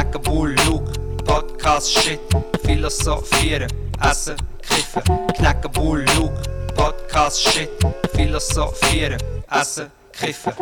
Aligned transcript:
Knacken, 0.00 0.22
Bull, 0.22 0.54
Luke, 0.66 0.90
Podcast, 1.26 1.92
Shit, 1.92 2.20
Philosophieren, 2.64 3.70
Essen, 4.00 4.34
Kiffen. 4.62 5.02
Knacken, 5.36 5.70
Bull, 5.72 6.06
Luke, 6.16 6.42
Podcast, 6.74 7.42
Shit, 7.42 7.68
Philosophieren, 8.14 9.20
Essen, 9.50 9.90
Kiffen. 10.14 10.54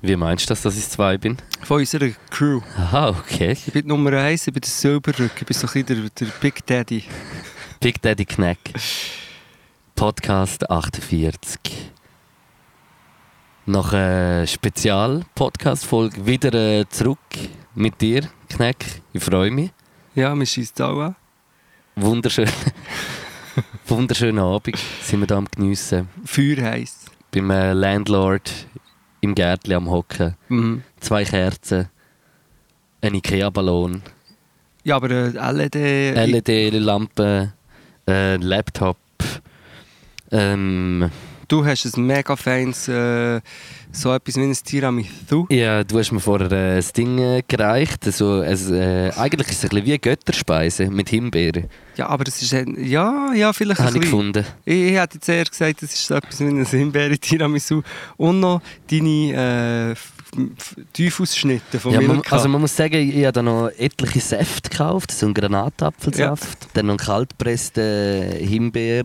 Wie 0.00 0.14
meinst 0.14 0.44
du, 0.44 0.52
dass, 0.52 0.62
dass 0.62 0.78
ich 0.78 0.88
zwei 0.88 1.18
bin? 1.18 1.38
Von 1.64 1.80
unserer 1.80 2.10
Crew. 2.30 2.60
Aha, 2.76 3.08
okay. 3.08 3.50
Ich 3.66 3.72
bin 3.72 3.88
Nummer 3.88 4.12
1, 4.12 4.46
ich 4.46 4.54
bin 4.54 4.60
der 4.60 4.70
Silberrück, 4.70 5.32
ich 5.34 5.46
bin 5.46 5.56
so 5.56 5.66
ein 5.66 5.84
bisschen 5.84 5.86
der, 5.86 6.10
der 6.10 6.32
Big 6.40 6.64
Daddy. 6.64 7.02
Big 7.80 8.00
Daddy 8.00 8.26
Knack. 8.26 8.58
Podcast 9.96 10.70
48. 10.70 11.90
Nach 13.68 13.92
einer 13.92 14.46
Spezial-Podcast-Folge 14.46 16.24
wieder 16.24 16.54
äh, 16.54 16.88
zurück 16.88 17.18
mit 17.74 18.00
dir, 18.00 18.22
Knack. 18.48 18.76
Ich 19.12 19.22
freue 19.22 19.50
mich. 19.50 19.72
Ja, 20.14 20.34
wir 20.34 20.46
schießen 20.46 20.86
auch 20.86 20.98
an. 20.98 21.16
Wunderschön. 21.94 22.48
Wunderschönen 23.86 24.38
Abend 24.38 24.78
sind 25.02 25.20
wir 25.20 25.26
da 25.26 25.36
am 25.36 25.48
Geniessen. 25.54 26.08
Feuer 26.24 26.62
heiß. 26.62 27.10
Beim 27.30 27.50
äh, 27.50 27.74
Landlord 27.74 28.50
im 29.20 29.34
Gärtchen 29.34 29.74
am 29.74 29.90
Hocken. 29.90 30.34
Mhm. 30.48 30.82
Zwei 31.00 31.24
Kerzen. 31.24 31.90
Ein 33.02 33.16
Ikea-Ballon. 33.16 34.00
Ja, 34.82 34.96
aber 34.96 35.10
äh, 35.10 35.52
LED... 35.52 35.74
LED-Lampe. 36.48 37.52
Äh, 38.08 38.36
Laptop. 38.36 38.96
Ähm, 40.30 41.10
Du 41.48 41.64
hast 41.64 41.86
ein 41.96 42.06
mega 42.06 42.36
feines, 42.36 42.88
äh, 42.88 43.40
so 43.90 44.12
etwas 44.12 44.36
wie 44.36 44.42
ein 44.42 44.52
Tiramisu. 44.52 45.46
ja, 45.48 45.82
du 45.82 45.98
hast 45.98 46.12
mir 46.12 46.20
vorher 46.20 46.52
äh, 46.52 46.76
das 46.76 46.92
Ding 46.92 47.18
äh, 47.18 47.42
gereicht. 47.48 48.04
Also, 48.04 48.42
es, 48.42 48.70
äh, 48.70 49.10
eigentlich 49.16 49.48
ist 49.48 49.56
es 49.58 49.64
ein 49.64 49.70
bisschen 49.70 49.86
wie 49.86 49.98
Götterspeise 49.98 50.90
mit 50.90 51.08
Himbeeren. 51.08 51.64
Ja, 51.96 52.08
aber 52.08 52.24
das 52.24 52.42
ist... 52.42 52.52
ein- 52.52 52.76
Ja, 52.86 53.32
ja, 53.34 53.52
vielleicht 53.54 53.80
ein 53.80 53.86
Habe 53.86 53.96
ich 53.96 54.02
gefunden. 54.02 54.44
Ich, 54.66 54.74
ich 54.92 54.96
hätte 54.98 55.14
jetzt 55.14 55.28
eher 55.28 55.44
gesagt, 55.44 55.82
das 55.82 55.94
ist 55.94 56.06
so 56.06 56.14
etwas 56.16 56.38
wie 56.40 56.44
ein 56.44 56.64
Himbeere-Tiramisu. 56.66 57.80
Und 58.18 58.40
noch 58.40 58.60
deine 58.90 59.94
äh, 59.94 59.94
Teufelsschnitte 60.92 61.80
von 61.80 61.92
Ja, 61.92 62.00
man, 62.02 62.20
also 62.30 62.48
man 62.48 62.60
muss 62.60 62.76
sagen, 62.76 62.96
ich 62.96 63.22
habe 63.24 63.32
da 63.32 63.42
noch 63.42 63.70
etliche 63.78 64.20
Säfte 64.20 64.68
gekauft, 64.68 65.10
so 65.10 65.24
einen 65.26 65.34
Granatapfelsaft, 65.34 66.68
dann 66.74 66.86
noch 66.86 66.92
einen 66.92 66.98
kaltpressten 66.98 68.32
Himbeer, 68.46 69.04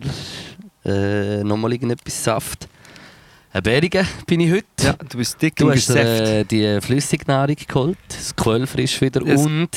äh, 0.84 1.42
nochmal 1.44 1.72
irgendetwas 1.72 2.22
Saft. 2.24 2.68
Ein 3.52 3.62
Bärigen 3.62 4.06
bin 4.26 4.40
ich 4.40 4.50
heute. 4.50 4.64
ja, 4.82 4.94
du 4.94 5.18
bist 5.18 5.40
dick 5.40 5.56
Du 5.56 5.66
und 5.66 5.74
hast 5.74 5.90
äh, 5.90 6.44
die 6.44 6.80
Flüssignahrung 6.80 7.56
geholt, 7.68 7.98
das 8.08 8.34
Quellfrisch 8.34 9.00
wieder 9.00 9.24
Yes. 9.24 9.46
und 9.46 9.68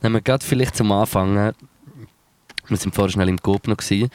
dann 0.00 0.04
haben 0.04 0.12
wir 0.12 0.20
gerade 0.20 0.44
vielleicht 0.44 0.76
zum 0.76 0.92
Anfangen, 0.92 1.54
wir 2.68 2.76
sind 2.76 2.94
vorher 2.94 3.10
schnell 3.10 3.28
im 3.30 3.40
Coop 3.40 3.66
noch 3.66 3.78
gewesen, 3.78 4.10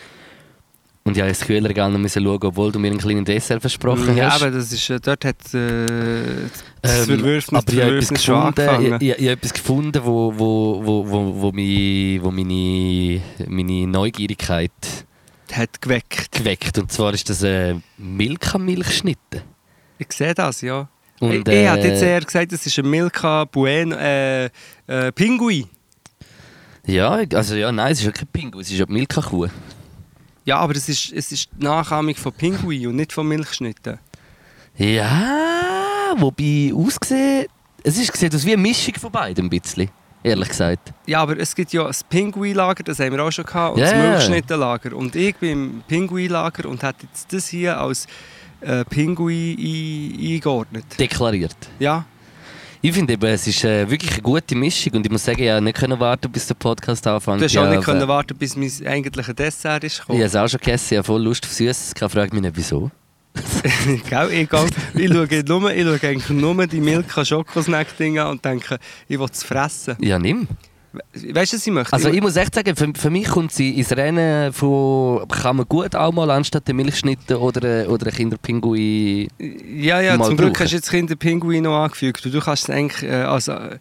und 1.05 1.15
ich 1.15 1.21
habe 1.21 1.29
ins 1.29 1.39
Kühlregal 1.39 1.91
noch 1.91 1.97
müssen 1.97 2.23
schauen, 2.23 2.43
obwohl 2.43 2.71
du 2.71 2.77
mir 2.77 2.89
einen 2.91 2.99
kleinen 2.99 3.25
Dessert 3.25 3.61
versprochen 3.61 4.15
ja, 4.15 4.29
hast. 4.31 4.43
aber 4.43 4.51
das 4.51 4.71
ist, 4.71 4.89
äh, 4.91 4.99
dort 4.99 5.25
hat 5.25 5.37
äh, 5.55 5.85
das 6.83 6.99
Ähm, 6.99 7.05
Verwürfnis, 7.17 7.63
aber 7.63 7.73
ich 7.73 7.81
habe 7.81 7.97
etwas 7.97 8.09
gefunden, 8.09 8.69
ich, 9.01 9.01
ich, 9.01 9.01
ich 9.01 9.11
habe 9.21 9.31
etwas 9.31 9.53
gefunden, 9.53 10.01
wo, 10.03 10.33
wo, 10.37 10.85
wo, 10.85 11.09
wo, 11.09 11.41
wo, 11.41 11.51
mich, 11.51 12.21
wo 12.21 12.29
meine, 12.29 13.21
meine 13.47 13.87
Neugierigkeit 13.87 14.71
hat 15.55 15.81
geweckt. 15.81 16.31
geweckt. 16.31 16.77
Und 16.77 16.91
zwar 16.91 17.13
ist 17.13 17.29
das 17.29 17.43
äh, 17.43 17.75
Milka-Milchschnitte. 17.97 19.43
Ich 19.97 20.11
sehe 20.11 20.33
das, 20.33 20.61
ja. 20.61 20.87
Und, 21.19 21.31
ich 21.31 21.39
ich 21.39 21.69
hätte 21.69 21.87
äh, 21.87 21.91
jetzt 21.91 22.01
eher 22.01 22.21
gesagt, 22.21 22.51
das 22.51 22.65
ist 22.65 22.79
ein 22.79 22.89
Milka 22.89 23.45
Bueno, 23.45 23.95
äh, 23.95 24.45
äh, 24.87 25.11
Pinguin. 25.13 25.65
Ja, 26.85 27.21
also 27.33 27.55
ja, 27.55 27.71
nein, 27.71 27.91
es 27.91 27.99
ist 27.99 28.05
ja 28.05 28.11
kein 28.11 28.27
Pinguin, 28.27 28.61
es 28.61 28.71
ist 28.71 28.79
ja 28.79 28.85
die 28.85 28.93
Milka-Kuh. 28.93 29.47
Ja, 30.45 30.57
aber 30.57 30.75
es 30.75 30.87
ist, 30.89 31.11
es 31.11 31.31
ist 31.31 31.49
die 31.55 31.63
Nachahmung 31.63 32.15
von 32.15 32.31
Pinguin 32.31 32.87
und 32.87 32.95
nicht 32.95 33.13
von 33.13 33.27
Milchschnitten. 33.27 33.99
Ja, 34.77 36.13
wobei 36.17 36.71
ausgesehen, 36.73 37.47
es 37.83 37.97
ist 37.97 38.11
gesehen 38.11 38.33
aus 38.33 38.45
wie 38.45 38.53
eine 38.53 38.61
Mischung 38.61 38.95
von 38.95 39.11
beiden 39.11 39.45
ein 39.45 39.49
bisschen, 39.49 39.89
ehrlich 40.23 40.49
gesagt. 40.49 40.93
Ja, 41.05 41.21
aber 41.21 41.37
es 41.39 41.55
gibt 41.55 41.71
ja 41.73 41.83
das 41.85 42.03
Pinguinlager, 42.03 42.83
das 42.83 42.99
haben 42.99 43.11
wir 43.15 43.23
auch 43.23 43.31
schon 43.31 43.45
gehabt, 43.45 43.75
und 43.75 43.81
Ja, 43.81 43.91
das. 43.91 43.97
Milchschnittenlager. 44.27 44.95
Und 44.95 45.15
ich 45.15 45.35
bin 45.37 45.51
im 45.51 45.83
Pinguinlager 45.87 46.67
und 46.69 46.81
hätte 46.83 47.05
jetzt 47.11 47.31
das 47.33 47.47
hier 47.47 47.79
als 47.79 48.07
äh, 48.61 48.83
Pinguin 48.85 49.57
ein- 49.57 50.33
eingeordnet. 50.35 50.85
Deklariert. 50.99 51.55
Ja, 51.79 52.05
Ich 52.81 52.93
finde 52.93 53.11
eben, 53.13 53.25
es 53.25 53.45
ist 53.45 53.63
äh, 53.65 53.89
wirklich 53.89 54.13
eine 54.13 54.21
gute 54.21 54.55
Mischung 54.55 54.93
und 54.93 55.05
ich 55.05 55.11
muss 55.11 55.25
sagen, 55.25 55.41
ich 55.43 55.49
habe 55.49 55.61
nicht 55.61 55.77
können 55.77 55.99
warten, 55.99 56.31
bis 56.31 56.47
der 56.47 56.53
Podcast 56.55 57.05
anfängt. 57.07 57.41
du 57.41 57.45
hast 57.45 57.51
Ich 57.51 57.59
auch 57.59 57.69
nicht 57.69 57.83
können 57.83 58.07
warten, 58.07 58.37
bis 58.37 58.55
mein 58.55 58.71
eigentliches 58.87 59.35
Dessert 59.35 59.83
ist 59.83 59.93
Ich 59.93 59.99
gekommen. 59.99 60.19
habe 60.19 60.25
es 60.27 60.35
auch 60.35 60.47
schon 60.47 60.59
gegessen, 60.59 60.93
ich 60.93 60.97
habe 60.97 61.05
voll 61.05 61.21
Lust 61.21 61.43
auf 61.45 61.51
Süßes. 61.51 61.93
Ich 61.93 62.11
frage 62.11 62.33
mich 62.33 62.41
nicht, 62.41 62.55
wieso. 62.55 62.89
Gell, 64.09 64.29
ich, 64.31 64.49
gehe, 64.49 64.65
ich, 64.95 65.09
schaue 65.09 65.43
nur, 65.47 65.71
ich 65.71 65.83
schaue 65.83 66.09
eigentlich 66.09 66.29
nur 66.29 66.67
die 66.67 66.81
Milka 66.81 67.23
Schokosnack-Dinger 67.23 68.25
an 68.25 68.31
und 68.31 68.45
denke, 68.45 68.79
ich 69.07 69.19
will 69.19 69.27
es 69.31 69.43
fressen. 69.43 69.95
Ja, 69.99 70.17
nimm. 70.19 70.47
We- 70.91 71.35
Weißt 71.35 71.53
du, 71.53 71.57
was 71.57 71.67
ich 71.67 71.71
möchte? 71.73 71.93
Also 71.93 72.09
ich 72.09 72.19
muss 72.19 72.35
echt 72.35 72.55
sagen, 72.55 72.75
für, 72.75 72.91
für 72.95 73.09
mich 73.11 73.27
kommt 73.27 73.51
sie 73.51 73.77
ins 73.77 73.91
Rennen 73.95 74.51
von, 74.51 75.27
kann 75.27 75.57
man 75.57 75.67
gut 75.67 75.95
auch 75.95 76.11
mal 76.11 76.31
anstatt 76.31 76.67
der 76.67 76.73
Milchschnitte 76.73 77.39
oder, 77.39 77.87
oder 77.89 78.07
ein 78.07 78.13
Kinderpinguin. 78.13 79.27
ja, 79.77 80.01
ja, 80.01 80.19
zum 80.19 80.35
Glück 80.35 80.53
brauchen. 80.53 80.63
hast 80.63 80.71
du 80.71 80.75
jetzt 80.77 80.89
Kinderpinguin 80.89 81.63
noch 81.63 81.77
angefügt. 81.83 82.25
Du, 82.25 82.39
kannst 82.39 82.71
eigentlich, 82.71 83.03
äh, 83.03 83.13
also, 83.21 83.51
äh, 83.51 83.77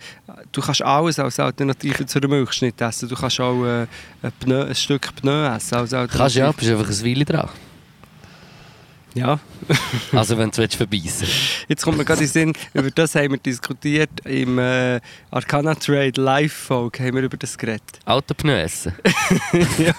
du 0.52 0.60
kannst 0.60 0.82
alles 0.82 1.18
als 1.18 1.40
Alternative 1.40 2.04
zu 2.04 2.18
einer 2.18 2.28
Milchschnitt 2.28 2.78
essen. 2.82 3.08
Du 3.08 3.14
kannst 3.14 3.40
auch 3.40 3.64
äh, 3.64 3.86
ein, 4.22 4.32
Pneu, 4.40 4.64
ein 4.64 4.74
Stück 4.74 5.08
Pneu 5.16 5.46
essen 5.46 5.76
als 5.76 5.94
Alternative. 5.94 6.18
Kannst 6.18 6.36
ja, 6.36 6.52
bist 6.52 6.70
einfach 6.70 6.88
ein 6.90 7.04
Weile 7.06 7.24
dran. 7.24 7.48
Ja. 9.18 9.40
Also 10.12 10.38
wenn 10.38 10.50
du 10.50 10.62
es 10.62 10.74
verbeissen 10.74 11.22
willst. 11.22 11.66
Jetzt 11.68 11.84
kommt 11.84 11.98
mir 11.98 12.04
gerade 12.04 12.20
in 12.20 12.26
den 12.26 12.32
Sinn, 12.32 12.52
über 12.72 12.90
das 12.90 13.14
haben 13.14 13.32
wir 13.32 13.38
diskutiert 13.38 14.10
im 14.24 14.58
äh, 14.58 15.00
Arcana 15.30 15.74
Trade 15.74 16.20
Live-Folge, 16.20 17.04
haben 17.04 17.16
wir 17.16 17.22
über 17.22 17.36
das 17.36 17.58
geredet. 17.58 18.00
Autopneu 18.06 18.60
essen. 18.60 18.94
ja. 19.78 19.94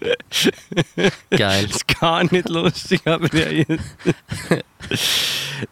Geil. 1.30 1.66
Das 1.66 1.76
ist 1.76 2.00
gar 2.00 2.22
nicht 2.22 2.48
lustig, 2.48 3.00
aber 3.04 3.28
ja. 3.34 3.64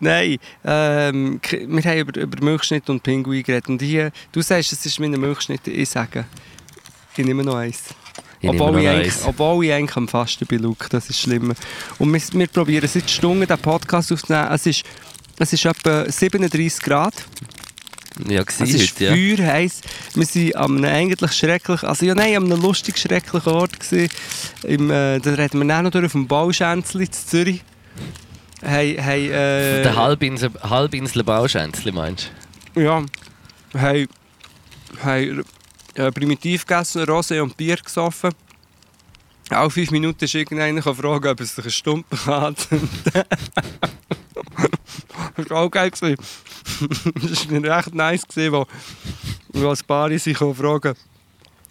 Nein, 0.00 0.38
ähm, 0.64 1.40
wir 1.50 1.84
haben 1.84 1.98
über, 1.98 2.20
über 2.20 2.44
Milchschnitt 2.44 2.90
und 2.90 3.02
Pinguin 3.02 3.42
geredet. 3.42 3.68
Und 3.68 3.80
hier, 3.80 4.10
du 4.32 4.42
sagst, 4.42 4.72
es 4.72 4.84
ist 4.84 5.00
meine 5.00 5.16
Milchschnitte, 5.16 5.70
ich 5.70 5.88
sage, 5.88 6.26
ich 7.16 7.24
nehme 7.24 7.44
noch 7.44 7.54
eins. 7.56 7.94
Ich 8.40 8.50
obwohl, 8.50 8.80
ich 8.80 8.88
eigentlich, 8.88 9.14
obwohl 9.24 9.64
ich 9.64 9.72
eigentlich 9.72 9.96
am 9.96 10.08
Fasten 10.08 10.46
bin, 10.46 10.62
Luke, 10.62 10.88
das 10.90 11.08
ist 11.08 11.20
schlimmer. 11.20 11.54
Und 11.98 12.12
wir, 12.12 12.20
wir 12.32 12.46
probieren 12.48 12.88
seit 12.88 13.10
Stunden 13.10 13.46
den 13.46 13.58
Podcast 13.58 14.12
aufzunehmen. 14.12 14.48
Es 14.52 14.66
ist, 14.66 14.84
es 15.38 15.52
ist 15.52 15.64
etwa 15.64 16.10
37 16.10 16.80
Grad. 16.82 17.14
Ja, 18.28 18.42
Es 18.46 18.60
ist 18.60 18.92
heute, 18.92 19.04
ja. 19.04 19.12
Feuer 19.36 19.46
heiß. 19.46 19.80
Wir 20.14 20.54
waren 20.54 20.84
einem 20.84 20.84
eigentlich 20.84 21.32
schrecklich, 21.32 21.82
also 21.82 22.06
ja 22.06 22.14
nein, 22.14 22.34
einem 22.34 22.60
lustig 22.60 22.98
schrecklichen 22.98 23.52
Ort 23.52 23.78
gewesen. 23.78 24.08
Im, 24.62 24.90
äh, 24.90 25.18
da 25.20 25.34
reden 25.34 25.60
wir 25.60 25.68
dann 25.68 25.84
noch 25.84 25.90
durch 25.90 26.06
auf 26.06 26.12
dem 26.12 26.26
Bauschänzli 26.26 27.04
in 27.04 27.12
Zürich. 27.12 27.62
Hey, 28.62 28.96
hey, 28.98 29.26
äh, 29.26 29.82
Der 29.82 29.96
Halbinsel, 29.96 30.50
Halbinsel 30.62 31.24
Bauschänzli 31.24 31.92
meinst 31.92 32.30
ja, 32.74 33.02
hey, 33.74 34.06
hey, 35.02 35.40
äh, 35.96 36.12
primitiv 36.12 36.66
gegessen, 36.66 37.04
Rosé 37.04 37.40
und 37.40 37.56
Bier 37.56 37.76
gesoffen. 37.76 38.30
Alle 39.48 39.70
fünf 39.70 39.90
Minuten 39.90 40.24
ist 40.24 40.34
irgendeiner 40.34 40.82
fragen, 40.82 41.28
ob 41.28 41.40
es 41.40 41.54
sich 41.54 41.64
eine 41.64 41.70
Stumpe 41.70 42.16
hat. 42.26 42.68
das 45.36 45.50
war 45.50 45.62
auch 45.62 45.70
geil. 45.70 45.90
das 45.90 46.10
war 47.50 47.76
recht 47.76 47.94
nice, 47.94 48.26
wo, 48.50 48.66
wo 49.48 49.68
ein 49.70 49.78
paar 49.86 50.18
sich 50.18 50.36
fragen 50.36 50.94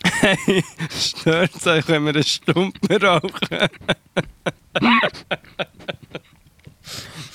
Hey, 0.04 0.64
stört 0.90 1.56
es 1.56 1.68
euch, 1.68 1.88
wenn 1.88 2.04
wir 2.04 2.14
eine 2.14 2.24
Stumpe 2.24 3.02
rauchen? 3.02 3.70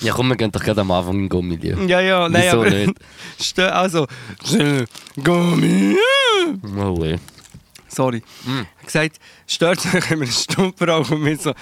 Ja 0.01 0.13
komm, 0.13 0.29
wir 0.29 0.35
gehen 0.35 0.51
doch 0.51 0.63
gerade 0.63 0.81
am 0.81 0.91
Anfang 0.91 1.19
in 1.19 1.29
Gummilieu. 1.29 1.77
Ja, 1.85 1.99
ja, 1.99 2.27
nein, 2.27 2.43
Wieso 2.45 2.61
aber... 2.61 2.69
nicht? 2.69 2.93
Stö 3.41 3.67
also, 3.69 4.07
Gummi. 5.23 5.95
Oh, 6.77 7.01
weh. 7.01 7.17
Sorry. 7.87 8.23
Mm. 8.45 8.49
Er 8.49 8.59
hat 8.59 8.85
gesagt, 8.85 9.19
stört 9.47 9.79
euch, 9.79 10.09
wenn 10.09 10.19
wir 10.19 10.27
einen 10.27 10.31
Stumpen 10.31 10.89
rauchen. 10.89 11.17
Und 11.17 11.25
wir 11.25 11.37
so, 11.37 11.53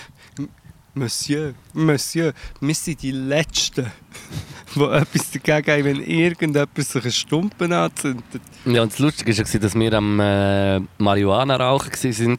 Monsieur, 0.93 1.53
Monsieur, 1.73 2.33
wir 2.59 2.75
sind 2.75 3.01
die 3.01 3.11
Letzten, 3.11 3.91
die 4.75 4.81
etwas 4.81 5.31
dagegen 5.31 5.71
haben, 5.71 5.85
wenn 5.85 6.03
irgendjemand 6.03 6.69
sich 6.77 7.01
einen 7.03 7.11
Stumpen 7.11 7.73
anzündet. 7.73 8.41
Ja, 8.65 8.81
und 8.83 8.91
das 8.91 8.99
Lustige 8.99 9.35
war, 9.37 9.45
ja, 9.45 9.59
dass 9.59 9.75
wir 9.75 9.93
am 9.93 10.19
äh, 10.19 10.79
Marihuana-Rauchen 10.97 11.91
waren. 11.93 12.37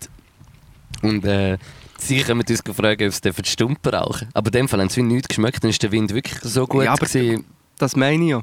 Und 1.03 1.25
äh, 1.25 1.59
sie 1.99 2.25
haben 2.25 2.41
uns 2.41 2.65
gefragt, 2.65 3.03
ob 3.03 3.13
sie 3.13 3.43
die 3.43 3.49
Stumpen 3.49 3.95
rauchen. 3.95 4.29
Aber 4.35 4.49
in 4.49 4.53
dem 4.53 4.69
Fall 4.69 4.81
haben 4.81 4.89
sie 4.91 5.03
nichts 5.03 5.29
geschmeckt, 5.29 5.65
dann 5.65 5.71
war 5.71 5.79
der 5.79 5.93
Wind 5.93 6.15
wirklich 6.15 6.41
so 6.43 6.67
gut. 6.67 6.85
Ja, 6.85 6.93
aber- 6.93 7.07
gewesen. 7.07 7.45
Das 7.79 7.97
meine 7.97 8.23
ich 8.23 8.31
ja. 8.31 8.43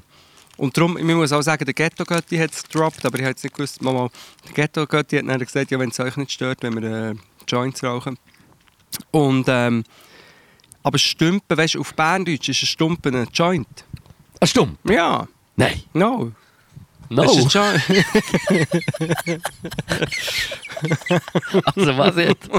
Und 0.57 0.75
darum, 0.75 0.97
ich 0.97 1.03
muss 1.03 1.31
auch 1.31 1.41
sagen, 1.41 1.65
der 1.65 1.73
Ghetto-Götti 1.73 2.37
hat 2.37 2.51
es 2.51 2.63
gedroppt, 2.63 3.05
aber 3.05 3.17
ich 3.17 3.23
habe 3.23 3.29
jetzt 3.31 3.43
nicht 3.43 3.55
gewusst, 3.55 3.81
mal, 3.81 4.09
der 4.45 4.53
Ghetto-Götti 4.53 5.17
hat 5.17 5.27
dann 5.27 5.39
gesagt, 5.39 5.71
ja, 5.71 5.79
wenn 5.79 5.89
es 5.89 5.99
euch 5.99 6.17
nicht 6.17 6.31
stört, 6.31 6.63
wenn 6.63 6.81
wir 6.81 7.11
äh, 7.11 7.15
Joints 7.47 7.83
rauchen. 7.83 8.17
Und, 9.11 9.45
ähm, 9.47 9.83
aber 10.81 10.97
Stümpen, 10.97 11.57
weißt 11.57 11.75
du, 11.75 11.81
auf 11.81 11.93
Berndeutsch 11.93 12.49
ist 12.49 12.63
ein 12.63 12.67
Stumpen 12.67 13.15
ein 13.15 13.27
Joint. 13.33 13.85
Ah, 14.39 14.47
stumm? 14.47 14.77
Ja, 14.83 15.27
Nein. 15.55 15.83
no. 15.93 16.31
No. 17.09 17.23
Ist 17.23 17.55
ein 17.55 17.79
Joint. 17.83 17.83
Also 21.75 21.97
was 21.97 22.15
jetzt? 22.17 22.49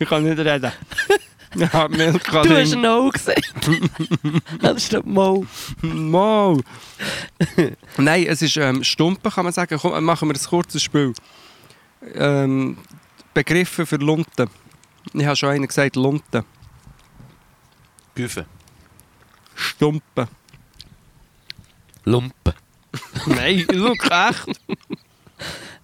ich 0.00 0.08
kann 0.08 0.24
nicht 0.24 0.38
reden. 0.38 0.72
Ja, 1.54 1.88
Milch 1.88 2.22
kann 2.22 2.42
Du 2.48 2.56
hast 2.56 2.70
nicht. 2.70 2.76
No 2.76 3.08
gesagt. 3.10 3.70
das 4.60 4.76
ist 4.76 4.92
doch 4.92 5.04
Mo. 5.04 5.46
Mal. 5.82 6.58
Nein, 7.96 8.26
es 8.26 8.42
ist 8.42 8.56
ähm, 8.56 8.84
Stumpen, 8.84 9.30
kann 9.30 9.44
man 9.44 9.52
sagen. 9.52 9.78
Komm, 9.80 10.04
machen 10.04 10.28
wir 10.28 10.34
ein 10.34 10.44
kurzes 10.44 10.82
Spiel. 10.82 11.12
Ähm, 12.14 12.76
Begriffe 13.34 13.86
für 13.86 13.96
Lunten. 13.96 14.48
Ich 15.14 15.24
habe 15.24 15.36
schon 15.36 15.50
einen 15.50 15.66
gesagt, 15.66 15.96
Lunten. 15.96 16.44
Güfe. 18.14 18.46
Stumpen. 19.54 20.28
Lumpen. 22.04 22.54
Nein, 23.26 23.66
look, 23.72 24.10
echt. 24.10 24.60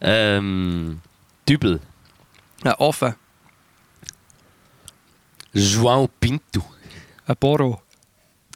Ähm, 0.00 1.00
Dübel. 1.48 1.80
Ein 2.62 2.74
Ofen. 2.74 3.14
João 5.54 6.08
Pinto. 6.20 6.62
Ein 7.26 7.36
Boro. 7.38 7.80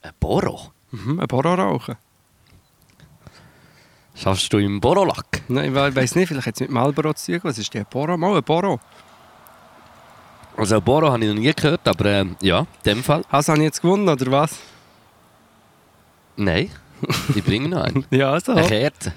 Ein 0.03 0.13
Boro. 0.19 0.73
Mhm, 0.91 1.21
ein 1.21 1.27
Boro 1.27 1.55
rauchen. 1.55 1.97
Schaffst 4.15 4.53
du 4.53 4.59
im 4.59 4.81
Borolack? 4.81 5.43
Nein, 5.49 5.67
ich 5.67 5.75
we- 5.75 5.95
weiss 5.95 6.15
nicht, 6.17 6.29
vielleicht 6.29 6.49
es 6.49 6.61
mit 6.61 6.71
Marlboro 6.71 7.15
zu 7.15 7.33
tun. 7.33 7.41
Was 7.45 7.59
ist 7.59 7.73
der 7.73 7.85
Boro? 7.85 8.17
Mal 8.17 8.37
ein 8.37 8.43
Boro. 8.43 8.81
Also 10.57 10.77
ein 10.77 10.83
Boro 10.83 11.13
habe 11.13 11.25
ich 11.25 11.29
noch 11.33 11.39
nie 11.41 11.53
gehört, 11.55 11.87
aber 11.87 12.05
ähm, 12.07 12.37
ja, 12.43 12.61
in 12.61 12.67
dem 12.85 13.05
Fall. 13.05 13.23
Hast 13.29 13.49
du 13.49 13.55
jetzt 13.55 13.81
gewonnen, 13.81 14.09
oder 14.09 14.31
was? 14.33 14.57
Nein, 16.37 16.69
ich 17.35 17.45
bringe 17.45 17.69
noch 17.69 17.83
einen. 17.85 18.05
Ja, 18.11 18.39
so. 18.41 18.53
Eine 18.53 18.67
Kerze. 18.67 19.13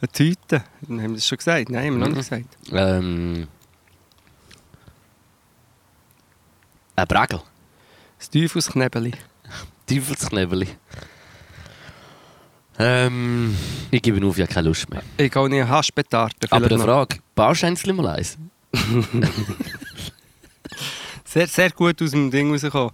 Eine 0.00 0.08
Tüte. 0.12 0.64
Haben 0.86 1.00
wir 1.00 1.08
das 1.14 1.26
schon 1.26 1.38
gesagt? 1.38 1.70
Nein, 1.70 1.86
haben 1.86 1.92
wir 2.00 2.08
noch 2.08 2.14
nicht 2.14 2.28
gesagt. 2.28 2.56
Ähm, 2.72 3.48
ein 6.96 7.06
Bregel. 7.06 7.40
Das 8.18 8.30
Teufelsknebeli. 8.30 9.12
Teufelsknebeli. 9.86 10.68
Ähm, 12.78 13.56
ich 13.90 14.02
gebe 14.02 14.26
auf, 14.26 14.38
ich 14.38 14.42
habe 14.42 14.52
keine 14.52 14.68
Lust 14.68 14.88
mehr. 14.90 15.02
Ich 15.16 15.30
gehe 15.30 15.48
nicht 15.48 15.68
Haschbetarte. 15.68 16.48
Aber 16.50 16.66
eine 16.66 16.78
noch. 16.78 16.84
Frage, 16.84 17.18
Bauscheinzli 17.34 17.92
mal 17.92 18.08
eins? 18.08 18.38
Sehr, 21.32 21.46
sehr 21.46 21.70
gut 21.70 22.02
aus 22.02 22.10
dem 22.10 22.30
Ding 22.30 22.52
rausgekommen. 22.52 22.90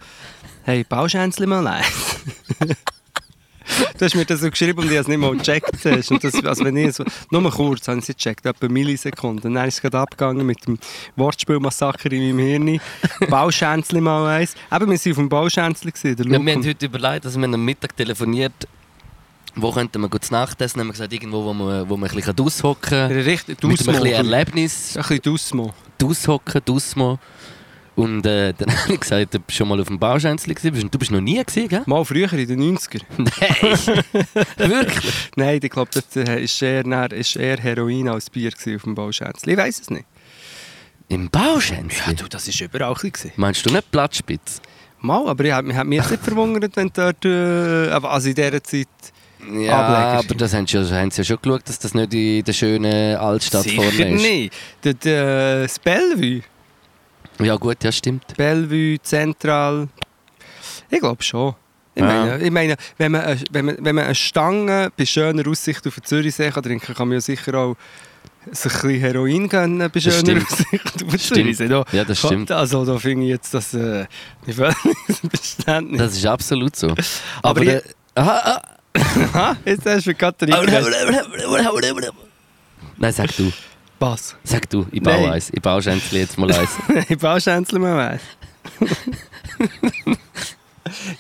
Hey, 0.63 0.85
Bauschänzli 0.85 1.45
mal 1.45 1.67
eins. 1.67 1.87
du 3.99 4.05
hast 4.05 4.15
mir 4.15 4.25
das 4.25 4.41
so 4.41 4.51
geschrieben 4.51 4.79
und 4.81 4.87
ich 4.87 4.93
habe 4.93 5.01
es 5.01 5.09
nicht 5.09 5.19
mal 5.19 5.37
gecheckt. 5.37 5.87
Und 6.11 6.25
das, 6.25 6.45
also 6.45 6.65
wenn 6.65 6.77
ich 6.77 6.95
so, 6.95 7.05
nur 7.31 7.51
kurz 7.51 7.89
habe 7.89 7.99
ich 7.99 8.09
es 8.09 8.17
gecheckt, 8.17 8.47
etwa 8.47 8.69
Millisekunden. 8.69 9.55
Dann 9.55 9.69
ist 9.69 9.75
es 9.75 9.81
gerade 9.83 9.99
abgegangen 9.99 10.47
mit 10.47 10.67
dem 10.67 10.79
Wortspielmassaker 11.17 12.11
in 12.13 12.37
meinem 12.37 12.39
Hirn. 12.67 12.81
Bauschänzli 13.29 14.01
mal 14.01 14.27
eins. 14.27 14.55
Eben, 14.73 14.91
wir 14.91 14.99
waren 14.99 15.11
auf 15.13 15.17
dem 15.17 15.29
Bauschänzli. 15.29 15.93
Ja, 16.03 16.19
wir 16.19 16.37
haben 16.55 16.67
heute 16.67 16.87
überlegt, 16.87 17.25
dass 17.25 17.37
wir 17.37 17.45
am 17.45 17.65
Mittag 17.65 17.97
telefoniert 17.97 18.53
wo 19.61 19.73
könnten 19.73 20.01
wir 20.01 20.09
gut 20.09 20.25
zu 20.25 20.33
Nacht 20.33 20.61
essen? 20.61 20.79
Dann 20.79 20.83
haben 20.83 20.89
wir 20.89 20.93
gesagt, 20.93 21.13
irgendwo, 21.13 21.45
wo 21.45 21.53
man, 21.53 21.89
wo 21.89 21.97
man 21.97 22.09
ein 22.09 22.15
bisschen 22.15 22.39
aushocken 22.39 22.91
kann. 22.91 23.11
Richtig, 23.13 23.61
Mit 23.63 23.79
Dusmo. 23.79 23.93
bisschen 23.93 24.07
Ein 24.07 24.13
Erlebnis. 24.27 24.93
bisschen 24.95 25.21
Dusmo. 25.23 25.75
Aushocken, 26.03 26.63
Dusmo. 26.65 27.19
Und 27.99 28.25
äh, 28.27 28.55
dann 28.57 28.71
habe 28.83 28.93
ich 28.95 29.01
gesagt, 29.01 29.35
du 29.35 29.41
bist 29.41 29.59
schon 29.59 29.69
mal 29.69 29.81
auf 29.81 29.89
dem 29.89 29.99
Bauschänzli 29.99 30.55
gewesen. 30.55 30.85
Und 30.85 30.95
Du 30.95 30.99
bist 30.99 31.11
noch 31.11 31.21
nie 31.21 31.43
gewesen, 31.45 31.69
gell? 31.69 31.83
Mal 31.87 32.05
früher, 32.05 32.33
in 32.33 32.47
den 32.47 32.77
90er. 32.77 33.01
Nein! 33.19 34.05
Wirklich? 34.71 35.15
Nein, 35.37 35.61
ich 35.63 35.71
glaube, 35.71 35.91
das 35.93 36.15
äh, 36.17 36.43
ist 36.43 36.63
eher, 36.63 36.85
näher- 36.85 37.13
ist 37.13 37.35
eher 37.37 37.57
Heroin 37.59 38.09
als 38.09 38.31
Bier 38.31 38.53
auf 38.55 38.83
dem 38.83 38.95
Bauschänzli. 38.95 39.53
Ich 39.53 39.59
weiß 39.59 39.81
es 39.81 39.91
nicht. 39.91 40.05
Im 41.09 41.29
Bauschänzli? 41.29 42.15
du, 42.15 42.29
das 42.29 42.47
war 42.47 42.65
überall. 42.67 42.95
Gewesen. 42.95 43.33
Meinst 43.37 43.67
du 43.67 43.71
nicht 43.73 43.91
Platzspitz? 43.91 44.61
Mal, 45.01 45.29
aber 45.29 45.45
ich, 45.45 45.53
hat 45.53 45.65
mich 45.65 45.99
jetzt 45.99 46.11
nicht 46.11 46.23
verwundert, 46.23 46.77
wenn 46.77 46.91
dort, 46.93 47.25
äh, 47.25 47.89
also 47.91 48.29
in 48.29 48.35
dieser 48.35 48.63
Zeit... 48.63 48.89
Ja, 49.41 49.79
Ableger. 49.79 50.19
aber 50.19 50.35
das 50.35 50.53
haben 50.53 50.67
sie, 50.67 50.77
ja, 50.77 50.85
haben 51.01 51.11
sie 51.13 51.19
ja 51.21 51.25
schon 51.25 51.39
geschaut, 51.41 51.63
dass 51.69 51.79
das 51.79 51.95
nicht 51.95 52.13
in 52.13 52.43
der 52.45 52.53
schönen 52.53 53.17
Altstadt 53.17 53.71
vorne 53.71 53.91
Sicher 53.93 54.09
ist. 54.09 54.21
nicht. 54.23 54.53
Der, 54.83 54.95
der, 54.95 55.63
das 55.63 55.79
Bellevue, 55.79 56.43
Ja 57.41 57.57
gut, 57.57 57.83
ja 57.85 57.93
stimmt. 57.93 58.37
Bellevue, 58.37 59.01
Zentral, 59.03 59.89
ich 60.91 61.01
glaube 61.01 61.23
schon. 61.23 61.55
Ich, 61.95 62.03
Ja. 62.03 62.07
meine, 62.09 62.39
ich 62.45 62.51
meine, 62.51 62.77
wenn 62.97 63.13
man, 63.13 63.21
eine- 63.23 63.41
wenn, 63.51 63.65
man, 63.67 63.77
wenn 63.81 63.95
man 63.95 64.05
eine 64.05 64.15
Stange 64.15 64.91
bei 64.97 65.05
schöner 65.07 65.47
Aussicht 65.49 65.87
auf 65.87 65.95
den 65.97 66.05
Zürichsee 66.05 66.51
kann 66.51 66.63
trinken 66.63 66.95
kann, 66.95 67.09
man 67.09 67.15
ja 67.17 67.21
sicher 67.21 67.55
auch 67.55 67.77
sich 68.53 68.73
ein 68.73 68.81
bisschen 68.81 69.01
Heroin 69.01 69.49
gönnen 69.49 69.79
bei 69.79 69.89
Das 69.89 70.03
schöner 70.05 70.19
stimmt. 70.21 70.47
Aussicht 70.53 70.85
auf 71.05 71.11
den. 71.11 71.19
Zürichsee. 71.19 71.69
Da- 71.69 71.85
Ja, 71.93 72.05
das 72.05 72.19
stimmt. 72.19 72.51
Also 72.53 72.85
da 72.85 72.99
finde 72.99 73.25
ich 73.25 73.31
jetzt 73.31 73.53
das 73.55 73.75
äh, 73.75 74.07
nicht 74.47 74.57
völlig 74.57 74.77
Verständnis. 75.31 75.99
Das 76.01 76.13
ist 76.17 76.25
absolut 76.27 76.77
so. 76.77 76.89
Aber 76.89 76.99
Aber, 77.43 77.61
ich- 77.63 77.67
der, 77.69 77.83
aha, 78.15 78.63
Aha, 79.33 79.57
jetzt 79.65 79.85
hast 79.87 80.07
du 80.07 80.15
geredet. 80.15 80.51
Nein, 82.97 83.13
sag 83.13 83.37
du. 83.37 83.53
Was? 83.99 84.37
Sag 84.45 84.71
du, 84.71 84.87
ich 84.93 85.03
baue 85.03 85.23
Nein. 85.23 85.33
eins. 85.33 85.51
Ich 85.53 85.61
baue 85.61 85.83
Schänzli 85.83 86.21
jetzt 86.21 86.39
mal 86.39 86.53
eins. 86.53 86.71
Ich 87.09 87.19
baue 87.19 87.41
Schänzle 87.41 87.79
mal 87.79 87.97
weiss. 87.97 88.23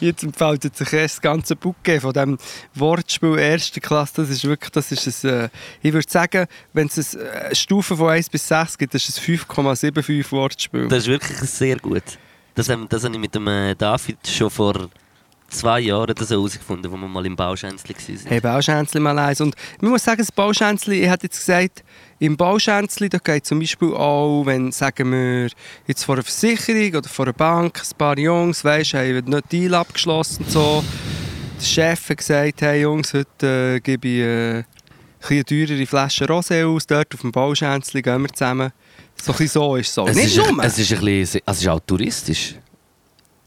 Jetzt 0.00 0.22
entfaltet 0.22 0.76
sich 0.76 0.92
erst 0.92 1.16
das 1.16 1.20
ganze 1.20 1.56
Bouquet 1.56 2.00
von 2.00 2.12
dem 2.12 2.38
Wortspiel 2.74 3.38
erste 3.38 3.80
Klasse. 3.80 4.22
Das 4.22 4.30
ist 4.30 4.44
wirklich, 4.44 4.70
das 4.70 4.92
ist 4.92 5.24
ein, 5.24 5.30
äh, 5.30 5.48
ich 5.82 5.92
würde 5.92 6.10
sagen, 6.10 6.46
wenn 6.72 6.86
es 6.86 7.16
eine 7.16 7.24
äh, 7.24 7.54
Stufe 7.54 7.96
von 7.96 8.08
1 8.08 8.30
bis 8.30 8.48
6 8.48 8.78
gibt, 8.78 8.94
das 8.94 9.08
ist 9.08 9.18
ein 9.18 9.36
5,75 9.36 10.32
Wortspiel. 10.32 10.88
Das 10.88 11.00
ist 11.00 11.08
wirklich 11.08 11.38
sehr 11.38 11.76
gut. 11.76 12.02
Das, 12.54 12.68
haben, 12.68 12.88
das 12.88 13.04
habe 13.04 13.14
ich 13.14 13.20
mit 13.20 13.34
dem 13.34 13.46
äh, 13.46 13.74
David 13.74 14.18
schon 14.26 14.50
vor 14.50 14.88
zwei 15.48 15.80
Jahren 15.80 16.14
das 16.14 16.30
herausgefunden, 16.30 16.90
wo 16.90 16.96
wir 16.96 17.08
mal 17.08 17.24
im 17.24 17.36
Bauschänzli 17.36 17.94
waren. 17.94 18.26
Hey, 18.26 18.40
Bauschänzli 18.40 19.00
mal 19.00 19.18
eins. 19.18 19.40
Und 19.40 19.54
ich 19.76 19.88
muss 19.88 20.04
sagen, 20.04 20.18
das 20.18 20.32
Bauschänzli, 20.32 21.02
ich 21.02 21.10
hätte 21.10 21.26
jetzt 21.26 21.38
gesagt, 21.38 21.84
im 22.18 22.36
Bauschänzli, 22.36 23.08
da 23.08 23.18
geht 23.18 23.46
zum 23.46 23.60
Beispiel 23.60 23.94
auch, 23.94 24.44
wenn, 24.44 24.72
sagen 24.72 25.10
wir, 25.10 25.48
jetzt 25.86 26.04
vor 26.04 26.16
einer 26.16 26.24
Versicherung 26.24 26.94
oder 26.96 27.08
vor 27.08 27.26
einer 27.26 27.32
Bank, 27.32 27.80
ein 27.80 27.96
paar 27.96 28.18
Jungs, 28.18 28.64
weisst, 28.64 28.94
haben 28.94 29.24
nicht 29.24 29.52
Deal 29.52 29.74
abgeschlossen 29.74 30.44
und 30.44 30.50
so. 30.50 30.84
Der 31.60 31.64
Chef 31.64 32.10
hat 32.10 32.18
gesagt, 32.18 32.62
hey 32.62 32.82
Jungs, 32.82 33.12
heute 33.14 33.74
äh, 33.76 33.80
gebe 33.80 34.08
ich 34.08 34.20
äh, 34.20 34.58
ein 34.58 34.64
bisschen 35.20 35.44
teurere 35.44 35.86
Flasche 35.86 36.24
Rosé 36.26 36.64
aus, 36.64 36.86
dort 36.86 37.12
auf 37.14 37.20
dem 37.20 37.32
Bauschänzli, 37.32 38.02
gehen 38.02 38.22
wir 38.22 38.32
zusammen. 38.32 38.70
So 39.20 39.32
ein 39.32 39.38
bisschen 39.38 39.48
so 39.60 39.76
ist 39.76 39.88
es 39.88 39.94
so. 39.94 40.06
Es 40.06 40.16
Nicht 40.16 40.36
ist, 40.36 40.36
nur. 40.36 40.64
es 40.64 40.78
ist 40.78 40.92
ein 40.92 41.00
bisschen, 41.00 41.40
es 41.44 41.60
ist 41.60 41.68
auch 41.68 41.80
touristisch. 41.80 42.54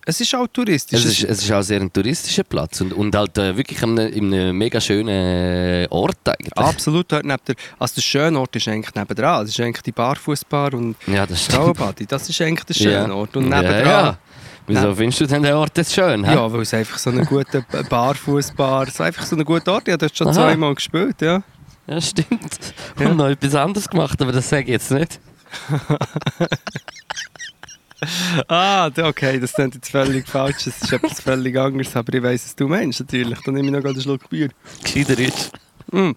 Es 0.06 0.20
ist 0.20 0.34
auch 0.34 0.48
touristisch. 0.48 1.00
Es 1.00 1.06
ist, 1.06 1.24
es 1.24 1.44
ist 1.44 1.52
auch 1.52 1.62
sehr 1.62 1.80
ein 1.80 1.94
touristischer 1.94 2.44
Platz 2.44 2.82
und, 2.82 2.92
und 2.94 3.16
halt 3.16 3.38
äh, 3.38 3.56
wirklich 3.56 3.84
einem, 3.84 4.00
in 4.00 4.34
einem 4.34 4.58
mega 4.58 4.82
schönen 4.82 5.08
äh, 5.10 5.88
Ort 5.92 6.18
eigentlich. 6.28 6.58
Absolut, 6.58 7.12
dort 7.12 7.24
neben 7.24 7.40
der, 7.48 7.56
also 7.78 7.96
der 7.96 8.02
schöne 8.02 8.40
Ort 8.40 8.56
ist 8.56 8.68
eigentlich 8.68 8.96
nebendran. 8.96 9.42
Das 9.46 9.50
ist 9.52 9.60
eigentlich 9.60 9.84
die 9.84 9.92
Barfußbar 9.92 10.74
und 10.74 10.96
Ja, 11.06 11.26
das. 11.28 11.44
Frauenbadi. 11.46 12.08
Das 12.08 12.28
ist 12.28 12.42
eigentlich 12.42 12.66
der 12.66 12.74
schöne 12.74 13.14
Ort. 13.14 13.38
Und 13.38 13.50
ja, 13.52 13.62
nebendran... 13.62 13.86
ja. 14.06 14.18
Wieso 14.68 14.88
Neb- 14.90 14.96
findest 14.98 15.22
du 15.22 15.26
denn 15.28 15.44
den 15.44 15.54
Ort 15.54 15.78
jetzt 15.78 15.94
schön? 15.94 16.24
hä? 16.24 16.34
Ja, 16.36 16.52
weil 16.52 16.62
es 16.62 16.74
einfach 16.74 16.98
so 16.98 17.10
ein 17.10 17.26
guter 17.26 17.62
Barfußbar, 17.90 18.88
so 18.90 19.04
einfach 19.04 19.26
so 19.26 19.36
ein 19.36 19.44
guter 19.44 19.74
Ort. 19.74 19.88
Ich 19.88 19.92
habe 19.92 20.00
dort 20.00 20.18
schon 20.18 20.28
Aha. 20.28 20.34
zweimal 20.34 20.74
gespielt, 20.76 21.22
ja. 21.22 21.42
ja 21.88 22.02
stimmt. 22.02 22.60
Ja. 23.00 23.10
Und 23.10 23.18
noch 23.18 23.28
etwas 23.28 23.54
anderes 23.56 23.88
gemacht, 23.90 24.22
aber 24.22 24.32
das 24.32 24.50
sage 24.50 24.64
ich 24.64 24.70
jetzt 24.70 24.92
nicht. 24.92 25.20
Ah, 28.48 28.90
okay, 28.98 29.40
das 29.40 29.54
klingt 29.54 29.76
jetzt 29.76 29.92
völlig 29.92 30.28
falsch. 30.28 30.66
Das 30.66 30.82
ist 30.82 30.92
etwas 30.92 31.22
völlig 31.22 31.58
anderes, 31.58 31.96
aber 31.96 32.14
ich 32.14 32.24
weiss, 32.24 32.46
was 32.46 32.56
du 32.56 32.68
meinst, 32.68 33.00
natürlich. 33.00 33.40
Dann 33.42 33.54
nehme 33.54 33.68
ich 33.68 33.84
noch 33.84 33.90
einen 33.90 34.02
Schluck 34.02 34.30
Bier. 34.30 34.50
Gescheiter 34.84 35.20
ist. 35.20 35.52
Mm. 35.92 36.12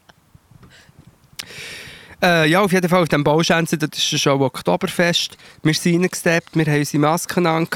Äh, 2.22 2.48
ja, 2.48 2.62
auf 2.62 2.72
jeden 2.72 2.88
Fall 2.88 3.02
auf 3.02 3.08
dem 3.08 3.22
Bauschänzen, 3.22 3.78
das 3.78 3.90
ist 3.98 4.20
schon 4.20 4.40
Oktoberfest. 4.40 5.36
Wir 5.62 5.74
sind 5.74 6.00
reingesteppt, 6.00 6.56
wir 6.56 6.64
haben 6.64 6.78
unsere 6.78 7.00
Masken 7.00 7.46
an. 7.46 7.68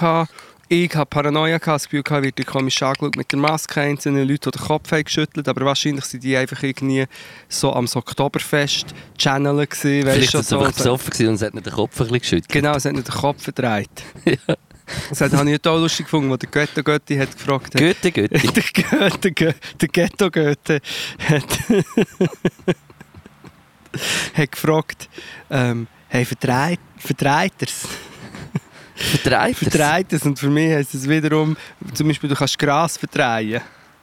Ich 0.70 0.94
hatte 0.94 1.06
Paranoia, 1.06 1.56
gehabt, 1.56 1.76
das 1.76 1.84
Gefühl, 1.88 2.02
ich 2.04 2.10
werde 2.10 2.44
komisch 2.44 2.82
angeschaut 2.82 3.16
mit 3.16 3.32
der 3.32 3.38
Maske. 3.38 3.80
Einzelne 3.80 4.22
Leute, 4.24 4.50
die 4.50 4.58
den 4.58 4.66
Kopf 4.66 4.92
haben 4.92 5.02
geschüttelt 5.04 5.48
aber 5.48 5.64
wahrscheinlich 5.64 6.04
sind 6.04 6.22
die 6.22 6.36
einfach 6.36 6.62
irgendwie 6.62 7.06
so 7.48 7.72
am 7.72 7.86
so 7.86 8.00
Oktoberfest 8.00 8.88
channeln 9.16 9.56
gewesen, 9.66 10.02
Vielleicht 10.02 10.34
war 10.34 10.40
es 10.40 10.48
so. 10.48 10.58
einfach 10.58 10.72
besoffen 10.76 11.10
gewesen 11.10 11.28
und 11.28 11.34
es 11.36 11.42
hat 11.42 11.54
nicht 11.54 11.64
den 11.66 11.72
Kopf 11.72 11.98
ein 11.98 12.04
bisschen 12.04 12.18
geschüttelt. 12.20 12.48
Genau, 12.50 12.74
es 12.74 12.84
hat 12.84 12.92
nicht 12.92 13.08
den 13.08 13.14
Kopf 13.14 13.42
verdreht. 13.42 13.90
Das 15.10 15.20
habe 15.20 15.50
ich 15.52 15.66
auch 15.66 15.78
lustig 15.78 16.06
gefunden, 16.06 16.30
als 16.32 16.38
der 16.40 16.48
Götte 16.48 16.82
Götti 16.82 17.14
hat 17.18 17.36
gefragt 17.36 17.74
hat. 17.74 17.78
Goethe, 17.78 18.10
Goethe. 18.10 18.38
Der 18.40 19.32
Gö- 19.34 19.54
der 19.78 19.88
Ghetto 19.88 20.30
Goethe 20.30 20.80
hat, 21.18 21.44
hat 24.34 24.50
gefragt, 24.50 25.10
ähm, 25.50 25.88
hey, 26.08 26.24
verdreht, 26.24 26.80
verdreht 26.96 27.52
er's? 27.60 27.86
Verdreht 28.98 29.62
er's? 29.62 29.72
Verdreht 29.72 30.12
es? 30.12 30.22
Und 30.22 30.38
für 30.38 30.50
mich 30.50 30.72
heisst 30.72 30.94
es 30.94 31.08
wiederum, 31.08 31.56
zum 31.94 32.08
Beispiel, 32.08 32.28
du 32.28 32.34
kannst 32.36 32.58
Gras 32.58 32.96
verdrehen. 32.96 33.60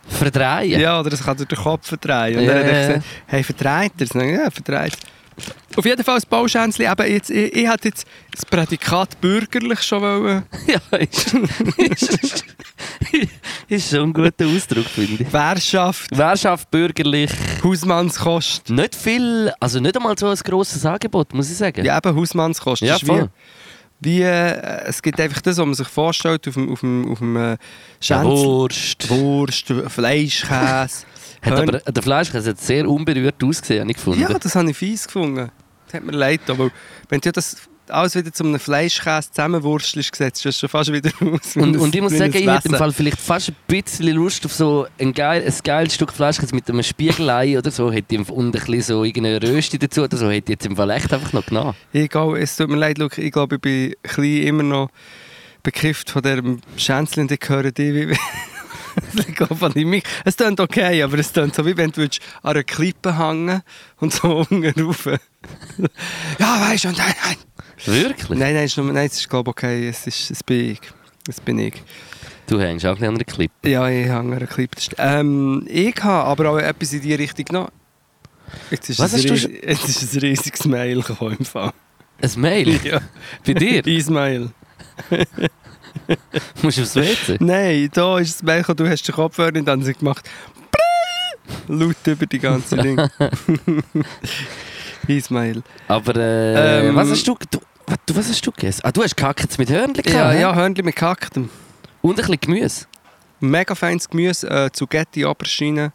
Verdrehen? 0.08 0.80
Ja, 0.80 1.00
oder 1.00 1.12
es 1.14 1.24
kann 1.24 1.36
durch 1.36 1.50
den 1.50 1.58
Kopf 1.58 1.88
verdrehen. 1.88 2.38
Und 2.40 2.44
Ja, 2.46 2.54
dann 2.54 2.64
hat 2.66 2.72
er 2.72 2.88
gesagt, 2.88 3.06
hey, 3.28 3.44
verdreht? 3.44 3.92
Und 4.00 4.16
dann, 4.16 4.30
Ja, 4.30 4.52
verdreht 4.52 4.98
Auf 5.76 5.86
jeden 5.86 6.04
Fall 6.04 6.16
das 6.16 6.26
Bauschänzli, 6.26 6.86
eben 6.90 7.12
jetzt, 7.12 7.30
ich, 7.30 7.54
ich 7.56 7.70
hätte 7.70 7.88
jetzt 7.90 8.06
das 8.32 8.46
Prädikat 8.46 9.20
bürgerlich 9.20 9.82
schon 9.82 10.02
wollen. 10.02 10.44
Ja, 10.68 10.98
ist, 10.98 11.34
ist, 11.78 12.46
ist 13.68 13.90
schon 13.90 14.10
ein 14.10 14.14
guter 14.14 14.46
Ausdruck, 14.46 14.86
finde 14.86 15.24
ich. 15.24 15.34
Währschaft, 15.34 16.16
Währschaft, 16.16 16.70
bürgerlich, 16.72 17.32
Hausmannskost. 17.64 18.70
nicht 18.70 18.96
viel, 18.96 19.52
also 19.60 19.80
nicht 19.80 19.96
einmal 19.96 20.18
so 20.18 20.28
ein 20.28 20.38
grosses 20.38 20.86
Angebot, 20.86 21.34
muss 21.34 21.50
ich 21.52 21.58
sagen. 21.58 21.84
Ja, 21.84 21.98
eben 21.98 22.16
Hausmannskost. 22.16 22.82
Ja, 22.82 22.98
voll. 23.00 23.24
Wie, 23.24 23.30
wie, 24.06 24.22
äh, 24.22 24.84
es 24.86 25.02
gibt 25.02 25.20
einfach 25.20 25.42
das, 25.42 25.58
was 25.58 25.66
man 25.66 25.76
sich 25.76 25.88
vorstellt 25.88 26.48
auf 26.48 26.54
dem, 26.54 26.72
auf 26.72 26.80
dem, 26.80 27.12
auf 27.12 27.20
dem 27.20 27.36
äh, 27.36 27.50
Ja, 27.50 27.58
Schänzli. 28.00 28.46
Wurst. 28.46 29.10
Wurst, 29.10 29.74
Fleischkäse. 29.88 31.06
Hat 31.42 31.54
aber, 31.54 31.80
der 31.80 32.04
Fleischkäse 32.04 32.50
hat 32.50 32.60
sehr 32.60 32.90
unberührt 32.90 33.44
ausgesehen, 33.44 33.82
habe 33.82 33.92
ich 33.92 33.98
gefunden. 33.98 34.22
Ja, 34.22 34.34
das 34.34 34.56
habe 34.56 34.72
ich 34.72 34.76
fies 34.78 35.06
gefunden. 35.06 35.52
Das 35.86 35.94
hat 35.94 36.04
mir 36.04 36.14
leid, 36.14 36.42
aber 36.48 36.72
wenn 37.10 37.20
du 37.20 37.32
das 37.32 37.58
alles 37.90 38.16
wieder 38.16 38.32
zu 38.32 38.44
einem 38.44 38.60
Fleischkäse 38.60 39.30
zusammenwurstelst, 39.32 40.16
sieht 40.16 40.56
schon 40.56 40.70
fast 40.70 40.92
wieder 40.92 41.12
aus. 41.22 41.56
Und, 41.56 41.78
und 41.78 41.96
ich 41.96 42.02
muss 42.02 42.18
sagen, 42.18 42.34
ich 42.36 42.48
hätte 42.48 42.70
im. 42.70 42.76
Fall 42.76 42.92
vielleicht 42.92 43.20
fast 43.20 43.50
ein 43.50 43.56
bisschen 43.68 44.08
Lust 44.10 44.46
auf 44.46 44.54
so 44.54 44.88
ein, 45.00 45.14
geil, 45.14 45.44
ein 45.46 45.54
geiles 45.64 45.96
Stück 45.96 46.12
Fleischkäse 46.14 46.54
mit 46.56 46.70
einem 46.70 46.84
Spiegelei 46.84 47.58
oder 47.58 47.72
so. 47.72 47.92
Hätte 47.92 48.16
ich 48.16 48.20
im- 48.22 48.26
und 48.34 48.48
ein 48.48 48.52
bisschen 48.52 48.82
so 48.82 49.04
irgendeine 49.04 49.42
Rösti 49.42 49.78
dazu 49.80 50.04
oder 50.04 50.18
so. 50.18 50.30
Hätte 50.30 50.52
ich 50.54 50.58
jetzt 50.58 50.66
im 50.66 50.76
Fall 50.76 50.90
echt 50.92 51.14
einfach 51.14 51.34
noch 51.34 51.46
genommen. 51.46 51.76
Egal, 51.94 52.38
es 52.38 52.56
tut 52.56 52.70
mir 52.70 52.78
leid, 52.78 52.98
Luke, 52.98 53.22
ich 53.22 53.32
glaube, 53.32 53.56
ich 53.56 53.62
bin 53.62 53.94
immer 54.44 54.64
noch 54.64 54.90
bekifft 55.64 56.12
von 56.12 56.22
diesem 56.22 56.62
Schänzli 56.78 57.22
und 57.22 57.32
ich 57.32 57.40
höre 57.48 57.72
dich. 57.72 58.18
Es 60.24 60.38
klingt 60.38 60.60
okay, 60.60 61.04
aber 61.04 61.18
es 61.20 61.34
klingt 61.34 61.56
so, 61.56 61.66
wie 61.66 61.76
wenn 61.76 61.92
du 61.92 62.04
an 62.04 62.10
einer 62.44 62.64
Klippe 62.64 63.18
hängen 63.18 63.62
und 63.98 64.14
so 64.14 64.46
unten 64.50 64.82
rauf. 64.82 65.06
ja, 65.06 66.62
weißt 66.62 66.86
du, 66.86 66.88
und 66.90 66.98
nein, 66.98 67.14
nein. 67.24 67.36
Wirklich? 67.84 68.30
Nein, 68.30 68.54
nein, 68.54 68.56
es 68.58 68.72
ist, 68.72 68.78
nur, 68.78 68.86
nein, 68.94 69.08
es 69.08 69.18
ist 69.18 69.30
glaube 69.30 69.50
ich, 69.50 69.52
okay, 69.58 69.90
es, 69.90 70.08
ist, 70.08 70.32
es 70.32 70.44
bin 70.44 70.72
ich. 70.72 70.80
Es 71.28 71.42
bin 71.42 71.60
ich. 71.60 71.74
Du 72.48 72.60
hängst 72.60 72.86
auch 72.86 72.98
ein 72.98 73.04
an 73.04 73.16
einer 73.16 73.24
Klippe. 73.24 73.70
Ja, 73.70 73.88
ich 73.90 74.06
hänge 74.06 74.16
an 74.18 74.34
einer 74.34 74.48
Klippe. 74.48 74.78
St- 74.80 74.94
Ähm, 74.98 75.66
ich 75.68 75.96
habe 76.04 76.28
aber 76.28 76.50
auch 76.52 76.58
etwas 76.58 76.94
in 76.94 77.02
die 77.02 77.14
Richtung 77.16 77.46
genommen. 77.46 77.70
Jetzt 78.72 78.90
ist, 78.90 79.00
Was 79.00 79.14
ein, 79.14 79.18
hast 79.20 79.30
du 79.30 79.34
ries- 79.34 79.66
jetzt 79.68 79.90
ist 79.90 80.14
ein 80.14 80.20
riesiges 80.20 80.66
Mail 80.66 81.02
gekommen 81.02 81.36
im 81.40 81.46
Fall. 81.46 81.74
Ein 82.22 82.32
Mail? 82.38 82.80
Ja. 82.84 83.02
Bei 83.46 83.54
dir? 83.54 83.86
Ismail. 83.88 84.52
Musst 86.62 86.78
du 86.78 86.82
aufs 86.84 86.96
WC? 86.96 87.38
Nein, 87.40 87.90
da 87.94 88.20
ist 88.20 88.36
das 88.36 88.44
Mail 88.44 88.60
gekommen, 88.60 88.78
du 88.78 88.90
hast 88.90 89.08
den 89.08 89.16
Kopfhörer 89.16 89.52
nicht 89.52 89.68
an 89.68 89.82
sich 89.82 89.98
gemacht. 89.98 90.30
Laut 91.68 91.96
über 92.06 92.26
die 92.28 92.40
ganze 92.40 92.78
Ding. 92.78 92.98
Ismail. 95.08 95.64
Aber 95.88 96.16
äh, 96.16 96.88
Ähm, 96.90 96.96
was 96.96 97.10
hast 97.12 97.28
du, 97.28 97.36
du, 97.52 97.60
was- 98.16 98.30
hast 98.30 98.46
du 98.46 98.52
gegessen? 98.52 98.82
Ah, 98.84 98.92
du 98.92 99.04
hast 99.04 99.16
Kacke 99.16 99.48
mit 99.58 99.70
Hörnchen 99.70 100.04
gehabt, 100.04 100.10
Ja, 100.14 100.34
ja, 100.34 100.56
Hörnli 100.56 100.82
mit 100.84 100.96
Kaktem. 100.96 101.50
Und 102.02 102.12
ein 102.12 102.16
bisschen 102.18 102.40
Gemüse. 102.40 102.86
Mega 103.40 103.76
feines 103.76 104.10
Gemüse, 104.10 104.50
äh, 104.50 104.72
Zugetti, 104.72 105.26
Aubergine. 105.26 105.92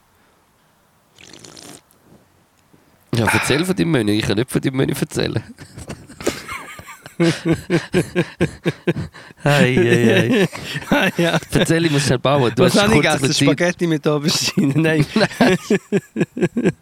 Ja, 3.14 3.26
erzähl 3.32 3.64
von 3.64 3.74
deinem 3.74 3.90
Menü. 3.90 4.12
Ich 4.12 4.22
kann 4.26 4.36
nicht 4.36 4.50
von 4.50 4.60
deinem 4.60 4.76
Menü 4.76 4.92
erzählen. 4.98 5.42
Hei, 9.44 9.74
hei, 9.74 10.48
hei. 10.90 11.12
ja. 11.22 11.38
Erzähl, 11.52 11.84
ich 11.86 11.92
muss 11.92 12.04
schnell 12.06 12.18
bauen. 12.18 12.52
Du 12.54 12.62
Was 12.62 12.74
hast 12.74 12.82
habe 12.84 12.94
ich 12.94 13.02
gegessen? 13.02 13.34
Spaghetti 13.34 13.86
mit 13.86 14.06
Aubergine? 14.06 14.74
Nein. 14.80 15.06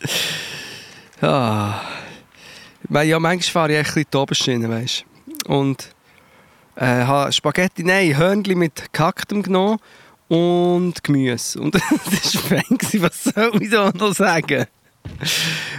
ja. 1.22 1.80
Weil 2.88 3.08
Ja, 3.08 3.18
manchmal 3.20 3.52
fahre 3.52 3.72
ich 3.72 3.78
ein 3.78 3.84
bisschen 3.84 4.04
die 4.12 4.16
Aubergine, 4.16 4.68
weißt 4.70 5.04
du. 5.46 5.52
Und 5.54 5.90
äh, 6.76 6.84
habe 7.04 7.32
Spaghetti, 7.32 7.82
nein, 7.84 8.16
Hörnli 8.16 8.54
mit 8.54 8.92
Kaktem 8.92 9.42
genommen 9.42 9.78
und 10.28 11.02
Gemüse. 11.04 11.60
Und 11.60 11.74
das 12.10 12.34
war 12.34 12.42
fein, 12.42 13.02
was 13.02 13.24
soll 13.24 13.62
ich 13.62 13.70
da 13.70 13.90
noch 13.94 14.14
sagen? 14.14 14.66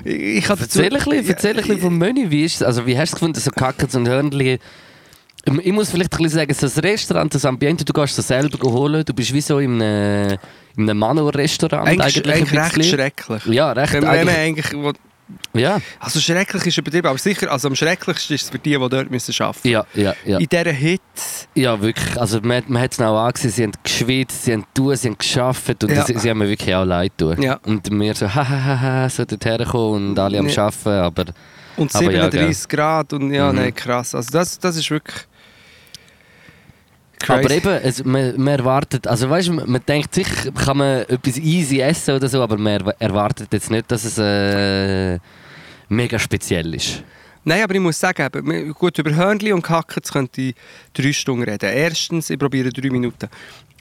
Ich, 0.03 0.13
ich 0.13 0.49
habe 0.49 0.61
dazu- 0.61 0.81
Erzähl 0.81 0.97
ein 0.97 1.03
bisschen, 1.03 1.29
erzähl 1.29 1.51
ein 1.51 1.57
bisschen 1.57 1.79
vom 1.79 1.97
Menü. 1.97 2.29
Wie 2.29 2.43
ist 2.45 2.55
es? 2.55 2.63
Also, 2.63 2.85
wie 2.85 2.97
hast 2.97 3.11
du 3.11 3.15
es 3.15 3.19
gefunden, 3.19 3.39
so 3.39 3.51
Kacke 3.51 3.87
und 3.97 4.07
Hörnli? 4.07 4.59
Ähm, 5.47 5.61
Ich 5.63 5.71
muss 5.71 5.89
vielleicht 5.89 6.13
ein 6.13 6.17
bisschen 6.23 6.39
sagen, 6.39 6.53
so 6.53 6.67
das 6.67 6.83
Restaurant, 6.83 7.33
das 7.33 7.45
Ambiente, 7.45 7.83
du 7.85 7.93
gehst 7.93 8.17
es 8.17 8.27
selber 8.27 8.57
holen. 8.71 9.03
Du 9.05 9.13
bist 9.13 9.33
wie 9.33 9.41
so 9.41 9.59
in 9.59 9.81
einem, 9.81 10.37
in 10.77 10.89
einem 10.89 10.99
Mano-Restaurant 10.99 11.87
Eigentlich, 11.87 12.17
eigentlich, 12.29 12.51
ein 12.51 12.57
recht 12.75 12.85
schrecklich. 12.85 13.45
Ja, 13.47 13.71
recht. 13.71 13.93
Wenn 13.93 14.03
man 14.03 14.29
Eigentlich, 14.29 14.67
ja, 15.53 15.81
also 15.99 16.19
schrecklich 16.19 16.65
ist 16.65 16.77
übertrieben, 16.77 17.07
aber 17.07 17.17
sicher, 17.17 17.51
also 17.51 17.67
am 17.67 17.75
schrecklichsten 17.75 18.35
ist 18.35 18.43
es 18.43 18.49
für 18.49 18.59
die, 18.59 18.71
die 18.71 18.77
dort 18.77 18.93
arbeiten 18.93 19.11
müssen. 19.11 19.33
ja, 19.63 19.85
ja, 19.93 20.13
ja. 20.25 20.37
In 20.39 20.47
dieser 20.47 20.71
Hitze. 20.71 21.47
Ja, 21.55 21.81
wirklich. 21.81 22.19
Also 22.19 22.39
man, 22.41 22.63
man 22.67 22.81
hat 22.83 22.93
es 22.93 22.99
auch 23.01 23.17
angesehen, 23.19 23.51
sie 23.51 23.63
haben 23.63 23.71
geschwitzt, 23.83 24.43
sie 24.45 24.53
haben 24.53 24.65
getan, 24.73 24.95
sie 24.95 25.07
haben 25.09 25.17
geschafft 25.17 25.83
und 25.83 25.91
Ja. 25.91 26.05
sie, 26.05 26.17
sie 26.17 26.29
haben 26.29 26.37
mir 26.39 26.49
wirklich 26.49 26.73
auch 26.75 26.85
leid 26.85 27.13
getan. 27.17 27.41
Ja. 27.41 27.59
Und 27.65 27.89
wir 27.91 28.15
so, 28.15 28.27
hahaha, 28.33 29.09
so 29.09 29.25
dorthin 29.25 29.65
kommen 29.65 30.09
und 30.11 30.19
alle 30.19 30.39
am 30.39 30.47
Ja. 30.47 30.63
Arbeiten, 30.65 30.89
aber 30.89 31.25
Und 31.77 31.95
Aber 31.95 32.11
ja, 32.11 32.29
37 32.29 32.67
Grad 32.69 33.13
und 33.13 33.33
ja, 33.33 33.49
Mhm. 33.51 33.57
nein, 33.59 33.73
krass. 33.75 34.13
Also 34.15 34.29
das, 34.31 34.59
das 34.59 34.75
ist 34.75 34.89
wirklich 34.91 35.25
Aber 37.29 37.41
crazy. 37.41 37.55
eben, 37.57 37.79
es, 37.83 38.03
man, 38.03 38.33
man 38.37 38.59
erwartet, 38.59 39.07
also 39.07 39.29
weißt 39.29 39.47
du, 39.49 39.53
man, 39.53 39.69
man 39.71 39.81
denkt 39.87 40.13
sicher, 40.13 40.51
kann 40.51 40.77
man 40.77 40.99
etwas 41.01 41.37
easy 41.37 41.79
essen 41.79 42.15
oder 42.15 42.27
so, 42.27 42.41
aber 42.41 42.57
man 42.57 42.81
er- 42.81 42.95
erwartet 42.99 43.47
jetzt 43.51 43.69
nicht, 43.71 43.91
dass 43.91 44.03
es 44.03 44.17
äh, 44.17 45.19
mega 45.89 46.17
speziell 46.19 46.73
ist. 46.73 47.03
Nein, 47.43 47.63
aber 47.63 47.73
ich 47.73 47.81
muss 47.81 47.99
sagen, 47.99 48.73
gut, 48.77 48.97
über 48.99 49.15
Hörnli 49.15 49.51
und 49.51 49.63
Kacken 49.63 50.03
könnte 50.03 50.41
ich 50.41 50.55
drei 50.93 51.11
Stunden 51.11 51.43
reden. 51.43 51.69
Erstens, 51.73 52.29
ich 52.29 52.37
probiere 52.37 52.69
drei 52.69 52.89
Minuten. 52.91 53.27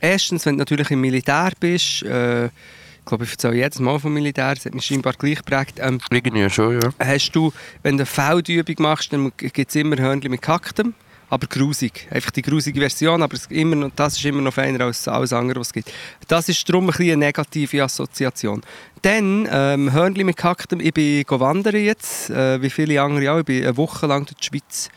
Erstens, 0.01 0.47
wenn 0.47 0.55
du 0.55 0.61
natürlich 0.61 0.91
im 0.91 1.01
Militär 1.03 1.51
bist, 1.61 2.03
äh, 2.05 2.47
ich 2.47 3.05
glaube, 3.05 3.25
ich 3.25 3.33
erzähle 3.33 3.57
jedes 3.57 3.79
Mal 3.79 3.99
vom 3.99 4.15
Militär, 4.15 4.55
das 4.55 4.65
hat 4.65 4.75
mich 4.75 4.85
scheinbar 4.87 5.13
gleich 5.15 5.39
geprägt, 5.39 5.79
ähm, 5.79 6.01
Irgendwie 6.11 6.49
schon, 6.49 6.81
ja. 6.81 6.91
hast 6.99 7.33
du, 7.33 7.53
wenn 7.83 7.97
du 7.99 8.03
eine 8.03 8.07
Feldübung 8.07 8.77
machst, 8.79 9.13
dann 9.13 9.31
gibt 9.37 9.59
es 9.69 9.75
immer 9.75 9.97
Hörnli 9.97 10.29
mit 10.31 10.41
Kaktem, 10.41 10.95
aber 11.31 11.47
grusig. 11.47 12.09
Einfach 12.11 12.33
die 12.33 12.43
grusige 12.43 12.81
Version, 12.81 13.23
aber 13.23 13.39
immer 13.49 13.77
noch, 13.77 13.91
das 13.95 14.17
ist 14.17 14.25
immer 14.25 14.43
noch 14.43 14.53
feiner 14.53 14.85
als 14.85 15.07
alles 15.09 15.33
andere, 15.33 15.61
was 15.61 15.69
es 15.69 15.73
gibt. 15.73 15.93
Das 16.29 16.49
ist 16.49 16.69
darum 16.69 16.91
ein 16.91 16.95
eine 17.01 17.17
negative 17.17 17.85
Assoziation. 17.85 18.61
Dann, 19.03 19.49
ähm, 19.51 19.93
Hörnli 19.93 20.25
mit 20.25 20.37
Kaktem, 20.37 20.81
ich 20.81 20.93
bin 20.93 21.25
wandern 21.29 21.77
jetzt, 21.77 22.31
äh, 22.31 22.61
wie 22.61 22.69
viele 22.69 23.01
andere 23.01 23.33
auch, 23.33 23.39
ich 23.39 23.45
bin 23.45 23.63
eine 23.63 23.77
Woche 23.77 24.07
lang 24.07 24.27
durch 24.27 24.37
die 24.37 24.45
Schweiz 24.45 24.91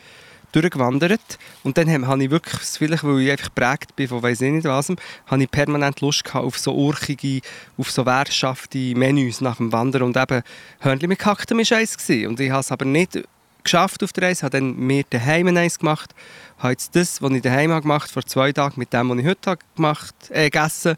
durchgewandert 0.54 1.38
und 1.64 1.76
dann 1.78 2.06
habe 2.06 2.24
ich 2.24 2.30
wirklich, 2.30 2.60
vielleicht 2.62 3.02
weil 3.02 3.22
ich 3.22 3.30
einfach 3.30 3.46
geprägt 3.46 3.96
bin 3.96 4.06
von 4.06 4.22
weiss 4.22 4.40
ich 4.40 4.52
nicht 4.52 4.64
was, 4.64 4.92
habe 5.26 5.42
ich 5.42 5.50
permanent 5.50 6.00
Lust 6.00 6.22
gehabt 6.24 6.44
auf 6.44 6.58
so 6.58 6.74
urchige, 6.74 7.40
auf 7.76 7.90
so 7.90 8.06
wehrschafte 8.06 8.78
Menüs 8.94 9.40
nach 9.40 9.56
dem 9.56 9.72
Wandern 9.72 10.02
und 10.02 10.16
eben 10.16 10.42
Hörnli 10.80 11.08
mit 11.08 11.18
Kaktem 11.18 11.58
war 11.58 11.78
eins 11.78 11.96
und 12.08 12.38
ich 12.38 12.50
habe 12.50 12.60
es 12.60 12.70
aber 12.70 12.84
nicht 12.84 13.24
geschafft 13.64 14.02
auf 14.02 14.12
der 14.12 14.28
Reise, 14.28 14.42
habe 14.42 14.58
dann 14.58 14.76
mir 14.76 15.04
daheim 15.08 15.48
eins 15.56 15.78
gemacht, 15.78 16.14
habe 16.58 16.72
jetzt 16.72 16.94
das, 16.94 17.20
was 17.20 17.32
ich 17.32 17.42
daheim 17.42 17.70
habe 17.72 17.82
gemacht 17.82 18.10
vor 18.10 18.24
zwei 18.24 18.52
Tagen 18.52 18.74
mit 18.76 18.92
dem, 18.92 19.10
was 19.10 19.18
ich 19.18 19.26
heute 19.26 19.50
habe 19.50 19.60
gemacht, 19.74 20.14
äh, 20.30 20.50
gegessen, 20.50 20.96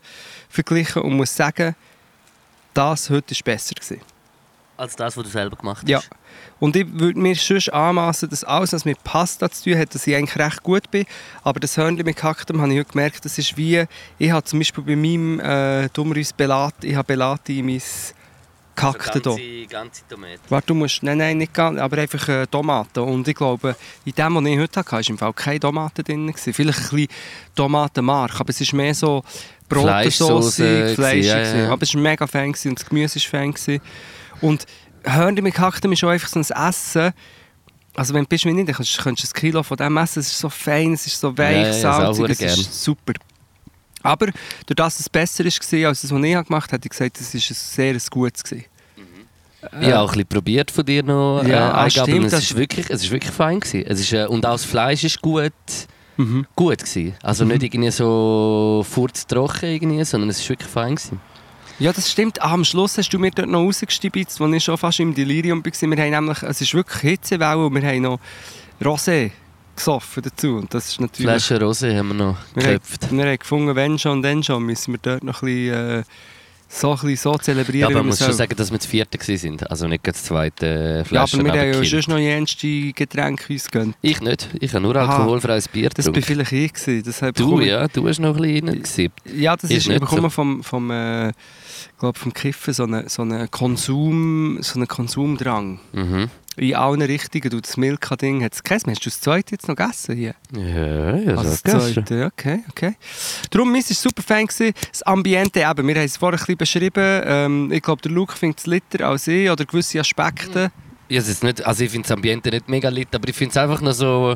verglichen 0.49 1.03
und 1.03 1.15
muss 1.15 1.35
sagen, 1.35 1.75
das 2.75 3.09
heute 3.09 3.35
war 3.35 3.43
besser 3.45 3.75
gewesen. 3.75 4.01
Als 4.77 4.95
das, 4.95 5.17
was 5.17 5.25
du 5.25 5.31
selber 5.31 5.57
gemacht 5.57 5.83
hast. 5.83 5.89
Ja. 5.89 6.01
Und 6.61 6.77
ich 6.77 6.87
würde 6.93 7.19
mir 7.19 7.35
sonst 7.35 7.73
anmassen, 7.73 8.29
dass 8.29 8.45
alles, 8.45 8.75
was 8.75 8.85
mit 8.85 9.03
Pasta 9.03 9.51
zu 9.51 9.71
tun 9.71 9.79
hat, 9.79 9.95
dass 9.95 10.07
ich 10.07 10.15
eigentlich 10.15 10.37
recht 10.37 10.63
gut 10.63 10.91
bin. 10.91 11.07
Aber 11.43 11.61
das 11.61 11.79
Hörnli 11.79 12.03
mit 12.03 12.17
Kaktum 12.17 12.61
habe 12.61 12.73
ich 12.73 12.81
heute 12.81 12.93
gemerkt, 12.93 13.25
das 13.25 13.39
ist 13.39 13.57
wie, 13.57 13.85
ich 14.19 14.31
habe 14.31 14.45
zum 14.45 14.59
Beispiel 14.59 14.85
bei 14.85 14.97
meinem 14.97 15.41
äh, 15.41 15.89
Dummerus 15.95 16.35
Belat, 16.35 16.75
ich 16.83 16.95
habe 16.95 17.07
Belati 17.07 17.61
in 17.61 17.67
mein 17.67 17.81
Kakte 18.77 19.21
da. 19.21 19.31
ganze, 19.31 19.67
ganze 19.67 20.03
Tomate. 20.09 20.41
Warte, 20.49 20.67
du 20.69 20.75
musst, 20.75 21.03
nein, 21.03 21.19
nein, 21.19 21.39
nicht 21.39 21.53
ganz, 21.55 21.81
aber 21.81 21.99
einfach 21.99 22.29
äh, 22.29 22.47
Tomaten. 22.47 23.01
Und 23.01 23.27
ich 23.27 23.35
glaube, 23.35 23.75
in 24.05 24.13
dem, 24.13 24.35
was 24.35 24.45
ich 24.45 24.59
heute 24.59 24.81
hatte, 24.81 24.93
war 24.93 25.09
im 25.09 25.19
Fall 25.19 25.33
keine 25.33 25.61
Tomaten 25.61 26.05
drin. 26.05 26.27
Gewesen. 26.27 26.53
Vielleicht 26.53 26.79
ein 26.79 26.89
bisschen 26.91 27.09
Tomatenmark, 27.55 28.41
aber 28.41 28.51
es 28.51 28.61
ist 28.61 28.73
mehr 28.73 28.95
so 28.95 29.25
Brotensauce, 29.69 30.57
Fleisch. 30.95 31.27
ja, 31.27 31.57
ja. 31.57 31.71
Aber 31.71 31.83
es 31.83 31.95
war 31.95 32.01
mega 32.01 32.27
fein 32.27 32.53
gewesen 32.53 32.69
und 32.69 32.79
das 32.81 32.89
Gemüse 32.89 33.17
war 33.17 33.31
fein. 33.41 33.53
Gewesen. 33.53 33.81
Und 34.41 34.67
Hörnli 35.05 35.43
mit 35.43 35.55
Kaktum 35.55 35.93
ist 35.93 36.05
auch 36.05 36.09
einfach 36.09 36.29
so 36.29 36.41
ein 36.41 36.69
Essen. 36.69 37.13
Also 37.95 38.13
wenn 38.13 38.25
du 38.25 38.29
bist 38.29 38.45
wie 38.45 38.53
nicht, 38.53 38.69
dann 38.69 38.77
kannst, 38.77 38.99
könntest 38.99 39.33
du 39.33 39.37
ein 39.37 39.41
Kilo 39.41 39.63
von 39.63 39.77
dem 39.79 39.97
essen. 39.97 40.21
Es 40.21 40.27
ist 40.27 40.39
so 40.39 40.51
fein, 40.51 40.93
es 40.93 41.07
ist 41.07 41.19
so 41.19 41.37
weich, 41.37 41.67
Ja, 41.67 41.73
salzig, 41.73 42.41
es 42.43 42.59
ist 42.59 42.85
super. 42.85 43.15
Aber 44.07 44.27
durch 44.27 44.77
das 44.77 45.01
es 45.01 45.09
besser 45.09 45.45
war 45.45 45.89
als 45.89 46.01
das, 46.03 46.11
was 46.11 46.23
ich 46.23 46.45
gemacht 46.47 46.73
habe, 46.73 46.77
hätte 46.77 46.87
ich 46.87 46.91
gesagt, 46.91 47.21
es 47.21 47.35
ein 47.35 47.41
sehr 47.41 47.95
ein 47.95 48.01
gutes. 48.11 48.45
Gewesen. 48.45 48.65
Ich 49.81 49.89
habe 49.89 49.99
auch 49.99 50.09
ein 50.11 50.13
bisschen 50.13 50.27
probiert 50.27 50.71
von 50.71 50.85
dir 50.85 51.03
noch. 51.03 51.43
Ja, 51.45 51.49
äh, 51.49 51.55
ah, 51.55 51.83
Eingaben, 51.85 51.91
stimmt, 51.91 52.33
es 52.33 52.39
ist 52.39 52.57
wirklich, 52.57 52.89
es 52.89 53.03
ist 53.03 53.11
wirklich 53.11 53.33
fein 53.33 53.61
gewesen. 53.61 53.85
Es 53.87 54.01
ist, 54.01 54.13
äh, 54.13 54.27
und 54.27 54.47
auch 54.47 54.53
das 54.53 54.65
Fleisch 54.65 55.05
ist 55.05 55.21
gut, 55.21 55.53
Mhm. 56.17 56.47
gut 56.57 56.79
gewesen. 56.79 57.15
Also 57.23 57.45
nicht 57.45 57.63
irgendwie 57.63 57.91
so 57.91 58.85
furztrocken 58.89 59.69
irgendwie, 59.69 60.05
sondern 60.05 60.31
es 60.31 60.41
ist 60.41 60.49
wirklich 60.49 60.71
fein 60.71 60.95
gewesen. 60.95 61.21
Ja, 61.79 61.93
das 61.93 62.11
stimmt. 62.11 62.41
Ah, 62.41 62.53
am 62.53 62.65
Schluss 62.65 62.97
hast 62.97 63.11
du 63.11 63.19
mir 63.19 63.31
dort 63.31 63.49
noch 63.49 63.61
rausgestibitzt, 63.61 64.41
als 64.41 64.55
ich 64.55 64.65
schon 64.65 64.79
fast 64.79 64.99
im 65.01 65.15
Delirium 65.15 65.63
war. 65.63 65.73
Wir 65.73 66.03
haben 66.05 66.11
nämlich, 66.11 66.43
es 66.43 66.61
ist 66.63 66.73
wirklich 66.73 67.03
Hitzewelle 67.03 67.67
und 67.67 67.75
wir 67.75 67.87
haben 67.87 68.03
noch 68.03 68.19
Rosé 68.81 69.31
gesoffen 69.77 70.23
dazu. 70.23 70.57
Und 70.57 70.73
das 70.75 70.89
ist 70.89 71.01
natürlich... 71.01 71.27
Flasche 71.45 71.59
Rosé 71.63 71.97
haben 71.97 72.09
wir 72.09 72.15
noch 72.15 72.37
wir, 72.55 72.63
geköpft. 72.63 73.13
wir 73.13 73.25
haben 73.27 73.39
gefunden, 73.39 73.77
wenn 73.77 73.99
schon, 73.99 74.23
dann 74.23 74.43
schon, 74.43 74.63
müssen 74.65 74.95
wir 74.95 74.99
dort 75.03 75.23
noch 75.25 75.43
ein 75.43 75.47
bisschen, 75.47 75.99
äh, 76.01 76.03
so, 76.69 76.91
ein 76.91 76.95
bisschen 76.99 77.17
so 77.17 77.33
Ja, 77.33 77.39
zelebrieren, 77.39 77.85
aber 77.85 77.91
wie 77.91 77.95
man 77.95 78.05
wir 78.07 78.09
muss 78.09 78.19
schon 78.19 78.33
sagen, 78.33 78.57
dass 78.57 78.73
wir 78.73 78.79
das 78.79 78.87
vierte 78.87 79.37
sind. 79.39 79.71
Also 79.71 79.87
nicht 79.87 80.05
das 80.07 80.25
zweite 80.25 80.67
äh, 80.67 80.99
Ja, 80.99 81.05
Flasche. 81.05 81.37
aber 81.39 81.45
wir 81.55 81.61
haben 81.61 81.73
ja 81.75 81.85
sonst 81.85 82.09
noch 82.09 82.19
jenste 82.19 82.93
Getränke 82.93 83.53
uns 83.53 83.71
gegönnt. 83.71 83.97
Ich 84.03 84.21
nicht. 84.21 84.49
Ich 84.61 84.73
habe 84.75 84.83
nur 84.83 84.97
alkoholfreies 84.97 85.69
Bier 85.69 85.91
Das 85.91 86.07
war 86.07 86.15
vielleicht 86.15 86.53
ich. 86.53 86.73
Gewesen. 86.73 87.03
Das 87.05 87.21
Du, 87.21 87.33
bekommen. 87.33 87.63
ja, 87.63 87.87
du 87.87 88.09
hast 88.09 88.19
noch 88.19 88.35
ein 88.37 88.43
bisschen 88.43 88.69
reingesippt. 88.69 89.21
Ja, 89.37 89.55
das 89.57 89.71
Ist 89.71 89.77
ist, 89.87 89.89
ich 89.91 90.01
bekomme 90.01 90.23
so. 90.23 90.31
vom, 90.31 90.63
vom, 90.65 90.91
äh, 90.91 91.33
glaub, 92.01 92.19
vom 92.19 92.33
Kiffen 92.35 92.75
so 92.75 92.83
einen 92.83 93.09
so 93.09 93.25
Konsum, 93.51 94.59
so 94.61 94.85
Konsumdrang. 94.87 95.79
Mhm. 95.93 96.31
In 96.57 96.75
allen 96.75 97.03
Richtungen. 97.03 97.51
Du, 97.51 97.61
das 97.61 97.77
Milka-Ding 97.77 98.43
hat 98.43 98.55
es 98.55 98.63
gegessen. 98.63 98.91
Hast 98.91 99.05
du 99.05 99.11
das 99.11 99.21
zweite 99.21 99.55
jetzt 99.55 99.69
noch 99.69 99.77
gegessen 99.77 100.17
hier? 100.17 100.35
Ja, 100.57 101.17
ja, 101.17 101.37
Also 101.37 101.51
so 101.51 101.59
das 101.63 101.95
zweite, 101.95 102.25
okay, 102.25 102.65
okay. 102.71 102.95
Darum, 103.51 103.73
meins 103.73 103.91
war 103.91 103.97
super. 103.97 104.23
Gewesen. 104.23 104.73
Das 104.91 105.03
Ambiente 105.03 105.61
eben, 105.61 105.87
wir 105.87 105.95
haben 105.95 106.05
es 106.05 106.17
vorher 106.17 106.39
ein 106.39 106.41
bisschen 106.41 106.57
beschrieben. 106.57 107.23
Ähm, 107.25 107.73
ich 107.73 107.83
glaube, 107.83 108.01
der 108.01 108.11
Luke 108.11 108.35
findet 108.35 108.61
es 108.61 108.67
litter 108.67 109.07
als 109.07 109.27
ich 109.27 109.51
oder 109.51 109.65
gewisse 109.65 110.01
Aspekte. 110.01 110.73
Ja, 111.09 111.21
es 111.21 111.29
ist 111.29 111.45
nicht, 111.45 111.65
also 111.65 111.85
ich 111.85 111.91
finde 111.91 112.09
das 112.09 112.17
Ambiente 112.17 112.51
nicht 112.51 112.69
mega 112.69 112.89
lit, 112.89 113.15
aber 113.15 113.29
ich 113.29 113.37
finde 113.37 113.51
es 113.51 113.57
einfach 113.57 113.81
noch 113.81 113.93
so... 113.93 114.35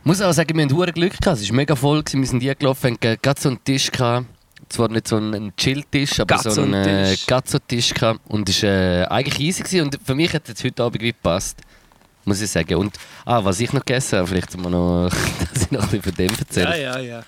Ich 0.00 0.06
muss 0.06 0.22
auch 0.22 0.32
sagen, 0.32 0.56
wir 0.56 0.64
hatten 0.64 0.74
verdammt 0.74 0.94
Glück 0.94 1.20
gehabt. 1.20 1.40
Es 1.40 1.48
war 1.48 1.56
mega 1.56 1.74
voll, 1.74 2.02
wir 2.10 2.26
sind 2.26 2.40
hier 2.40 2.54
gelaufen, 2.54 2.96
haben 3.02 3.18
gerade 3.20 3.40
so 3.40 3.48
einen 3.48 3.64
Tisch 3.64 3.90
gehabt. 3.90 4.26
Zwar 4.70 4.88
nicht 4.88 5.06
so 5.08 5.16
einen 5.16 5.54
Chill-Tisch, 5.56 6.20
aber 6.20 6.38
so 6.38 6.62
einen 6.62 6.74
äh, 6.74 7.16
Gazzo-Tisch. 7.26 7.92
Gehabt. 7.92 8.20
Und 8.28 8.48
es 8.48 8.62
war 8.62 8.70
äh, 8.70 9.04
eigentlich 9.06 9.38
easy 9.40 9.62
gewesen. 9.62 9.82
und 9.86 9.98
für 10.02 10.14
mich 10.14 10.32
hat 10.32 10.48
es 10.48 10.64
heute 10.64 10.82
Abend 10.82 11.02
wie 11.02 11.08
gepasst. 11.08 11.60
Muss 12.24 12.40
ich 12.40 12.50
sagen. 12.50 12.76
Und 12.76 12.96
ah, 13.24 13.44
was 13.44 13.60
ich 13.60 13.72
noch 13.72 13.84
gegessen 13.84 14.18
habe, 14.18 14.28
vielleicht 14.28 14.56
mal 14.56 14.70
noch, 14.70 15.10
dass 15.54 15.62
ich 15.64 15.70
noch 15.72 15.82
ein 15.82 15.88
bisschen 15.88 16.02
von 16.02 16.14
dem 16.14 16.30
erzähle. 16.38 16.82
ja, 16.82 16.98
ja. 17.00 17.22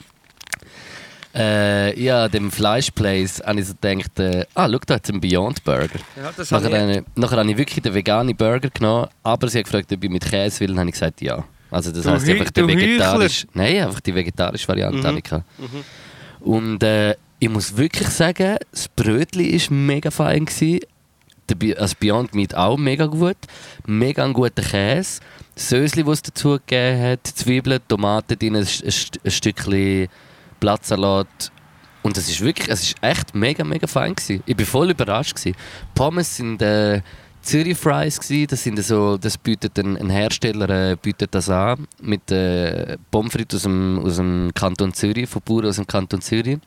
Äh, 1.34 1.98
ja, 1.98 2.28
dem 2.28 2.50
Fleischplace 2.52 3.42
habe 3.46 3.60
ich 3.60 3.66
so 3.68 3.72
gedacht, 3.80 4.20
äh, 4.20 4.44
ah, 4.54 4.68
schau, 4.70 4.78
da 4.86 4.94
hat 4.96 5.04
es 5.04 5.10
einen 5.10 5.20
Beyond 5.20 5.64
Burger. 5.64 5.98
ja 6.14 6.30
das 6.36 6.50
Nachher, 6.50 6.78
habe 6.82 6.92
ich- 6.92 7.02
nachher 7.16 7.38
habe 7.38 7.50
ich 7.50 7.56
wirklich 7.56 7.82
den 7.82 7.94
veganen 7.94 8.36
Burger 8.36 8.68
genommen, 8.68 9.08
aber 9.22 9.48
sie 9.48 9.58
hat 9.60 9.64
gefragt, 9.64 9.90
ob 9.92 10.04
ich 10.04 10.10
mit 10.10 10.24
Käse 10.28 10.60
will, 10.60 10.72
und 10.72 10.78
habe 10.78 10.90
ich 10.90 10.92
gesagt, 10.94 11.22
ja. 11.22 11.42
Also 11.70 11.90
das 11.90 12.04
Hü- 12.06 12.32
einfach 12.32 12.50
die 12.50 12.66
vegetarische... 12.68 13.46
Nein, 13.54 13.82
einfach 13.84 14.00
die 14.00 14.14
vegetarische 14.14 14.68
Variante 14.68 14.98
Mhm. 14.98 15.06
habe 15.06 15.18
ich 15.18 15.24
gehabt. 15.24 15.44
Und 16.40 16.82
äh, 16.82 17.14
ich 17.42 17.48
muss 17.48 17.76
wirklich 17.76 18.06
sagen, 18.08 18.56
das 18.70 18.86
Brötchen 18.86 19.44
war 19.44 19.76
mega 19.76 20.12
fein. 20.12 20.44
Gewesen. 20.44 20.78
Also 21.76 21.96
Beyond 21.98 22.36
Meat 22.36 22.54
auch 22.54 22.76
mega 22.76 23.06
gut. 23.06 23.36
Mega 23.84 24.24
ein 24.24 24.32
guter 24.32 24.62
Käse. 24.62 25.20
Sösli, 25.56 26.04
das 26.04 26.18
es 26.18 26.22
dazu 26.22 26.50
gegeben 26.50 27.02
hat, 27.02 27.26
Zwiebeln, 27.26 27.80
Tomaten 27.88 28.38
drin, 28.38 28.54
ein, 28.54 28.62
ein, 28.62 29.30
Stückchen 29.30 30.06
Blattsalat. 30.60 31.50
Und 32.04 32.16
es 32.16 32.28
ist 32.28 32.40
wirklich, 32.42 32.68
es 32.68 32.82
ist 32.84 32.94
echt 33.02 33.34
mega, 33.34 33.64
mega 33.64 33.88
fein 33.88 34.14
gewesen. 34.14 34.44
Ich 34.46 34.56
bin 34.56 34.64
voll 34.64 34.90
überrascht 34.90 35.34
gewesen. 35.34 35.56
Pommes 35.96 36.36
sind 36.36 36.62
äh, 36.62 37.02
Zürich 37.40 37.76
Fries 37.76 38.20
gewesen. 38.20 38.46
Das 38.46 38.62
sind 38.62 38.80
so, 38.84 39.16
das 39.18 39.36
bietet 39.36 39.76
ein, 39.80 39.96
ein 39.96 40.10
Hersteller 40.10 40.92
äh, 40.92 40.96
bietet 40.96 41.34
das 41.34 41.50
an 41.50 41.88
mit 42.00 42.30
äh, 42.30 42.96
Pommes 43.10 43.32
frites 43.32 43.56
aus 43.56 43.62
dem, 43.64 43.98
aus 43.98 44.16
dem 44.16 44.52
Kanton 44.54 44.94
Zürich, 44.94 45.28
von 45.28 45.42
Bauern 45.44 45.66
aus 45.66 45.76
dem 45.76 45.88
Kanton 45.88 46.20
Zürich. 46.20 46.60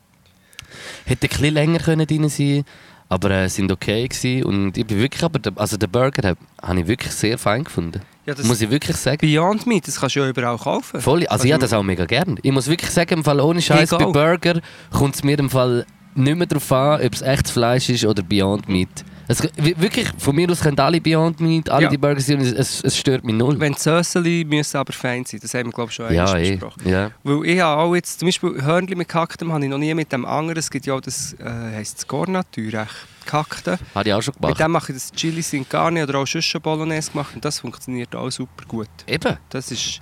Hätte 1.05 1.27
ein 1.27 1.29
bisschen 1.29 1.53
länger 1.53 1.79
können 1.79 2.07
drin 2.07 2.29
sein, 2.29 2.63
aber 3.09 3.31
äh, 3.31 3.49
sind 3.49 3.71
okay 3.71 4.07
gewesen. 4.07 4.43
Und 4.43 4.77
ich 4.77 4.85
bin 4.85 4.99
wirklich, 4.99 5.23
aber 5.23 5.39
der, 5.39 5.53
also 5.55 5.77
den 5.77 5.89
Burger 5.89 6.29
habe 6.29 6.39
hab 6.61 6.77
ich 6.77 6.87
wirklich 6.87 7.13
sehr 7.13 7.37
fein 7.37 7.63
gefunden. 7.63 8.01
ja, 8.25 8.33
das 8.33 8.45
Muss 8.45 8.61
ich 8.61 8.69
wirklich 8.69 8.97
sagen. 8.97 9.19
Beyond 9.21 9.67
Meat, 9.67 9.87
das 9.87 9.99
kannst 9.99 10.15
du 10.15 10.21
ja 10.21 10.29
überall 10.29 10.57
kaufen. 10.57 11.01
Voll, 11.01 11.25
also 11.27 11.45
ich 11.45 11.51
habe 11.51 11.61
das 11.61 11.73
auch 11.73 11.83
mega 11.83 12.05
gern. 12.05 12.39
Ich 12.41 12.51
muss 12.51 12.67
wirklich 12.67 12.91
sagen, 12.91 13.15
im 13.15 13.23
Fall 13.23 13.39
ohne 13.39 13.61
Scheiß 13.61 13.89
bei. 13.89 14.05
Burger 14.05 14.61
kommt 14.91 15.15
es 15.15 15.23
mir 15.23 15.37
im 15.39 15.49
Fall 15.49 15.85
nicht 16.15 16.37
mehr 16.37 16.47
darauf 16.47 16.71
an, 16.71 17.01
ob 17.05 17.13
es 17.13 17.21
echtes 17.21 17.51
Fleisch 17.51 17.89
ist 17.89 18.05
oder 18.05 18.23
Beyond 18.23 18.69
Meat. 18.69 19.03
Es, 19.27 19.41
wi- 19.43 19.75
wirklich, 19.77 20.07
von 20.17 20.35
mir 20.35 20.49
aus 20.51 20.61
können 20.61 20.79
alle 20.79 21.01
Beyond 21.01 21.39
Meat, 21.39 21.69
alle 21.69 21.83
Ja. 21.85 21.89
die 21.89 21.97
Burger 21.97 22.19
sein, 22.21 22.39
es, 22.41 22.83
es, 22.83 22.95
stört 22.97 23.23
mich 23.23 23.35
null. 23.35 23.59
Wenn 23.59 23.73
Söseli 23.73 24.45
müssen 24.45 24.77
aber 24.77 24.93
fein 24.93 25.25
sein, 25.25 25.39
das 25.41 25.53
haben 25.53 25.67
wir 25.67 25.71
glaube 25.73 25.89
ich 25.89 25.95
schon 25.95 26.13
ja, 26.13 26.25
einmal 26.25 26.43
eh. 26.43 26.51
besprochen. 26.51 26.87
Ja. 26.87 27.11
Weil 27.23 27.45
ich 27.45 27.59
habe 27.59 27.81
auch 27.81 27.95
jetzt, 27.95 28.19
zum 28.19 28.27
Beispiel 28.27 28.61
Hörnli 28.63 28.95
mit 28.95 29.07
Gehacktem 29.07 29.51
habe 29.51 29.63
ich 29.63 29.69
noch 29.69 29.77
nie 29.79 29.93
mit 29.95 30.11
dem 30.11 30.25
anderen, 30.25 30.57
es 30.59 30.69
gibt 30.69 30.85
ja 30.85 30.93
auch 30.93 31.01
das, 31.01 31.33
äh, 31.39 31.43
heisst 31.75 31.97
es 31.99 32.07
Gornature, 32.07 32.87
Gehackte. 33.25 33.79
Habe 33.95 34.09
ich 34.09 34.13
auch 34.13 34.21
schon 34.21 34.33
Mit 34.35 34.41
gemacht. 34.41 34.59
dem 34.59 34.71
mache 34.71 34.91
ich 34.91 34.97
das 34.99 35.11
Chili 35.11 35.41
sin 35.41 35.67
Carne 35.67 36.03
oder 36.03 36.19
auch 36.19 36.25
schon 36.27 36.61
Bolognese 36.61 37.11
gemacht 37.11 37.33
und 37.33 37.43
das 37.43 37.59
funktioniert 37.59 38.15
auch 38.15 38.29
super 38.29 38.65
gut. 38.67 38.89
Eben. 39.07 39.37
Das 39.49 39.71
ist, 39.71 40.01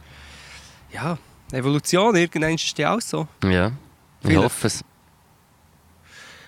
ja, 0.94 1.18
Evolution, 1.52 2.16
irgendwann 2.16 2.56
ist 2.56 2.78
die 2.78 2.86
auch 2.86 3.00
so. 3.00 3.28
Ja. 3.46 3.68
Ich 3.68 4.28
Vielleicht. 4.30 4.44
hoffe 4.44 4.68
es. 4.68 4.84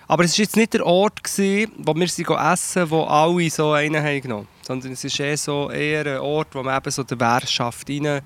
Aber 0.08 0.24
es 0.24 0.32
war 0.38 0.42
jetzt 0.44 0.56
nicht 0.56 0.72
der 0.72 0.86
Ort, 0.86 1.22
gewesen, 1.24 1.72
wo 1.78 1.94
wir 1.94 2.06
sie 2.08 2.24
essen, 2.24 2.90
wo 2.90 3.02
alle 3.04 3.50
so 3.50 3.72
einen 3.72 4.02
haben 4.02 4.20
genommen. 4.20 4.48
Sondern 4.62 4.92
es 4.92 5.02
ist 5.04 5.18
eher, 5.18 5.36
so, 5.36 5.70
eher 5.70 6.06
ein 6.06 6.20
Ort, 6.20 6.54
wo 6.54 6.62
man 6.62 6.76
eben 6.76 6.90
so 6.90 7.02
der 7.02 7.18
Währschaft 7.18 7.88
rein, 7.90 8.20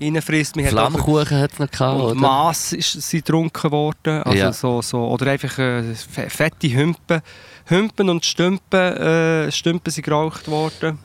reinfrisst. 0.00 0.56
Man 0.56 0.66
Flammkuchen 0.66 1.38
hat 1.38 1.52
es 1.52 1.58
noch 1.60 1.70
gehabt, 1.70 1.96
Und 2.00 2.02
oder? 2.06 2.14
Mass 2.16 2.72
ist 2.72 3.00
sie 3.02 3.18
getrunken 3.18 3.70
worden. 3.70 4.22
Also 4.24 4.38
Ja. 4.38 4.52
so, 4.52 4.82
so, 4.82 5.06
oder 5.06 5.30
einfach 5.30 5.56
äh, 5.58 5.94
fe- 5.94 6.28
fette 6.30 6.68
Hümpen. 6.72 7.20
Hümpen 7.66 8.10
und 8.10 8.24
Stümpen, 8.24 8.78
äh, 8.96 9.52
Stümpen 9.52 9.90
sind 9.92 10.02
geraucht 10.04 10.48
worden. 10.48 10.98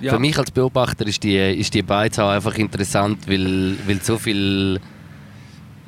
Ja. 0.00 0.12
Für 0.14 0.18
mich 0.18 0.36
als 0.38 0.50
Beobachter 0.50 1.06
ist 1.06 1.22
die, 1.22 1.36
ist 1.36 1.72
die 1.74 1.82
Beiz 1.82 2.18
auch 2.18 2.28
einfach 2.30 2.54
interessant, 2.56 3.28
weil, 3.28 3.76
weil 3.86 4.00
so 4.00 4.16
viele 4.18 4.80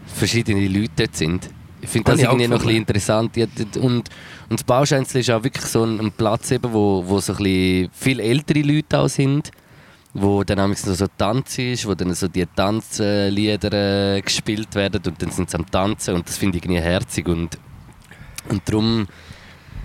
verschiedene 0.07 0.67
Leute 0.69 0.91
dort 0.97 1.17
sind. 1.17 1.49
Ich 1.87 1.93
finde 1.93 2.11
das 2.11 2.21
ich 2.21 2.27
auch 2.27 2.33
irgendwie 2.33 2.49
noch 2.49 2.59
ein 2.59 2.67
bisschen 2.67 2.77
interessant. 2.79 3.39
Und, 3.77 4.11
und 4.49 4.59
das 4.59 4.65
Bauscheinzel 4.65 5.21
ist 5.21 5.31
auch 5.31 5.45
wirklich 5.45 5.65
so 5.67 5.85
ein, 5.85 6.11
Platz, 6.11 6.51
eben, 6.51 6.73
wo, 6.73 7.05
wo 7.07 7.21
so 7.21 7.33
ein 7.35 7.39
bisschen 7.39 7.91
viel 7.93 8.19
ältere 8.19 8.63
Leute 8.63 8.99
auch 8.99 9.09
sind, 9.09 9.53
wo 10.13 10.43
dann 10.43 10.69
noch 10.69 10.77
so 10.77 11.07
Tanz 11.17 11.59
ist, 11.59 11.87
wo 11.87 11.95
dann 11.95 12.13
so 12.13 12.27
die 12.27 12.45
Tanzlieder 12.45 14.17
äh, 14.17 14.21
gespielt 14.21 14.75
werden 14.75 15.01
und 15.07 15.23
dann 15.23 15.31
sind 15.31 15.49
sie 15.49 15.57
am 15.57 15.71
Tanzen 15.71 16.17
und 16.17 16.29
das 16.29 16.37
finde 16.37 16.59
ich 16.59 16.65
irgendwie 16.65 16.81
herzig 16.81 17.29
und, 17.29 17.57
und 18.49 18.63
darum 18.69 19.07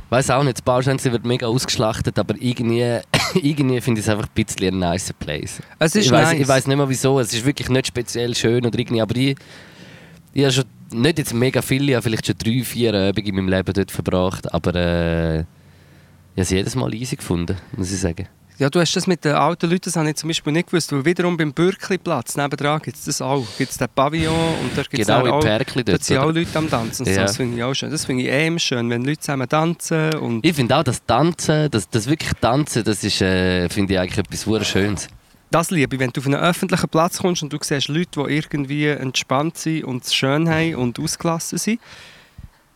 weiß 0.10 0.32
auch 0.32 0.44
nicht, 0.44 0.58
das 0.58 0.62
Bauscheinzel 0.64 1.12
wird 1.12 1.24
mega 1.24 1.46
ausgeschlachtet, 1.46 2.18
aber 2.18 2.34
irgendwie, 2.40 3.00
irgendwie 3.36 3.80
finde 3.80 4.00
ich 4.00 4.08
es 4.08 4.10
einfach 4.10 4.26
ein 4.26 4.44
bisschen 4.44 4.82
ein 4.82 4.92
nicer 4.92 5.14
Place. 5.14 5.62
es 5.78 5.96
ist 5.96 6.08
ich 6.08 6.12
weiß 6.12 6.34
nice. 6.34 6.68
nicht 6.68 6.78
mehr 6.78 6.90
wieso, 6.90 7.20
es 7.20 7.32
ist 7.32 7.46
wirklich 7.46 7.70
nicht 7.70 7.88
speziell 7.88 8.34
schön 8.34 8.66
oder 8.66 8.80
irgendwie, 8.80 9.02
aber 9.02 9.16
ich, 9.16 9.36
ich 10.34 10.44
habe 10.44 10.52
schon 10.52 10.66
nicht 10.94 11.18
jetzt 11.20 11.34
mega 11.34 11.62
viele, 11.62 11.86
ich 11.92 11.96
habe 11.96 12.04
vielleicht 12.04 12.26
schon 12.28 12.36
drei, 12.38 12.64
vier 12.64 12.94
Abende 12.94 13.30
in 13.30 13.36
meinem 13.36 13.50
Leben 13.50 13.74
dort 13.74 13.92
verbracht, 13.92 14.52
aber 14.54 14.76
äh, 14.76 15.40
ich 15.40 15.46
habe 16.36 16.42
es 16.42 16.50
jedes 16.50 16.76
Mal 16.76 16.94
easy 16.94 17.16
gefunden, 17.16 17.58
muss 17.76 17.92
ich 17.92 18.00
sagen. 18.00 18.28
Ja, 18.58 18.70
du 18.70 18.80
hast 18.80 18.96
das 18.96 19.08
mit 19.08 19.26
den 19.26 19.34
alten 19.34 19.68
Leuten, 19.72 19.82
das 19.86 19.96
habe 19.96 20.08
ich 20.10 20.18
zum 20.18 20.28
Beispiel 20.28 20.54
nicht 20.54 20.68
gewusst, 20.70 20.92
weil 20.92 21.04
wiederum 21.04 21.36
beim 21.36 21.52
Bürkliplatz 21.52 22.38
nebendran 22.38 22.80
gibt 22.80 22.96
es 22.96 23.06
das 23.06 23.20
auch. 23.20 23.44
Gibt 23.58 23.72
es 23.72 23.78
den 23.78 23.88
Pavillon 23.96 24.36
und 24.36 24.78
dort 24.78 24.88
gibt 24.88 25.02
es 25.02 25.08
Genau, 25.08 25.38
auch, 25.38 25.40
Perkli 25.42 25.84
dort 25.84 26.04
sind 26.04 26.20
auch? 26.20 26.32
Leute 26.32 26.60
am 26.60 26.70
Tanzen. 26.70 27.02
und 27.02 27.12
so. 27.12 27.20
Ja. 27.20 27.24
Das 27.26 27.38
finde 27.38 27.58
ich 27.58 27.64
auch 27.64 27.74
schön. 27.74 27.90
Das 27.90 28.06
finde 28.06 28.24
ich 28.24 28.30
eh 28.30 28.46
immer 28.46 28.60
schön, 28.60 28.88
wenn 28.92 29.04
Leute 29.04 29.20
zusammen 29.20 29.50
tanzen 29.50 30.14
und 30.16 30.46
Ich 30.46 30.54
finde 30.54 30.78
auch, 30.78 30.84
das 30.84 31.04
Tanzen, 31.04 31.72
das, 31.72 31.90
das 31.90 32.08
wirklich 32.08 32.34
Tanzen, 32.40 32.84
das 32.84 33.04
ist, 33.04 33.20
äh, 33.22 33.68
finde 33.68 33.94
ich 33.96 34.00
eigentlich 34.00 34.20
etwas 34.20 34.42
sehr 34.44 34.64
Schönes. 34.64 35.08
Das 35.52 35.70
liebe 35.70 35.98
ich, 35.98 36.00
wenn 36.00 36.12
du 36.12 36.22
auf 36.22 36.26
einen 36.26 36.40
öffentlichen 36.40 36.88
Platz 36.88 37.20
kommst 37.20 37.44
und 37.44 37.52
du 37.52 37.58
siehst 37.62 37.90
Leute, 37.90 38.24
die 38.24 38.34
irgendwie 38.34 38.88
entspannt 38.88 39.58
sind 39.58 39.84
und 39.84 40.06
es 40.06 40.16
schön 40.16 40.50
haben 40.50 40.76
und 40.76 40.98
ausgelassen 40.98 41.58
sind. 41.58 41.82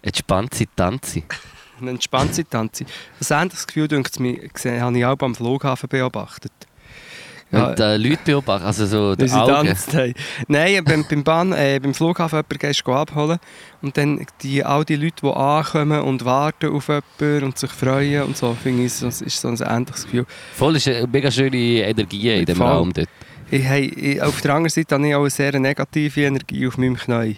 Entspannt 0.01 0.53
sein, 0.53 0.67
tanzen. 0.75 1.23
Eine 1.79 1.91
entspannte 1.91 2.45
Tanze. 2.47 2.85
Ein 3.19 3.41
ähnliches 3.43 3.67
Gefühl, 3.67 3.87
denke 3.87 4.09
ich, 4.23 4.65
habe 4.65 4.97
ich 4.97 5.05
auch 5.05 5.15
beim 5.15 5.35
Flughafen 5.35 5.89
beobachtet. 5.89 6.51
Ja. 7.51 7.69
Und 7.69 7.79
äh, 7.79 7.97
Leute 7.97 8.19
beobachten, 8.25 8.65
also 8.65 8.85
so 8.85 9.15
die 9.15 9.31
Augen. 9.31 9.73
Nein, 10.47 10.83
beim, 10.83 11.05
beim, 11.07 11.23
Bahn, 11.23 11.53
äh, 11.53 11.79
beim 11.81 11.93
Flughafen 11.93 12.37
jemanden 12.37 12.57
gehst 12.57 12.83
du 12.85 12.91
abholen 12.91 13.37
und 13.81 13.95
dann 13.95 14.25
die, 14.41 14.63
all 14.63 14.83
die 14.83 14.95
Leute, 14.95 15.15
die 15.21 15.31
ankommen 15.31 16.01
und 16.01 16.25
warten 16.25 16.73
auf 16.73 16.87
jemanden 16.87 17.43
und 17.45 17.57
sich 17.57 17.69
freuen 17.69 18.23
und 18.23 18.35
so, 18.35 18.55
finde 18.61 18.85
ich, 18.85 18.93
so, 18.93 19.07
ist 19.07 19.39
so 19.39 19.47
ein 19.47 19.57
ähnliches 19.61 20.05
Gefühl. 20.05 20.25
Voll 20.55 20.75
ist 20.75 20.87
eine 20.87 21.07
mega 21.07 21.29
schöne 21.29 21.57
Energie 21.57 22.31
in 22.31 22.45
dem 22.45 22.57
Voll. 22.57 22.67
Raum 22.67 22.91
dort. 22.91 23.09
Ich, 23.51 23.63
hey, 23.63 23.85
ich, 23.85 24.21
auf 24.21 24.41
der 24.41 24.55
anderen 24.55 24.71
Seite 24.71 24.95
habe 24.95 25.07
ich 25.07 25.15
auch 25.15 25.21
eine 25.21 25.29
sehr 25.29 25.59
negative 25.59 26.21
Energie 26.21 26.67
auf 26.67 26.77
meinem 26.77 26.97
Knie. 26.97 27.37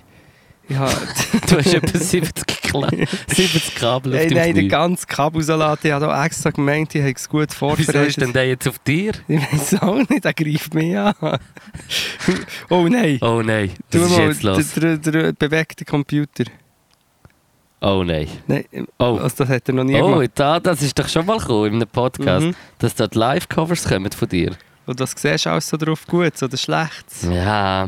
Habe, 0.73 0.91
Du 1.49 1.57
hast 1.57 1.73
etwa 1.73 1.99
70, 1.99 2.56
Kla 2.67 2.89
70 3.27 3.75
Kabel 3.75 4.13
auf 4.13 4.19
hey, 4.19 4.33
nein, 4.33 4.55
den 4.55 4.69
ganzen 4.69 5.07
Kabelsalat, 5.07 5.83
ich 5.83 5.91
habe 5.91 6.11
extra 6.25 6.49
gemeint, 6.51 6.93
ich 6.95 7.01
habe 7.01 7.11
es 7.13 7.27
gut 7.29 7.49
Wieso 7.49 7.57
vorbereitet. 7.59 8.07
ist 8.07 8.21
denn 8.21 8.33
der 8.33 8.47
jetzt 8.47 8.67
auf 8.67 8.79
dir? 8.79 9.13
Ich 9.27 9.41
weiß 9.53 9.81
auch 9.81 9.95
nicht, 10.09 10.23
der 10.23 10.33
greift 10.33 10.73
mich 10.73 10.97
an. 10.97 11.13
oh 12.69 12.87
nein, 12.87 13.17
Oh 13.21 13.41
nein, 13.41 13.71
tu 13.91 13.99
was 14.01 14.11
ist 14.11 14.17
mal 14.17 14.27
jetzt 14.27 14.43
los? 14.43 14.71
der, 14.73 14.97
der, 14.97 15.11
der 15.11 15.31
bewegte 15.33 15.85
Computer. 15.85 16.43
Oh 17.79 18.03
nein. 18.03 18.27
Nein, 18.47 18.65
Oh. 18.97 19.19
also 19.21 19.35
das 19.43 19.49
hat 19.49 19.67
er 19.69 19.75
noch 19.75 19.83
nie 19.83 20.01
Oh, 20.01 20.09
gemacht. 20.15 20.31
da, 20.35 20.59
das 20.59 20.81
ist 20.81 20.97
doch 20.97 21.07
schon 21.07 21.25
mal 21.27 21.37
gekommen 21.37 21.67
in 21.67 21.73
einem 21.75 21.87
Podcast, 21.87 22.47
Mhm. 22.47 22.55
dass 22.79 22.95
dort 22.95 23.13
Live-Covers 23.13 23.87
kommen 23.87 24.11
von 24.11 24.27
dir. 24.27 24.53
Und 24.87 24.99
was 24.99 25.13
siehst 25.15 25.45
du 25.45 25.51
alles 25.51 25.67
so 25.69 25.77
drauf 25.77 26.07
Gutes 26.07 26.41
oder 26.41 26.57
Schlechtes? 26.57 27.23
Ja. 27.29 27.87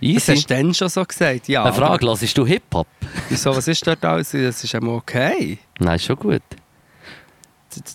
Das 0.00 0.08
Easy. 0.08 0.32
hast 0.32 0.50
du 0.50 0.54
dann 0.54 0.74
schon 0.74 0.88
so 0.88 1.04
gesagt, 1.04 1.48
ja. 1.48 1.64
Eine 1.64 1.72
Frage, 1.72 2.06
hörst 2.06 2.38
du 2.38 2.46
Hip-Hop? 2.46 2.86
Wieso, 3.28 3.56
was 3.56 3.66
ist 3.66 3.86
dort 3.86 4.04
alles? 4.04 4.30
Das 4.30 4.62
ist 4.62 4.74
einmal 4.74 4.94
okay. 4.96 5.58
Nein, 5.80 5.98
schon 5.98 6.16
gut. 6.16 6.42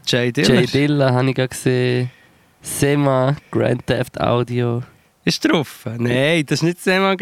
Jay 0.05 0.31
Diller. 0.31 0.61
Jay 0.61 0.65
Dilla 0.65 1.13
habe 1.13 1.29
ich 1.29 1.35
gesehen. 1.49 2.11
Sema, 2.61 3.35
Grand 3.51 3.85
Theft 3.87 4.19
Audio. 4.19 4.83
Ist 5.25 5.45
drauf? 5.45 5.85
Nein, 5.97 6.45
das 6.45 6.59
ist 6.59 6.63
nicht 6.63 6.81
Sema. 6.81 7.15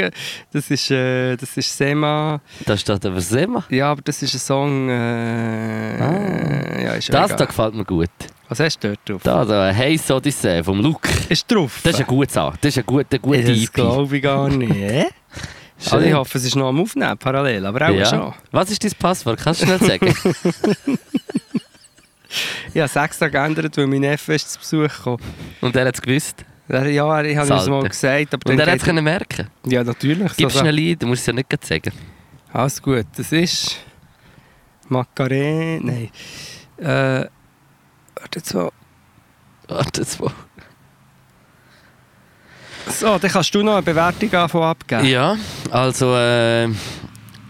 Das 0.51 0.71
ist, 0.71 0.89
äh, 0.89 1.35
das 1.35 1.55
ist 1.55 1.77
Sema. 1.77 2.41
Da 2.65 2.75
steht 2.75 3.05
aber 3.05 3.21
Sema. 3.21 3.63
Ja, 3.69 3.91
aber 3.91 4.01
das 4.01 4.21
ist 4.23 4.33
ein 4.33 4.39
Song. 4.39 4.89
Äh, 4.89 5.97
Ah. 6.01 6.81
ja, 6.81 6.93
ist 6.93 7.09
Das 7.13 7.29
da 7.29 7.35
egal. 7.35 7.47
gefällt 7.47 7.75
mir 7.75 7.85
gut. 7.85 8.09
Was 8.49 8.59
hast 8.59 8.79
du 8.83 8.89
dort 8.89 8.99
drauf? 9.07 9.21
Da, 9.23 9.45
da, 9.45 9.69
Hey 9.71 9.99
Odyssey 10.09 10.63
vom 10.63 10.81
Luke. 10.81 11.07
Ist 11.29 11.49
drauf? 11.51 11.79
Das 11.83 11.93
ist 11.93 11.99
ein 12.01 12.07
gutes 12.07 12.33
Song. 12.33 12.53
Das 12.59 12.69
ist 12.69 12.79
ein 12.79 12.85
guter, 12.85 13.19
guter 13.19 13.41
Das 13.43 13.71
glaube 13.71 14.17
ich 14.17 14.23
gar 14.23 14.49
nicht. 14.49 14.73
Also 15.83 15.97
ich 16.05 16.13
hoffe, 16.13 16.37
es 16.37 16.45
ist 16.45 16.55
noch 16.55 16.67
am 16.67 16.79
Aufnehmen, 16.79 17.17
parallel. 17.17 17.65
Aber 17.65 17.87
auch 17.89 17.95
ja. 17.95 18.05
schon. 18.05 18.31
Was 18.51 18.69
ist 18.69 18.83
dein 18.83 18.91
Passwort? 18.99 19.39
Kannst 19.43 19.63
du 19.63 19.65
schnell 19.65 19.79
sagen? 19.79 20.13
Ich 22.73 22.79
habe 22.79 22.85
es 22.85 22.95
extra 22.95 23.27
geändert, 23.27 23.75
weil 23.75 23.87
mein 23.87 23.99
Neffe 24.01 24.33
ist 24.33 24.51
zu 24.53 24.59
Besuch 24.59 24.95
gekommen. 24.95 25.17
Und 25.59 25.75
er 25.75 25.85
hat 25.87 25.95
es 25.95 26.01
gewusst. 26.01 26.45
Ja, 26.71 27.21
ich 27.23 27.37
habe 27.37 27.53
es 27.53 27.67
mal 27.67 27.83
gesagt. 27.83 28.33
Aber 28.33 28.49
Und 28.51 28.59
er 28.59 28.71
hat 28.71 28.81
es 28.87 28.93
merken. 28.93 29.47
Ja, 29.65 29.83
natürlich. 29.83 30.31
Gib 30.37 30.51
so- 30.51 30.59
schnell 30.59 30.77
ein, 30.77 30.97
du 30.99 31.07
musst 31.07 31.21
es 31.21 31.25
ja 31.27 31.33
nicht 31.33 31.65
sagen. 31.65 31.91
Alles 32.53 32.81
gut. 32.81 33.05
Das 33.15 33.31
ist 33.31 33.77
Macarena. 34.87 35.91
Nein. 35.91 36.09
Äh, 36.77 37.27
warte 38.15 38.57
mal. 38.57 38.71
Warte 39.67 40.05
mal. 40.19 40.31
So, 42.87 43.17
dann 43.17 43.31
kannst 43.31 43.53
du 43.55 43.63
noch 43.63 43.73
eine 43.73 43.81
Bewertung 43.83 44.33
anfangen 44.33 44.63
abgeben. 44.65 45.05
Ja, 45.05 45.37
also 45.69 46.15
äh, 46.15 46.67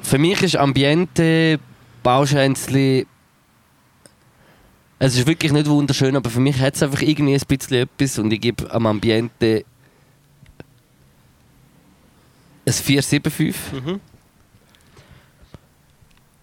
für 0.01 0.17
mich 0.17 0.41
ist 0.43 0.55
Ambiente, 0.55 1.60
Bauschänzli, 2.03 3.07
es 5.04 5.16
ist 5.18 5.26
wirklich 5.26 5.52
nicht 5.52 5.68
wunderschön, 5.68 6.16
aber 6.16 6.30
für 6.30 6.40
mich 6.40 6.60
hat 6.60 6.76
es 6.76 6.84
einfach 6.84 7.02
irgendwie 7.02 7.34
ein 7.34 7.42
bisschen 7.48 7.78
etwas 7.78 8.20
und 8.20 8.32
ich 8.32 8.40
gebe 8.40 8.70
am 8.72 8.86
Ambiente 8.86 9.66
ein 12.68 12.74
475 12.74 13.56
Mhm. 13.74 14.00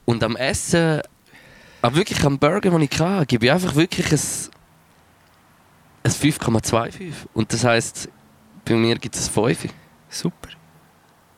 und 0.07 0.25
am 0.25 0.35
Essen, 0.35 1.01
aber 1.83 1.95
wirklich 1.97 2.25
am 2.25 2.37
Burger, 2.37 2.71
den 2.71 2.81
ich 2.83 2.99
hatte, 2.99 3.27
gebe 3.27 3.47
ich 3.47 3.53
einfach 3.53 3.77
wirklich 3.77 4.11
ein, 4.11 4.19
ein 6.03 6.11
5,25 6.11 7.13
und 7.35 7.53
das 7.53 7.63
heisst, 7.63 8.09
bei 8.65 8.75
mir 8.75 8.97
gibt 8.99 9.15
es 9.15 9.29
ein 9.29 9.55
5 9.55 9.69
Super. 10.11 10.49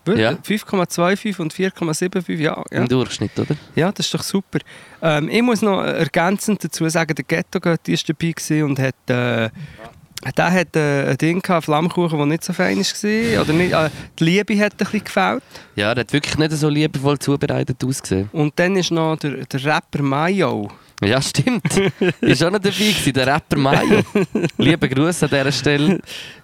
Ja. 0.06 0.32
5,25 0.32 1.40
und 1.40 1.54
4,75, 1.54 2.36
ja. 2.36 2.62
Ja. 2.70 2.78
im 2.78 2.88
Durchschnitt, 2.88 3.38
oder? 3.38 3.56
ja, 3.74 3.92
das 3.92 4.06
ist 4.06 4.14
doch 4.14 4.22
super. 4.22 4.58
Ähm, 5.02 5.28
ich 5.28 5.42
muss 5.42 5.62
noch 5.62 5.82
ergänzend 5.82 6.64
dazu 6.64 6.88
sagen, 6.88 7.14
der 7.14 7.24
Ghetto-Götti 7.24 7.92
war 7.92 8.14
dabei 8.14 8.64
und 8.64 8.78
hat... 8.78 9.10
Äh, 9.10 9.50
der 10.36 10.52
hat 10.52 10.76
äh, 10.76 11.10
ein 11.10 11.16
Ding 11.16 11.40
gehabt, 11.40 11.64
Flammkuchen, 11.64 12.18
der 12.18 12.26
nicht 12.26 12.44
so 12.44 12.52
fein 12.52 12.76
war. 12.76 13.42
Oder 13.42 13.52
nicht, 13.54 13.72
äh, 13.72 13.88
die 14.18 14.24
Liebe 14.24 14.58
hat 14.58 14.72
ein 14.72 14.76
bisschen 14.76 15.04
gefällt. 15.04 15.42
Ja, 15.76 15.94
der 15.94 16.04
hat 16.04 16.12
wirklich 16.12 16.36
nicht 16.36 16.52
so 16.52 16.68
liebevoll 16.68 17.18
zubereitet 17.18 17.82
ausgesehen. 17.82 18.28
Und 18.32 18.58
dann 18.58 18.76
ist 18.76 18.90
noch 18.90 19.16
der, 19.16 19.46
der 19.46 19.64
Rapper 19.64 20.02
Mayo. 20.02 20.70
Ja, 21.02 21.20
stimmt. 21.22 21.64
ist 22.20 22.44
auch 22.44 22.50
noch 22.50 22.58
dabei 22.58 22.76
gewesen, 22.76 23.12
der 23.12 23.26
Rapper 23.26 23.56
Mayo. 23.56 24.02
Liebe 24.58 24.88
Grüße 24.88 25.24
an 25.26 25.30
dieser 25.30 25.52
Stelle. 25.52 26.00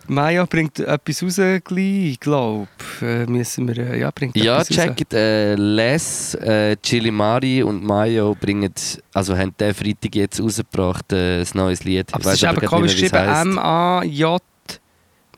Mayo 0.08 0.46
bringt 0.46 0.78
etwas 0.78 1.22
raus, 1.22 1.36
gleich, 1.64 2.18
glaube 2.20 2.68
äh, 3.02 3.26
müssen 3.26 3.68
wir, 3.68 3.76
äh, 3.78 4.00
ja, 4.00 4.10
bringt 4.10 4.36
Ja, 4.36 4.60
etwas 4.60 4.68
checkt 4.68 5.12
äh, 5.12 5.56
Les, 5.56 6.34
äh, 6.34 6.76
Chili 6.80 7.10
Mari 7.10 7.62
und 7.62 7.82
Mayo 7.84 8.34
bringen, 8.34 8.72
also 9.12 9.36
haben 9.36 9.52
den 9.58 9.74
Freitag 9.74 10.14
jetzt 10.14 10.40
rausgebracht, 10.40 11.12
äh, 11.12 11.40
ein 11.40 11.46
neues 11.54 11.82
Lied. 11.84 12.14
Aber 12.14 12.32
Ich 12.32 12.42
es 12.42 12.42
ist 12.42 12.42
grad 12.42 12.64
komisch 12.66 12.92
geschrieben. 12.92 13.16
M-A-J... 13.16 14.42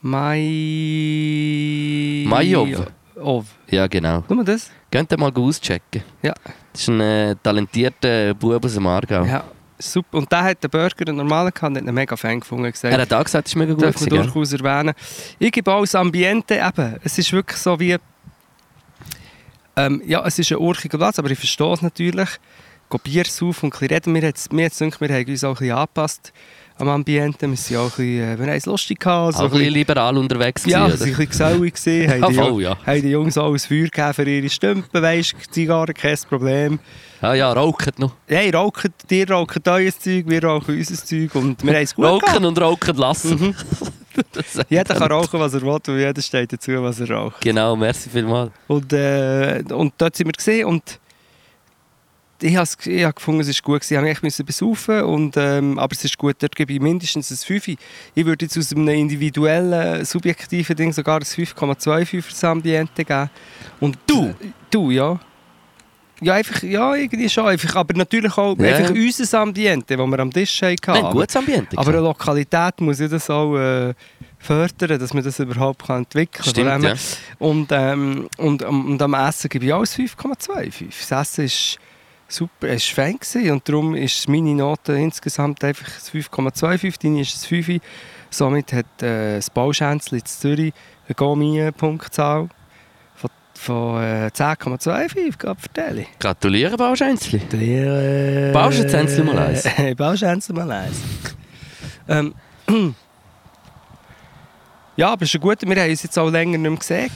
Mai... 0.00 0.38
Majov. 2.26 2.86
Ov. 3.16 3.46
Ja, 3.68 3.86
genau. 3.88 4.22
Nur 4.28 4.44
das? 4.44 4.70
Könnt 4.90 5.10
ihr 5.10 5.18
mal 5.18 5.32
auschecken. 5.34 6.02
Ja. 6.22 6.34
Das 6.78 6.84
ist 6.84 6.90
ein 6.90 7.00
äh, 7.00 7.34
talentierter 7.42 8.34
Bub 8.34 8.64
aus 8.64 8.74
dem 8.74 8.86
Aargau. 8.86 9.24
Ja, 9.24 9.42
super. 9.80 10.18
Und 10.18 10.30
der 10.30 10.44
hat 10.44 10.62
den 10.62 10.70
Burger, 10.70 11.08
einen 11.08 11.16
normalen, 11.16 11.50
gehabt, 11.52 11.74
hat 11.74 11.82
einen 11.82 11.92
mega 11.92 12.16
Fan 12.16 12.38
gefunden. 12.38 12.70
Gesagt, 12.70 12.94
Er 12.94 13.00
hat 13.00 13.12
auch 13.12 13.24
gesagt, 13.24 13.48
es 13.48 13.52
ist 13.52 13.56
mega 13.56 13.72
gut. 13.72 13.82
darf 13.82 14.00
man 14.00 14.10
durchaus 14.10 14.52
erwähnen. 14.52 14.94
Ich 15.40 15.50
gebe 15.50 15.72
auch 15.72 15.80
das 15.80 15.96
Ambiente 15.96 16.54
eben. 16.54 16.96
Es 17.02 17.18
ist 17.18 17.32
wirklich 17.32 17.58
so 17.58 17.80
wie... 17.80 17.96
Ähm, 19.74 20.02
ja, 20.06 20.24
es 20.24 20.38
ist 20.38 20.52
ein 20.52 20.58
urchiger 20.58 20.98
Platz, 20.98 21.18
aber 21.18 21.32
ich 21.32 21.38
verstehe 21.38 21.72
es 21.72 21.82
natürlich. 21.82 22.28
Bier 23.02 23.24
saufen 23.24 23.66
und 23.66 23.74
ein 23.74 23.78
bisschen 23.80 23.94
reden. 23.94 24.12
Mir 24.12 24.28
hat 24.28 24.36
es 24.36 24.48
gedacht, 24.48 25.00
wir 25.00 25.08
haben 25.08 25.26
uns 25.26 25.44
auch 25.44 25.48
ein 25.48 25.54
bisschen 25.54 25.76
angepasst 25.76 26.32
am 26.78 26.88
Ambiente. 26.88 27.48
Wir, 27.48 27.56
sind 27.56 27.76
auch 27.76 27.84
ein 27.84 27.88
bisschen, 27.88 28.20
äh, 28.22 28.38
wir 28.38 28.46
haben 28.46 28.56
es 28.56 28.66
lustig 28.66 29.00
gehabt. 29.00 29.34
so 29.34 29.40
Auch 29.40 29.44
ein 29.46 29.50
bisschen 29.50 29.72
liberal 29.72 30.16
unterwegs 30.16 30.64
Ja, 30.66 30.86
oder? 30.86 30.94
waren 30.98 31.02
ein 31.02 31.08
bisschen 31.08 31.28
gesellig. 31.28 31.74
gewesen, 31.74 32.10
haben, 32.22 32.32
die, 32.32 32.38
voll, 32.38 32.62
ja. 32.62 32.76
haben 32.86 33.02
die 33.02 33.08
Jungs 33.10 33.38
ein 33.38 33.58
Feuer 33.58 33.84
gegeben 33.84 34.14
für 34.14 34.28
ihre 34.28 34.48
Stümpen, 34.48 35.02
weisst 35.02 35.34
Zigarren, 35.50 35.94
kein 35.94 36.16
Problem. 36.28 36.78
Ah 37.20 37.34
ja, 37.34 37.52
rauchen 37.52 37.92
noch. 37.98 38.12
Hey, 38.26 38.50
rauchen, 38.50 38.92
die 39.10 39.24
rauchen 39.24 39.62
euer 39.66 39.90
Zeug, 39.90 40.24
wir 40.28 40.44
rauchen 40.44 40.76
unser 40.76 40.94
Zeug 41.04 41.34
und 41.34 41.64
wir 41.64 41.74
haben 41.74 41.82
es 41.82 41.94
gut 41.94 42.04
Rauchen 42.04 42.20
gehabt. 42.20 42.44
und 42.44 42.60
rauchen 42.60 42.96
lassen. 42.96 43.40
Mhm. 43.40 43.54
Jeder 44.68 44.90
er. 44.90 44.96
kann 45.00 45.12
rauchen, 45.12 45.40
was 45.40 45.54
er 45.54 45.62
will 45.62 45.68
und 45.70 45.88
jeder 45.98 46.22
steht 46.22 46.52
dazu, 46.52 46.72
was 46.82 47.00
er 47.00 47.10
raucht. 47.10 47.40
Genau, 47.40 47.76
merci 47.76 48.08
vielmals. 48.10 48.50
Und, 48.66 48.92
äh, 48.92 49.62
und 49.72 49.94
dort 49.98 50.16
sind 50.16 50.26
wir 50.26 50.32
gesehen 50.32 50.66
und 50.66 50.98
ich 52.40 52.56
habe 52.56 52.66
hab 53.04 53.16
gefunden, 53.16 53.40
es 53.40 53.48
ist 53.48 53.62
gut 53.62 53.80
gewesen. 53.80 54.06
Ich 54.06 54.22
musste 54.22 54.44
besaufen 54.44 55.02
und 55.02 55.36
ähm, 55.36 55.78
aber 55.78 55.92
es 55.92 56.04
ist 56.04 56.16
gut, 56.18 56.36
dort 56.40 56.54
gebe 56.56 56.72
ich 56.72 56.80
mindestens 56.80 57.30
ein 57.30 57.36
5. 57.36 57.68
Ich 58.14 58.26
würde 58.26 58.44
jetzt 58.44 58.56
aus 58.58 58.72
einem 58.72 58.88
individuellen, 58.88 60.04
subjektiven 60.04 60.76
Ding 60.76 60.92
sogar 60.92 61.16
ein 61.16 61.22
5,25 61.22 62.22
für 62.22 62.30
das 62.30 62.44
Ambiente 62.44 63.04
geben. 63.04 63.30
Und 63.80 63.98
Du? 64.06 64.34
Du, 64.70 64.90
ja. 64.90 65.18
Ja, 66.20 66.34
einfach, 66.34 66.62
ja, 66.64 66.94
irgendwie 66.96 67.28
schon. 67.28 67.46
Einfach, 67.46 67.76
aber 67.76 67.94
natürlich 67.94 68.36
auch 68.36 68.58
Ja. 68.58 68.74
einfach 68.76 68.90
unser 68.90 69.38
Ambiente, 69.40 69.96
das 69.96 70.06
wir 70.06 70.18
am 70.18 70.32
Tisch 70.32 70.62
hatten. 70.62 70.76
Nein, 70.88 71.12
gutes 71.12 71.36
Ambiente. 71.36 71.78
Aber 71.78 71.90
eine 71.92 72.00
Lokalität 72.00 72.80
muss 72.80 72.98
ja 72.98 73.06
das 73.06 73.30
auch 73.30 73.56
äh, 73.56 73.94
fördern, 74.38 74.98
dass 74.98 75.14
man 75.14 75.22
das 75.22 75.38
überhaupt 75.38 75.86
kann 75.86 75.98
entwickeln 75.98 76.42
kann. 76.42 76.50
Stimmt, 76.50 76.82
ja. 76.82 76.94
Und, 77.38 77.68
ähm, 77.70 78.28
und, 78.36 78.64
am- 78.64 78.86
und 78.86 79.00
am 79.02 79.14
Essen 79.14 79.48
gebe 79.48 79.66
ich 79.66 79.72
auch 79.72 79.80
ein 79.80 79.86
5,25. 79.86 80.86
Das 81.08 81.28
Essen 81.30 81.44
ist 81.44 81.78
super, 82.28 82.68
es 82.68 82.96
war 82.96 83.06
fein 83.06 83.50
und 83.50 83.68
darum 83.68 83.94
ist 83.94 84.28
meine 84.28 84.54
Note 84.54 84.92
insgesamt 84.92 85.64
einfach 85.64 85.86
ein 85.86 86.20
5,25, 86.22 87.02
deine 87.02 87.22
ist 87.22 87.42
ein 87.42 87.64
5. 87.64 87.80
Somit 88.30 88.72
hat 88.72 89.02
äh, 89.02 89.36
das 89.36 89.48
Bauschänzli 89.48 90.18
in 90.18 90.26
Zürich 90.26 90.74
eine 91.06 91.14
Gomi-Punktzahl 91.14 92.48
von, 93.14 93.30
von 93.54 94.02
äh, 94.02 94.30
10,25, 94.34 95.38
gerade 95.38 95.60
vertelle 95.60 96.02
ich. 96.02 96.18
Gratuliere, 96.18 96.76
Bauschänzli. 96.76 97.38
Der, 97.38 98.50
äh, 98.50 98.52
endlich 98.52 99.24
mal 99.24 99.38
eins? 99.38 99.64
Endlich 99.76 100.56
mal 100.56 100.70
eins? 100.70 101.00
ähm, 102.08 102.34
ja, 104.96 105.12
aber 105.12 105.22
es 105.22 105.34
ist 105.34 105.40
gut, 105.40 105.62
wir 105.62 105.82
haben 105.82 105.90
uns 105.90 106.02
jetzt 106.02 106.18
auch 106.18 106.28
länger 106.28 106.58
nicht 106.58 106.70
mehr 106.70 106.78
gesehen. 106.78 107.10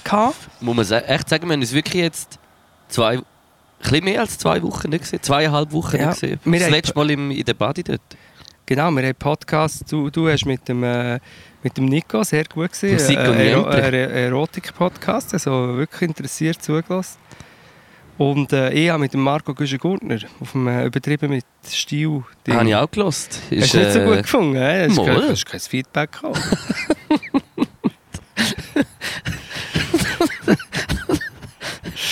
Muss 0.60 0.90
man 0.90 1.02
echt 1.02 1.28
sagen, 1.28 1.46
wir 1.46 1.52
haben 1.52 1.60
uns 1.60 1.74
wirklich 1.74 2.02
jetzt 2.02 2.38
zwei, 2.88 3.18
ein 3.18 3.24
bisschen 3.82 4.04
mehr 4.04 4.20
als 4.20 4.38
zwei 4.38 4.62
Wochen 4.62 4.90
nicht 4.90 5.02
gesehen. 5.02 5.22
Zweieinhalb 5.22 5.72
Wochen 5.72 5.96
Ja, 5.96 6.08
nicht 6.08 6.20
gesehen. 6.20 6.40
Das 6.44 6.70
letzte 6.70 6.94
Mal 6.94 7.10
im, 7.10 7.30
in 7.30 7.44
der 7.44 7.54
Body 7.54 7.82
dort. 7.82 8.00
Genau, 8.64 8.90
wir 8.90 9.02
haben 9.02 9.14
Podcast. 9.16 9.90
Du, 9.90 10.08
du 10.08 10.28
hast 10.28 10.46
mit 10.46 10.68
dem, 10.68 10.82
äh, 10.84 11.18
mit 11.62 11.76
dem 11.76 11.86
Nico 11.86 12.22
sehr 12.22 12.44
gut 12.44 12.70
gesehen. 12.70 12.94
Musik 12.94 13.18
und 13.18 13.34
Ero 13.34 13.68
äh, 13.70 14.26
Erotik-Podcast, 14.26 15.34
also 15.34 15.76
wirklich 15.76 16.08
interessiert 16.08 16.62
zugelassen. 16.62 17.18
Und 18.18 18.52
äh, 18.52 18.70
ich 18.72 18.88
habe 18.90 19.00
mit 19.00 19.14
dem 19.14 19.20
Marco 19.20 19.52
Güschen-Gurtner 19.52 20.18
auf 20.40 20.52
dem 20.52 20.68
äh, 20.68 20.86
übertrieben 20.86 21.30
mit 21.30 21.44
Stil. 21.68 22.22
Habe 22.48 22.68
ich 22.68 22.74
auch 22.74 22.90
gelost. 22.90 23.40
Hast 23.50 23.74
du 23.74 23.78
nicht 23.78 23.92
so 23.92 24.00
gut 24.00 24.22
gefunden? 24.22 24.56
Äh? 24.56 24.88
Hast, 24.88 24.96
kein, 24.96 25.28
hast 25.28 25.46
kein 25.46 25.60
Feedback 25.60 26.12
gehabt? 26.12 26.38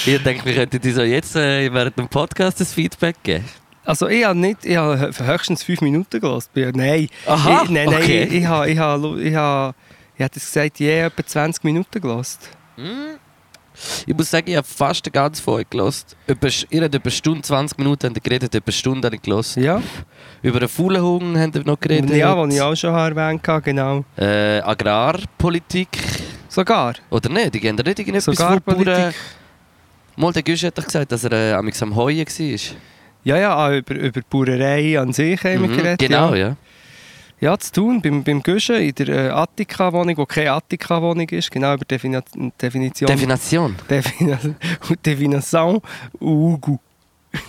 Ich 0.07 0.23
denke, 0.23 0.45
wir 0.47 0.55
könnten 0.55 0.81
dir 0.81 0.95
so 0.95 1.03
jetzt 1.03 1.37
äh, 1.37 1.73
während 1.73 1.99
dem 1.99 2.09
Podcast 2.09 2.61
das 2.61 2.73
Feedback 2.73 3.17
geben. 3.23 3.45
Also 3.85 4.09
ich 4.09 4.25
habe 4.25 4.39
nicht, 4.39 4.65
ich 4.65 4.77
habe 4.77 5.11
höchstens 5.19 5.63
fünf 5.63 5.81
Minuten 5.81 6.21
gelassen. 6.21 6.51
Nein, 6.55 7.09
Aha, 7.27 7.63
ich, 7.65 7.71
nein, 7.71 7.87
nein, 7.87 8.03
okay. 8.03 8.23
ich, 8.25 8.35
ich, 8.35 8.47
habe, 8.47 8.71
ich, 8.71 8.79
habe, 8.79 9.21
ich, 9.23 9.35
habe, 9.35 9.75
ich 10.17 10.25
es 10.25 10.33
gesagt, 10.33 10.79
je 10.79 11.01
etwa 11.01 11.27
20 11.27 11.65
Minuten 11.65 12.01
gelassen. 12.01 12.39
Ich 14.07 14.15
muss 14.15 14.31
sagen, 14.31 14.51
ich 14.51 14.57
habe 14.57 14.67
fast 14.67 15.05
den 15.07 15.13
ganzen 15.13 15.43
Folge 15.43 15.67
gelost. 15.71 16.17
Ihr 16.27 16.83
habt 16.83 16.95
über 16.95 17.05
eine 17.05 17.11
Stunde, 17.11 17.43
20 17.43 17.79
Minuten 17.79 18.07
habt 18.07 18.17
ihr 18.17 18.23
geredet, 18.23 18.55
über 18.55 18.67
eine 18.67 18.73
Stunde 18.73 19.07
habe 19.07 19.17
ich 19.17 19.23
gelost. 19.23 19.57
Ja, 19.57 19.83
Über 20.43 20.59
einen 20.59 20.69
faulen 20.69 21.03
Hunger 21.03 21.41
haben 21.41 21.55
wir 21.55 21.65
noch 21.65 21.81
geredet. 21.81 22.11
ja 22.11 22.37
was 22.37 22.55
ich 22.55 22.61
auch 22.61 22.75
schon 22.75 22.95
erwähnt 22.95 23.47
habe, 23.47 23.63
genau. 23.63 24.05
Äh, 24.17 24.61
Agrarpolitik. 24.61 25.89
Sogar. 26.49 26.95
Oder 27.11 27.29
nicht? 27.29 27.55
Die 27.55 27.61
gehen 27.61 27.77
da 27.77 27.83
nicht 27.83 27.99
irgendetwas 27.99 28.37
Sogar 28.37 28.61
Politik. 28.61 29.15
Mal, 30.21 30.33
der 30.33 30.43
Güsch 30.43 30.65
hat 30.65 30.77
doch 30.77 30.85
gesagt, 30.85 31.11
dass 31.13 31.25
er 31.25 31.33
äh, 31.33 31.53
am 31.55 31.97
Heuen 31.97 32.19
war. 32.19 32.77
Ja, 33.25 33.37
ja, 33.39 33.55
auch 33.57 33.71
über, 33.77 33.95
über 33.95 34.21
die 34.21 34.27
Bauerei 34.29 34.99
an 34.99 35.13
sich 35.13 35.43
haben 35.45 35.63
wir 35.63 35.69
Mhm, 35.69 35.77
geredet. 35.77 35.99
Genau, 36.01 36.35
ja. 36.35 36.49
ja. 36.49 36.57
Ja, 37.41 37.57
zu 37.59 37.73
tun, 37.73 38.03
beim, 38.03 38.23
beim 38.23 38.43
Guschen 38.43 38.77
in 38.77 38.95
der 38.95 39.09
äh, 39.09 39.29
Attika-Wohnung, 39.31 40.15
die 40.15 40.27
keine 40.27 40.53
Attika-Wohnung 40.53 41.27
ist, 41.31 41.51
genau 41.51 41.73
über 41.73 41.87
Defini 41.87 42.19
Definition. 42.61 43.09
Definition. 43.09 43.77
Defina 43.89 44.39
Definition 45.07 45.81
Hugo. 46.21 46.79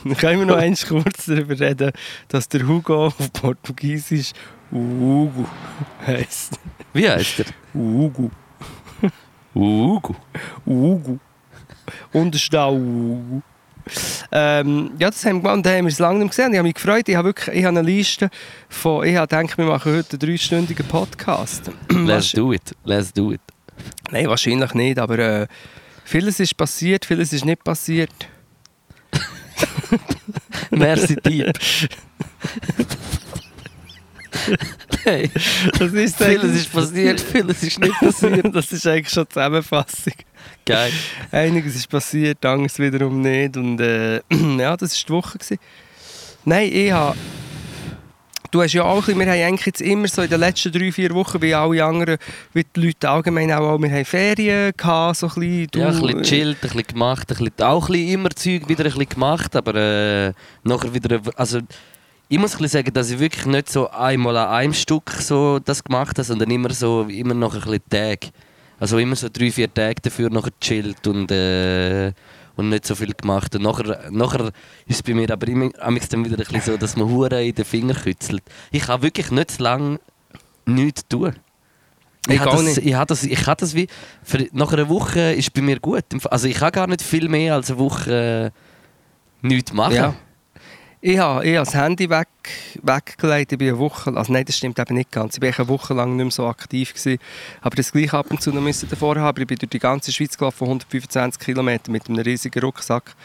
Dann 0.05 0.15
können 0.15 0.39
wir 0.39 0.45
noch 0.45 0.55
eins 0.65 0.87
kurz 0.87 1.25
darüber 1.25 1.59
reden, 1.59 1.91
dass 2.29 2.47
der 2.47 2.65
Hugo 2.65 3.07
auf 3.07 3.15
Portugiesisch 3.33 4.31
Hugo 4.71 5.45
heisst. 6.07 6.57
Wie 6.93 7.09
heißt 7.09 7.39
er? 7.41 7.45
Hugo. 7.73 8.31
Ugu. 9.53 10.13
Hugo. 10.65 11.19
Und 12.13 12.35
es 12.35 12.43
ist 12.43 12.53
da 12.53 12.69
Hugo. 12.69 13.41
Ähm, 14.31 14.91
ja, 14.99 15.09
das 15.09 15.25
haben 15.25 15.43
wir 15.43 15.51
und 15.51 15.65
haben 15.65 15.85
wir 15.85 15.91
es 15.91 15.99
lange 15.99 16.19
nicht 16.19 16.29
gesehen. 16.29 16.51
Ich 16.51 16.57
habe 16.57 16.67
mich 16.67 16.75
gefreut. 16.75 17.09
Ich 17.09 17.15
habe 17.15 17.29
wirklich 17.29 17.55
ich 17.57 17.65
habe 17.65 17.79
eine 17.79 17.87
Liste 17.87 18.29
von... 18.69 19.05
Ich 19.05 19.15
habe 19.15 19.27
gedacht, 19.27 19.57
wir 19.57 19.65
machen 19.65 19.95
heute 19.95 20.11
einen 20.11 20.19
dreistündigen 20.19 20.85
Podcast. 20.87 21.71
Let's 21.89 22.31
do 22.31 22.53
it. 22.53 22.75
Let's 22.85 23.11
do 23.11 23.31
it. 23.31 23.41
Nein, 24.11 24.27
wahrscheinlich 24.27 24.73
nicht, 24.73 24.99
aber 24.99 25.19
äh, 25.19 25.47
vieles 26.03 26.39
ist 26.39 26.55
passiert, 26.55 27.05
vieles 27.05 27.33
ist 27.33 27.45
nicht 27.45 27.63
passiert. 27.63 28.13
Merci 30.69 31.15
dir. 31.15 31.51
hey, 35.03 35.29
Das 35.77 35.93
ist 35.93 36.17
vieles 36.17 36.55
ist 36.55 36.71
passiert, 36.71 37.21
vieles 37.21 37.63
ist 37.63 37.79
nicht 37.79 37.99
passiert. 37.99 38.45
das 38.55 38.71
ist 38.71 38.87
eigentlich 38.87 39.09
schon 39.09 39.23
die 39.23 39.29
Zusammenfassung. 39.29 40.13
Geil. 40.65 40.91
Einiges 41.31 41.75
ist 41.75 41.89
passiert, 41.89 42.45
anderes 42.45 42.77
wiederum 42.79 43.21
nicht. 43.21 43.57
Und 43.57 43.79
äh, 43.81 44.21
ja, 44.57 44.75
das 44.77 44.93
war 44.97 45.03
die 45.07 45.13
Woche. 45.13 45.37
Gewesen. 45.37 45.57
Nein, 46.45 46.69
ich 46.73 46.91
habe... 46.91 47.17
Du 48.51 48.61
hast 48.61 48.73
ja 48.73 48.83
auch, 48.83 48.95
ein 48.97 48.99
bisschen- 49.05 49.19
wir 49.19 49.25
haben 49.27 49.41
eigentlich 49.41 49.65
jetzt 49.65 49.81
immer 49.81 50.09
so 50.09 50.21
in 50.23 50.29
den 50.29 50.41
letzten 50.41 50.73
drei, 50.73 50.91
vier 50.91 51.11
Wochen, 51.13 51.41
wie 51.41 51.53
alle 51.53 51.85
anderen, 51.85 52.17
wie 52.51 52.65
die 52.75 52.87
Leute 52.87 53.09
allgemein 53.09 53.49
auch, 53.53 53.79
wir 53.79 53.89
haben 53.89 54.03
Ferien 54.03 54.73
gehabt, 54.75 55.15
so 55.17 55.27
ein 55.27 55.33
bisschen. 55.35 55.67
Du, 55.71 55.79
Ja, 55.79 55.87
ein 55.87 56.01
bisschen 56.01 56.23
chillt, 56.23 56.57
ein 56.57 56.61
bisschen 56.61 56.83
gemacht, 56.83 57.31
ein 57.31 57.37
bisschen, 57.37 57.53
auch 57.61 57.87
ein 57.87 57.93
bisschen 57.93 58.09
immer 58.09 58.29
Zeug 58.31 58.67
wieder 58.67 58.83
ein 58.83 58.91
bisschen 58.91 59.07
gemacht, 59.07 59.55
aber 59.55 59.75
äh, 59.75 60.33
nachher 60.65 60.93
wieder, 60.93 61.21
also 61.37 61.59
ich 62.27 62.37
muss 62.39 62.51
ein 62.55 62.57
bisschen 62.57 62.79
sagen, 62.83 62.93
dass 62.93 63.09
ich 63.09 63.19
wirklich 63.19 63.45
nicht 63.45 63.69
so 63.69 63.89
einmal 63.89 64.35
an 64.35 64.49
einem 64.49 64.73
Stück 64.73 65.11
so 65.11 65.59
das 65.59 65.81
gemacht 65.81 66.17
habe, 66.17 66.23
sondern 66.25 66.51
immer 66.51 66.71
so, 66.73 67.03
immer 67.03 67.33
noch 67.33 67.53
ein 67.53 67.61
bisschen 67.61 67.89
Tag. 67.89 68.19
Also 68.81 68.97
immer 68.97 69.15
so 69.15 69.29
drei, 69.31 69.51
vier 69.51 69.71
Tage 69.71 70.01
dafür 70.01 70.31
nachher 70.31 70.49
chillt 70.59 71.05
und, 71.05 71.31
äh, 71.31 72.11
und 72.55 72.69
nicht 72.69 72.87
so 72.87 72.95
viel 72.95 73.13
gemacht. 73.13 73.55
Und 73.55 73.61
nachher, 73.61 74.09
nachher 74.09 74.47
ist 74.87 74.95
es 74.95 75.03
bei 75.03 75.13
mir 75.13 75.29
aber 75.29 75.47
immer 75.47 75.69
dann 75.69 75.93
wieder 76.25 76.35
ein 76.35 76.37
bisschen 76.37 76.61
so, 76.61 76.77
dass 76.77 76.97
man 76.97 77.07
Hure 77.07 77.45
in 77.45 77.53
den 77.53 77.63
Finger 77.63 77.93
kützelt. 77.93 78.41
Ich 78.71 78.87
kann 78.87 79.03
wirklich 79.03 79.29
nicht 79.29 79.51
so 79.51 79.63
lange 79.63 79.99
nichts 80.65 81.07
tun. 81.07 81.35
Ich 82.27 82.33
Ich, 82.33 82.39
habe 82.39 82.63
das, 82.63 82.77
ich, 82.77 82.93
habe 82.95 83.05
das, 83.05 83.23
ich 83.23 83.45
habe 83.45 83.59
das 83.59 83.75
wie. 83.75 83.87
Für, 84.23 84.47
nach 84.51 84.73
einer 84.73 84.89
Woche 84.89 85.33
ist 85.33 85.53
bei 85.53 85.61
mir 85.61 85.79
gut. 85.79 86.05
Also 86.31 86.47
ich 86.47 86.55
kann 86.55 86.71
gar 86.71 86.87
nicht 86.87 87.03
viel 87.03 87.29
mehr 87.29 87.53
als 87.53 87.69
eine 87.69 87.77
Woche 87.77 88.51
äh, 88.51 89.47
nichts 89.47 89.73
machen. 89.73 89.93
Ja. 89.93 90.15
Ich 91.03 91.17
habe, 91.17 91.43
ich 91.43 91.55
habe 91.55 91.65
das 91.65 91.73
Handy 91.73 92.07
weg, 92.11 92.27
weggelegt. 92.83 93.51
Ich 93.51 93.57
bin 93.57 93.69
eine 93.69 93.79
Woche, 93.79 94.15
also 94.15 94.31
nein, 94.31 94.45
das 94.45 94.55
stimmt 94.55 94.77
eben 94.77 94.93
nicht 94.93 95.11
ganz. 95.11 95.35
Ich 95.35 95.41
war 95.41 95.51
eine 95.57 95.67
Woche 95.67 95.95
lang 95.95 96.15
nicht 96.15 96.25
mehr 96.25 96.31
so 96.31 96.45
aktiv. 96.45 96.93
Gewesen, 96.93 97.17
aber 97.59 97.75
das 97.75 97.91
gleich 97.91 98.13
ab 98.13 98.27
und 98.29 98.39
zu 98.39 98.51
noch 98.51 98.61
müssen 98.61 98.87
davor 98.87 99.15
haben. 99.15 99.41
Ich 99.41 99.47
bin 99.47 99.57
durch 99.57 99.71
die 99.71 99.79
ganze 99.79 100.11
Schweiz 100.11 100.37
gelaufen, 100.37 100.65
125 100.65 101.41
Kilometer 101.41 101.91
mit 101.91 102.07
einem 102.07 102.19
riesigen 102.19 102.59
Rucksack. 102.59 103.15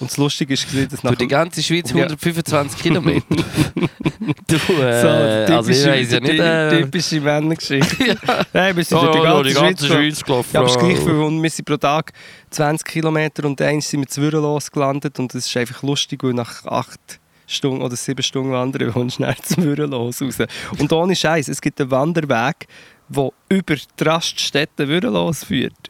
Und 0.00 0.10
das 0.10 0.16
Lustige 0.16 0.54
ist, 0.54 0.66
dass 0.90 1.02
nach 1.02 1.12
Für 1.12 1.16
die 1.16 1.28
ganze 1.28 1.62
Schweiz 1.62 1.90
Ja. 1.90 2.04
125 2.04 2.82
Kilometer. 2.82 3.24
du, 4.46 4.58
so, 4.58 4.72
äh, 4.82 4.84
also 4.84 5.70
ich 5.70 5.76
typische, 5.76 5.90
weiss 5.90 6.10
ja 6.10 6.20
nicht... 6.20 6.40
Äh, 6.40 6.82
typische 6.82 7.20
Männergeschichte. 7.20 8.16
Nein, 8.52 8.76
wir 8.76 8.84
sind 8.84 9.00
ja, 9.00 9.04
durch 9.04 9.46
die 9.48 9.54
ja, 9.54 9.60
ganze, 9.62 9.86
Schweiz, 9.86 10.24
gelaufen. 10.24 10.24
gelaufen. 10.24 10.50
Ja, 10.52 10.60
aber 10.60 10.68
es 10.68 10.76
ist 10.76 10.80
gleich 10.80 10.98
viel. 10.98 11.12
Und 11.12 11.42
wir 11.42 11.50
sind 11.50 11.64
pro 11.64 11.76
Tag 11.76 12.12
20 12.50 12.86
Kilometer 12.86 13.44
und 13.44 13.60
eins 13.62 13.88
sind 13.88 14.00
wir 14.00 14.08
zu 14.08 14.20
los 14.28 14.70
gelandet. 14.70 15.18
Und 15.18 15.32
das 15.32 15.46
ist 15.46 15.56
einfach 15.56 15.82
lustig, 15.82 16.24
weil 16.24 16.34
nach 16.34 16.64
acht 16.66 17.20
Stunden 17.46 17.82
oder 17.82 17.94
sieben 17.96 18.22
Stunden 18.22 18.52
wandern 18.52 18.92
du 18.92 19.10
schnell 19.10 19.36
zu 19.42 19.60
los 19.60 20.20
raus. 20.20 20.38
Und 20.78 20.92
ohne 20.92 21.14
Scheiß, 21.14 21.48
es 21.48 21.60
gibt 21.60 21.80
einen 21.80 21.90
Wanderweg, 21.90 22.66
der 23.08 23.30
über 23.48 23.76
die 23.76 24.04
Raststätte 24.04 24.84
los 24.84 25.44
führt. 25.44 25.83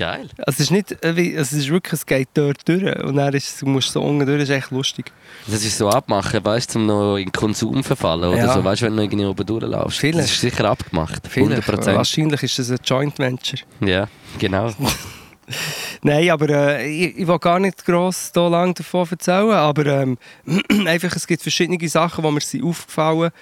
Geil. 0.00 0.30
Also 0.38 0.54
es 0.56 0.60
ist 0.60 0.70
nicht, 0.70 0.92
äh, 1.04 1.08
also 1.36 1.40
es 1.40 1.52
ist 1.52 1.68
wirklich, 1.68 1.92
es 1.92 2.06
geht 2.06 2.28
dort 2.32 2.66
durch. 2.66 2.82
Und 3.04 3.16
dann 3.16 3.34
ist, 3.34 3.60
du 3.60 3.66
musst 3.66 3.92
so 3.92 4.00
unten 4.00 4.24
durch, 4.24 4.38
das 4.40 4.48
ist 4.48 4.54
echt 4.56 4.70
lustig. 4.70 5.12
Das 5.46 5.62
ist 5.62 5.76
so 5.76 5.90
abmachen, 5.90 6.42
weißt 6.42 6.74
du, 6.74 6.78
um 6.78 6.86
noch 6.86 7.16
in 7.18 7.30
Konsum 7.30 7.84
verfallen 7.84 8.24
oder 8.30 8.38
Ja. 8.38 8.54
so, 8.54 8.64
weißt 8.64 8.80
du, 8.80 8.86
wenn 8.86 8.92
du 8.92 8.96
noch 8.96 9.04
irgendwie 9.04 9.26
oben 9.26 9.44
durchlaufst. 9.44 9.98
Vielleicht. 9.98 10.24
Das 10.24 10.32
ist 10.32 10.40
sicher 10.40 10.64
abgemacht. 10.70 11.20
Vielleicht. 11.28 11.68
100%. 11.68 11.94
Wahrscheinlich 11.94 12.42
ist 12.42 12.58
das 12.58 12.70
ein 12.70 12.78
Joint 12.82 13.18
Venture. 13.18 13.60
Ja, 13.84 14.08
genau. 14.38 14.70
Nein, 16.02 16.30
aber 16.30 16.48
äh, 16.48 16.88
ich, 16.88 17.18
ich 17.18 17.26
will 17.28 17.38
gar 17.38 17.58
nicht 17.58 17.84
gross 17.84 18.30
so 18.34 18.48
lange 18.48 18.72
davon 18.72 19.06
erzählen, 19.10 19.50
aber 19.50 19.84
ähm, 19.84 20.16
einfach, 20.86 21.14
es 21.14 21.26
gibt 21.26 21.42
verschiedene 21.42 21.88
Sachen, 21.90 22.24
die 22.24 22.30
mir 22.30 22.40
sind 22.40 22.64
aufgefallen 22.64 23.32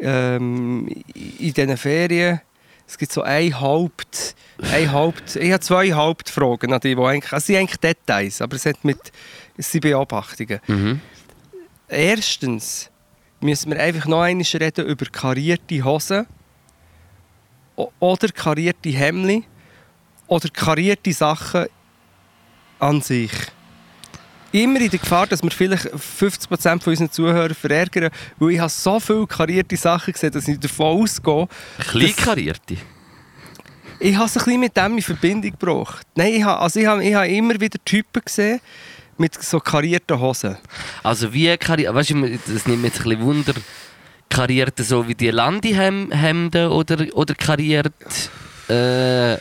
ähm, 0.00 0.88
in 1.14 1.52
diesen 1.54 1.76
Ferien. 1.76 2.40
Es 2.90 2.98
gibt 2.98 3.12
so 3.12 3.22
ein 3.22 3.60
Haupt, 3.60 4.34
ein 4.72 4.90
Haupt, 4.90 5.36
ich 5.36 5.52
habe 5.52 5.60
zwei 5.60 5.92
Hauptfragen 5.92 6.72
an 6.72 6.80
die, 6.80 6.96
die 6.96 7.00
eigentlich, 7.00 7.32
also 7.32 7.46
sind 7.46 7.58
eigentlich 7.58 7.78
Details, 7.78 8.42
aber 8.42 8.56
es, 8.56 8.66
hat 8.66 8.84
mit, 8.84 8.98
es 9.56 9.70
sind 9.70 9.82
Beobachtungen. 9.82 10.58
Mhm. 10.66 11.00
Erstens 11.86 12.90
müssen 13.38 13.70
wir 13.70 13.80
einfach 13.80 14.08
noch 14.08 14.22
einmal 14.22 14.44
reden 14.44 14.86
über 14.86 15.06
karierte 15.06 15.84
Hosen 15.84 16.26
oder 17.76 18.28
karierte 18.28 18.90
Hemden 18.90 19.44
oder 20.26 20.48
karierte 20.48 21.12
Sachen 21.12 21.66
an 22.80 23.02
sich. 23.02 23.30
Immer 24.52 24.80
in 24.80 24.90
der 24.90 24.98
Gefahr, 24.98 25.26
dass 25.26 25.42
wir 25.42 25.50
vielleicht 25.50 25.86
50% 25.86 26.80
von 26.80 26.90
unseren 26.90 27.10
Zuhörern 27.10 27.54
verärgern, 27.54 28.10
weil 28.38 28.50
ich 28.52 28.58
habe 28.58 28.70
so 28.70 28.98
viele 28.98 29.26
karierte 29.26 29.76
Sachen 29.76 30.12
gesehen, 30.12 30.32
dass 30.32 30.48
ich 30.48 30.58
davon 30.58 31.02
ausgehe, 31.02 31.46
Kleinkarierte. 31.78 32.76
ich 34.00 34.16
habe 34.16 34.26
es 34.26 34.36
ein 34.36 34.44
bisschen 34.44 34.60
mit 34.60 34.76
dem 34.76 34.96
in 34.96 35.02
Verbindung 35.02 35.52
gebracht. 35.52 36.06
Nein, 36.16 36.34
ich 36.34 36.42
habe, 36.42 36.60
also 36.60 36.80
ich 36.80 36.86
habe, 36.86 37.04
ich 37.04 37.14
habe 37.14 37.28
immer 37.28 37.60
wieder 37.60 37.78
Typen 37.84 38.22
gesehen 38.24 38.60
mit 39.18 39.40
so 39.40 39.60
karierten 39.60 40.18
Hosen. 40.18 40.56
Also 41.02 41.32
wie 41.32 41.56
kariert, 41.56 41.94
weißt 41.94 42.10
du, 42.10 42.38
das 42.52 42.66
nimmt 42.66 42.82
mich 42.82 42.92
jetzt 42.94 43.02
ein 43.02 43.10
bisschen 43.10 43.20
Wunder, 43.20 43.54
kariert 44.30 44.78
so 44.78 45.06
wie 45.06 45.14
die 45.14 45.30
Landi-Hemden 45.30 46.68
oder, 46.68 47.06
oder 47.14 47.34
kariert 47.34 47.92
äh, 48.68 49.36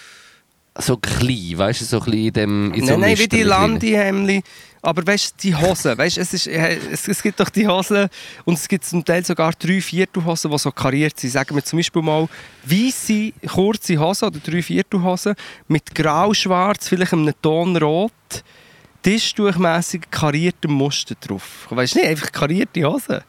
so 0.81 0.97
klein, 0.97 1.57
weißt 1.57 1.81
du, 1.81 1.85
so 1.85 1.99
ein 1.99 2.05
bisschen 2.05 2.25
in 2.25 2.33
dem 2.33 2.73
in 2.73 2.85
so 2.85 2.91
nein, 2.91 3.01
nein, 3.01 3.19
wie 3.19 3.27
die. 3.27 3.43
Landi-Hemden. 3.43 4.41
Aber 4.81 5.05
weißt 5.05 5.33
du, 5.33 5.41
die 5.41 5.55
Hosen, 5.55 5.97
weißt, 5.97 6.17
es, 6.17 6.33
ist, 6.33 6.47
es, 6.47 7.07
es 7.07 7.21
gibt 7.21 7.39
doch 7.39 7.49
die 7.49 7.67
Hosen 7.67 8.07
und 8.45 8.53
es 8.53 8.67
gibt 8.67 8.85
zum 8.85 9.03
Teil 9.03 9.25
sogar 9.25 9.51
drei 9.51 9.81
Viertelhosen, 9.81 10.51
die 10.51 10.57
so 10.57 10.71
kariert 10.71 11.19
sind. 11.19 11.31
Sagen 11.31 11.55
wir 11.55 11.63
zum 11.63 11.79
Beispiel 11.79 12.01
mal 12.01 12.27
weiße, 12.63 13.33
kurze 13.47 13.99
Hosen 13.99 14.29
oder 14.29 14.39
drei 14.39 14.61
Viertelhosen 14.61 15.35
mit 15.67 15.93
grau-schwarz, 15.93 16.87
vielleicht 16.87 17.13
einem 17.13 17.33
Ton 17.41 17.75
rot, 17.77 18.11
tischtuchmässig 19.03 20.09
kariertem 20.09 20.71
Muster 20.71 21.15
drauf. 21.15 21.67
Weißt 21.69 21.95
du 21.95 21.99
nicht, 21.99 22.09
einfach 22.09 22.31
karierte 22.31 22.83
Hosen. 22.85 23.21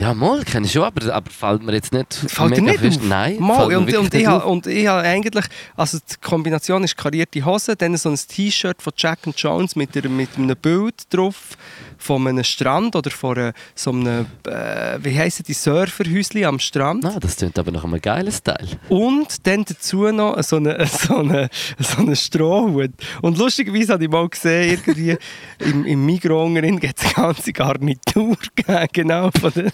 Ja, 0.00 0.14
mal, 0.14 0.44
kenne 0.44 0.66
ich 0.66 0.72
schon, 0.72 0.84
aber, 0.84 1.12
aber 1.12 1.28
fällt 1.28 1.62
mir 1.64 1.72
jetzt 1.72 1.92
nicht 1.92 2.14
Fällt 2.14 2.50
mega 2.50 2.62
nicht 2.62 2.78
fest. 2.78 3.00
auf? 3.00 3.08
Nein, 3.08 3.36
Mal, 3.40 3.56
fällt 3.56 3.68
mir 3.68 3.78
und, 3.78 3.96
und, 3.96 4.12
nicht 4.12 4.22
ich 4.22 4.28
und 4.44 4.66
ich 4.68 4.86
habe 4.86 5.02
eigentlich, 5.02 5.44
also 5.76 5.98
die 5.98 6.14
Kombination 6.20 6.84
ist 6.84 6.96
karierte 6.96 7.44
Hose, 7.44 7.74
dann 7.74 7.96
so 7.96 8.08
ein 8.08 8.16
T-Shirt 8.16 8.80
von 8.80 8.92
Jack 8.96 9.26
and 9.26 9.36
Jones 9.36 9.74
mit, 9.74 9.96
der, 9.96 10.08
mit 10.08 10.36
einem 10.36 10.56
Bild 10.56 11.12
drauf 11.12 11.56
von 11.98 12.28
einem 12.28 12.44
Strand 12.44 12.94
oder 12.94 13.10
von 13.10 13.52
so 13.74 13.90
einem, 13.90 14.26
äh, 14.46 14.98
wie 15.02 15.18
heissen 15.18 15.44
die, 15.46 15.52
Surferhäuschen 15.52 16.44
am 16.44 16.60
Strand. 16.60 17.04
Ah, 17.04 17.18
das 17.20 17.36
klingt 17.36 17.58
aber 17.58 17.72
nach 17.72 17.82
einem 17.82 18.00
geilen 18.00 18.30
Style. 18.30 18.78
Und 18.88 19.46
dann 19.46 19.64
dazu 19.64 20.12
noch 20.12 20.40
so 20.44 20.56
einen 20.56 20.86
so 20.86 21.16
eine, 21.16 21.50
so 21.78 21.98
eine 21.98 22.14
Strohhut. 22.14 22.92
Und 23.20 23.36
lustigerweise 23.36 23.94
habe 23.94 24.04
ich 24.04 24.10
mal 24.10 24.28
gesehen, 24.28 24.70
irgendwie 24.70 25.16
im, 25.58 25.84
im 25.84 26.06
Migros 26.06 26.48
gibt 26.54 27.02
es 27.02 27.16
eine 27.16 27.26
ganze 27.26 27.52
Garnitur 27.52 28.36
genau 28.92 29.30
von 29.32 29.52
den 29.52 29.72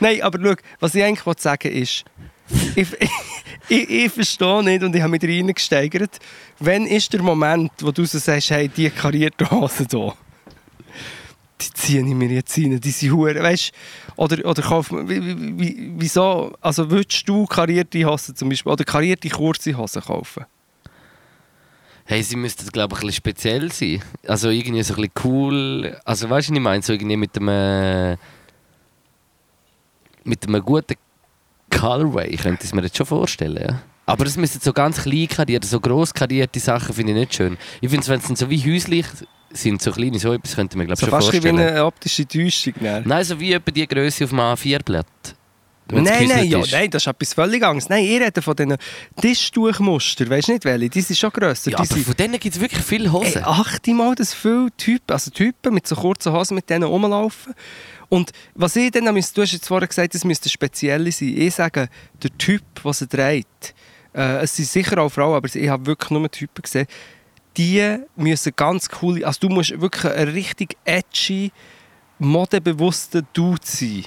Nein, 0.00 0.22
aber 0.22 0.38
schau, 0.42 0.54
was 0.80 0.94
ich 0.94 1.02
eigentlich 1.02 1.38
sagen 1.38 1.72
ist, 1.72 2.04
ich, 2.74 2.88
ich, 3.68 3.90
ich 3.90 4.12
verstehe 4.12 4.62
nicht 4.62 4.82
und 4.82 4.94
ich 4.94 5.02
habe 5.02 5.10
mich 5.10 5.22
reingesteigert, 5.22 6.18
wann 6.58 6.86
ist 6.86 7.12
der 7.12 7.22
Moment, 7.22 7.72
wo 7.80 7.90
du 7.90 8.04
so 8.04 8.18
sagst, 8.18 8.50
hey, 8.50 8.68
die 8.68 8.90
karierte 8.90 9.50
Hose 9.50 9.86
hier, 9.90 10.14
die 11.60 11.72
ziehe 11.74 12.00
ich 12.00 12.14
mir 12.14 12.28
jetzt 12.28 12.56
rein, 12.58 12.80
diese 12.80 13.10
Hure, 13.10 13.42
weißt 13.42 13.72
oder, 14.16 14.44
oder 14.44 14.62
kauf, 14.62 14.90
wie, 14.90 15.92
wieso, 15.96 16.52
also 16.60 16.90
würdest 16.90 17.28
du 17.28 17.46
karierte 17.46 18.04
Hosen 18.04 18.36
zum 18.36 18.48
Beispiel, 18.48 18.72
oder 18.72 18.84
karierte 18.84 19.28
kurze 19.28 19.76
Hosen 19.76 20.02
kaufen? 20.02 20.44
Hey, 22.12 22.22
sie 22.22 22.36
müssten, 22.36 22.68
glaube 22.68 22.94
ich, 22.94 22.98
ein 23.00 23.06
bisschen 23.06 23.16
speziell 23.16 23.72
sein. 23.72 24.02
Also 24.26 24.50
irgendwie 24.50 24.82
so 24.82 24.94
ein 24.94 24.96
bisschen 24.96 25.12
cool. 25.24 25.98
Also 26.04 26.28
weißt 26.28 26.48
du, 26.48 26.52
was 26.52 26.56
ich 26.58 26.62
meine? 26.62 26.82
So 26.82 26.92
irgendwie 26.92 27.16
mit 27.16 27.38
einem. 27.38 28.18
mit 30.24 30.46
einem 30.46 30.62
guten 30.62 30.94
Colorway, 31.70 32.28
ich 32.28 32.42
könnte 32.42 32.64
es 32.64 32.74
mir 32.74 32.82
jetzt 32.82 32.96
schon 32.96 33.06
vorstellen, 33.06 33.56
ja. 33.56 33.82
Aber 34.04 34.26
es 34.26 34.36
müssen 34.36 34.60
so 34.60 34.72
ganz 34.74 35.02
klein 35.02 35.26
karierte, 35.26 35.66
so 35.66 35.80
gross 35.80 36.12
karierte 36.12 36.60
Sachen 36.60 36.94
finde 36.94 37.12
ich 37.12 37.18
nicht 37.18 37.34
schön. 37.34 37.56
Ich 37.80 37.88
finde 37.88 38.02
es, 38.02 38.08
wenn 38.08 38.20
es 38.20 38.38
so 38.38 38.50
wie 38.50 38.60
häuslich 38.72 39.06
sind, 39.50 39.80
so 39.80 39.90
kleine, 39.90 40.18
so 40.18 40.34
etwas 40.34 40.54
könnte 40.54 40.74
ich 40.74 40.78
mir 40.78 40.86
glaube 40.86 41.00
So 41.00 41.06
schon 41.06 41.10
fast 41.10 41.32
wie 41.32 41.40
vorstellen. 41.40 41.58
eine 41.58 41.84
optische 41.84 42.26
Täuschung. 42.28 42.74
Ne? 42.80 43.02
Nein, 43.06 43.24
so 43.24 43.40
wie 43.40 43.52
etwa 43.52 43.70
die 43.70 43.86
Größe 43.86 44.24
auf 44.24 44.30
dem 44.30 44.40
A4-Blatt. 44.40 45.06
Nein, 45.92 46.28
nein, 46.28 46.44
ja, 46.46 46.62
nein, 46.70 46.90
das 46.90 47.02
ist 47.02 47.06
etwas 47.06 47.34
völlig 47.34 47.62
anderes. 47.62 47.88
Nein, 47.88 48.04
ich 48.04 48.20
rede 48.20 48.40
von 48.42 48.56
diesen 48.56 48.76
Tischtuchmustern, 49.20 50.30
weißt 50.30 50.48
du 50.48 50.52
nicht 50.52 50.64
welche? 50.64 50.88
Die 50.88 51.00
sind 51.00 51.16
schon 51.18 51.30
grösser. 51.30 51.70
Ja, 51.70 51.76
die 51.78 51.82
aber 51.82 51.94
sind, 51.94 52.06
von 52.06 52.16
denen 52.16 52.38
gibt 52.40 52.54
es 52.54 52.60
wirklich 52.60 52.82
viele 52.84 53.12
Hosen. 53.12 53.38
Ey, 53.38 53.42
achte 53.44 53.92
mal, 53.94 54.14
dass 54.14 54.34
viele 54.34 54.68
Typen, 54.76 55.12
also 55.12 55.30
Typen 55.30 55.74
mit 55.74 55.86
so 55.86 55.96
kurzen 55.96 56.32
Hosen 56.32 56.54
mit 56.54 56.68
denen 56.70 56.84
rumlaufen. 56.84 57.54
Und 58.08 58.30
was 58.54 58.76
ich 58.76 58.90
dann, 58.90 59.12
müsste- 59.14 59.34
du 59.36 59.42
hast 59.42 59.52
jetzt 59.52 59.66
vorher 59.68 59.88
gesagt, 59.88 60.14
es 60.14 60.24
müsste 60.24 60.48
spezielle 60.48 61.10
sein. 61.12 61.34
Ich 61.36 61.54
sage, 61.54 61.88
der 62.22 62.30
Typ, 62.38 62.62
der 62.84 62.92
sie 62.92 63.06
trägt, 63.06 63.74
äh, 64.14 64.42
es 64.42 64.54
sind 64.56 64.68
sicher 64.68 64.98
auch 64.98 65.08
Frauen, 65.10 65.34
aber 65.36 65.48
ich 65.54 65.68
habe 65.68 65.86
wirklich 65.86 66.10
nur 66.10 66.30
Typen 66.30 66.62
gesehen, 66.62 66.86
die 67.56 67.96
müssen 68.16 68.52
ganz 68.56 68.88
cool, 69.02 69.24
also 69.24 69.40
du 69.40 69.48
musst 69.48 69.78
wirklich 69.80 70.12
ein 70.12 70.28
richtig 70.28 70.76
edgy, 70.84 71.52
modebewusster 72.18 73.22
Dude 73.32 73.60
sein, 73.64 74.04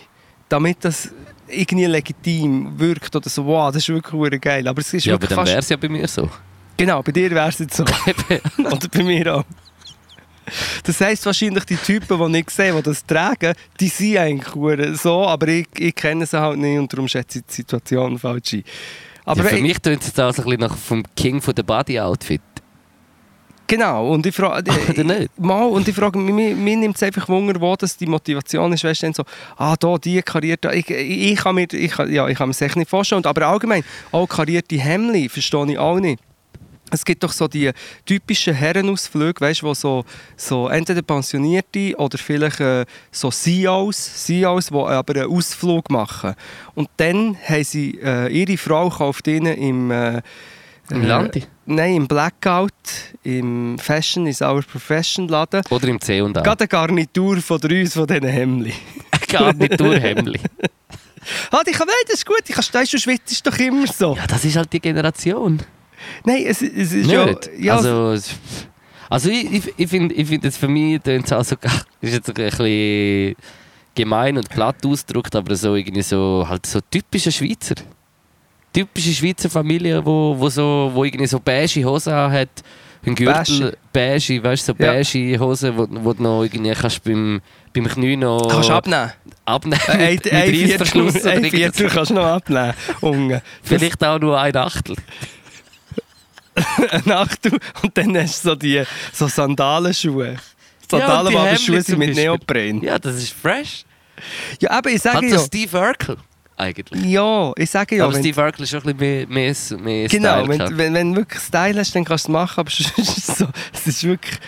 damit 0.49 0.77
das 0.81 1.09
irgendwie 1.55 1.85
legitim 1.85 2.77
wirkt 2.77 3.15
oder 3.15 3.29
so, 3.29 3.45
wow, 3.45 3.71
das 3.71 3.87
ist 3.87 3.89
wirklich 3.89 4.41
geil. 4.41 4.67
Aber 4.67 4.81
es 4.81 4.93
ist 4.93 5.05
ja, 5.05 5.15
aber 5.15 5.27
dann 5.27 5.45
wäre 5.45 5.59
es 5.59 5.69
ja 5.69 5.77
bei 5.77 5.89
mir 5.89 6.07
so. 6.07 6.29
Genau, 6.77 7.01
bei 7.01 7.11
dir 7.11 7.31
wäre 7.31 7.49
es 7.49 7.59
jetzt 7.59 7.77
so. 7.77 7.85
Oder 8.57 8.87
bei 8.91 9.03
mir 9.03 9.35
auch. 9.35 9.43
Das 10.83 11.01
heisst 11.01 11.25
wahrscheinlich, 11.25 11.63
die 11.65 11.77
Typen, 11.77 12.33
die 12.33 12.39
ich 12.39 12.49
sehe, 12.49 12.73
die 12.73 12.81
das 12.81 13.05
tragen, 13.05 13.55
die 13.79 13.87
sind 13.87 14.17
eigentlich 14.17 14.99
so, 14.99 15.25
aber 15.25 15.47
ich, 15.47 15.67
ich 15.77 15.95
kenne 15.95 16.25
sie 16.25 16.39
halt 16.39 16.59
nicht 16.59 16.77
und 16.77 16.91
darum 16.91 17.07
schätze 17.07 17.39
ich 17.39 17.45
die 17.45 17.53
Situation 17.53 18.19
falsch 18.19 18.53
ein. 18.53 18.63
Aber 19.25 19.43
ja, 19.43 19.49
für 19.49 19.61
mich 19.61 19.79
tönt 19.79 20.01
es 20.01 20.07
jetzt 20.09 20.19
auch 20.19 20.31
so 20.33 20.43
ein 20.43 20.49
bisschen 20.49 20.61
nach 20.61 20.77
vom 20.77 21.03
King 21.15 21.41
von 21.41 21.55
der 21.55 21.63
Body 21.63 21.99
Outfit. 21.99 22.41
Genau, 23.67 24.09
und 24.11 24.25
ich 24.25 24.35
frage... 24.35 24.71
Mal, 25.37 25.63
und 25.65 25.87
ich 25.87 25.95
frage 25.95 26.19
mich, 26.19 26.55
mir, 26.55 26.77
nimmt 26.77 26.95
es 26.95 27.03
einfach 27.03 27.27
Wunder, 27.27 27.59
wo 27.59 27.75
das 27.75 27.97
die 27.97 28.05
Motivation 28.05 28.71
ist, 28.73 28.83
weißt 28.83 29.03
du, 29.03 29.13
so, 29.13 29.23
ah, 29.57 29.75
da, 29.79 29.97
die 29.97 30.21
karierte, 30.21 30.71
ich, 30.73 30.89
ich, 30.89 31.31
ich 31.31 31.37
kann 31.37 31.55
mir, 31.55 31.67
ich, 31.71 31.97
ja, 32.09 32.27
ich 32.27 32.37
kann 32.37 32.47
mir 32.47 32.53
das 32.53 32.61
echt 32.61 32.75
nicht 32.75 32.89
vorstellen, 32.89 33.25
aber 33.25 33.47
allgemein, 33.47 33.83
auch 34.11 34.27
karierte 34.27 34.77
Hemden, 34.77 35.29
verstehe 35.29 35.71
ich 35.71 35.77
auch 35.79 35.99
nicht. 35.99 36.19
Es 36.91 37.03
gibt 37.03 37.23
doch 37.23 37.31
so 37.31 37.47
die 37.47 37.71
typischen 38.05 38.53
Herrenausflüge, 38.53 39.41
weißt 39.41 39.63
du, 39.63 39.65
wo 39.65 39.73
so, 39.73 40.05
so 40.37 40.67
entweder 40.67 41.01
Pensionierte 41.01 41.95
oder 41.97 42.19
vielleicht 42.19 42.59
äh, 42.59 42.85
so 43.11 43.31
CEOs, 43.31 44.25
CEOs, 44.25 44.67
die 44.67 44.75
aber 44.75 45.15
einen 45.15 45.31
Ausflug 45.31 45.89
machen. 45.89 46.35
Und 46.75 46.89
dann 46.97 47.35
haben 47.43 47.63
sie, 47.63 47.99
äh, 48.03 48.27
ihre 48.31 48.57
Frau 48.57 48.89
kauft 48.89 49.27
ihnen 49.27 49.57
im... 49.57 49.91
Äh, 49.91 50.21
Im 50.89 51.03
äh, 51.03 51.07
Landi? 51.07 51.43
Nein, 51.65 51.95
im 51.95 52.07
Blackout, 52.07 52.71
im 53.23 53.77
Fashion 53.79 54.27
is 54.27 54.41
our 54.41 54.61
profession 54.61 55.27
Laden. 55.27 55.61
Oder 55.69 55.87
im 55.87 55.99
C 55.99 56.21
und 56.21 56.37
A. 56.37 56.41
Gerade 56.41 56.61
eine 56.61 56.67
Garnitur 56.67 57.37
von 57.41 57.59
uns 57.61 57.93
von 57.93 58.05
diesen 58.05 58.27
Hemden. 58.27 58.71
Garniturhemdli. 59.27 60.39
Ah, 61.51 61.61
ich 61.65 61.73
kann, 61.73 61.87
nein, 61.87 61.95
das 62.07 62.15
ist 62.19 62.25
gut. 62.25 62.41
Ich 62.47 62.53
kann 62.53 62.63
stein, 62.63 62.85
du 62.89 62.97
schwitzt 62.99 63.31
ist 63.31 63.45
doch 63.47 63.57
immer 63.57 63.87
so. 63.87 64.15
Ja, 64.15 64.27
das 64.27 64.45
ist 64.45 64.55
halt 64.55 64.71
die 64.71 64.79
Generation. 64.79 65.59
Nein, 66.23 66.43
es, 66.45 66.61
es 66.61 66.93
ist 66.93 67.07
Nicht? 67.07 67.49
ja... 67.59 67.75
also, 67.75 68.11
es- 68.11 68.35
also 69.09 69.29
ich, 69.29 69.51
ich, 69.53 69.73
ich 69.77 69.87
finde 69.89 70.15
ich 70.15 70.27
find 70.27 70.43
jetzt 70.43 70.57
für 70.57 70.67
mich 70.67 70.99
tönt 71.01 71.25
es 71.25 71.31
auch 71.33 71.43
so, 71.43 71.55
ist 72.01 72.13
jetzt 72.13 72.27
ein 72.29 72.33
bisschen 72.33 73.35
gemein 73.93 74.35
und 74.37 74.49
platt 74.49 74.83
ausgedrückt, 74.85 75.35
aber 75.35 75.55
so 75.55 75.75
irgendwie 75.75 76.01
so, 76.01 76.45
halt 76.49 76.65
so 76.65 76.79
typische 76.89 77.31
Schweizer. 77.31 77.75
Typische 78.75 79.13
Schweizer 79.13 79.49
Familie, 79.49 80.05
wo, 80.05 80.35
wo, 80.37 80.49
so, 80.49 80.91
wo 80.93 81.05
irgendwie 81.05 81.27
so 81.27 81.39
beige 81.39 81.85
Hosen 81.85 82.13
hat, 82.13 82.49
ein 83.05 83.15
Gürtel, 83.15 83.77
beige, 83.93 84.43
weißt 84.43 84.67
du, 84.67 84.73
so 84.73 84.83
Ja. 84.83 84.91
beige 84.91 85.39
Hosen, 85.39 85.77
wo, 85.77 85.87
wo 85.89 86.11
du 86.11 86.21
noch 86.21 86.43
irgendwie 86.43 86.73
kannst 86.73 87.01
beim, 87.05 87.39
beim 87.73 87.87
Knie 87.87 88.17
noch 88.17 88.49
Kannst 88.49 88.67
du 88.67 88.73
abnehmen. 88.73 89.13
abnehmen 89.45 89.79
Ein, 89.87 90.13
mit, 90.15 90.29
ein, 90.29 90.49
Viertel, 90.53 91.01
oder 91.03 91.31
ein 91.31 91.45
Viertel 91.45 91.87
kannst 91.87 92.11
du 92.11 92.15
noch 92.15 92.25
abnehmen. 92.25 92.73
Unge. 92.99 93.41
Vielleicht 93.63 94.03
auch 94.03 94.19
nur 94.19 94.37
ein 94.37 94.53
Achtel. 94.57 94.97
Eine 96.89 97.17
Achtel. 97.17 97.57
Und 97.81 97.97
dann 97.97 98.17
hast 98.17 98.43
du 98.43 98.49
so 98.49 98.55
die 98.55 98.83
so 99.13 99.27
Sandalenschuhe. 99.27 100.33
Ja, 100.33 100.39
Sandalen, 100.89 101.27
und 101.27 101.33
die 101.33 101.37
aber 101.37 101.57
Schuhe 101.57 101.81
sind 101.81 101.99
mit. 101.99 102.15
Neopren. 102.15 102.81
Ja, 102.81 102.99
das 102.99 103.15
ist 103.15 103.33
fresh. 103.33 103.85
Ja, 104.59 104.71
aber 104.71 104.89
ich 104.89 105.01
sage 105.01 105.17
Hat 105.17 105.23
ja... 105.23 105.37
so 105.37 105.45
Steve 105.45 105.77
Urkel 105.79 106.17
eigentlich. 106.57 107.03
Ja, 107.05 107.51
ich 107.57 107.69
sage 107.69 107.97
ja... 107.97 108.05
aber 108.05 108.17
Steve 108.17 108.41
Urkel 108.41 108.63
ist 108.63 108.69
schon 108.69 108.83
ein 108.83 108.95
bisschen 108.95 109.29
mehr, 109.29 109.53
mehr, 109.53 109.79
mehr 109.81 110.07
Genau, 110.07 110.43
Style 110.45 110.47
wenn, 110.47 110.77
wenn, 110.77 110.93
wenn 110.93 111.11
du 111.11 111.17
wirklich 111.17 111.41
Style 111.41 111.79
hast, 111.79 111.95
dann 111.95 112.05
kannst 112.05 112.27
du 112.27 112.31
es 112.31 112.33
machen, 112.33 112.59
aber 112.59 112.69
sonst 112.71 112.97
ist 112.97 113.29
es 113.29 113.37
so, 113.37 113.47
es 113.73 113.87
ist 113.87 114.03
wirklich... 114.03 114.39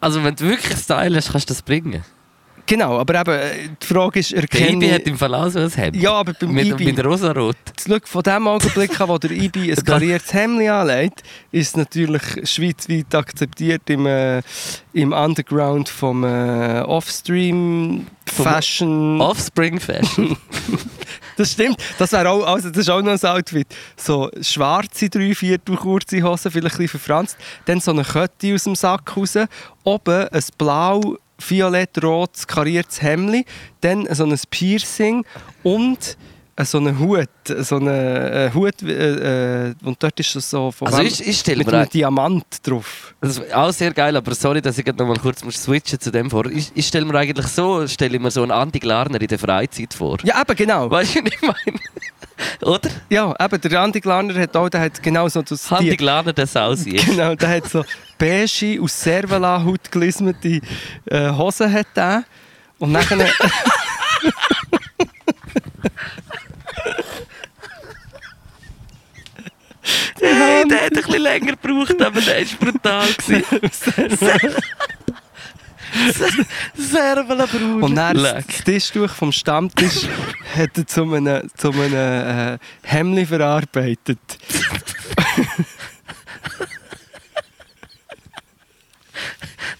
Also 0.00 0.24
wenn 0.24 0.34
du 0.34 0.48
wirklich 0.48 0.78
Style 0.78 1.16
hast, 1.16 1.30
kannst 1.32 1.48
du 1.48 1.54
das 1.54 1.62
bringen. 1.62 2.04
Genau, 2.66 2.98
aber 2.98 3.20
eben, 3.20 3.30
äh, 3.30 3.68
die 3.82 3.86
Frage 3.86 4.20
ist, 4.20 4.32
Der 4.32 4.42
erkenne 4.42 4.72
Ibi 4.72 4.88
hat 4.90 5.02
im 5.02 5.18
Fall 5.18 5.34
auch 5.34 5.48
so 5.48 5.58
ein 5.58 5.70
Hemd. 5.70 5.96
Ja, 5.96 6.12
aber 6.12 6.32
beim 6.32 6.52
mit, 6.52 6.66
Ibi, 6.66 6.86
mit 6.86 7.04
rosarot. 7.04 7.56
schau, 7.86 7.98
von 8.04 8.22
dem 8.22 8.48
Augenblick 8.48 8.98
an, 9.00 9.08
wo 9.08 9.18
der 9.18 9.32
Ibi 9.32 9.70
ein 9.70 9.76
kariertes 9.84 10.32
Hemd 10.32 10.68
anlegt, 10.68 11.22
ist 11.52 11.68
es 11.68 11.76
natürlich 11.76 12.22
schweizweit 12.44 13.14
akzeptiert 13.14 13.82
im, 13.90 14.06
äh, 14.06 14.40
im 14.94 15.12
Underground 15.12 15.88
vom 15.88 16.24
äh, 16.24 16.80
Offstream 16.80 18.06
Fashion. 18.26 19.20
Offspring 19.20 19.78
Fashion. 19.78 20.36
Das 21.36 21.50
stimmt, 21.52 21.78
das 21.98 22.12
wäre 22.12 22.30
auch, 22.30 22.46
also 22.46 22.68
das 22.70 22.78
ist 22.78 22.90
auch 22.90 23.02
noch 23.02 23.10
ein 23.10 23.28
Outfit. 23.28 23.66
So 23.96 24.30
schwarze, 24.40 25.08
drei 25.10 25.34
Viertel 25.34 25.76
kurze 25.76 26.22
Hosen, 26.22 26.50
vielleicht 26.52 26.76
ein 26.76 26.84
bisschen 26.84 27.00
verfranst. 27.00 27.36
Dann 27.64 27.80
so 27.80 27.90
eine 27.90 28.04
Kette 28.04 28.54
aus 28.54 28.64
dem 28.64 28.76
Sack 28.76 29.16
raus. 29.16 29.36
Oben 29.82 30.28
ein 30.28 30.44
blau, 30.56 31.16
violett-rot 31.38 32.46
kariertes 32.46 33.02
Hemd. 33.02 33.46
Dann 33.80 34.06
so 34.14 34.24
ein 34.24 34.38
Piercing 34.50 35.24
und 35.62 36.16
so 36.62 36.78
einen 36.78 36.98
Hut. 37.00 37.28
So 37.58 37.76
einen 37.76 37.88
äh, 37.88 38.50
Hut, 38.54 38.80
äh, 38.82 39.68
äh, 39.70 39.74
und 39.82 40.00
dort 40.00 40.20
ist 40.20 40.36
es 40.36 40.48
so 40.48 40.70
von 40.70 40.86
Also 40.86 41.02
ich, 41.02 41.26
ich 41.26 41.44
mit 41.56 41.68
einem 41.68 41.82
ein- 41.82 41.88
Diamant 41.88 42.44
drauf. 42.62 43.14
das 43.20 43.38
ist 43.38 43.52
auch 43.52 43.72
sehr 43.72 43.92
geil, 43.92 44.16
aber 44.16 44.34
sorry, 44.36 44.62
dass 44.62 44.78
ich 44.78 44.86
noch 44.86 44.94
mal 45.06 45.18
kurz 45.18 45.42
muss 45.44 45.60
switchen 45.60 45.98
zu 45.98 46.12
dem 46.12 46.30
vor. 46.30 46.46
Ich, 46.46 46.70
ich 46.74 46.86
stelle 46.86 47.04
mir 47.06 47.18
eigentlich 47.18 47.46
so, 47.48 47.86
stelle 47.88 48.18
mir 48.20 48.30
so 48.30 48.42
einen 48.42 48.52
Andi 48.52 48.78
Glarner 48.78 49.20
in 49.20 49.26
der 49.26 49.38
Freizeit 49.38 49.92
vor. 49.94 50.18
Ja, 50.22 50.40
eben, 50.40 50.56
genau. 50.56 50.88
Weißt 50.90 51.16
du, 51.16 51.20
was 51.24 51.32
ich 51.32 51.42
meine? 51.42 51.78
Oder? 52.62 52.90
Ja, 53.10 53.34
eben, 53.38 53.60
der 53.60 53.80
Andi 53.80 54.00
Glarner 54.00 54.34
hat 54.40 54.56
auch, 54.56 54.68
der 54.68 54.80
hat 54.82 55.02
genau 55.02 55.28
so 55.28 55.42
das... 55.42 55.70
Andi 55.72 55.90
die- 55.90 55.96
Glarner, 55.96 56.32
der 56.32 56.46
Sausi. 56.46 56.90
Genau, 56.92 57.34
der 57.34 57.48
hat 57.48 57.68
so 57.68 57.84
beige, 58.18 58.78
aus 58.80 59.00
Servala-Haut 59.00 59.90
gelismete 59.90 60.60
äh, 61.06 61.30
Hosen. 61.30 61.72
Hat 61.72 61.86
der. 61.96 62.24
Und 62.78 62.92
nachher... 62.92 63.18
Hey, 70.20 70.64
der 70.68 70.76
hat 70.78 70.84
ein 70.84 70.90
bisschen 70.90 71.22
länger 71.22 71.56
gebraucht, 71.56 72.00
aber 72.00 72.20
der 72.20 72.44
war 72.46 72.72
brutal. 72.72 73.08
gewesen. 75.94 76.46
Servelenbrut. 76.74 77.82
Und 77.82 77.94
dann 77.94 78.16
Leck. 78.16 78.44
das 78.46 78.64
Tischtuch 78.64 79.10
vom 79.10 79.32
Stammtisch 79.32 80.06
hat 80.56 80.76
er 80.76 80.86
zu 80.86 81.02
einem, 81.04 81.48
zu 81.56 81.70
einem 81.70 82.54
äh, 82.54 82.58
Hemli 82.82 83.24
verarbeitet. 83.26 84.18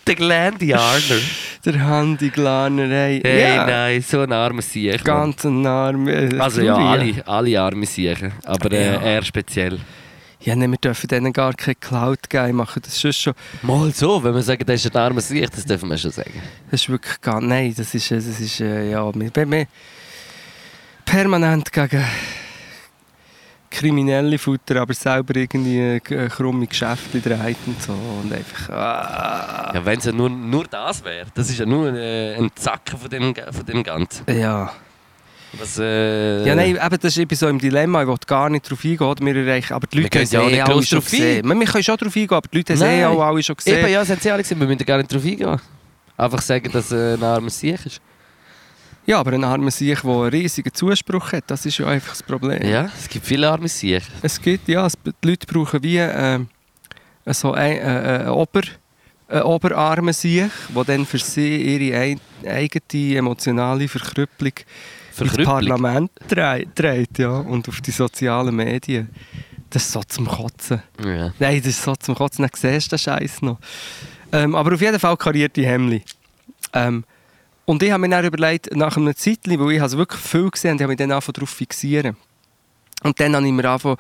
Der 0.07 0.15
Glendy 0.17 0.75
Arner. 0.75 1.21
Der 1.65 1.89
Handy 1.89 2.29
Glanerei. 2.29 3.21
Hey, 3.25 3.41
ja, 3.57 3.67
nein, 3.67 4.03
so 4.03 4.21
ein 4.21 4.33
armer. 4.33 4.61
Mann. 4.63 5.01
ganz 5.03 5.45
ein 5.45 5.67
Arm. 5.67 6.07
äh, 6.09 6.29
Also 6.39 6.61
ja, 6.61 6.77
alle, 6.77 7.27
alle 7.27 7.61
arme 7.61 7.87
Siechen. 7.87 8.33
Aber 8.45 8.71
äh, 8.73 8.85
Ja. 8.95 9.01
er 9.01 9.23
speziell. 9.25 9.79
Ja, 10.45 10.55
nein, 10.55 10.71
wir 10.73 10.79
dürfen 10.79 11.09
denen 11.09 11.33
gar 11.33 11.55
keine 11.55 11.75
Cloud 11.75 12.29
geben. 12.29 12.47
Wir 12.49 12.53
machen 12.53 12.83
das 12.85 13.01
schon 13.01 13.15
schon. 13.15 13.33
Mal 13.63 13.91
so, 13.93 14.23
wenn 14.23 14.35
wir 14.35 14.43
sagen, 14.43 14.63
das 14.67 14.85
ist 14.85 14.95
ein 14.95 15.03
armer 15.03 15.23
Sieg, 15.23 15.51
das 15.51 15.65
dürfen 15.65 15.89
wir 15.89 15.97
schon 15.97 16.11
sagen. 16.11 16.43
Das 16.71 16.83
ist 16.83 16.89
wirklich 16.91 17.19
gar 17.23 17.41
Nein, 17.41 17.75
das 17.75 17.95
ist, 17.95 18.11
äh, 18.11 18.17
das 18.17 18.27
ist 18.27 18.61
äh, 18.61 18.91
ja, 18.91 19.15
wir, 19.15 19.31
wir, 19.35 19.67
permanent 21.07 21.73
gegen 21.73 22.05
kriminelle 23.71 24.39
Futter, 24.39 24.83
aber 24.83 24.93
selber 24.93 25.35
irgendwie 25.35 25.79
äh, 25.79 26.29
krumme 26.29 26.67
Geschäfte 26.67 27.21
dreht 27.21 27.57
und 27.67 27.83
so. 27.83 27.93
Und 27.93 28.31
einfach. 28.31 28.69
Ah, 28.69 29.73
Ja, 29.75 29.85
wenn 29.85 29.99
es 29.99 30.05
ja 30.05 30.13
nur, 30.13 30.29
nur 30.29 30.65
das 30.65 31.03
wäre. 31.05 31.27
Das 31.35 31.49
ist 31.49 31.59
ja 31.59 31.65
nur 31.65 31.93
äh, 31.95 32.37
ein 32.37 32.51
Zacken 32.55 32.99
von 32.99 33.09
dem, 33.09 33.35
von 33.35 33.67
dem 33.67 33.83
Ganzen. 33.83 34.31
ja. 34.31 34.73
Was, 35.59 35.79
äh, 35.79 36.47
Ja, 36.47 36.55
nein, 36.55 36.77
eben, 36.77 36.99
das 37.01 37.05
ist 37.05 37.19
eben 37.19 37.37
so 37.37 37.49
im 37.49 37.59
Dilemma. 37.59 38.03
Ich 38.03 38.09
will 38.09 38.17
gar 38.27 38.51
nicht 38.51 38.67
darauf 38.67 38.85
eingehen. 38.85 39.17
Wir 39.21 39.37
erreichen, 39.37 39.75
aber 39.75 39.87
die 39.87 40.03
Leute 40.03 40.19
haben 40.19 40.29
können 40.29 40.43
ja 40.43 40.49
eh 40.49 40.53
nicht 40.53 40.69
alle 40.69 40.83
schon 40.83 41.01
gesehen. 41.01 41.47
Wir, 41.47 41.67
können 41.67 41.85
schon 41.85 41.97
darauf 41.97 42.17
eingehen, 42.17 42.37
aber 42.37 42.49
die 42.49 42.57
Leute 42.57 42.73
haben 42.73 42.83
es 42.83 42.89
eh 42.89 43.05
auch 43.05 43.21
alle 43.21 43.43
schon 43.43 43.57
gesehen. 43.57 43.79
Eben, 43.79 43.93
ja, 43.93 44.01
das 44.01 44.11
haben 44.11 44.21
sie 44.21 44.31
alle 44.31 44.43
gesehen. 44.43 44.61
Wir 44.61 44.67
müssen 44.67 44.85
gar 44.85 44.99
nicht 44.99 45.13
drauf 45.13 45.25
eingehen. 45.25 45.61
Einfach 46.17 46.43
sagen, 46.43 46.71
dass 46.71 46.93
äh, 46.93 47.15
ein 47.15 47.23
armer 47.23 47.51
Sieg 47.51 47.87
ist. 47.87 48.01
Ja, 49.07 49.21
aber 49.21 49.33
ein 49.33 49.45
armer 49.45 49.71
Sieg, 49.71 50.01
der 50.01 50.11
einen 50.11 50.31
riesigen 50.31 50.73
Zuspruch 50.73 51.33
hat, 51.33 51.45
das 51.49 51.67
ist 51.67 51.77
ja 51.79 51.87
einfach 51.87 52.11
das 52.11 52.23
Problem. 52.23 52.63
Ja, 52.67 52.89
es 52.99 53.09
gibt 53.09 53.27
viele 53.27 53.51
arme 53.51 53.69
Sieg. 53.69 54.03
Es 54.23 54.41
gibt, 54.41 54.69
ja, 54.69 54.87
es, 54.87 54.95
die 55.05 55.29
Leute 55.29 55.47
brauchen 55.47 55.83
wie 55.83 55.99
äh, 55.99 56.41
so 57.27 57.53
ein, 57.53 57.77
äh, 57.77 58.25
äh, 58.25 58.29
Ober, 58.29 58.63
äh, 59.29 59.41
oberarmen 59.41 60.15
Sieg, 60.15 60.51
der 60.75 60.85
dann 60.85 61.05
für 61.05 61.19
sie 61.19 61.57
ihre 61.57 61.99
ein, 61.99 62.21
eigene 62.47 63.17
emotionale 63.17 63.89
Verkrüppelung 63.89 64.55
ins. 65.21 65.45
Parlament 65.45 66.11
trägt 66.29 67.19
ja, 67.19 67.31
und 67.39 67.69
auf 67.69 67.81
die 67.81 67.91
sozialen 67.91 68.55
Medien. 68.55 69.09
Das 69.71 69.83
ist 69.85 69.93
so 69.93 70.03
zum 70.03 70.27
Kotzen. 70.27 70.83
Ja. 71.05 71.33
Nein, 71.39 71.59
das 71.59 71.67
ist 71.69 71.83
so 71.83 71.95
zum 71.97 72.15
Kotzen, 72.15 72.43
dann 72.43 72.51
siehst 72.55 72.87
du 72.93 72.97
den 72.97 72.99
Scheiß 72.99 73.43
noch. 73.43 73.59
Ähm, 74.33 74.55
aber 74.55 74.75
auf 74.75 74.81
jeden 74.81 75.01
Fall 75.01 75.17
karierte 75.17 75.65
Hemli. 75.65 76.03
Ähm, 76.73 77.05
und 77.65 77.83
ich 77.83 77.91
habe 77.91 78.01
mir 78.01 78.09
dann 78.11 78.25
überlegt, 78.25 78.75
nach 78.77 78.97
einem 78.97 79.17
Zeitchen, 79.17 79.59
weil 79.59 79.73
ich 79.73 79.83
es 79.83 79.97
wirklich 79.97 80.21
viel 80.21 80.51
gesehen 80.51 80.73
habe, 80.73 80.77
ich 80.77 80.83
habe 80.83 80.89
mich 80.91 80.99
dann 80.99 81.13
angefangen 81.13 81.35
darauf 81.35 81.51
fixieren. 81.51 82.17
Und 83.03 83.19
dann 83.21 83.35
habe 83.35 83.47
ich 83.47 83.53
mir 83.53 83.69
angefangen 83.69 83.97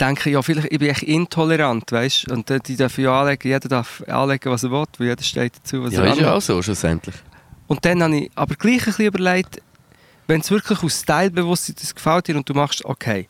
denke, 0.00 0.30
ja, 0.30 0.42
vielleicht 0.42 0.72
ich 0.72 0.78
bin 0.78 0.90
ich 0.90 1.06
intolerant, 1.06 1.90
weißt 1.92 2.28
Und 2.28 2.50
äh, 2.50 2.60
die 2.60 2.76
dürfen 2.76 3.04
ja 3.04 3.20
anlegen, 3.20 3.48
jeder 3.48 3.68
darf 3.68 4.02
anlegen, 4.08 4.50
was 4.50 4.64
er 4.64 4.70
will, 4.70 4.84
weil 4.98 5.08
jeder 5.08 5.22
steht 5.22 5.56
dazu, 5.56 5.84
was 5.84 5.92
Ja, 5.92 6.00
er 6.00 6.04
ist 6.04 6.08
ja 6.08 6.12
anlegt. 6.12 6.28
auch 6.28 6.42
so, 6.42 6.62
schlussendlich. 6.62 7.14
Und 7.66 7.84
dann 7.84 8.02
habe 8.02 8.16
ich 8.16 8.30
aber 8.34 8.54
gleich 8.54 8.80
ein 8.80 8.84
bisschen 8.86 9.06
überlegt, 9.06 9.62
wenn 10.26 10.40
es 10.40 10.50
wirklich 10.50 10.82
aus 10.82 11.00
Stylebewusstsein 11.00 11.76
das 11.80 11.94
gefällt 11.94 12.28
dir 12.28 12.36
und 12.36 12.48
du 12.48 12.54
machst, 12.54 12.84
okay. 12.84 13.28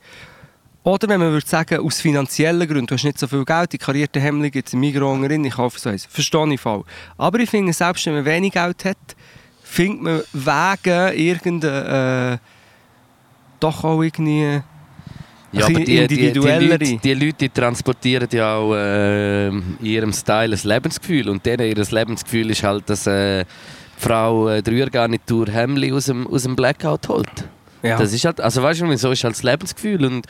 Oder 0.85 1.09
wenn 1.09 1.21
man 1.21 1.31
würde 1.31 1.47
sagen, 1.47 1.79
aus 1.79 2.01
finanziellen 2.01 2.67
Gründen, 2.67 2.87
du 2.87 2.95
hast 2.95 3.05
nicht 3.05 3.19
so 3.19 3.29
viel 3.29 3.45
Geld, 3.45 3.73
die 3.73 3.79
karierten 3.79 4.21
Hemden 4.21 4.51
gibt 4.51 4.67
es 4.67 4.75
im 4.75 4.81
Migros 4.81 5.23
rein, 5.23 5.45
ich 5.45 5.55
kaufe 5.55 5.79
so 5.79 5.91
eins. 5.91 6.07
Verstehe 6.07 6.53
ich 6.53 6.61
voll. 6.61 6.83
Aber 7.17 7.39
ich 7.39 7.49
finde, 7.49 7.73
selbst 7.73 8.05
wenn 8.07 8.15
man 8.15 8.25
wenig 8.25 8.53
Geld 8.53 8.85
hat, 8.85 9.17
findet 9.63 10.03
man 10.03 10.23
Wege, 10.33 11.13
irgendeine, 11.15 12.41
äh, 12.41 12.47
doch 13.61 13.85
auch 13.85 14.03
irgendwie... 14.03 14.61
Ja, 15.53 15.67
aber 15.67 15.81
die, 15.81 16.07
die, 16.07 16.33
die. 16.33 16.39
Leute, 16.39 16.79
die 16.79 17.15
Leute 17.15 17.35
die 17.35 17.49
transportieren 17.51 18.27
ja 18.33 18.57
auch 18.57 18.75
äh, 18.75 19.49
in 19.49 19.77
ihrem 19.83 20.13
Style 20.13 20.57
ein 20.57 20.61
Lebensgefühl. 20.69 21.29
Und 21.29 21.45
denen 21.45 21.69
ihr 21.69 21.75
Lebensgefühl 21.77 22.51
ist 22.51 22.63
halt, 22.63 22.89
dass 22.89 23.07
äh, 23.07 23.45
Frau 24.03 24.49
äh, 24.49 24.63
die 24.63 24.71
Rührgarnitur 24.71 25.47
Hemli 25.47 25.93
aus 25.93 26.07
dem, 26.07 26.27
aus 26.27 26.43
dem 26.43 26.57
Blackout 26.57 27.09
holt. 27.09 27.45
Ja. 27.83 27.99
Das 27.99 28.13
ist 28.13 28.25
halt, 28.25 28.41
also 28.41 28.63
weißt 28.63 28.81
du, 28.81 28.97
so 28.97 29.13
ist 29.13 29.25
halt 29.25 29.35
das 29.35 29.43
Lebensgefühl. 29.43 30.05
Und, 30.05 30.27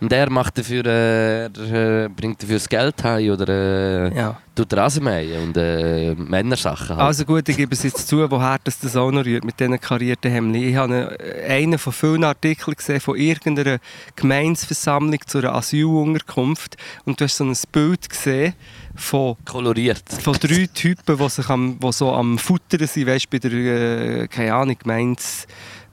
und 0.00 0.12
er 0.12 0.28
macht 0.30 0.58
dafür, 0.58 0.84
äh, 0.86 1.44
er, 1.46 2.04
äh, 2.04 2.08
bringt 2.08 2.42
dafür 2.42 2.56
das 2.56 2.68
Geld 2.68 3.02
heim 3.02 3.30
oder 3.30 3.48
äh, 3.48 4.16
ja. 4.16 4.40
tut 4.54 4.72
Rasenmähen 4.74 5.42
und 5.48 5.56
äh, 5.56 6.14
Männersachen. 6.14 6.96
Halt. 6.96 7.00
Also 7.00 7.24
gut, 7.24 7.48
ich 7.48 7.56
gebe 7.56 7.72
es 7.74 7.82
jetzt 7.82 8.06
zu, 8.08 8.30
woher 8.30 8.58
das, 8.62 8.78
das 8.78 8.94
auch 8.96 9.10
noch 9.10 9.24
rührt 9.24 9.44
mit 9.44 9.58
diesen 9.58 9.80
karierten 9.80 10.30
Hemden. 10.30 10.54
Ich 10.62 10.76
habe 10.76 11.16
eine- 11.18 11.44
einen 11.48 11.78
von 11.78 11.92
vielen 11.92 12.24
Artikeln 12.24 12.76
gesehen 12.76 13.00
von 13.00 13.16
irgendeiner 13.16 13.78
Gemeinsversammlung 14.16 15.20
zu 15.26 15.38
einer 15.38 15.54
Asylunterkunft 15.54 16.76
und 17.04 17.20
du 17.20 17.24
hast 17.24 17.36
so 17.38 17.44
ein 17.44 17.56
Bild 17.72 18.08
gesehen 18.08 18.54
von, 18.94 19.36
Koloriert. 19.44 20.02
von 20.22 20.34
drei 20.34 20.68
Typen, 20.72 21.16
die, 21.18 21.28
sich 21.28 21.48
am, 21.48 21.78
die 21.80 21.92
so 21.92 22.12
am 22.12 22.38
Futtern 22.38 22.86
sind, 22.86 23.06
weißt, 23.06 23.30
bei 23.30 23.38
der, 23.38 23.52
äh, 23.52 24.28
keine 24.28 24.54
Ahnung, 24.54 24.76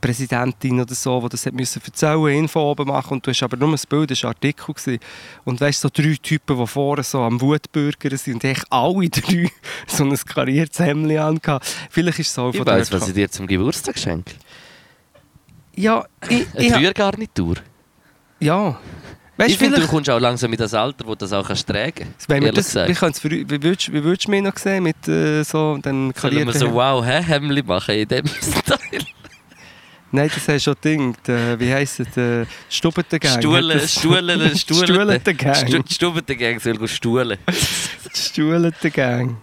Gemeindepräsidentin 0.04 0.82
oder 0.82 0.94
so, 0.94 1.22
die 1.22 1.30
das 1.30 1.46
hat 1.46 1.54
müssen 1.54 1.82
erzählen, 1.84 2.28
Info 2.28 2.60
oben 2.60 2.88
machen 2.88 3.14
und 3.14 3.26
du 3.26 3.32
hast 3.32 3.42
aber 3.44 3.58
nur 3.58 3.70
ein 3.70 3.80
Bild, 3.90 4.12
das 4.12 4.24
war 4.24 4.32
ein 4.32 4.36
Artikel. 4.36 4.74
Gewesen. 4.74 5.00
Und 5.46 5.62
weißt 5.62 5.82
so 5.82 5.90
drei 5.92 6.16
Typen, 6.22 6.58
die 6.58 6.68
vorne 6.68 7.04
so 7.04 7.22
am 7.22 7.40
Wutbürgern 7.40 8.18
sind 8.18 8.36
und 8.36 8.44
echt 8.44 8.66
alle 8.70 9.10
drei 9.10 9.50
so 9.88 10.04
ein 10.04 10.16
kariertes 10.18 10.80
Hemd 10.80 11.12
angehabt. 11.18 11.66
Vielleicht 11.90 12.20
ist 12.20 12.28
es 12.28 12.34
so 12.34 12.50
Ich 12.50 12.58
von 12.58 12.66
weiss, 12.66 12.90
dort 12.90 13.02
was 13.02 13.10
ich 13.10 13.16
dir 13.16 13.30
zum 13.30 13.48
Geburtstag 13.48 13.98
schenke. 13.98 14.34
Ja, 15.76 16.06
ich, 16.30 16.46
ich, 16.56 16.74
Eine 16.74 16.86
Rührgarnitur. 16.88 17.56
ja. 18.40 18.80
Weißt, 19.36 19.50
Ich 19.50 19.58
finde, 19.58 19.80
du 19.80 19.88
kommst 19.88 20.08
auch 20.12 20.20
langsam 20.20 20.52
in 20.54 20.60
das 20.60 20.76
Alter, 20.76 21.08
wo 21.08 21.16
du 21.16 21.26
das 21.26 21.34
auch 21.34 21.48
kannst 21.48 21.66
tragen 21.68 22.14
kannst. 22.28 22.56
das, 22.56 23.24
wie, 23.24 23.50
wie, 23.50 23.64
würdest, 23.64 23.92
wie 23.92 24.04
würdest 24.04 24.28
du 24.28 24.32
mich 24.32 24.44
noch 24.44 24.56
sehen 24.58 24.84
mit 24.84 25.08
äh, 25.08 25.42
so 25.42 25.76
dem 25.78 25.82
Sollen 25.82 26.08
wir 26.08 26.14
karierten 26.14 26.54
so 26.54 26.72
wow, 26.72 27.04
hä, 27.04 27.20
Hemli 27.24 27.64
machen 27.64 27.96
in 27.96 28.08
dem 28.08 28.28
Style? 28.42 29.08
Nein, 30.16 30.30
das 30.34 30.48
hast 30.48 30.64
schon 30.64 30.76
Ding. 30.84 31.16
Der, 31.26 31.60
wie 31.60 31.74
heisst 31.74 32.00
es? 32.00 32.08
Der 32.12 32.46
Stubentengang. 32.70 33.40
Stuhlen, 33.40 33.80
Stuhlen, 33.88 34.56
Stuhlen. 34.58 34.86
Stuhlentengang. 34.88 35.84
Stubentengang 35.90 36.60
soll 36.60 36.88
stuhlen. 36.88 37.38
Stuhlentengang. 38.14 39.38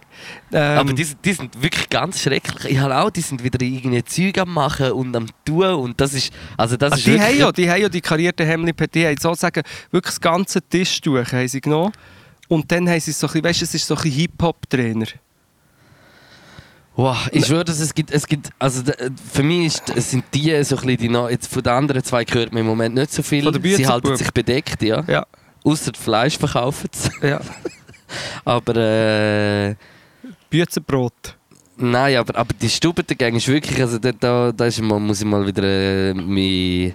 Ähm, 0.53 0.77
Aber 0.77 0.93
die, 0.93 1.03
sind- 1.03 1.23
die 1.25 1.33
sind 1.33 1.61
wirklich 1.61 1.89
ganz 1.89 2.21
schrecklich. 2.21 2.71
Ich 2.73 2.77
habe 2.79 2.95
auch, 2.97 3.09
die 3.09 3.21
sind 3.21 3.43
wieder 3.43 3.61
irgendwie 3.61 4.03
Zeug 4.03 4.37
am 4.37 4.53
machen 4.53 4.91
und 4.91 5.13
am 5.15 5.25
tun 5.43 5.65
und 5.75 5.99
das 5.99 6.13
ist, 6.13 6.31
also 6.57 6.77
das 6.77 6.93
Ah, 6.93 6.95
ist 6.95 7.05
die, 7.07 7.19
haben 7.19 7.37
ja, 7.37 7.51
die 7.51 7.69
haben 7.69 7.81
ja 7.81 7.89
die 7.89 8.01
karierten 8.01 8.45
Hemden, 8.45 8.73
die 8.93 9.05
haben 9.07 9.17
sozusagen 9.17 9.63
wirklich 9.91 10.13
das 10.13 10.21
ganze 10.21 10.61
Tischtuch 10.61 11.25
haben 11.33 11.47
sie 11.47 11.59
genommen. 11.61 11.91
Und 12.47 12.71
dann 12.71 12.87
haben 12.89 12.99
sie 12.99 13.11
so 13.11 13.27
ein 13.27 13.31
bisschen, 13.33 13.43
weißt 13.45 13.61
du, 13.61 13.65
es 13.65 13.73
ist 13.75 13.87
so 13.87 13.95
ein 13.95 14.03
Hip-Hop-Trainer. 14.11 15.07
Wow, 16.95 17.29
ich 17.31 17.45
schwöre, 17.45 17.63
dass 17.63 17.79
es 17.79 17.93
gibt, 17.93 18.11
es 18.11 18.27
gibt, 18.27 18.49
also 18.59 18.83
für 19.31 19.43
mich 19.43 19.67
ist, 19.67 19.89
es 19.95 20.11
sind 20.11 20.25
die 20.33 20.61
so 20.63 20.75
ein 20.75 20.81
bisschen 20.85 20.97
die, 20.97 21.09
noch- 21.09 21.29
jetzt 21.29 21.51
von 21.51 21.63
den 21.63 21.71
anderen 21.71 22.03
zwei 22.03 22.25
hört 22.29 22.51
man 22.51 22.61
im 22.61 22.67
Moment 22.67 22.95
nicht 22.95 23.13
so 23.13 23.23
viel. 23.23 23.43
Sie 23.75 23.87
halten 23.87 24.15
sich 24.17 24.31
bedeckt, 24.31 24.81
ja. 24.83 25.03
Ja, 25.07 25.25
Außer 25.63 25.91
Fleisch 25.97 26.37
verkaufen 26.37 26.89
sie. 26.91 27.09
ja. 27.27 27.39
Aber 28.45 28.75
äh, 28.75 29.75
Büzenbrot. 30.49 31.37
Nein, 31.77 32.17
aber, 32.17 32.35
aber 32.37 32.53
die 32.53 32.69
Stubentengang 32.69 33.33
ist 33.35 33.47
wirklich, 33.47 33.79
also 33.81 33.97
da, 33.97 34.11
da, 34.11 34.51
da 34.51 34.65
ist 34.65 34.79
mal, 34.81 34.99
muss 34.99 35.21
ich 35.21 35.25
mal 35.25 35.47
wieder 35.47 35.63
äh, 35.63 36.13
mich 36.13 36.93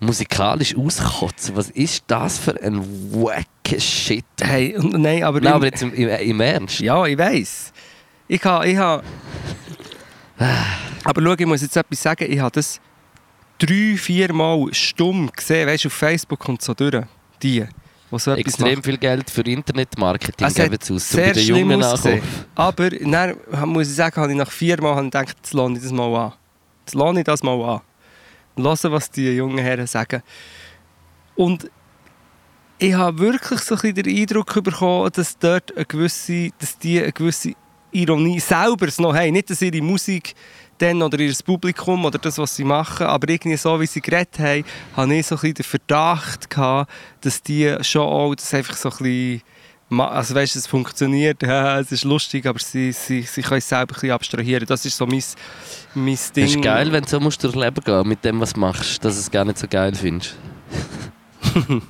musikalisch 0.00 0.74
auskotzen. 0.76 1.56
Was 1.56 1.68
ist 1.70 2.04
das 2.06 2.38
für 2.38 2.58
ein 2.62 2.78
wacke 3.12 3.78
Shit? 3.80 4.24
Hey, 4.40 4.74
nein, 4.80 5.24
aber, 5.24 5.40
Nein, 5.40 5.52
aber 5.52 5.66
jetzt 5.66 5.82
im, 5.82 5.92
im, 5.92 6.08
im 6.08 6.40
Ernst. 6.40 6.80
Ja, 6.80 7.04
ich 7.04 7.18
weiß. 7.18 7.72
Ich 8.28 8.42
habe, 8.44 8.68
ich 8.68 8.76
habe... 8.76 9.04
Aber 11.04 11.22
schau, 11.22 11.34
ich 11.38 11.46
muss 11.46 11.62
jetzt 11.62 11.76
etwas 11.76 12.02
sagen. 12.02 12.30
Ich 12.30 12.38
habe 12.38 12.50
das 12.50 12.80
drei, 13.58 13.96
vier 13.96 14.32
Mal 14.32 14.72
stumm 14.72 15.30
gesehen. 15.30 15.68
Weißt 15.68 15.84
du, 15.84 15.88
auf 15.88 15.92
Facebook 15.92 16.38
kommt 16.38 16.62
so 16.62 16.74
durch. 16.74 17.04
Die, 17.42 17.60
die 17.60 18.18
so 18.18 18.32
Extrem 18.32 18.68
machen. 18.68 18.82
viel 18.82 18.98
Geld 18.98 19.28
für 19.28 19.42
Internetmarketing 19.42 20.46
Es 20.46 20.54
geben 20.54 20.78
sie 20.80 20.94
aus, 20.94 21.10
so 21.10 21.18
bei 21.18 21.24
sehr 21.24 21.34
den 21.34 21.46
Jungen 21.46 21.80
nachkommen. 21.80 22.22
Aber 22.54 22.90
dann 22.90 23.36
muss 23.66 23.88
ich 23.88 23.94
sagen, 23.94 24.16
habe 24.16 24.32
ich 24.32 24.38
nach 24.38 24.50
vier 24.50 24.80
Mal 24.80 24.94
habe 24.94 25.06
ich 25.06 25.12
gedacht, 25.12 25.36
jetzt 25.36 25.52
lohne 25.52 25.76
ich 25.76 25.82
das 25.82 25.92
mal 25.92 26.14
an. 26.14 26.32
Jetzt 26.86 26.94
lohne 26.94 27.20
ich 27.20 27.24
das 27.24 27.42
mal 27.42 27.62
an. 27.62 27.80
Hören, 28.56 28.92
was 28.92 29.10
die 29.10 29.30
jungen 29.30 29.58
Herren 29.58 29.86
sagen. 29.86 30.22
Und 31.34 31.70
ich 32.78 32.94
habe 32.94 33.18
wirklich 33.18 33.60
so 33.60 33.74
ein 33.74 33.80
bisschen 33.80 33.94
den 33.94 34.16
Eindruck 34.16 34.62
bekommen, 34.62 35.10
dass 35.12 35.38
dort 35.38 35.76
eine 35.76 35.84
gewisse, 35.84 36.50
dass 36.58 36.78
die 36.78 37.00
eine 37.02 37.12
gewisse 37.12 37.54
Ironie 37.94 38.40
selber 38.40 38.88
noch 38.98 39.14
haben. 39.14 39.32
Nicht, 39.32 39.50
dass 39.50 39.62
ihre 39.62 39.80
Musik 39.82 40.34
dann 40.78 41.02
oder 41.02 41.18
ihr 41.18 41.32
Publikum 41.44 42.04
oder 42.04 42.18
das, 42.18 42.36
was 42.38 42.56
sie 42.56 42.64
machen, 42.64 43.06
aber 43.06 43.28
irgendwie 43.28 43.56
so, 43.56 43.80
wie 43.80 43.86
sie 43.86 44.00
geredet 44.00 44.38
haben, 44.38 44.64
habe 44.96 45.14
ich 45.14 45.26
so 45.26 45.36
ein 45.36 45.40
bisschen 45.40 45.54
den 45.54 45.64
Verdacht 45.64 46.50
gehabt, 46.50 46.90
dass 47.20 47.42
die 47.42 47.76
schon 47.82 48.02
auch 48.02 48.34
das 48.34 48.52
einfach 48.52 48.76
so 48.76 48.90
ein 48.90 48.96
bisschen 48.98 49.42
also 49.90 50.34
weißt, 50.34 50.56
es 50.56 50.66
funktioniert, 50.66 51.42
ja, 51.42 51.78
es 51.80 51.92
ist 51.92 52.04
lustig, 52.04 52.46
aber 52.46 52.58
sie, 52.58 52.90
sie, 52.90 53.22
sie 53.22 53.42
können 53.42 53.58
es 53.58 53.68
selber 53.68 53.92
ein 53.92 53.94
bisschen 53.94 54.10
abstrahieren. 54.10 54.66
Das 54.66 54.84
ist 54.84 54.96
so 54.96 55.06
mein, 55.06 55.22
mein 55.94 56.18
Ding. 56.34 56.44
Das 56.44 56.54
ist 56.54 56.62
geil, 56.62 56.90
wenn 56.90 57.04
du 57.04 57.08
so 57.08 57.20
musst 57.20 57.44
durchs 57.44 57.54
Leben 57.56 57.84
gehen 57.84 58.08
mit 58.08 58.24
dem, 58.24 58.40
was 58.40 58.54
du 58.54 58.60
machst, 58.60 59.04
dass 59.04 59.14
du 59.14 59.20
es 59.20 59.30
gar 59.30 59.44
nicht 59.44 59.58
so 59.58 59.68
geil 59.68 59.94
findest. 59.94 60.36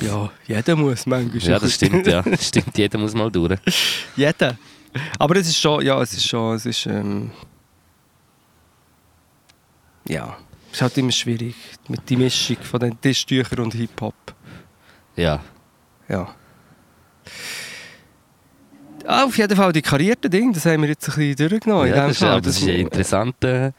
Ja, 0.00 0.30
jeder 0.46 0.74
muss 0.74 1.06
manchmal. 1.06 1.42
Ja, 1.42 1.58
das 1.58 1.74
stimmt, 1.74 2.06
ja. 2.06 2.22
Das 2.22 2.48
stimmt, 2.48 2.76
jeder 2.76 2.98
muss 2.98 3.14
mal 3.14 3.30
durch. 3.30 3.58
Jeder. 4.16 4.56
Aber 5.18 5.36
es 5.36 5.48
ist 5.48 5.58
schon, 5.58 5.84
ja, 5.84 6.00
es 6.00 6.12
ist 6.12 6.26
schon, 6.26 6.56
es 6.56 6.66
ist, 6.66 6.86
ähm, 6.86 7.30
ja, 10.06 10.36
es 10.68 10.76
ist 10.76 10.82
halt 10.82 10.98
immer 10.98 11.12
schwierig 11.12 11.54
mit 11.88 12.08
der 12.08 12.18
Mischung 12.18 12.56
von 12.62 12.80
den 12.80 13.00
Tischtüchern 13.00 13.60
und 13.60 13.74
Hip-Hop. 13.74 14.14
Ja. 15.16 15.40
Ja. 16.08 16.34
Ah, 19.06 19.24
auf 19.24 19.36
jeden 19.36 19.56
Fall 19.56 19.72
die 19.72 19.82
karierten 19.82 20.30
Dinge, 20.30 20.52
das 20.52 20.64
haben 20.64 20.82
wir 20.82 20.90
jetzt 20.90 21.08
ein 21.08 21.14
bisschen 21.14 21.48
durchgenommen. 21.48 21.88
ja 21.88 22.06
das, 22.06 22.16
ist, 22.16 22.22
aber 22.22 22.40
das 22.40 22.56
ist 22.58 22.68
ein 22.68 22.76
interessanter, 22.76 23.72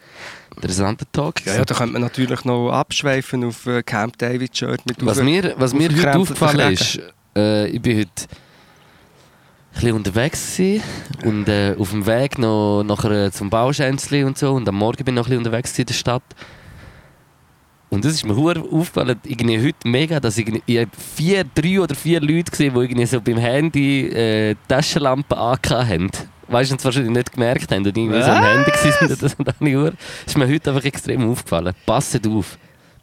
interessanter 0.55 1.05
Talk. 1.11 1.45
ja, 1.45 1.55
ja, 1.55 1.66
da 1.66 1.74
könnte 1.74 1.93
man 1.93 2.01
natürlich 2.01 2.43
noch 2.43 2.72
abschweifen 2.72 3.45
auf 3.45 3.66
äh, 3.66 3.84
Camp 3.84 4.18
David 4.18 4.55
Shirt 4.57 4.86
mit 4.86 5.05
Was 5.05 5.22
mir, 5.22 5.53
was 5.57 5.74
mir 5.74 5.89
heute 5.89 6.16
aufgefallen 6.16 6.74
ist, 6.74 6.99
äh, 7.36 7.68
ich 7.68 7.82
bin 7.82 7.99
heute 7.99 8.28
bisschen 9.74 9.93
unterwegs 9.93 10.55
gewesen 10.57 10.84
und 11.26 11.49
äh, 11.49 11.76
auf 11.78 11.91
dem 11.91 12.05
Weg 12.05 12.38
noch 12.38 12.84
nachher 12.84 13.32
zum 13.32 13.49
Bauschänzli 13.49 14.24
und 14.24 14.38
so 14.38 14.53
und 14.53 14.67
am 14.67 14.76
Morgen 14.76 15.03
bin 15.03 15.15
ich 15.15 15.15
noch 15.15 15.26
ein 15.26 15.30
bisschen 15.30 15.45
unterwegs 15.45 15.78
in 15.80 15.86
der 15.86 15.93
Stadt. 15.93 16.24
Und 17.89 18.03
das 18.03 18.13
ist 18.13 18.26
mir 18.26 18.36
hure 18.36 18.59
aufgefallen, 18.59 19.19
irgendwie 19.24 19.59
heute 19.63 19.88
mega, 19.88 20.19
dass 20.19 20.38
ich, 20.39 20.63
ich 20.65 20.88
vier, 21.15 21.43
drei 21.53 21.80
oder 21.80 21.93
vier 21.93 22.19
Leute 22.21 22.49
gesehen, 22.49 22.74
die 22.74 22.80
irgendwie 22.80 23.05
so 23.05 23.21
beim 23.21 23.38
Handy 23.38 24.07
äh, 24.07 24.55
Taschenlampen 24.67 25.38
angehabt 25.38 25.89
haben. 25.89 26.09
Weißt 26.47 26.71
du, 26.71 26.84
wahrscheinlich 26.84 27.11
nicht 27.11 27.32
gemerkt 27.34 27.71
haben 27.71 27.86
und 27.86 27.95
irgendwie 27.95 28.21
so 28.21 28.32
am 28.32 28.43
Handy 28.43 28.71
waren. 28.71 29.09
so. 29.09 29.15
Das 29.15 29.34
ist 30.26 30.38
mir 30.38 30.47
heute 30.47 30.71
einfach 30.71 30.86
extrem 30.86 31.30
aufgefallen. 31.30 31.74
Passet 31.86 32.26
auf. 32.26 32.57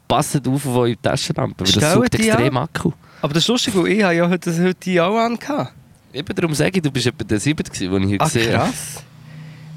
Passet 0.09 0.45
auf 0.45 0.67
auf 0.67 0.75
eure 0.75 1.01
Taschenlampen, 1.01 1.65
weil 1.65 1.73
das 1.73 1.89
Stellt 1.89 1.93
sucht 1.93 2.15
extrem 2.15 2.57
Akku. 2.57 2.91
Aber 3.21 3.33
das 3.33 3.43
ist 3.43 3.47
lustig, 3.47 3.73
weil 3.75 3.87
ich 3.87 4.03
habe 4.03 4.15
ja 4.15 4.29
heute, 4.29 4.51
heute 4.51 4.75
die 4.75 4.99
auch 4.99 5.17
angehabt. 5.17 5.73
Eben 6.13 6.35
darum 6.35 6.53
sage 6.53 6.71
ich, 6.75 6.81
du 6.81 6.91
bist 6.91 7.07
etwa 7.07 7.23
der 7.23 7.39
Siebte, 7.39 7.63
gewesen, 7.71 7.91
den 7.91 8.03
ich 8.03 8.13
heute 8.13 8.21
Ah, 8.21 8.25
gesehen 8.25 8.53
habe. 8.57 8.69
krass. 8.69 9.03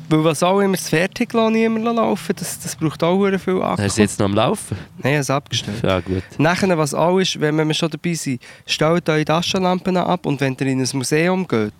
Weil 0.08 0.24
was 0.24 0.42
auch 0.42 0.60
immer 0.60 0.76
das 0.76 0.88
fertig 0.90 1.32
lassen, 1.32 1.54
niemand 1.54 1.84
laufen, 1.84 2.34
das, 2.36 2.58
das 2.60 2.76
braucht 2.76 3.02
auch 3.02 3.16
hure 3.16 3.38
viel 3.38 3.62
Akku. 3.62 3.82
Hast 3.82 3.96
du 3.96 4.02
jetzt 4.02 4.18
noch 4.18 4.26
am 4.26 4.34
Laufen? 4.34 4.76
Nein, 5.02 5.14
es 5.14 5.30
abgestellt. 5.30 5.82
Ja, 5.82 6.00
gut. 6.00 6.22
Nachher, 6.36 6.76
was 6.76 6.92
auch 6.92 7.18
ist, 7.18 7.40
wenn 7.40 7.56
wir 7.56 7.74
schon 7.74 7.88
dabei 7.90 8.12
sind, 8.12 8.42
stellt 8.66 9.08
eure 9.08 9.24
Taschenlampen 9.24 9.96
ab 9.96 10.26
und 10.26 10.40
wenn 10.42 10.56
ihr 10.60 10.66
in 10.66 10.80
ein 10.82 10.88
Museum 10.92 11.48
geht 11.48 11.72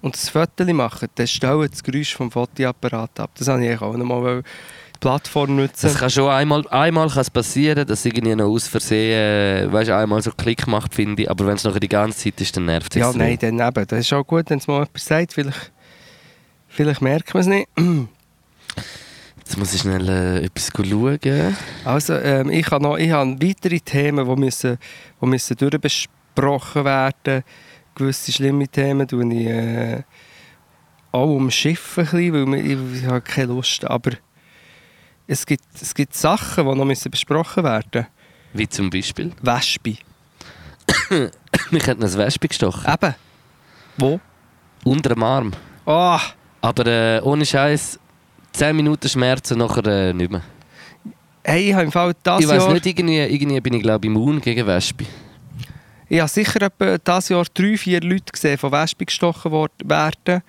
und 0.00 0.14
ein 0.14 0.18
Foto 0.30 0.72
macht, 0.72 1.08
dann 1.16 1.26
stellt 1.26 1.72
das 1.72 1.82
Geräusch 1.82 2.14
vom 2.14 2.30
Fotoapparat 2.30 3.18
ab. 3.18 3.30
Das 3.36 3.48
habe 3.48 3.66
ich 3.66 3.80
auch 3.82 3.96
noch 3.96 4.04
mal 4.06 4.42
Plattform 5.00 5.56
nutzen. 5.56 5.86
Das 5.86 5.96
kann 5.96 6.10
schon 6.10 6.30
einmal, 6.30 6.66
einmal 6.68 7.08
kann 7.08 7.20
es 7.20 7.30
passieren, 7.30 7.86
dass 7.86 8.04
irgendwie 8.04 8.34
noch 8.34 8.46
aus 8.48 8.68
Versehen, 8.68 9.68
äh, 9.68 9.72
weißt, 9.72 9.90
einmal 9.90 10.22
so 10.22 10.30
Klick 10.32 10.66
macht, 10.66 10.94
finde 10.94 11.22
ich. 11.22 11.30
Aber 11.30 11.46
wenn 11.46 11.54
es 11.54 11.64
noch 11.64 11.78
die 11.78 11.88
ganze 11.88 12.18
Zeit 12.18 12.40
ist, 12.40 12.56
dann 12.56 12.66
nervt 12.66 12.94
es 12.94 13.00
ja, 13.00 13.12
nein, 13.12 13.38
dann 13.40 13.60
eben. 13.60 13.86
Das 13.86 14.00
ist 14.00 14.12
auch 14.12 14.26
gut, 14.26 14.50
wenn 14.50 14.58
es 14.58 14.66
mal 14.66 14.74
jemand 14.74 14.98
sagt. 14.98 15.32
Vielleicht, 15.32 15.72
vielleicht 16.68 17.02
merkt 17.02 17.34
man 17.34 17.40
es 17.40 17.46
nicht. 17.46 17.68
Jetzt 19.38 19.58
muss 19.58 19.74
ich 19.74 19.80
schnell 19.82 20.08
äh, 20.08 20.44
etwas 20.44 20.72
schauen. 20.74 21.56
Also, 21.84 22.14
ähm, 22.14 22.50
ich 22.50 22.68
habe 22.70 22.82
noch 22.82 22.96
ich 22.96 23.12
habe 23.12 23.36
weitere 23.40 23.78
Themen, 23.78 24.28
die 24.28 24.40
müssen, 24.40 24.76
die 25.22 25.26
müssen 25.26 25.56
durchbesprochen 25.56 26.84
werden. 26.84 27.44
Gewisse 27.94 28.32
schlimme 28.32 28.66
Themen 28.66 29.06
tue 29.06 29.24
ich 29.32 29.46
äh, 29.46 30.02
auch 31.12 31.34
umschiffen, 31.34 32.04
ein 32.04 32.10
bisschen, 32.10 32.52
weil 32.52 32.58
ich, 32.58 33.02
ich 33.02 33.06
habe 33.06 33.20
keine 33.20 33.52
Lust. 33.52 33.84
Aber 33.84 34.10
es 35.26 35.44
gibt, 35.46 35.64
es 35.80 35.94
gibt 35.94 36.14
Sachen, 36.14 36.66
die 36.66 36.74
noch 36.74 36.84
müssen 36.84 37.10
besprochen 37.10 37.64
werden 37.64 38.06
Wie 38.52 38.68
zum 38.68 38.90
Beispiel. 38.90 39.32
Wespe. 39.42 39.96
Mich 41.70 41.86
hat 41.86 42.02
ein 42.02 42.14
Wespe 42.14 42.48
gestochen. 42.48 42.84
Eben. 42.92 43.14
Wo? 43.96 44.20
Unter 44.84 45.14
dem 45.14 45.22
Arm. 45.22 45.52
Ah, 45.84 46.20
Aber 46.60 46.86
äh, 46.86 47.20
ohne 47.22 47.44
Scheiß 47.44 47.98
10 48.52 48.76
Minuten 48.76 49.08
Schmerzen, 49.08 49.58
nachher 49.58 49.86
äh, 49.86 50.12
nicht 50.12 50.30
mehr. 50.30 50.42
hey, 51.44 51.68
ich 51.68 51.74
habe 51.74 51.84
im 51.84 51.92
Fall 51.92 52.12
das 52.22 52.40
ich 52.40 52.48
weiß 52.48 52.64
Jahr... 52.64 52.72
nicht, 52.72 52.86
irgendwie, 52.86 53.18
irgendwie 53.18 53.60
bin 53.60 53.74
ich 53.74 53.82
glaube 53.82 54.06
immun 54.06 54.40
gegen 54.40 54.66
Wespe. 54.66 55.06
Ich 56.08 56.20
habe 56.20 56.28
sicher 56.28 56.62
etwa 56.62 56.98
dieses 56.98 57.28
Jahr 57.30 57.44
drei, 57.52 57.76
vier 57.76 58.00
Leute 58.00 58.32
gesehen, 58.32 58.58
von 58.58 58.70
Wespen 58.70 59.06
gestochen 59.06 59.50
werden. 59.52 60.42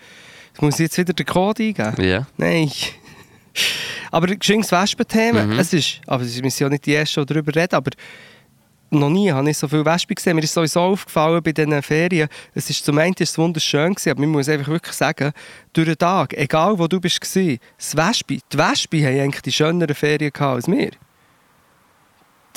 Jetzt 0.50 0.62
muss 0.62 0.76
ich 0.76 0.80
jetzt 0.82 0.98
wieder 1.00 1.14
den 1.14 1.26
Code 1.26 1.64
eingeben. 1.64 2.04
Ja. 2.04 2.28
Nein. 2.38 2.72
Aber 4.12 4.28
geschenkt 4.28 4.72
Wespenthema, 4.72 5.44
Mhm. 5.44 5.60
es 5.60 5.74
ist, 5.74 6.00
aber 6.08 6.24
wir 6.26 6.42
müssen 6.44 6.64
ja 6.64 6.70
nicht 6.70 6.86
die 6.86 6.94
erste, 6.94 7.20
die 7.26 7.34
darüber 7.34 7.54
reden, 7.54 7.76
aber 7.76 7.92
noch 8.90 9.10
nie 9.10 9.30
habe 9.32 9.50
ich 9.50 9.58
so 9.58 9.68
viele 9.68 9.84
Wespen 9.86 10.16
gesehen. 10.16 10.36
Mir 10.36 10.44
ist 10.44 10.54
sowieso 10.54 10.80
aufgefallen 10.80 11.44
bei 11.44 11.52
diesen 11.52 11.82
Ferien, 11.82 12.30
es 12.54 12.70
ist 12.70 12.86
zum 12.86 12.98
einen 12.98 13.14
ist 13.14 13.32
es 13.32 13.38
wunderschön 13.38 13.94
gewesen, 13.94 14.12
aber 14.12 14.22
man 14.22 14.30
muss 14.30 14.48
einfach 14.48 14.70
wirklich 14.70 14.96
sagen, 14.96 15.34
durch 15.74 15.88
den 15.88 15.98
Tag, 15.98 16.34
egal 16.38 16.80
wo 16.80 16.88
du 16.88 17.02
bist 17.02 17.20
das 17.22 17.36
Wespe, 17.98 18.38
die 18.52 18.58
Wespen 18.58 19.04
haben 19.06 19.20
eigentlich 19.20 19.42
die 19.42 19.52
schöneren 19.52 19.94
Ferien 19.94 20.32
gehabt 20.32 20.56
als 20.56 20.68
wir. 20.68 20.92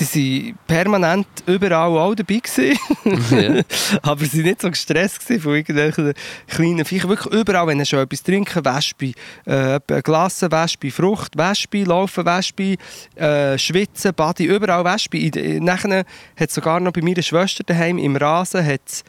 Die 0.01 0.55
waren 0.55 0.59
permanent 0.67 1.27
überall 1.47 1.97
auch 1.99 2.15
dabei 2.15 2.41
ja. 2.57 3.63
Aber 4.03 4.25
sie 4.25 4.39
waren 4.39 4.47
nicht 4.47 4.63
so 4.63 4.71
gestresst 4.71 5.23
von 5.23 5.55
irgendwelchen 5.55 6.15
kleinen 6.49 6.85
Viechern. 6.85 7.11
Wirklich 7.11 7.33
überall, 7.35 7.67
wenn 7.67 7.79
sie 7.81 7.87
schon 7.87 7.99
etwas 8.01 8.23
trinken, 8.23 8.65
Wespe, 8.65 9.13
äh, 9.47 9.79
ein 9.87 10.03
Glas 10.03 10.43
Wespe, 10.43 10.91
Frucht, 10.91 11.37
Wespe, 11.37 11.85
Laufen, 11.85 12.25
Wespe, 12.25 12.77
äh, 13.17 13.59
Schwitzen, 13.59 14.15
Body, 14.15 14.45
überall 14.45 14.85
Wespe. 14.85 15.31
Nachher 15.61 16.05
hat 16.37 16.49
es 16.49 16.55
sogar 16.55 16.81
noch 16.81 16.93
bei 16.93 17.03
meiner 17.03 17.23
Schwester 17.23 17.63
daheim 17.65 17.99
im 17.99 18.17
Rasen 18.17 18.65
hat's 18.65 19.05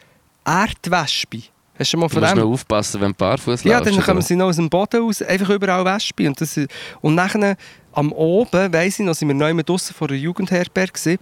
Erdwespe. 0.45 1.43
Hast 1.79 1.93
du 1.93 1.97
mal 1.97 2.07
Du 2.07 2.13
von 2.13 2.21
musst 2.21 2.35
dem? 2.35 2.43
aufpassen, 2.43 3.01
wenn 3.01 3.11
du 3.11 3.17
barfuß 3.17 3.63
Ja, 3.63 3.77
läufst, 3.77 3.87
dann 3.87 3.95
oder? 3.95 4.03
kommen 4.05 4.21
sie 4.21 4.35
noch 4.35 4.47
aus 4.47 4.57
dem 4.57 4.69
Boden 4.69 5.01
raus, 5.01 5.21
einfach 5.21 5.49
überall 5.49 5.85
Wespe. 5.85 6.27
Und, 6.27 6.39
das, 6.39 6.59
und 7.01 7.15
nachher 7.15 7.55
am 7.93 8.11
Oben, 8.11 8.73
weiss 8.73 8.99
ich 8.99 9.05
noch, 9.05 9.15
sind 9.15 9.27
wir 9.27 9.35
neu 9.35 9.53
mit 9.53 9.69
draussen 9.69 9.93
vor 9.93 10.07
der 10.07 10.17
Jugendherberge. 10.17 11.17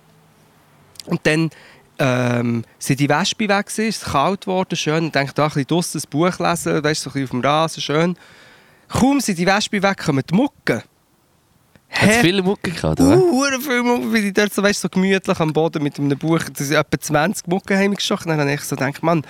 Und 1.06 1.20
dann 1.24 1.50
ähm, 1.98 2.64
sind 2.78 3.00
die 3.00 3.10
Wespe 3.10 3.50
weg 3.50 3.66
gewesen, 3.66 3.90
es 3.90 3.98
ist 3.98 4.06
kalt 4.06 4.42
geworden, 4.42 4.76
schön. 4.76 5.06
Ich 5.06 5.12
dachte, 5.12 5.34
da 5.34 5.44
ein 5.44 5.50
bisschen 5.50 5.68
draussen 5.68 6.02
ein 6.02 6.10
Buch 6.10 6.40
lesen, 6.40 6.84
weißt, 6.84 7.02
so 7.02 7.10
ein 7.10 7.14
bisschen 7.14 7.24
auf 7.24 7.30
dem 7.30 7.42
Rasen, 7.42 7.82
schön. 7.82 8.18
Kaum 8.88 9.20
sind 9.20 9.38
die 9.38 9.46
Wespe 9.46 9.82
weg, 9.82 9.98
kommen 9.98 10.24
die 10.30 10.34
Mucken. 10.34 10.84
Hat 11.92 12.10
es 12.10 12.18
viele 12.18 12.44
Mucke 12.44 12.72
gehabt, 12.72 13.02
oder? 13.02 13.18
Uh, 13.18 13.32
hure 13.32 13.60
viel 13.60 13.82
Mucken, 13.82 14.14
wie 14.14 14.22
die 14.22 14.34
dort 14.34 14.54
so, 14.54 14.62
weißt, 14.62 14.82
so 14.82 14.90
gemütlich 14.90 15.40
am 15.40 15.52
Boden 15.52 15.82
mit 15.82 16.00
einem 16.00 16.18
Buch, 16.18 16.44
das 16.54 16.68
sind 16.68 16.78
etwa 16.78 17.00
20 17.00 17.48
Mucken 17.48 17.78
haben. 17.78 17.96
Dann 18.26 18.40
habe 18.40 18.54
ich 18.54 18.62
so 18.62 18.76
gedacht, 18.76 19.02
Mann, 19.02 19.24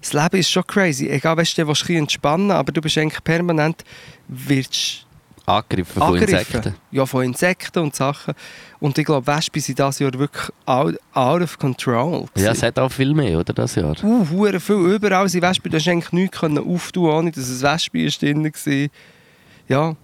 das 0.00 0.12
Leben 0.12 0.36
ist 0.36 0.50
schon 0.50 0.66
crazy. 0.66 1.08
Egal, 1.08 1.36
weißt 1.36 1.56
du, 1.56 1.62
du 1.62 1.68
willst 1.68 1.82
bisschen 1.82 1.98
entspannen, 1.98 2.50
aber 2.50 2.70
du 2.70 2.80
bist 2.80 2.98
eigentlich 2.98 3.24
permanent 3.24 3.82
wirst 4.28 5.01
Angegriffen 5.46 5.94
von 5.94 6.02
angegriffen. 6.02 6.56
Insekten. 6.56 6.74
Ja, 6.90 7.04
von 7.06 7.24
Insekten 7.24 7.78
und 7.80 7.96
Sachen. 7.96 8.34
Und 8.78 8.96
ich 8.96 9.04
glaube, 9.04 9.26
Wespen 9.26 9.60
sind 9.60 9.78
dieses 9.78 9.98
Jahr 9.98 10.12
wirklich 10.14 10.48
out, 10.66 10.94
out 11.14 11.42
of 11.42 11.58
control. 11.58 12.26
Ja, 12.36 12.52
es 12.52 12.62
hat 12.62 12.78
auch 12.78 12.92
viel 12.92 13.12
mehr, 13.12 13.40
oder, 13.40 13.52
das 13.52 13.74
Jahr? 13.74 13.96
Uh, 14.02 14.28
hure 14.30 14.60
viel. 14.60 14.76
Überall 14.76 15.28
sind 15.28 15.42
Wespen. 15.42 15.70
Du 15.70 15.76
hast 15.78 15.88
eigentlich 15.88 16.12
nichts 16.12 16.38
können 16.38 16.58
auftun, 16.58 17.10
ohne 17.10 17.30
dass 17.32 17.48
es 17.48 17.62
Wespen 17.62 18.06
ist 18.06 18.22
drin 18.22 18.44
war. 18.44 18.88
Ja. 19.68 19.96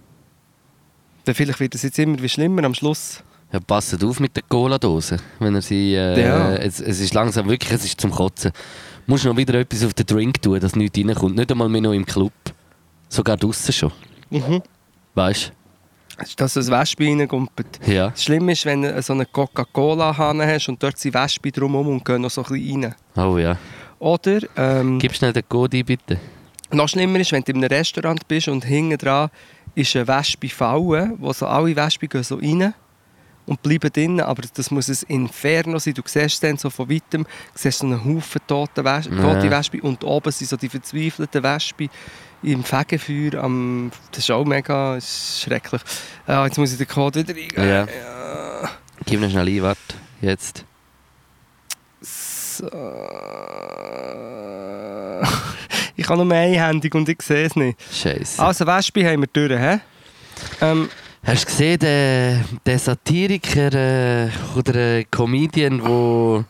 Dann 1.25 1.35
vielleicht 1.35 1.59
wird 1.59 1.75
es 1.75 1.83
jetzt 1.83 1.99
immer 1.99 2.21
wie 2.21 2.29
schlimmer 2.29 2.63
am 2.63 2.73
Schluss. 2.73 3.23
Ja, 3.51 3.59
passt 3.59 4.03
auf 4.03 4.19
mit 4.19 4.35
der 4.35 4.43
Cola-Dose. 4.47 5.17
Wenn 5.39 5.55
er 5.55 5.61
sie, 5.61 5.95
äh, 5.95 6.21
Ja. 6.21 6.53
es, 6.55 6.79
es 6.79 6.99
ist 6.99 7.13
langsam 7.13 7.49
wirklich, 7.49 7.71
es 7.71 7.85
ist 7.85 7.99
zum 7.99 8.11
Kotzen. 8.11 8.51
Du 9.05 9.13
musst 9.13 9.25
noch 9.25 9.35
wieder 9.35 9.55
etwas 9.55 9.83
auf 9.83 9.93
den 9.93 10.05
Drink 10.05 10.41
tun, 10.41 10.59
dass 10.59 10.75
nichts 10.75 10.99
reinkommt. 10.99 11.35
Nicht 11.35 11.51
einmal 11.51 11.67
mehr 11.69 11.81
noch 11.81 11.93
im 11.93 12.05
Club. 12.05 12.33
Sogar 13.07 13.37
draußen 13.37 13.73
schon. 13.73 13.91
Mhm. 14.29 14.61
Weißt 15.19 15.53
Dass 16.37 16.55
ein 16.57 16.67
Wespe 16.67 17.05
reingumpelt. 17.05 17.79
du? 17.85 17.91
Ja. 17.93 18.09
Das 18.09 18.23
Schlimme 18.23 18.51
ist, 18.53 18.65
wenn 18.65 18.81
du 18.81 19.01
so 19.01 19.13
eine 19.13 19.25
Coca-Cola-Hahn 19.25 20.41
hast 20.41 20.69
und 20.69 20.81
dort 20.81 20.97
sind 20.97 21.13
Wespen 21.13 21.51
drumherum 21.51 21.87
und 21.89 22.05
gehen 22.05 22.21
noch 22.21 22.29
so 22.29 22.43
ein 22.43 22.53
bisschen 22.53 22.83
rein. 22.85 22.95
Oh 23.17 23.37
ja. 23.37 23.57
Oder 23.99 24.39
ähm, 24.55 24.97
Gib 24.99 25.13
schnell 25.13 25.33
den 25.33 25.43
ein, 25.49 25.83
bitte. 25.83 26.17
noch 26.71 26.87
schlimmer 26.87 27.19
ist, 27.19 27.31
wenn 27.31 27.43
du 27.43 27.51
in 27.51 27.57
einem 27.57 27.67
Restaurant 27.69 28.25
bist 28.27 28.47
und 28.47 28.63
hinten 28.63 28.97
dran 28.97 29.29
ist 29.75 29.95
eine 29.95 30.07
Wespe-Falle, 30.07 31.13
wo 31.17 31.33
so 31.33 31.45
alle 31.47 31.75
Wespen 31.75 32.07
gehen 32.09 32.23
so 32.23 32.35
rein 32.35 32.73
und 33.49 33.61
bleiben 33.63 33.91
drin, 33.91 34.21
aber 34.21 34.43
das 34.53 34.69
muss 34.69 34.87
ein 34.89 34.97
Inferno 35.07 35.79
sein. 35.79 35.95
Du 35.95 36.03
siehst 36.05 36.43
dann 36.43 36.57
so 36.57 36.69
von 36.69 36.87
weitem, 36.89 37.25
siehst 37.55 37.79
so 37.79 37.87
einen 37.87 38.03
Haufen 38.05 38.41
tote, 38.45 38.85
Wes 38.85 39.05
Ja. 39.07 39.21
tote 39.21 39.49
Wespen 39.49 39.81
und 39.81 40.03
oben 40.03 40.31
sind 40.31 40.47
so 40.49 40.55
die 40.55 40.69
verzweifelten 40.69 41.41
Wespen 41.41 41.89
im 42.43 42.63
Fegefeuer. 42.63 43.43
Am, 43.43 43.91
das 44.11 44.19
ist 44.19 44.31
auch 44.31 44.45
mega 44.45 44.95
ist 44.97 45.41
schrecklich. 45.41 45.81
Ah, 46.27 46.45
jetzt 46.45 46.59
muss 46.59 46.71
ich 46.71 46.77
den 46.77 46.87
Code 46.87 47.19
wieder 47.27 47.33
eingeben. 47.33 47.67
Ja. 47.67 47.85
Ja. 47.85 48.69
Gib 49.05 49.19
noch 49.19 49.29
schnell 49.31 49.47
ein, 49.47 49.63
warte. 49.63 49.95
Jetzt. 50.21 50.63
So. 52.01 52.67
äh, 52.67 52.69
auch 56.07 56.15
nur 56.15 56.31
einhändig 56.33 56.95
und 56.95 57.07
ich 57.09 57.21
sehe 57.21 57.45
es 57.45 57.55
nicht. 57.55 57.77
Scheiße. 57.93 58.41
Also 58.41 58.65
Wespe 58.65 59.05
haben 59.05 59.21
wir 59.21 59.27
durch, 59.31 59.51
hä? 59.59 59.79
Ähm, 60.61 60.89
Hast 61.23 61.43
du 61.43 61.47
gesehen, 61.47 61.79
den, 61.79 62.45
den 62.65 62.79
Satiriker 62.79 63.73
äh, 63.73 64.29
oder 64.55 64.75
äh, 64.75 65.03
Comedian, 65.11 65.81
wo, 65.85 66.43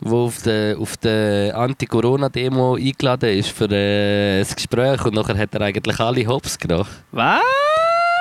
wo 0.00 0.24
auf 0.26 0.42
der 0.42 0.78
auf 0.78 0.96
der 0.98 1.56
Anti-Corona-Demo 1.56 2.76
eingeladen 2.76 3.30
ist 3.36 3.50
für 3.50 3.68
äh, 3.70 4.40
ein 4.40 4.46
Gespräch 4.54 5.04
und 5.04 5.14
nachher 5.14 5.36
hat 5.36 5.54
er 5.54 5.60
eigentlich 5.62 5.98
alle 6.00 6.26
Hops 6.26 6.56
genommen. 6.58 6.86
was? 7.12 7.40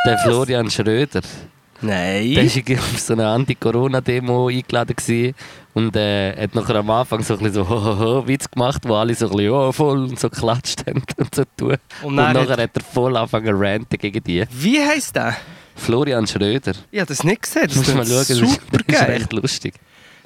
Der 0.05 0.17
Florian 0.19 0.69
Schröder. 0.69 1.21
Der 1.21 1.89
Nein. 1.89 2.35
war 2.35 2.43
irgendwie 2.43 2.77
auf 2.77 2.99
so 2.99 3.13
einer 3.13 3.27
Anti-Corona-Demo 3.29 4.47
eingeladen 4.49 4.95
gewesen 4.95 5.35
und 5.75 5.95
äh, 5.95 6.35
hat 6.35 6.55
nachher 6.55 6.75
am 6.75 6.89
Anfang 6.89 7.21
so 7.21 7.33
ein 7.35 7.39
bisschen 7.39 7.53
so 7.63 7.69
ho, 7.69 7.83
ho, 7.83 7.99
ho, 7.99 8.27
Witz 8.27 8.49
gemacht, 8.49 8.81
wo 8.85 8.95
alle 8.95 9.13
so 9.13 9.27
ein 9.29 9.31
bisschen 9.37 9.51
oh, 9.51 9.71
voll 9.71 9.99
und 9.99 10.19
so 10.19 10.29
geklatscht 10.29 10.85
haben 10.87 11.03
und 11.17 11.35
so 11.35 11.43
tun. 11.55 11.75
Und 12.01 12.07
Und, 12.09 12.15
nachher 12.15 12.41
hat- 12.49 12.59
hat 12.59 12.71
er 12.75 12.81
voll 12.83 13.15
angefangen 13.15 13.45
zu 13.55 13.59
ranten 13.61 13.97
gegen 13.99 14.23
die. 14.23 14.45
Wie 14.51 14.81
heisst 14.81 15.15
der? 15.15 15.35
Florian 15.75 16.25
Schröder. 16.25 16.73
Ich 16.91 16.99
habe 16.99 17.07
das 17.07 17.23
nicht 17.23 17.43
gesehen. 17.43 17.67
Das 17.67 17.75
Muss 17.75 17.87
ist 17.87 17.95
mal 17.95 18.05
schauen, 18.05 18.17
das 18.17 18.29
ist, 18.29 18.39
super 18.39 18.77
das 18.87 19.01
ist 19.01 19.09
echt 19.09 19.33
lustig. 19.33 19.73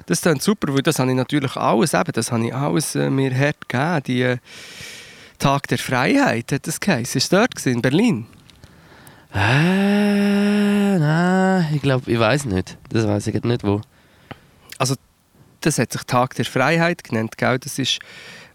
Das 0.06 0.24
ist 0.24 0.42
super, 0.42 0.74
weil 0.74 0.82
das 0.82 0.98
habe 0.98 1.10
ich 1.10 1.16
natürlich 1.16 1.56
alles, 1.56 1.94
eben, 1.94 2.12
das 2.12 2.32
habe 2.32 2.46
ich 2.46 2.54
alles 2.54 2.94
äh, 2.94 3.10
mir 3.10 3.36
hart 3.36 3.68
gegeben. 3.68 4.02
Die 4.06 4.22
äh, 4.22 4.38
Tag 5.38 5.68
der 5.68 5.78
Freiheit 5.78 6.52
hat 6.52 6.66
das 6.66 6.80
geheißen. 6.80 7.18
Ist 7.18 7.32
dort 7.32 7.54
gewesen, 7.54 7.74
in 7.74 7.82
Berlin? 7.82 8.26
Äh, 9.34 10.98
nein, 10.98 11.68
ich 11.74 11.82
glaube, 11.82 12.10
ich 12.10 12.18
weiß 12.18 12.46
nicht. 12.46 12.76
Das 12.88 13.06
weiß 13.06 13.26
ich 13.28 13.34
jetzt 13.34 13.44
nicht 13.44 13.64
wo. 13.64 13.80
Das 15.60 15.78
hat 15.78 15.92
sich 15.92 16.02
Tag 16.04 16.34
der 16.36 16.46
Freiheit 16.46 17.04
genannt, 17.04 17.36
gell? 17.36 17.58
Das 17.58 17.78
ist 17.78 17.98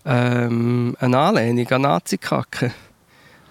ähm, 0.05 0.95
eine 0.99 1.17
Anlehnung 1.17 1.67
an 1.69 1.81
Nazi-Kacke. 1.83 2.71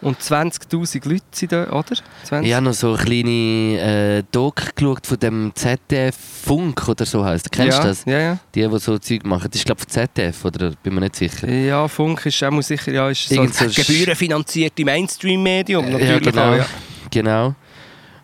Und 0.05 0.21
20'000 0.21 1.09
Leute 1.09 1.25
sind 1.33 1.53
da, 1.53 1.65
oder? 1.73 1.97
20? 2.25 2.47
Ich 2.47 2.55
habe 2.55 2.65
noch 2.67 2.75
so 2.75 2.93
eine 2.93 3.03
kleine 3.03 4.19
äh, 4.19 4.23
Doc 4.31 4.77
geschaut 4.77 5.07
von 5.07 5.19
dem 5.19 5.53
ZDF 5.55 6.15
Funk 6.15 6.87
oder 6.89 7.07
so 7.07 7.25
heißt. 7.25 7.51
Kennst 7.51 7.79
ja, 7.79 7.83
du 7.83 7.89
das? 7.89 8.05
Ja, 8.05 8.19
ja. 8.21 8.39
Die, 8.55 8.69
die 8.69 8.79
so 8.79 8.99
Zeug 8.99 9.25
machen. 9.25 9.49
Das 9.51 9.59
ist 9.61 9.65
glaube 9.65 9.81
ich 9.81 9.89
ZDF 9.89 10.45
oder 10.45 10.73
bin 10.83 10.95
mir 10.95 11.01
nicht 11.01 11.17
sicher. 11.17 11.49
Ja, 11.49 11.89
Funk 11.89 12.27
ist 12.27 12.45
auch 12.45 12.51
mal 12.51 12.63
sicher, 12.63 12.93
ja, 12.93 13.09
ist 13.09 13.29
so 13.29 13.35
ein 13.35 13.41
Irgend 13.49 13.55
so 13.55 13.65
sch- 13.65 13.87
gebührenfinanzierte 13.87 14.85
Mainstream-Medium 14.85 15.91
natürlich 15.91 16.09
ja, 16.09 16.19
genau. 16.19 16.53
auch, 16.53 16.57
ja. 16.57 16.67
Genau. 17.11 17.55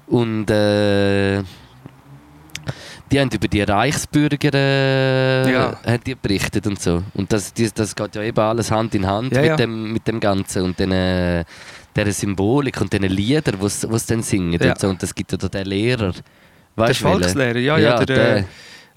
Und 0.07 0.51
äh, 0.51 1.43
die 3.11 3.21
haben 3.21 3.31
über 3.31 3.49
die 3.49 3.63
Reichsbürger 3.63 4.55
äh, 4.55 5.53
Ja. 5.53 5.79
haben 5.85 6.05
die 6.05 6.15
berichtet 6.15 6.67
und 6.67 6.81
so. 6.81 7.03
Und 7.15 7.33
das, 7.33 7.53
das, 7.53 7.75
das 7.75 7.95
geht 7.95 8.15
ja 8.15 8.23
eben 8.23 8.39
alles 8.39 8.71
Hand 8.71 8.95
in 8.95 9.07
Hand 9.07 9.33
Ja, 9.33 9.41
mit, 9.41 9.49
ja. 9.51 9.57
Dem, 9.57 9.93
mit 9.93 10.07
dem 10.07 10.21
Ganzen 10.21 10.63
und 10.63 10.79
den, 10.79 10.93
äh, 10.93 11.45
dieser 11.97 12.13
Symbolik 12.13 12.81
und 12.81 12.93
den 12.93 13.03
Liedern, 13.05 13.57
die 13.61 13.69
sie 13.69 13.89
dann 14.09 14.23
singen. 14.23 14.61
Und, 14.61 14.79
so. 14.79 14.89
und 14.89 15.03
das 15.03 15.15
gibt 15.15 15.33
ja 15.33 15.39
da 15.39 15.49
den 15.49 15.67
Lehrer. 15.67 16.13
Der 16.13 16.23
Weißt 16.77 17.01
du, 17.01 17.05
welchen? 17.05 17.21
Volkslehrer, 17.23 17.59
ja, 17.59 17.79
ja, 17.79 18.05
der, 18.05 18.37
äh, 18.39 18.45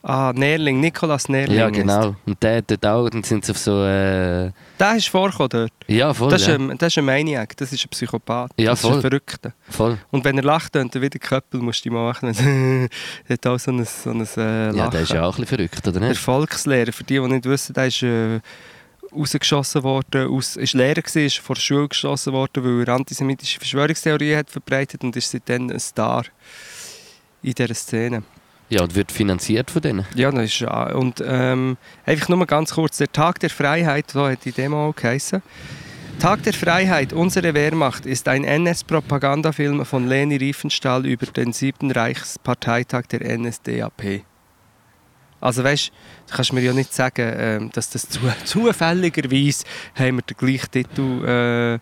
ah, 0.04 0.32
Nährling, 0.36 0.80
Nikolaus 0.80 1.28
Nährling. 1.30 1.58
Ja, 1.58 1.70
genau. 1.70 2.16
Und 2.26 2.42
der 2.44 2.62
dort 2.62 2.86
auch, 2.86 3.10
dann 3.10 3.24
sind 3.24 3.46
sie 3.46 3.52
auf 3.52 3.58
so. 3.58 3.84
Äh, 3.84 4.52
Der 4.80 4.96
ist 4.96 5.08
vorgekommen 5.08 5.50
dort. 5.50 5.72
ja, 5.88 6.14
voll. 6.14 6.30
Das 6.30 6.42
ist, 6.42 6.48
ja. 6.50 6.56
ein, 6.56 6.78
das 6.78 6.94
ist 6.94 6.98
ein 6.98 7.06
Maniac, 7.06 7.56
das 7.58 7.74
ist 7.74 7.86
ein 7.86 7.90
Psychopath. 7.90 8.52
Ja, 8.60 8.72
das 8.72 8.80
ist 8.82 8.86
voll. 8.86 8.96
ein 8.96 9.02
Verrückter. 9.02 9.54
voll. 9.70 9.98
Und 10.12 10.24
wenn 10.26 10.38
er 10.38 10.44
lacht, 10.44 10.76
dann 10.76 10.94
wieder 10.94 11.20
Köppel 11.20 11.62
musst 11.62 11.86
du 11.86 11.92
machen. 11.92 12.30
er 13.28 13.34
hat 13.34 13.48
auch 13.48 13.58
so 13.58 13.72
ein, 13.72 13.84
so 13.86 14.12
ein 14.12 14.22
äh, 14.22 14.68
Lachen. 14.68 14.78
Ja, 14.78 14.90
der 14.90 15.02
ist 15.02 15.12
ja 15.12 15.24
auch 15.24 15.38
ein 15.38 15.42
bisschen 15.42 15.58
verrückt, 15.58 15.88
oder 15.88 16.00
Der 16.00 16.10
nicht? 16.10 16.22
Volkslehrer, 16.22 16.92
für 16.92 17.04
die, 17.04 17.20
die 17.20 17.28
nicht 17.28 17.46
wissen, 17.46 17.74
der 17.74 17.88
ist 17.88 18.04
äh, 18.04 18.40
rausgeschossen 19.16 19.84
worden, 19.84 20.28
aus, 20.28 20.56
ist 20.56 20.74
Lehrer 20.74 21.02
gewesen, 21.02 21.26
ist 21.26 21.38
vor 21.38 21.56
der 21.56 21.62
Schule 21.62 21.88
geschossen 21.88 22.34
worden, 22.34 22.64
weil 22.64 22.88
er 22.88 22.96
antisemitische 22.96 23.60
Verschwörungstheorien 23.60 24.40
hat 24.40 24.50
verbreitet 24.50 25.04
und 25.04 25.16
ist 25.16 25.32
seitdem 25.32 25.70
ein 25.70 25.80
Star 25.80 26.26
in 27.42 27.54
dieser 27.54 27.74
Szene. 27.74 28.24
Ja, 28.70 28.82
und 28.84 28.96
wird 28.96 29.12
finanziert 29.12 29.70
von 29.70 29.82
denen. 29.82 30.06
Ja, 30.16 30.32
das 30.32 30.46
ist 30.46 30.60
ja. 30.60 30.92
Und 30.94 31.24
ähm, 31.26 31.78
einfach 32.06 32.30
nur 32.30 32.40
mal 32.40 32.46
ganz 32.46 32.74
kurz: 32.74 32.98
Der 32.98 33.12
Tag 33.12 33.40
der 33.40 33.50
Freiheit, 33.50 34.12
so 34.12 34.28
hat 34.28 34.46
die 34.46 34.52
Demo 34.52 34.90
auch 34.90 34.96
geheißen. 34.96 35.42
Tag 36.20 36.44
der 36.44 36.54
Freiheit, 36.54 37.12
unsere 37.12 37.54
Wehrmacht 37.54 38.06
ist 38.06 38.28
ein 38.28 38.46
NS-Propagandafilm 38.46 39.84
von 39.84 40.08
Leni 40.08 40.38
Riefenstahl 40.38 41.06
über 41.06 41.26
den 41.26 41.52
siebten 41.52 41.92
Reichsparteitag 41.92 43.08
der 43.08 43.38
NSDAP. 43.38 44.24
Also 45.42 45.64
weißt 45.66 45.90
du, 45.90 46.34
kannst 46.34 46.54
mir 46.54 46.62
ja 46.62 46.72
nicht 46.72 46.94
sagen, 46.94 47.34
ähm, 47.38 47.70
dass 47.74 47.90
das 47.90 48.08
zu, 48.08 48.22
zufälligerweise 48.46 49.66
haben 49.96 50.18
wir 50.18 50.22
den 50.22 50.38
gleichen 50.38 50.72
Titel 50.72 51.26
äh, 51.26 51.80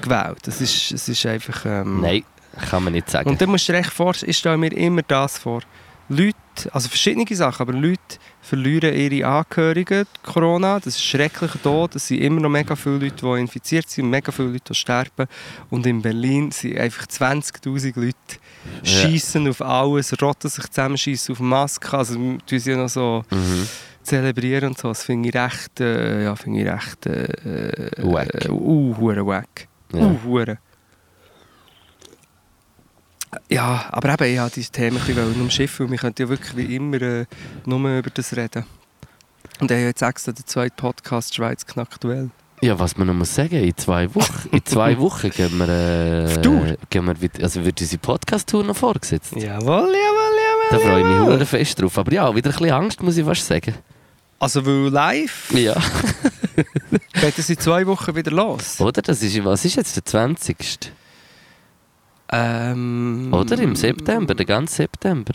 gewählt. 0.00 0.38
Das 0.44 0.62
ist, 0.62 0.92
es 0.92 1.08
ist 1.10 1.26
einfach... 1.26 1.66
Ähm, 1.66 2.00
Nein, 2.00 2.24
kann 2.70 2.84
man 2.84 2.94
nicht 2.94 3.10
sagen. 3.10 3.28
und 3.28 3.40
dann 3.40 3.50
musst 3.50 3.68
du 3.68 3.72
dir 3.72 3.80
echt 3.80 3.90
vor, 3.92 4.14
ich 4.22 4.38
stelle 4.38 4.56
mir 4.56 4.72
immer 4.72 5.02
das 5.02 5.36
vor. 5.36 5.60
Leute, 6.08 6.34
also 6.72 6.88
verschiedene 6.88 7.24
Sachen, 7.34 7.62
aber 7.62 7.72
Leute 7.72 8.18
verlieren 8.40 8.94
ihre 8.94 9.26
Angehörigen 9.26 10.06
Corona. 10.22 10.78
Das 10.78 10.94
ist 10.94 11.04
schrecklich 11.04 11.52
Tod. 11.62 11.96
Es 11.96 12.08
sind 12.08 12.20
immer 12.20 12.40
noch 12.40 12.50
mega 12.50 12.76
viele 12.76 12.98
Leute, 12.98 13.24
die 13.24 13.40
infiziert 13.40 13.88
sind 13.88 14.04
und 14.04 14.10
mega 14.10 14.32
viele 14.32 14.48
Leute, 14.48 14.64
die 14.68 14.74
sterben. 14.74 15.26
Und 15.70 15.86
in 15.86 16.02
Berlin 16.02 16.50
sind 16.50 16.78
einfach 16.78 17.06
20'000 17.06 17.98
Leute 17.98 18.16
schießen 18.82 19.48
auf 19.48 19.62
alles, 19.62 20.20
rotten 20.20 20.48
sich 20.48 20.68
zusammen, 20.68 20.98
schießen 20.98 21.34
auf 21.34 21.40
Masken. 21.40 21.94
Also 21.94 22.14
tun 22.14 22.58
sie 22.58 22.70
ja 22.70 22.76
noch 22.76 22.88
so 22.88 23.24
mhm. 23.30 23.68
zelebrieren 24.02 24.70
und 24.70 24.78
so. 24.78 24.88
Das 24.88 25.04
finde 25.04 25.28
ich 25.28 25.34
recht, 25.34 25.80
äh, 25.80 26.24
ja, 26.24 26.36
finde 26.36 26.60
ich 26.60 26.68
recht... 26.68 27.06
Äh, 27.06 27.90
Wack. 27.98 28.44
Äh, 28.44 28.50
uh, 28.50 29.26
wack. 29.26 29.68
Ja. 29.92 30.00
Uh. 30.24 30.56
Ja, 33.48 33.86
aber 33.90 34.12
eben, 34.14 34.34
ich 34.34 34.40
wollte 34.40 34.54
dieses 34.56 34.70
Thema 34.72 35.00
ein 35.00 35.06
bisschen 35.06 35.40
umschiffen, 35.40 35.86
weil 35.86 35.92
wir 35.92 35.98
könnten 35.98 36.22
ja 36.22 36.28
wirklich 36.28 36.56
wie 36.56 36.74
immer 36.76 37.00
äh, 37.00 37.26
nur 37.64 37.98
über 37.98 38.10
das 38.10 38.36
reden. 38.36 38.64
Und 39.60 39.70
ich 39.70 39.76
habe 39.76 39.86
jetzt 39.86 40.02
extra 40.02 40.32
den 40.32 40.46
zweiten 40.46 40.76
Podcast 40.76 41.34
«Schweiz 41.34 41.64
knackt-Duell». 41.66 42.30
Ja, 42.62 42.78
was 42.78 42.96
man 42.96 43.08
noch 43.08 43.14
muss 43.14 43.34
sagen, 43.34 43.56
in 43.56 43.76
zwei 43.76 44.14
Wochen, 44.14 44.48
in 44.52 44.64
zwei 44.64 44.96
Wochen 44.98 45.30
gehen 45.30 45.56
wir, 45.58 45.68
äh, 45.68 46.40
Tour? 46.42 46.76
gehen 46.90 47.04
wir 47.06 47.20
wieder, 47.20 47.42
also 47.42 47.64
wird 47.64 47.80
unsere 47.80 47.98
Podcast-Tour 48.00 48.64
noch 48.64 48.76
vorgesetzt. 48.76 49.32
Jawohl, 49.34 49.40
jawohl, 49.40 49.90
jawohl, 49.92 50.68
Da 50.70 50.78
freue 50.78 51.00
ich 51.00 51.06
mich 51.06 51.16
jawohl. 51.16 51.46
fest 51.46 51.80
drauf. 51.82 51.98
Aber 51.98 52.12
ja, 52.12 52.34
wieder 52.34 52.50
ein 52.50 52.56
bisschen 52.56 52.70
Angst, 52.72 53.02
muss 53.02 53.16
ich 53.16 53.24
fast 53.24 53.46
sagen. 53.46 53.74
Also, 54.38 54.64
weil 54.64 54.88
live 54.90 55.52
Ja. 55.54 55.74
geht 57.20 57.38
es 57.38 57.50
in 57.50 57.58
zwei 57.58 57.86
Wochen 57.86 58.14
wieder 58.14 58.30
los. 58.30 58.80
Oder? 58.80 59.02
Das 59.02 59.22
ist, 59.22 59.44
was 59.44 59.64
ist 59.64 59.76
jetzt 59.76 59.96
der 59.96 60.04
20. 60.04 60.92
Ähm, 62.32 63.28
Oder? 63.32 63.58
Im 63.58 63.76
September, 63.76 64.34
den 64.34 64.46
ganzen 64.46 64.74
September. 64.74 65.34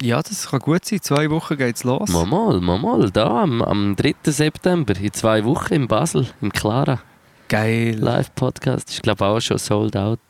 Ja, 0.00 0.22
das 0.22 0.50
kann 0.50 0.60
gut 0.60 0.84
sein. 0.84 1.00
Zwei 1.02 1.30
Wochen 1.30 1.56
geht 1.56 1.76
es 1.76 1.84
los. 1.84 2.08
Mal, 2.10 2.26
mal, 2.26 2.60
mal, 2.60 2.78
mal. 2.78 3.10
Da, 3.10 3.42
am, 3.42 3.62
am 3.62 3.96
3. 3.96 4.14
September, 4.26 4.94
in 4.96 5.12
zwei 5.12 5.44
Wochen 5.44 5.74
in 5.74 5.88
Basel, 5.88 6.28
im 6.40 6.52
Clara. 6.52 7.00
Geil. 7.48 7.96
Live-Podcast. 7.98 8.90
Ich 8.90 9.02
glaube 9.02 9.24
auch 9.24 9.40
schon 9.40 9.58
sold 9.58 9.96
out. 9.96 10.20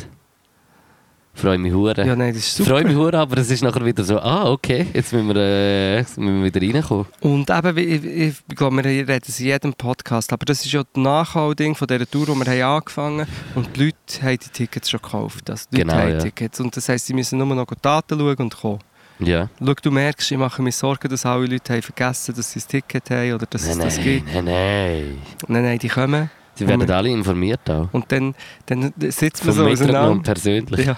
Freue 1.36 1.58
mich 1.58 1.72
hure. 1.72 1.94
Ja, 2.06 2.16
nein, 2.16 2.32
das 2.32 2.42
ist 2.46 2.56
super. 2.56 2.70
Freue 2.70 2.84
mich 2.84 2.96
hure, 2.96 3.18
aber 3.18 3.36
es 3.38 3.50
ist 3.50 3.62
nachher 3.62 3.84
wieder 3.84 4.02
so, 4.02 4.18
ah, 4.18 4.50
okay, 4.50 4.86
jetzt 4.94 5.12
müssen 5.12 5.28
wir, 5.28 5.36
äh, 5.36 5.96
jetzt 5.98 6.16
müssen 6.16 6.42
wir 6.42 6.52
wieder 6.54 6.74
reinkommen. 6.74 7.06
Und 7.20 7.50
eben, 7.50 7.76
ich, 7.76 8.04
ich, 8.04 8.34
ich 8.48 8.56
glaube, 8.56 8.76
wir 8.76 8.84
reden 8.86 9.20
es 9.28 9.38
in 9.38 9.46
jedem 9.46 9.74
Podcast, 9.74 10.32
aber 10.32 10.46
das 10.46 10.64
ist 10.64 10.72
ja 10.72 10.82
das 10.82 11.02
Nachhalding 11.02 11.74
von 11.74 11.86
dieser 11.86 12.10
Tour, 12.10 12.24
die 12.26 12.32
wir 12.34 12.46
haben 12.64 12.76
angefangen 12.78 13.20
haben. 13.20 13.28
Und 13.54 13.76
die 13.76 13.84
Leute 13.84 14.22
haben 14.22 14.38
die 14.38 14.48
Tickets 14.48 14.90
schon 14.90 15.00
gekauft. 15.02 15.50
Also 15.50 15.66
die 15.70 15.76
Leute 15.82 15.86
Genau, 15.90 16.00
haben 16.02 16.10
ja. 16.12 16.18
Tickets. 16.18 16.58
Und 16.60 16.74
das 16.76 16.88
heisst, 16.88 17.06
sie 17.06 17.14
müssen 17.14 17.38
nur 17.38 17.46
noch 17.46 17.66
die 17.66 17.74
Daten 17.82 18.18
schauen 18.18 18.36
und 18.36 18.56
kommen. 18.56 18.78
Ja. 19.18 19.48
Schau, 19.58 19.74
du 19.82 19.90
merkst, 19.90 20.30
ich 20.30 20.38
mache 20.38 20.60
mir 20.62 20.72
Sorgen, 20.72 21.08
dass 21.08 21.24
alle 21.26 21.46
Leute 21.46 21.72
haben 21.74 21.82
vergessen 21.82 22.34
dass 22.34 22.52
sie 22.52 22.60
ein 22.60 22.68
Ticket 22.68 23.10
haben 23.10 23.32
oder 23.34 23.46
dass 23.46 23.62
es 23.62 23.76
Nein, 23.76 23.86
das 23.86 23.96
nein, 23.96 24.04
gibt. 24.04 24.34
nein, 24.34 24.44
nein. 24.44 25.18
Nein, 25.48 25.62
nein, 25.62 25.78
die 25.78 25.88
kommen. 25.88 26.30
Sie 26.56 26.66
werden 26.66 26.90
alle 26.90 27.10
informiert 27.10 27.68
auch. 27.70 27.88
Und 27.92 28.10
dann, 28.10 28.34
dann 28.66 28.92
sitzt 28.98 29.44
man 29.44 29.54
Vom 29.54 29.64
so 29.64 29.70
auseinander. 29.70 30.22
persönlich. 30.22 30.86
Ja. 30.86 30.96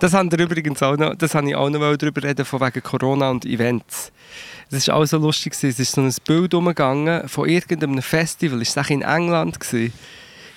Das 0.00 0.12
haben 0.12 0.30
wir 0.30 0.38
übrigens 0.38 0.82
auch 0.82 0.96
noch, 0.96 1.14
das 1.14 1.34
habe 1.34 1.48
ich 1.48 1.56
auch 1.56 1.70
noch 1.70 1.96
darüber 1.96 2.22
reden, 2.22 2.44
von 2.44 2.60
wegen 2.60 2.82
Corona 2.82 3.30
und 3.30 3.44
Events. 3.44 4.12
Es 4.70 4.88
war 4.88 4.96
auch 4.96 5.04
so 5.06 5.18
lustig, 5.18 5.54
es 5.54 5.78
ist 5.78 5.92
so 5.92 6.02
ein 6.02 6.14
Bild 6.26 6.52
umgegangen 6.52 7.28
von 7.28 7.48
irgendeinem 7.48 8.02
Festival, 8.02 8.60
ist 8.60 8.76
es 8.76 8.90
in 8.90 9.02
England 9.02 9.58
gewesen. 9.58 9.92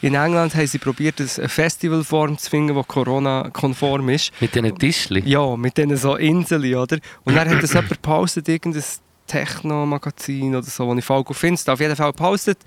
In 0.02 0.16
England 0.16 0.56
haben 0.56 0.66
sie 0.68 0.80
probiert, 0.80 1.20
eine 1.20 1.48
Festivalform 1.48 2.38
zu 2.38 2.50
finden, 2.50 2.76
die 2.76 2.84
Corona-konform 2.84 4.10
ist. 4.10 4.32
Mit 4.42 4.56
diesen 4.56 4.78
Tischchen. 4.78 5.26
Ja, 5.28 5.56
mit 5.56 5.78
diesen 5.78 5.96
so 5.96 6.16
Inseln, 6.16 6.74
oder? 6.74 6.98
Und 7.24 7.36
dann 7.36 7.48
hat 7.48 7.62
das 7.62 7.74
jemand 7.74 7.90
gepostet, 7.90 8.50
irgendein 8.50 8.84
Techno-Magazin 9.28 10.56
oder 10.56 10.66
so, 10.66 10.90
das 10.90 10.98
ich 10.98 11.06
voll 11.06 11.24
gut 11.24 11.38
finde. 11.38 11.72
Auf 11.72 11.80
jeden 11.80 11.96
Fall 11.96 12.12
gepostet. 12.12 12.58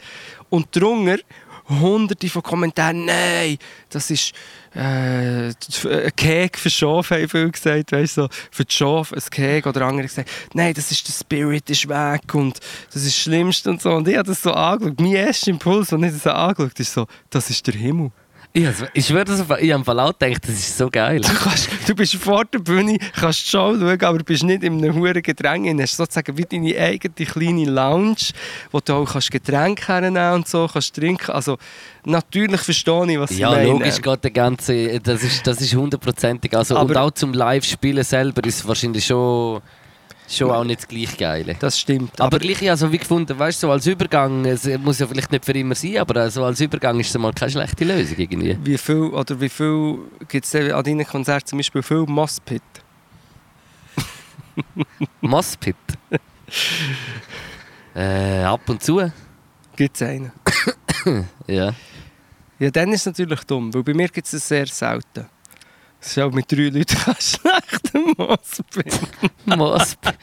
Und 0.49 0.75
drunter 0.75 1.19
hunderte 1.69 2.29
von 2.29 2.43
Kommentaren, 2.43 3.05
nein, 3.05 3.59
das 3.89 4.11
ist 4.11 4.33
äh, 4.75 5.49
ein 5.49 6.17
Keg 6.17 6.59
für 6.59 6.71
Schaf, 6.71 7.11
haben 7.11 7.29
viele 7.29 7.51
gesagt, 7.51 7.93
weißt 7.93 8.15
so, 8.15 8.29
für 8.51 8.65
die 8.65 8.75
Schaf 8.75 9.13
ein 9.13 9.23
Keg 9.31 9.67
oder 9.67 9.87
andere 9.87 10.07
gesagt, 10.07 10.31
nein, 10.53 10.75
das 10.75 10.91
ist 10.91 11.07
der 11.07 11.13
Spirit 11.13 11.69
ist 11.71 11.89
weg 11.89 12.35
und 12.35 12.59
das 12.93 13.03
ist 13.03 13.17
das 13.17 13.17
Schlimmste 13.17 13.71
und 13.71 13.81
so. 13.81 13.93
Und 13.93 14.09
ich 14.09 14.17
habe 14.17 14.29
das 14.29 14.43
so 14.43 14.53
angeschaut. 14.53 15.01
Mein 15.01 15.13
erster 15.13 15.51
Impuls, 15.51 15.93
als 15.93 16.03
ich 16.03 16.13
das 16.13 16.23
so 16.23 16.31
angeschaut 16.31 16.81
ist 16.81 16.93
so, 16.93 17.07
das 17.31 17.51
ist 17.51 17.67
der 17.67 17.75
Himmel. 17.75 18.11
Ich, 18.57 19.07
schwöre, 19.07 19.25
das, 19.25 19.45
ich 19.59 19.69
im 19.71 19.83
auch 19.83 20.17
gedacht, 20.17 20.45
das 20.45 20.51
ist 20.55 20.79
so 20.79 20.89
geil. 20.89 21.21
Du, 21.21 21.29
kannst, 21.35 21.69
du 21.89 21.93
bist 21.97 22.15
vor 22.15 22.45
der 22.45 22.61
Bühne, 22.61 22.99
kannst 23.13 23.47
die 23.47 23.51
Show 23.51 23.75
schauen, 23.75 24.01
aber 24.01 24.19
bist 24.19 24.45
nicht 24.45 24.63
in 24.63 24.75
einem 24.75 24.95
hohen 24.95 25.21
Gedränge. 25.21 25.75
Du 25.75 25.83
hast 25.83 25.97
sozusagen 25.97 26.39
wie 26.39 26.45
deine 26.45 26.79
eigene 26.79 27.13
kleine 27.27 27.65
Lounge, 27.65 28.15
wo 28.71 28.79
du 28.79 28.93
auch 28.95 29.13
kannst 29.13 29.33
Getränke 29.33 29.89
hernehmen 29.89 30.35
und 30.35 30.47
so, 30.47 30.69
kannst 30.73 30.95
trinken. 30.95 31.33
Also 31.33 31.59
natürlich 32.05 32.61
verstehe 32.61 33.11
ich, 33.13 33.19
was 33.19 33.31
sie 33.31 33.41
Ja, 33.41 33.51
meinen. 33.51 33.73
logisch 33.73 34.01
geht 34.01 34.23
der 34.23 34.31
ganze, 34.31 35.01
das 35.01 35.25
ist, 35.25 35.45
das 35.45 35.61
ist 35.61 35.75
hundertprozentig. 35.75 36.57
Also, 36.57 36.79
und 36.79 36.97
auch 36.97 37.11
zum 37.11 37.33
Live-Spielen 37.35 38.05
selber 38.05 38.45
ist 38.45 38.61
es 38.61 38.69
wahrscheinlich 38.69 39.05
schon, 39.05 39.63
schon 40.29 40.51
auch 40.51 40.65
nicht 40.65 40.81
das 40.81 40.89
gleich 40.89 41.17
Geile. 41.17 41.55
Das 41.59 41.79
stimmt. 41.79 42.21
Aber 42.21 42.39
gleich, 42.39 42.63
ich 42.63 42.69
habe 42.69 42.77
so 42.77 42.91
wie 42.91 42.99
gefunden, 42.99 43.39
weißt 43.39 43.63
du, 43.63 43.67
so 43.67 43.73
als 43.73 43.87
Übergang, 43.87 44.45
es 44.45 44.67
muss 44.79 44.99
ja 44.99 45.07
vielleicht 45.07 45.33
nicht 45.33 45.45
für 45.45 45.53
immer 45.53 45.75
sein, 45.75 45.99
aber 45.99 46.31
so 46.31 46.45
als 46.45 46.61
Übergang 46.61 46.99
ist 47.01 47.11
es 47.11 47.19
mal 47.19 47.33
keine 47.33 47.51
schlechte 47.51 47.85
Lösung 47.85 48.17
irgendwie. 48.19 48.59
wie 48.63 48.79
viel, 48.79 49.03
oder 49.03 49.41
wie 49.41 49.49
viel 49.49 49.99
gibt 50.29 50.47
es 50.47 50.55
an 50.55 50.83
deinen 50.83 51.07
Konzerten 51.07 51.47
zum 51.47 51.59
Beispiel 51.59 51.83
viel 51.83 52.05
Mosspit? 52.07 52.63
Mosspit. 55.21 55.77
äh, 57.95 58.43
ab 58.43 58.69
und 58.69 58.83
zu. 58.83 59.11
Gibt 59.77 59.97
es 59.97 60.03
einen? 60.03 60.33
Ja. 61.47 61.75
Ja, 62.59 62.71
dann 62.71 62.93
ist 62.93 63.01
es 63.01 63.07
natürlich 63.07 63.45
dumm, 63.45 63.75
weil 63.75 63.83
bei 63.83 63.93
mir 63.93 64.09
gibt 64.09 64.27
es 64.27 64.33
es 64.33 64.49
sehr 64.49 64.67
selten. 64.67 65.27
Es 66.05 66.11
ist 66.11 66.19
auch 66.19 66.33
mit 66.33 66.51
drei 66.53 66.69
Leuten 66.69 66.85
kein 66.97 67.15
schlechter 67.19 67.99
Mosspit. 68.19 69.01
Mosspit. 69.47 70.19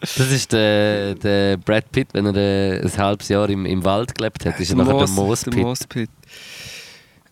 Das 0.00 0.18
ist 0.18 0.52
der, 0.52 1.14
der 1.14 1.56
Brad 1.58 1.92
Pitt, 1.92 2.08
wenn 2.12 2.26
er 2.26 2.34
äh, 2.34 2.80
ein 2.80 2.98
halbes 2.98 3.28
Jahr 3.28 3.48
im, 3.50 3.66
im 3.66 3.84
Wald 3.84 4.14
gelebt 4.14 4.44
hat, 4.46 4.58
ist 4.58 4.70
er 4.70 4.76
nachher 4.76 4.98
der 4.98 5.08
Moospit. 5.08 5.54
Der 5.54 5.62
Moospit. 5.62 6.10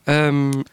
Ähm, 0.06 0.64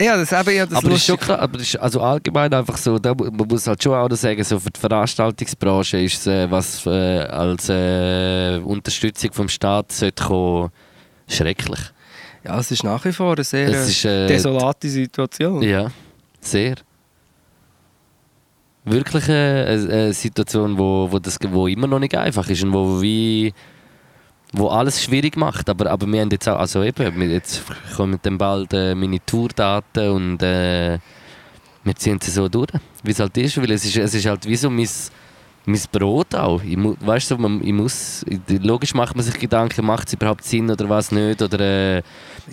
Ja, 0.00 0.16
das 0.16 0.32
eben 0.32 0.56
ja 0.56 0.64
das 0.64 0.78
aber 0.78 0.88
das 0.88 0.98
ist 1.00 1.06
schon 1.06 1.18
klar, 1.18 1.40
aber 1.40 1.58
das 1.58 1.66
ist 1.66 1.76
also 1.76 2.00
allgemein 2.00 2.54
einfach 2.54 2.78
so, 2.78 2.98
da, 2.98 3.12
man 3.12 3.46
muss 3.46 3.66
halt 3.66 3.82
schon 3.82 3.92
auch 3.92 4.10
sagen, 4.16 4.42
so 4.42 4.58
für 4.58 4.70
die 4.70 4.80
Veranstaltungsbranche 4.80 5.98
ist 6.00 6.20
es, 6.20 6.26
äh, 6.28 6.50
was 6.50 6.86
äh, 6.86 6.90
als 7.24 7.68
äh, 7.68 8.58
Unterstützung 8.64 9.32
vom 9.32 9.48
Staat 9.48 9.92
sollte 9.92 10.24
kommen, 10.24 10.70
schrecklich. 11.28 11.80
Ja, 12.44 12.58
es 12.58 12.70
ist 12.70 12.84
nach 12.84 13.04
wie 13.04 13.12
vor 13.12 13.34
eine 13.34 13.44
sehr 13.44 13.68
ist, 13.68 14.04
äh, 14.04 14.26
desolate 14.26 14.88
Situation. 14.88 15.62
Ja, 15.62 15.90
sehr. 16.40 16.76
Wirklich 18.84 19.28
eine, 19.28 19.66
eine 19.66 20.12
Situation, 20.12 20.78
wo, 20.78 21.08
wo, 21.10 21.18
das, 21.18 21.38
wo 21.50 21.66
immer 21.66 21.86
noch 21.86 21.98
nicht 21.98 22.16
einfach 22.16 22.48
ist 22.48 22.62
und 22.62 22.72
wo 22.72 23.00
wie 23.02 23.52
wo 24.52 24.68
alles 24.68 25.02
schwierig 25.02 25.36
macht, 25.36 25.68
aber, 25.68 25.90
aber 25.90 26.06
wir 26.06 26.20
haben 26.20 26.30
jetzt 26.30 26.48
auch, 26.48 26.58
also 26.58 26.82
eben, 26.82 27.30
jetzt 27.30 27.62
kommen 27.94 28.18
dann 28.22 28.36
bald 28.36 28.72
äh, 28.72 28.94
meine 28.94 29.24
Tourdaten 29.24 30.10
und 30.10 30.42
äh, 30.42 30.98
wir 31.84 31.96
ziehen 31.96 32.18
sie 32.20 32.30
so 32.30 32.48
durch, 32.48 32.70
wie 33.04 33.12
es 33.12 33.20
halt 33.20 33.36
ist, 33.36 33.56
weil 33.58 33.70
es 33.70 33.84
ist, 33.84 33.96
es 33.96 34.14
ist 34.14 34.26
halt 34.26 34.46
wie 34.46 34.56
so 34.56 34.68
mein, 34.68 34.88
mein 35.70 35.80
Brot 35.92 36.34
auch. 36.34 36.62
Ich, 36.62 36.76
weißt 36.76 37.30
du, 37.30 37.38
man, 37.38 37.60
ich 37.64 37.72
muss, 37.72 38.24
logisch 38.48 38.94
macht 38.94 39.14
man 39.16 39.24
sich 39.24 39.38
Gedanken, 39.38 39.86
macht 39.86 40.08
es 40.08 40.14
überhaupt 40.14 40.44
Sinn 40.44 40.70
oder 40.70 40.88
was 40.88 41.12
nicht, 41.12 41.40
oder, 41.40 41.60
äh, 41.60 42.02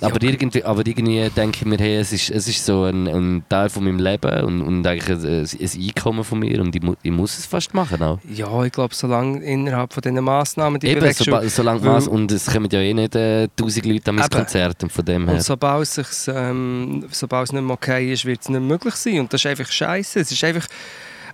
aber, 0.02 0.22
irgendwie, 0.22 0.64
aber 0.64 0.86
irgendwie 0.86 1.30
denke 1.30 1.58
ich 1.62 1.66
mir, 1.66 1.78
hey, 1.78 1.98
es 1.98 2.14
ist, 2.14 2.30
es 2.30 2.48
ist 2.48 2.66
so 2.66 2.84
ein, 2.84 3.08
ein 3.08 3.44
Teil 3.50 3.70
von 3.70 3.84
meinem 3.84 4.00
Leben 4.00 4.44
und, 4.44 4.62
und 4.62 4.86
eigentlich 4.88 5.10
ein, 5.10 5.46
ein 5.46 5.82
Einkommen 5.88 6.24
von 6.24 6.40
mir 6.40 6.62
und 6.62 6.76
ich, 6.76 6.82
ich 7.04 7.12
muss 7.12 7.38
es 7.38 7.46
fast 7.46 7.74
machen 7.74 8.02
auch. 8.02 8.20
Ja, 8.32 8.64
ich 8.64 8.72
glaube, 8.72 8.94
solange 8.94 9.44
innerhalb 9.44 9.94
von 9.94 10.02
diesen 10.02 10.24
Massnahmen 10.24 10.80
die 10.80 10.88
Eben, 10.88 11.12
soba- 11.14 11.48
solange 11.50 11.84
was 11.84 12.08
und 12.08 12.32
es 12.32 12.46
kommen 12.46 12.70
ja 12.72 12.80
eh 12.80 12.94
nicht 12.94 13.16
äh, 13.16 13.48
tausend 13.56 13.86
Leute 13.86 14.10
an 14.10 14.16
mein 14.16 14.26
Eben. 14.26 14.36
Konzert 14.36 14.84
und 14.84 14.92
von 14.92 15.06
dem 15.06 15.26
her. 15.26 15.36
Und 15.36 15.44
sobald 15.44 15.84
es, 15.84 15.96
sich, 15.96 16.08
ähm, 16.28 17.06
sobald 17.12 17.48
es 17.48 17.54
nicht 17.54 17.64
mehr 17.64 17.74
okay 17.74 18.14
ist, 18.14 18.26
wird 18.26 18.42
es 18.42 18.50
nicht 18.50 18.62
möglich 18.62 18.96
sein. 18.96 19.20
Und 19.22 19.34
das 19.34 19.42
ist 19.42 19.48
einfach 19.48 19.72
scheiße. 19.72 20.20
Es 20.20 20.32
ist 20.32 20.44
einfach, 20.44 20.68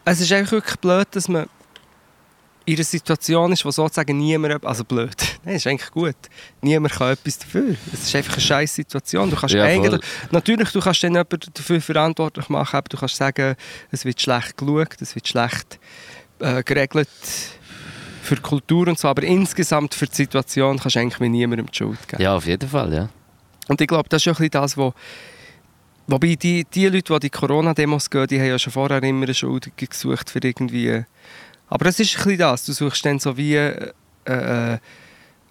es 0.06 0.22
ist 0.22 0.32
einfach 0.32 0.54
wirklich 0.54 0.78
blöd, 0.78 1.08
dass 1.12 1.28
man 1.28 1.46
in 2.66 2.76
einer 2.76 2.84
Situation 2.84 3.52
ist, 3.52 3.66
wo 3.66 3.72
sozusagen 3.72 4.18
niemand, 4.18 4.66
also 4.66 4.84
blöd, 4.84 5.16
nein, 5.44 5.56
ist 5.56 5.68
eigentlich 5.68 5.92
gut, 5.92 6.16
niemand 6.62 6.94
kann 6.94 7.12
etwas 7.12 7.40
dafür. 7.40 7.76
Es 7.92 8.04
ist 8.04 8.16
einfach 8.16 8.34
eine 8.34 8.42
scheiß 8.42 8.76
Situation. 8.76 9.30
Du 9.30 9.36
kannst 9.36 9.56
Ja, 9.56 9.64
eigentlich, 9.66 10.02
natürlich, 10.32 10.72
du 10.72 10.80
kannst 10.80 11.04
dann 11.04 11.14
jemanden 11.14 11.52
dafür 11.54 11.82
verantwortlich 11.82 12.50
machen, 12.50 12.78
aber 12.78 12.90
du 12.90 12.98
kannst 12.98 13.18
sagen, 13.18 13.56
es 13.92 14.06
wird 14.06 14.22
schlecht 14.22 14.58
geschaut, 14.58 15.02
es 15.02 15.16
wird 15.16 15.28
schlecht 15.28 15.80
äh, 16.40 16.64
geregelt 16.64 17.10
für 18.22 18.36
die 18.36 18.42
Kultur 18.42 18.88
und 18.88 18.98
so, 18.98 19.10
aber 19.10 19.24
insgesamt 19.24 19.94
für 19.94 20.08
die 20.08 20.16
Situation 20.16 20.80
kannst 20.80 20.96
du 20.96 21.00
eigentlich 21.00 21.20
mit 21.20 21.32
niemandem 21.32 21.68
die 21.70 21.78
Schuld 21.78 22.08
geben. 22.08 22.24
Ja, 22.24 22.36
auf 22.36 22.46
jeden 22.46 22.70
Fall, 22.70 22.94
ja. 22.94 23.10
Und 23.68 23.82
ich 23.82 23.88
glaube, 23.88 24.08
das 24.08 24.22
ist 24.22 24.26
ja 24.26 24.32
ein 24.32 24.38
bisschen 24.38 24.52
das, 24.52 24.78
wo 24.78 24.94
Wobei 26.06 26.36
die, 26.36 26.66
die 26.66 26.88
Leute, 26.88 27.14
die 27.14 27.20
die 27.22 27.30
Corona-Demos 27.30 28.10
gehen, 28.10 28.28
die 28.28 28.38
haben 28.38 28.48
ja 28.48 28.60
schon 28.60 28.74
vorher 28.74 29.02
immer 29.04 29.24
eine 29.24 29.34
Schuldige 29.34 29.88
gesucht 29.88 30.30
für 30.30 30.40
irgendwie... 30.44 31.06
Aber 31.74 31.88
es 31.88 32.00
ist 32.00 32.16
ein 32.16 32.24
bisschen 32.24 32.38
das, 32.38 32.66
du 32.66 32.72
suchst 32.72 33.04
dann 33.04 33.18
so 33.18 33.36
wie 33.36 33.56
äh, 33.56 33.92
äh, 34.26 34.32
einen 34.32 34.80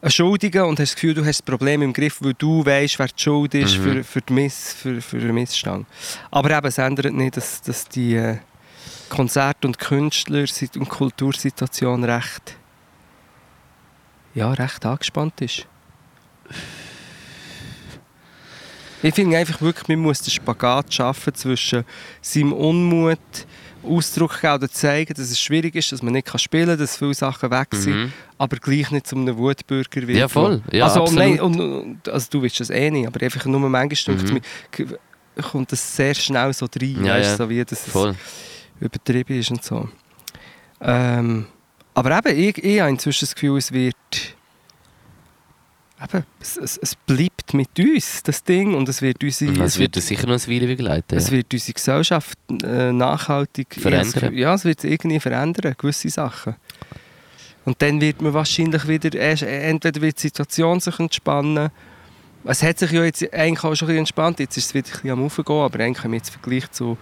Schuldigen 0.07 0.63
und 0.63 0.79
hast 0.79 0.91
das 0.91 0.95
Gefühl, 0.95 1.15
du 1.15 1.23
hast 1.23 1.41
das 1.41 1.43
Problem 1.43 1.83
im 1.83 1.93
Griff, 1.93 2.19
weil 2.21 2.35
du 2.35 2.65
weißt, 2.65 2.97
wer 3.01 3.09
die 3.09 3.21
Schuld 3.21 3.55
ist 3.55 3.77
Mhm. 3.77 3.83
für, 3.83 4.05
für, 4.05 4.21
die 4.21 4.33
Miss, 4.33 4.73
für, 4.73 5.03
für 5.03 5.19
den 5.19 5.35
Missstand. 5.35 5.85
Aber 6.31 6.57
eben, 6.57 6.65
es 6.69 6.79
ändert 6.79 7.13
nicht, 7.13 7.37
dass, 7.37 7.61
dass 7.63 7.89
die 7.89 8.15
äh, 8.15 8.37
Konzert- 9.09 9.65
und 9.65 9.81
Künstler- 9.81 10.45
und 10.77 10.89
Kultursituation 10.89 12.05
recht, 12.05 12.57
ja, 14.37 14.53
recht 14.53 14.87
angespannt 14.87 15.41
ist. 15.41 15.67
Ich 19.03 19.13
finde 19.13 19.39
einfach 19.39 19.61
wirklich, 19.61 19.89
man 19.89 19.99
muss 19.99 20.21
den 20.23 20.31
Spagat 20.31 20.95
schaffen 20.95 21.35
zwischen 21.35 21.85
seinem 22.21 22.53
Unmut, 22.53 23.19
Ausdruck 23.85 24.41
geben 24.41 24.55
oder 24.55 24.71
zeigen, 24.71 25.13
dass 25.15 25.31
es 25.31 25.41
schwierig 25.41 25.75
ist, 25.75 25.93
dass 25.93 26.03
man 26.03 26.13
nicht 26.13 26.41
spielen 26.41 26.67
kann, 26.69 26.79
dass 26.79 26.97
viele 26.97 27.15
Sachen 27.15 27.51
weg 27.51 27.69
sind, 27.73 27.95
Mhm. 27.97 28.13
aber 28.39 28.57
gleich 28.59 28.91
nicht 28.91 29.07
zu 29.07 29.17
einem 29.17 29.37
Wutbürger 29.37 30.07
wird. 30.07 30.19
Ja, 30.19 30.29
voll. 30.29 30.63
Ja, 30.71 30.85
also, 30.85 31.03
absolut. 31.03 31.19
nein, 31.25 31.41
und, 31.41 32.09
also 32.09 32.27
du 32.31 32.43
willst 32.43 32.61
das 32.61 32.71
eh 32.71 32.91
nicht, 32.91 33.07
aber 33.07 33.23
einfach 33.23 33.45
nur 33.47 33.61
manchmal 33.69 34.17
Mhm. 34.17 34.41
mhm. 34.79 35.43
kommt 35.43 35.73
das 35.73 35.97
sehr 35.97 36.15
schnell 36.15 36.53
so 36.53 36.67
rein, 36.81 37.05
Ja, 37.05 37.15
weißt, 37.15 37.31
ja. 37.31 37.37
so 37.37 37.51
wie 37.51 37.65
Voll. 37.91 38.11
es 38.11 38.17
übertrieben 38.81 39.39
ist 39.39 39.51
und 39.51 39.65
so. 39.65 39.89
Ähm, 40.81 41.47
aber 41.95 42.19
eben, 42.19 42.39
ich, 42.39 42.59
ich 42.65 42.81
habe 42.81 42.91
inzwischen 42.91 43.27
das 43.27 43.35
Gefühl, 43.35 43.59
es 43.59 43.73
wird 43.73 43.95
eben, 46.03 46.25
es, 46.41 46.57
es, 46.57 46.77
es 46.79 46.95
bleibt 46.95 47.55
mit 47.55 47.69
uns, 47.79 48.23
das 48.23 48.43
Ding, 48.45 48.75
und 48.75 48.89
es 48.89 49.03
wird 49.03 49.23
unsere, 49.23 49.53
Das 49.55 49.79
wird 49.79 49.97
uns 49.97 50.07
sicher 50.07 50.27
noch 50.27 50.35
ein 50.35 50.49
Weile 50.49 50.67
begleiten. 50.67 51.17
es 51.17 51.27
Ja. 51.27 51.33
wird 51.33 51.53
unsere 51.53 51.73
Gesellschaft 51.75 52.39
äh, 52.63 52.93
nachhaltig 52.93 53.77
Verändern. 53.79 54.35
Ja, 54.35 54.55
es 54.55 54.65
wird 54.65 54.85
irgendwie 54.85 55.21
verändern, 55.21 55.75
gewisse 55.79 56.09
Sachen. 56.09 56.57
Und 57.65 57.81
dann 57.81 58.01
wird 58.01 58.21
man 58.21 58.35
wahrscheinlich 58.35 58.89
wieder, 58.89 59.17
erst, 59.17 59.45
entweder 59.45 60.01
wird 60.01 60.17
die 60.19 60.23
Situation 60.23 60.81
sich 60.81 60.99
entspannen. 60.99 61.71
Es 62.45 62.61
hat 62.63 62.81
sich 62.81 62.91
ja 62.91 63.05
jetzt 63.05 63.33
eigentlich 63.33 63.63
auch 63.63 63.75
schon 63.77 63.89
ein 63.91 63.99
entspannt, 63.99 64.41
jetzt 64.41 64.57
ist 64.57 64.67
es 64.67 64.75
wieder 64.75 64.89
ein 64.89 64.93
bisschen 64.93 65.11
am 65.11 65.25
Aufgehen, 65.25 65.57
aber 65.61 65.79
eigentlich 65.79 66.05
im 66.05 66.21
Vergleich 66.21 66.69
zu 66.73 66.99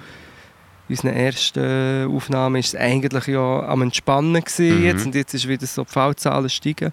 unseren 0.87 1.15
ersten 1.15 2.07
Aufnahmen 2.15 2.57
ist 2.57 2.75
es 2.75 2.81
eigentlich 2.81 3.27
ja 3.29 3.63
am 3.67 3.81
Entspannen 3.81 4.43
gewesen 4.43 4.81
Mhm. 4.81 4.85
jetzt 4.85 5.07
und 5.07 5.15
jetzt 5.15 5.33
ist 5.33 5.49
wieder 5.49 5.65
so 5.67 5.85
die 5.85 5.91
Fallzahlen 5.93 6.51
steigen. 6.51 6.93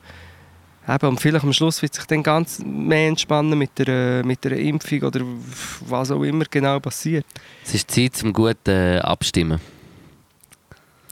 Eben, 0.90 1.08
und 1.10 1.20
vielleicht 1.20 1.44
am 1.44 1.52
Schluss 1.52 1.82
wird 1.82 1.94
sich 1.94 2.06
dann 2.06 2.24
ganz 2.24 2.60
mehr 2.66 3.10
entspannen 3.10 3.58
mit 3.58 3.78
der, 3.78 4.24
mit 4.26 4.44
der 4.46 4.54
Impfung 4.58 5.02
oder 5.04 5.20
was 5.82 6.12
auch 6.12 6.24
immer 6.24 6.46
genau 6.50 6.80
passiert. 6.80 7.26
Es 7.66 7.74
ist 7.74 7.92
Zeit 7.92 8.16
zum 8.16 8.32
gut 8.32 8.68
äh, 8.68 9.00
abstimmen. 9.00 9.60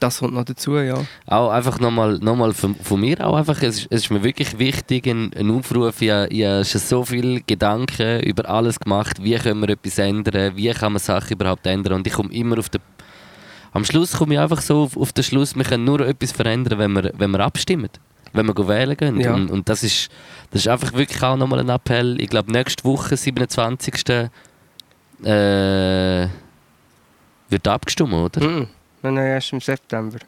Das 0.00 0.18
kommt 0.18 0.34
noch 0.34 0.44
dazu, 0.44 0.76
ja. 0.76 1.04
Auch 1.26 1.50
einfach 1.50 1.80
nochmal 1.80 2.18
noch 2.18 2.36
mal 2.36 2.52
von, 2.52 2.74
von 2.74 3.00
mir 3.00 3.26
auch 3.26 3.34
einfach, 3.34 3.62
es 3.62 3.78
ist, 3.80 3.86
es 3.90 4.02
ist 4.04 4.10
mir 4.10 4.22
wirklich 4.22 4.58
wichtig, 4.58 5.06
ein, 5.06 5.32
ein 5.34 5.50
Aufruf, 5.50 6.02
ich, 6.02 6.10
habe- 6.10 6.28
ich 6.28 6.44
habe 6.44 6.64
schon 6.66 6.80
so 6.82 7.04
viele 7.04 7.40
Gedanken 7.40 8.20
über 8.20 8.48
alles 8.48 8.78
gemacht, 8.78 9.22
wie 9.22 9.34
können 9.36 9.60
wir 9.60 9.70
etwas 9.70 9.96
ändern, 9.98 10.54
wie 10.54 10.70
kann 10.70 10.92
man 10.92 11.00
Sachen 11.00 11.32
überhaupt 11.32 11.66
ändern 11.66 11.94
und 11.94 12.06
ich 12.06 12.12
komme 12.12 12.32
immer 12.32 12.58
auf 12.58 12.68
den... 12.68 12.82
Am 13.72 13.84
Schluss 13.86 14.12
komme 14.12 14.34
ich 14.34 14.40
einfach 14.40 14.60
so 14.60 14.82
auf, 14.82 14.96
auf 14.98 15.12
den 15.14 15.24
Schluss, 15.24 15.56
wir 15.56 15.64
können 15.64 15.84
nur 15.84 16.00
etwas 16.00 16.32
verändern, 16.32 16.78
wenn 16.78 16.92
wir, 16.92 17.12
wenn 17.16 17.30
wir 17.30 17.40
abstimmen, 17.40 17.88
wenn 18.36 18.46
wir 18.46 18.68
wählen 18.68 18.96
gehen 18.96 19.20
Ja. 19.20 19.34
und, 19.34 19.50
und 19.50 19.68
das, 19.68 19.82
ist, 19.82 20.08
das 20.50 20.62
ist 20.62 20.68
einfach 20.68 20.92
wirklich 20.94 21.22
auch 21.22 21.36
nochmal 21.36 21.60
ein 21.60 21.68
Appell, 21.68 22.20
ich 22.20 22.28
glaube 22.28 22.52
nächste 22.52 22.84
Woche, 22.84 23.16
27. 23.16 23.94
Äh, 25.24 26.28
wird 27.48 27.68
abgestimmt, 27.68 28.12
oder? 28.12 28.44
Mhm. 28.46 28.66
Nein, 29.02 29.14
nein, 29.14 29.26
erst 29.26 29.52
im 29.52 29.60
September. 29.60 30.18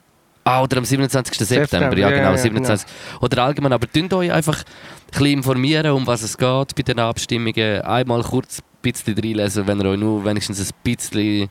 Ah, 0.43 0.63
oder 0.63 0.77
am 0.77 0.85
27. 0.85 1.37
September, 1.37 1.67
September, 1.67 1.97
ja, 1.97 2.09
genau, 2.09 2.31
ja, 2.31 2.37
27. 2.37 2.87
Oder 3.21 3.43
allgemein, 3.43 3.73
aber 3.73 3.87
tünt 3.91 4.11
euch 4.13 4.31
einfach 4.31 4.57
ein 4.57 4.65
bisschen 5.11 5.25
informieren, 5.27 5.91
um 5.91 6.07
was 6.07 6.23
es 6.23 6.37
geht 6.37 6.75
bei 6.75 6.81
den 6.83 6.97
Abstimmungen. 6.97 7.81
Einmal 7.81 8.23
kurz 8.23 8.59
ein 8.59 8.63
bisschen 8.81 9.15
reinlesen, 9.19 9.67
wenn 9.67 9.79
ihr 9.79 9.85
euch 9.89 9.99
nur 9.99 10.25
wenigstens 10.25 10.59
ein 10.59 10.69
bisschen 10.83 11.49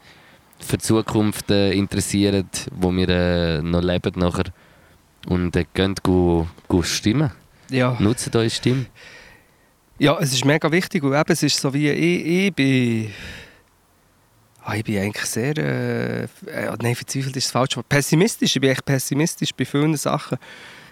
für 0.59 0.79
die 0.79 0.83
Zukunft 0.83 1.51
äh, 1.51 1.73
interessiert, 1.73 2.67
wo 2.75 2.91
wir 2.91 3.09
äh, 3.09 3.63
noch 3.63 3.83
leben 3.83 4.13
nachher. 4.17 4.47
Und 5.29 5.55
äh, 5.57 5.64
könnt 5.74 6.03
go, 6.03 6.47
go 6.68 6.83
stimmen. 6.83 7.31
Ja. 7.70 7.97
Nutzt 8.01 8.35
eure 8.35 8.49
Stimme. 8.51 8.87
Ja, 9.99 10.16
es 10.20 10.33
ist 10.33 10.45
mega 10.45 10.70
wichtig 10.70 11.03
und 11.03 11.12
eben, 11.12 11.33
es 11.33 11.43
ist 11.43 11.61
so 11.61 11.72
wie, 11.74 11.89
ich, 11.91 12.47
ich 12.47 12.55
bin... 12.55 13.12
Ah, 14.64 14.74
ich 14.74 14.85
bin 14.85 14.99
eigentlich 14.99 15.24
sehr... 15.24 15.57
Äh, 15.57 16.22
äh, 16.47 16.76
nein, 16.81 16.95
verzweifelt 16.95 17.37
ist 17.37 17.47
das 17.47 17.53
falsche 17.53 17.76
Wort. 17.76 17.89
Pessimistisch, 17.89 18.55
ich 18.57 18.61
bin 18.61 18.70
echt 18.70 18.85
pessimistisch 18.85 19.51
bei 19.55 19.64
vielen 19.64 19.97
Sachen. 19.97 20.39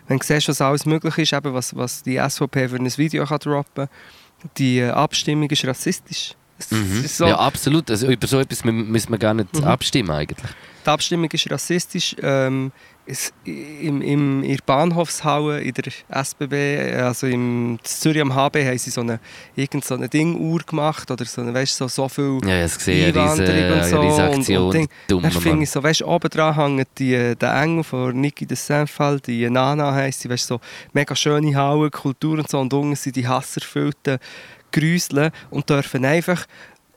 Wenn 0.08 0.18
du 0.18 0.24
siehst, 0.24 0.48
was 0.48 0.60
alles 0.60 0.86
möglich 0.86 1.16
ist, 1.18 1.32
eben 1.32 1.52
was, 1.54 1.74
was 1.76 2.02
die 2.02 2.16
SVP 2.18 2.68
für 2.68 2.76
ein 2.76 2.86
Video 2.96 3.24
kann 3.26 3.38
droppen 3.38 3.86
kann, 3.88 4.50
die 4.58 4.78
äh, 4.78 4.90
Abstimmung 4.90 5.50
ist 5.50 5.64
rassistisch. 5.66 6.34
Mhm. 6.70 7.04
ist 7.04 7.16
so, 7.18 7.26
Ja, 7.26 7.36
absolut. 7.38 7.90
Also, 7.90 8.06
über 8.08 8.26
so 8.26 8.38
etwas 8.40 8.64
mü- 8.64 8.72
müssen 8.72 9.10
wir 9.10 9.18
gar 9.18 9.34
nicht 9.34 9.52
Mhm. 9.54 9.64
abstimmen 9.64 10.10
eigentlich. 10.10 10.50
Die 10.84 10.88
Abstimmung 10.90 11.30
ist 11.30 11.50
rassistisch. 11.50 12.16
Ähm, 12.22 12.72
es, 13.06 13.32
im, 13.44 14.02
im, 14.02 14.42
in 14.42 14.56
der 14.56 14.62
Bahnhofshalle, 14.66 15.60
in 15.60 15.72
der 15.74 15.92
SBB, 16.08 16.94
also 17.00 17.26
im 17.26 17.78
Zürich 17.82 18.20
am 18.20 18.34
HB, 18.34 18.64
haben 18.64 18.78
sie 18.78 18.90
so 18.90 19.00
eine, 19.00 19.20
irgend 19.54 19.84
so 19.84 19.94
eine 19.94 20.08
Ding-Uhr 20.08 20.60
gemacht 20.60 21.10
oder 21.10 21.24
so, 21.24 21.40
eine, 21.40 21.54
weißt, 21.54 21.76
so, 21.76 21.88
so 21.88 22.08
viel 22.08 22.40
Ja, 22.44 22.64
ich 22.64 22.74
gesehen, 22.74 23.16
Einwanderung 23.16 23.78
und 23.78 23.84
so. 23.84 24.00
riese 24.00 24.22
und, 24.28 24.38
Aktion. 24.38 24.64
und 24.64 24.74
Ding. 24.74 24.88
Dann 25.08 25.30
finde 25.30 25.62
ich 25.62 25.70
so, 25.70 25.82
weißt 25.82 26.02
oben 26.02 26.28
dran 26.30 26.56
hängen 26.56 26.84
die, 26.98 27.34
der 27.36 27.62
Engel 27.62 27.84
von 27.84 28.20
Niki 28.20 28.46
de 28.46 28.56
Saint-Fall, 28.56 29.20
die 29.20 29.48
Nana 29.48 29.94
heisst 29.94 30.20
sie, 30.20 30.30
weißt 30.30 30.46
so 30.46 30.60
mega 30.92 31.14
schöne 31.14 31.54
Halle, 31.54 31.90
Kultur 31.90 32.38
und 32.38 32.50
so, 32.50 32.58
und 32.58 32.72
unten 32.74 32.96
sind 32.96 33.14
die 33.16 33.26
hasserfüllten 33.26 34.18
Grüsle 34.72 35.30
und 35.50 35.70
dürfen 35.70 36.04
einfach 36.04 36.46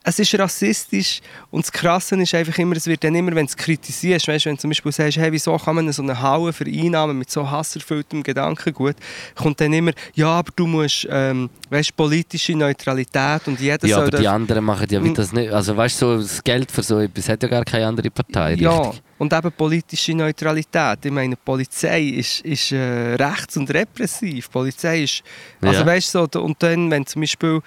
es 0.04 0.18
ist 0.18 0.34
rassistisch 0.40 1.20
und 1.52 1.66
das 1.66 1.72
Krasse 1.72 2.16
ist 2.22 2.34
einfach 2.34 2.58
immer, 2.58 2.76
es 2.76 2.88
wird 2.88 3.04
dann 3.04 3.14
immer, 3.16 3.32
wenn 3.36 3.46
du 3.46 3.50
es 3.50 3.58
kritisierst, 3.58 4.28
weißt, 4.28 4.46
wenn 4.46 4.56
du 4.56 4.62
zum 4.62 4.70
Beispiel 4.70 4.92
sagst, 4.92 5.18
hey, 5.18 5.32
wieso 5.32 5.58
kann 5.58 5.76
man 5.76 5.92
so 5.92 6.02
eine 6.02 6.20
Halle 6.20 6.54
vereinnahmen 6.54 7.18
mit 7.18 7.30
so 7.30 7.50
hasserfülltem 7.50 8.24
Gedankengut, 8.24 8.96
kommt 9.36 9.60
dann 9.60 9.74
immer, 9.74 9.92
ja, 10.16 10.28
aber 10.28 10.52
du 10.56 10.68
musst, 10.68 11.06
ähm, 11.12 11.50
weißt, 11.70 11.96
politische 11.96 12.54
Neutralität 12.56 13.42
und 13.48 13.60
jeder 13.60 13.86
Ja, 13.88 13.96
soll 13.98 14.08
aber 14.08 14.18
die 14.18 14.28
anderen 14.28 14.64
machen 14.64 14.88
ja 14.90 15.04
wie 15.04 15.14
das 15.14 15.34
nicht. 15.34 15.52
Also 15.52 15.76
weißt 15.76 16.02
du, 16.02 16.06
so, 16.18 16.22
das 16.22 16.44
Geld 16.44 16.72
für 16.72 16.82
so 16.82 17.00
etwas 17.00 17.28
hat 17.30 17.44
ja 17.44 17.50
gar 17.50 17.66
keine 17.66 17.88
andere 17.88 18.10
Partei. 18.10 18.54
Ja, 18.56 18.78
richtig? 18.80 19.02
und 19.18 19.34
eben 19.34 19.52
politische 19.52 20.14
Neutralität. 20.14 21.00
Ich 21.04 21.12
meine, 21.12 21.36
die 21.36 21.42
Polizei 21.44 22.02
ist, 22.04 22.40
ist 22.42 22.72
äh, 22.72 23.16
rechts- 23.16 23.58
und 23.58 23.70
repressiv. 23.72 24.46
Die 24.48 24.52
Polizei 24.52 25.04
ist. 25.04 25.24
Also 25.62 25.82
Ja. 25.82 25.86
weißt 25.86 26.16
du, 26.16 26.28
so, 26.32 26.42
und 26.42 26.62
dann, 26.64 26.90
wenn 26.90 27.06
zum 27.06 27.22
Beispiel, 27.22 27.60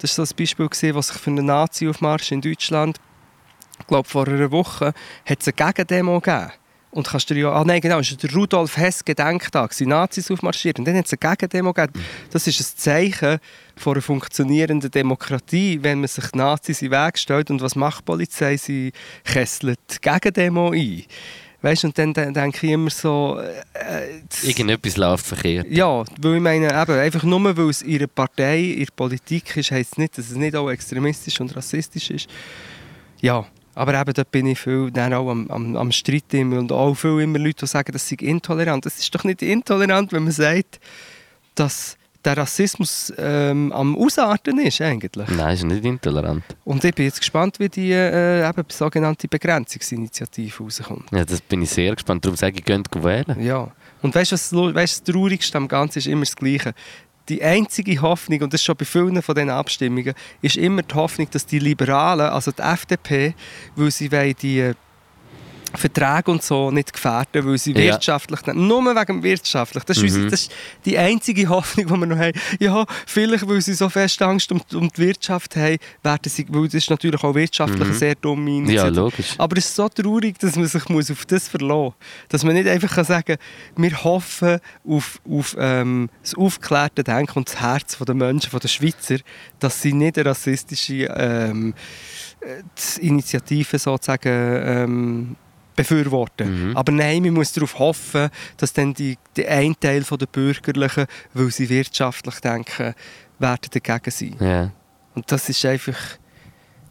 das 0.00 0.16
war 0.18 0.26
so 0.26 0.32
ein 0.32 0.36
Beispiel, 0.36 0.68
gewesen, 0.68 0.94
was 0.94 1.08
sich 1.08 1.18
für 1.18 1.30
einen 1.30 1.46
Nazi-Aufmarsch 1.46 2.32
in 2.32 2.40
Deutschland, 2.40 2.98
ich 3.78 3.86
glaube 3.86 4.08
vor 4.08 4.26
einer 4.26 4.50
Woche, 4.50 4.92
hat 5.26 5.40
es 5.40 5.48
eine 5.48 5.54
Gegendemo 5.54 6.20
gegeben. 6.20 6.52
Und 6.92 7.06
kannst 7.06 7.30
du 7.30 7.34
dir 7.34 7.42
ja, 7.42 7.52
ah 7.52 7.62
nein, 7.64 7.80
genau, 7.80 8.00
es 8.00 8.10
war 8.10 8.18
der 8.18 8.32
Rudolf 8.32 8.76
Hess 8.76 9.04
Gedenktag, 9.04 9.72
sind 9.74 9.90
Nazis 9.90 10.28
aufmarschiert. 10.28 10.78
Und 10.80 10.86
dann 10.86 10.96
hat 10.96 11.06
es 11.06 11.12
eine 11.12 11.18
Gegendemo 11.18 11.72
gegeben. 11.72 12.04
Das 12.32 12.48
ist 12.48 12.60
ein 12.60 12.76
Zeichen 12.76 13.38
von 13.76 13.92
einer 13.92 14.02
funktionierenden 14.02 14.90
Demokratie, 14.90 15.78
wenn 15.82 16.00
man 16.00 16.08
sich 16.08 16.32
Nazis 16.32 16.82
in 16.82 16.90
den 16.90 17.06
Weg 17.06 17.16
stellt. 17.16 17.50
Und 17.50 17.62
was 17.62 17.76
macht 17.76 18.00
die 18.00 18.04
Polizei? 18.06 18.56
Sie 18.56 18.92
kesselt 19.24 19.78
die 19.88 20.00
Gegendemo 20.00 20.72
ein. 20.72 21.04
Weißt 21.62 21.82
du, 21.82 21.88
und 21.88 21.98
dann, 21.98 22.14
denke 22.14 22.66
ich 22.66 22.72
immer 22.72 22.88
so, 22.90 23.38
äh, 23.74 24.20
das- 24.28 24.44
Irgendetwas 24.44 24.96
läuft 24.96 25.26
verkehrt. 25.26 25.66
ja, 25.70 26.04
weil 26.20 26.36
ich 26.36 26.40
meine, 26.40 26.66
eben, 26.68 26.98
einfach 26.98 27.22
nur 27.22 27.56
weil 27.56 27.68
es 27.68 27.82
ihre 27.82 28.08
Partei, 28.08 28.60
ihre 28.60 28.90
Politik 28.92 29.56
ist, 29.58 29.70
heisst 29.70 29.92
es 29.92 29.98
nicht, 29.98 30.16
dass 30.16 30.30
es 30.30 30.36
nicht 30.36 30.56
auch 30.56 30.70
extremistisch 30.70 31.38
und 31.40 31.54
rassistisch 31.54 32.10
ist. 32.10 32.28
Ja, 33.20 33.44
aber 33.74 34.00
eben 34.00 34.12
dort 34.14 34.30
bin 34.30 34.46
ich 34.46 34.58
viel 34.58 34.90
dann 34.90 35.12
auch 35.12 35.28
am, 35.30 35.50
am, 35.50 35.76
am 35.76 35.92
Streit 35.92 36.32
immer 36.32 36.58
und 36.58 36.72
auch 36.72 36.94
viel 36.94 37.20
immer 37.20 37.38
Leute, 37.38 37.64
die 37.64 37.66
sagen, 37.66 37.92
das 37.92 38.08
sei 38.08 38.16
intolerant. 38.20 38.86
Das 38.86 38.98
ist 38.98 39.14
doch 39.14 39.24
nicht 39.24 39.42
intolerant, 39.42 40.12
wenn 40.12 40.22
man 40.24 40.32
sagt, 40.32 40.80
dass 41.54 41.96
der 42.24 42.36
Rassismus 42.36 43.12
ähm, 43.16 43.72
am 43.72 43.96
Ausarten 43.96 44.58
ist 44.58 44.80
eigentlich. 44.80 45.28
Nein, 45.30 45.54
ist 45.54 45.64
nicht 45.64 45.84
intolerant. 45.84 46.44
Und 46.64 46.84
ich 46.84 46.94
bin 46.94 47.06
jetzt 47.06 47.20
gespannt, 47.20 47.58
wie 47.58 47.68
die 47.68 47.92
äh, 47.92 48.46
eben 48.46 48.64
sogenannte 48.68 49.28
Begrenzungsinitiative 49.28 50.62
rauskommt. 50.62 51.10
Ja, 51.12 51.24
das 51.24 51.40
bin 51.40 51.62
ich 51.62 51.70
sehr 51.70 51.94
gespannt. 51.94 52.24
Darum 52.24 52.36
sage 52.36 52.58
ich, 52.58 52.64
geht 52.64 53.02
wählen. 53.02 53.40
Ja. 53.42 53.70
Und 54.02 54.14
weißt 54.14 54.32
du, 54.32 54.34
was, 54.34 54.52
weißt, 54.52 55.08
das 55.08 55.14
Traurigste 55.14 55.58
am 55.58 55.68
Ganzen 55.68 55.98
ist 55.98 56.06
immer 56.06 56.24
das 56.24 56.36
Gleiche. 56.36 56.74
Die 57.28 57.42
einzige 57.42 58.00
Hoffnung, 58.02 58.42
und 58.42 58.52
das 58.52 58.60
ist 58.60 58.64
schon 58.64 58.76
bei 58.76 58.84
vielen 58.84 59.22
von 59.22 59.34
diesen 59.34 59.50
Abstimmungen, 59.50 60.14
ist 60.42 60.56
immer 60.56 60.82
die 60.82 60.94
Hoffnung, 60.94 61.28
dass 61.30 61.46
die 61.46 61.58
Liberalen, 61.58 62.26
also 62.26 62.50
die 62.50 62.62
FDP, 62.62 63.34
weil 63.76 63.90
sie 63.90 64.10
wollen 64.10 64.34
die 64.40 64.60
äh, 64.60 64.74
Verträge 65.74 66.30
und 66.30 66.42
so 66.42 66.70
nicht 66.70 66.92
gefährden, 66.92 67.46
weil 67.46 67.58
sie 67.58 67.72
Ja. 67.72 67.92
wirtschaftlich, 67.92 68.40
nur 68.54 68.84
wegen 68.84 69.22
wirtschaftlich, 69.22 69.84
das 69.84 69.96
ist, 69.96 70.02
Mhm. 70.02 70.08
unsere, 70.08 70.26
das 70.30 70.40
ist 70.42 70.52
die 70.84 70.98
einzige 70.98 71.48
Hoffnung, 71.48 71.86
die 71.86 71.92
wir 72.00 72.06
noch 72.06 72.18
haben. 72.18 72.32
Ja, 72.58 72.84
vielleicht, 73.06 73.48
weil 73.48 73.60
sie 73.60 73.74
so 73.74 73.88
fest 73.88 74.20
Angst 74.22 74.50
um, 74.52 74.60
um 74.74 74.88
die 74.88 74.98
Wirtschaft 74.98 75.56
haben, 75.56 75.76
werden 76.02 76.20
sie, 76.30 76.46
weil 76.48 76.64
das 76.66 76.74
ist 76.74 76.90
natürlich 76.90 77.22
auch 77.22 77.34
wirtschaftlich 77.34 77.88
Mhm. 77.88 77.92
sehr 77.92 78.14
dumme 78.14 78.72
Ja, 78.72 78.88
logisch. 78.88 79.34
Aber 79.38 79.56
es 79.56 79.66
ist 79.66 79.76
so 79.76 79.88
traurig, 79.88 80.38
dass 80.38 80.56
man 80.56 80.66
sich 80.66 80.88
muss 80.88 81.10
auf 81.10 81.24
das 81.26 81.48
verlassen 81.48 81.70
muss. 81.84 81.94
Dass 82.28 82.42
man 82.44 82.54
nicht 82.54 82.68
einfach 82.68 82.94
kann 82.94 83.04
sagen 83.04 83.36
kann, 83.36 83.82
wir 83.84 84.04
hoffen 84.04 84.58
auf, 84.88 85.20
auf 85.28 85.56
ähm, 85.58 86.08
das 86.22 86.34
aufgeklärte 86.34 87.04
Denken 87.04 87.38
und 87.38 87.48
das 87.48 87.60
Herz 87.60 87.96
der 87.98 88.14
Menschen, 88.14 88.50
der 88.58 88.68
Schweizer, 88.68 89.16
dass 89.58 89.80
sie 89.82 89.92
nicht 89.92 90.18
eine 90.18 90.28
rassistische 90.30 91.04
ähm, 91.16 91.74
äh, 92.40 92.62
Initiative 93.00 93.78
sozusagen 93.78 94.28
ähm, 94.64 95.36
befürworten. 95.76 96.70
Mhm. 96.70 96.76
Aber 96.76 96.92
nein, 96.92 97.22
man 97.22 97.34
muss 97.34 97.52
darauf 97.52 97.78
hoffen, 97.78 98.28
dass 98.56 98.72
dann 98.72 98.94
die, 98.94 99.16
die 99.36 99.46
ein 99.46 99.74
Teil 99.78 100.02
der 100.02 100.26
Bürgerlichen, 100.26 101.06
weil 101.34 101.50
sie 101.50 101.68
wirtschaftlich 101.68 102.36
denken, 102.40 102.94
werden 103.38 103.68
dagegen 103.70 104.10
sein. 104.10 104.36
Ja. 104.40 104.70
Und 105.14 105.30
das 105.30 105.48
ist 105.48 105.64
einfach, 105.64 105.98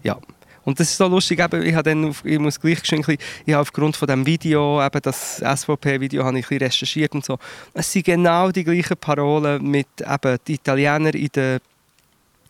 ja. 0.04 0.18
Und 0.66 0.80
das 0.80 0.90
ist 0.92 0.98
so 0.98 1.08
lustig, 1.08 1.40
eben, 1.40 1.64
ich, 1.64 1.74
habe 1.74 1.90
dann 1.90 2.06
auf, 2.06 2.24
ich 2.24 2.38
muss 2.38 2.60
gleich 2.60 2.82
bisschen- 2.82 3.18
ich 3.46 3.54
habe 3.54 3.62
aufgrund 3.62 3.96
von 3.96 4.08
dem 4.08 4.26
Video, 4.26 4.86
eben 4.86 5.02
das 5.02 5.40
SVP-Video, 5.42 6.24
habe 6.24 6.38
ich 6.38 6.46
ein 6.46 6.50
bisschen 6.50 6.64
recherchiert 6.68 7.14
und 7.14 7.26
so. 7.26 7.40
Es 7.74 7.92
sind 7.92 8.06
genau 8.06 8.52
die 8.52 8.64
gleichen 8.64 8.98
Parolen 8.98 9.64
mit 9.64 9.88
eben 10.02 10.38
die 10.48 10.54
Italiener 10.56 11.16
in 11.16 11.30
der 11.34 11.60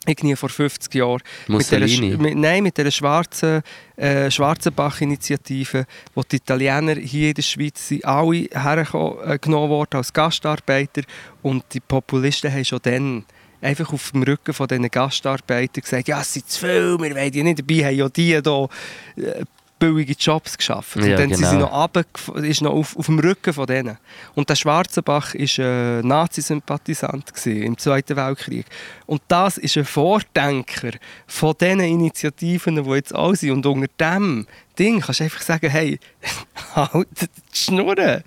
irgendwie 0.09 0.35
vor 0.35 0.49
50 0.49 0.93
Jahren. 0.95 1.21
Mit 1.47 1.71
der, 1.71 1.79
Mussolini. 1.79 2.17
mit, 2.17 2.37
nein, 2.37 2.63
mit 2.63 2.77
der 2.77 2.91
schwarzen, 2.91 3.61
äh, 3.95 4.29
Schwarzenbach-Initiative, 4.29 5.85
wo 6.15 6.23
die 6.23 6.37
Italiener 6.37 6.95
hier 6.95 7.29
in 7.29 7.33
der 7.35 7.41
Schweiz 7.41 7.87
sind 7.87 8.05
alle 8.05 8.47
hergenommen 8.51 9.69
worden 9.69 9.97
als 9.97 10.11
Gastarbeiter 10.11 11.03
und 11.41 11.63
die 11.73 11.79
Populisten 11.79 12.51
haben 12.51 12.65
schon 12.65 12.79
dann 12.81 13.25
einfach 13.61 13.91
auf 13.91 14.11
dem 14.11 14.23
Rücken 14.23 14.53
von 14.53 14.67
diesen 14.67 14.89
Gastarbeitern 14.89 15.81
gesagt, 15.81 16.07
ja, 16.07 16.21
es 16.21 16.33
sind 16.33 16.49
zu 16.49 16.59
viel, 16.61 16.97
wir 16.99 17.15
wollen 17.15 17.31
die 17.31 17.43
nicht 17.43 17.59
dabei 17.59 17.85
haben, 17.85 17.95
ja 17.95 18.09
die 18.09 18.23
hier 18.23 18.43
äh, 18.45 19.43
billige 19.79 20.13
Jobs 20.13 20.57
geschaffen. 20.57 21.03
Ja, 21.03 21.11
und 21.11 21.19
dann 21.19 21.29
sind 21.33 21.45
sie 21.45 21.55
genau. 21.55 21.69
noch, 21.69 21.89
runtergef- 21.89 22.43
ist 22.43 22.61
noch 22.61 22.73
auf, 22.73 22.97
auf 22.97 23.05
dem 23.05 23.19
Rücken 23.19 23.53
von 23.53 23.65
denen. 23.65 23.97
Und 24.35 24.49
der 24.49 24.55
Schwarzenbach 24.55 25.33
war 25.33 25.65
ein 25.65 26.07
Nazi-Sympathisant 26.07 27.31
im 27.45 27.77
Zweiten 27.77 28.15
Weltkrieg. 28.15 28.65
Und 29.05 29.21
das 29.27 29.57
ist 29.57 29.77
ein 29.77 29.85
Vordenker 29.85 30.91
von 31.25 31.55
diesen 31.59 31.79
Initiativen, 31.79 32.83
die 32.83 32.89
jetzt 32.91 33.15
alle 33.15 33.35
sind. 33.35 33.51
Und 33.51 33.65
unter 33.65 33.87
dem 33.99 34.45
Ding 34.77 34.99
kannst 35.01 35.21
du 35.21 35.23
einfach 35.23 35.41
sagen, 35.41 35.69
hey, 35.69 35.99
halt 36.75 37.07
die 37.21 37.27
Schnurren. 37.57 38.23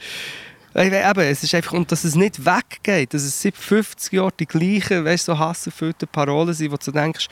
Eben, 0.74 1.20
es 1.20 1.42
ist 1.42 1.54
einfach, 1.54 1.74
und 1.74 1.92
dass 1.92 2.04
es 2.04 2.14
nicht 2.14 2.46
weggeht, 2.46 3.12
dass 3.12 3.24
es 3.24 3.42
seit 3.42 3.56
50 3.56 4.14
Jahren 4.14 4.32
die 4.40 4.46
gleichen, 4.46 5.04
weißt, 5.04 5.26
so 5.26 5.38
hasserfüllten 5.38 6.08
Parolen 6.08 6.54
sind, 6.54 6.72
wo 6.72 6.76
du 6.76 6.90
denkst, 6.90 7.28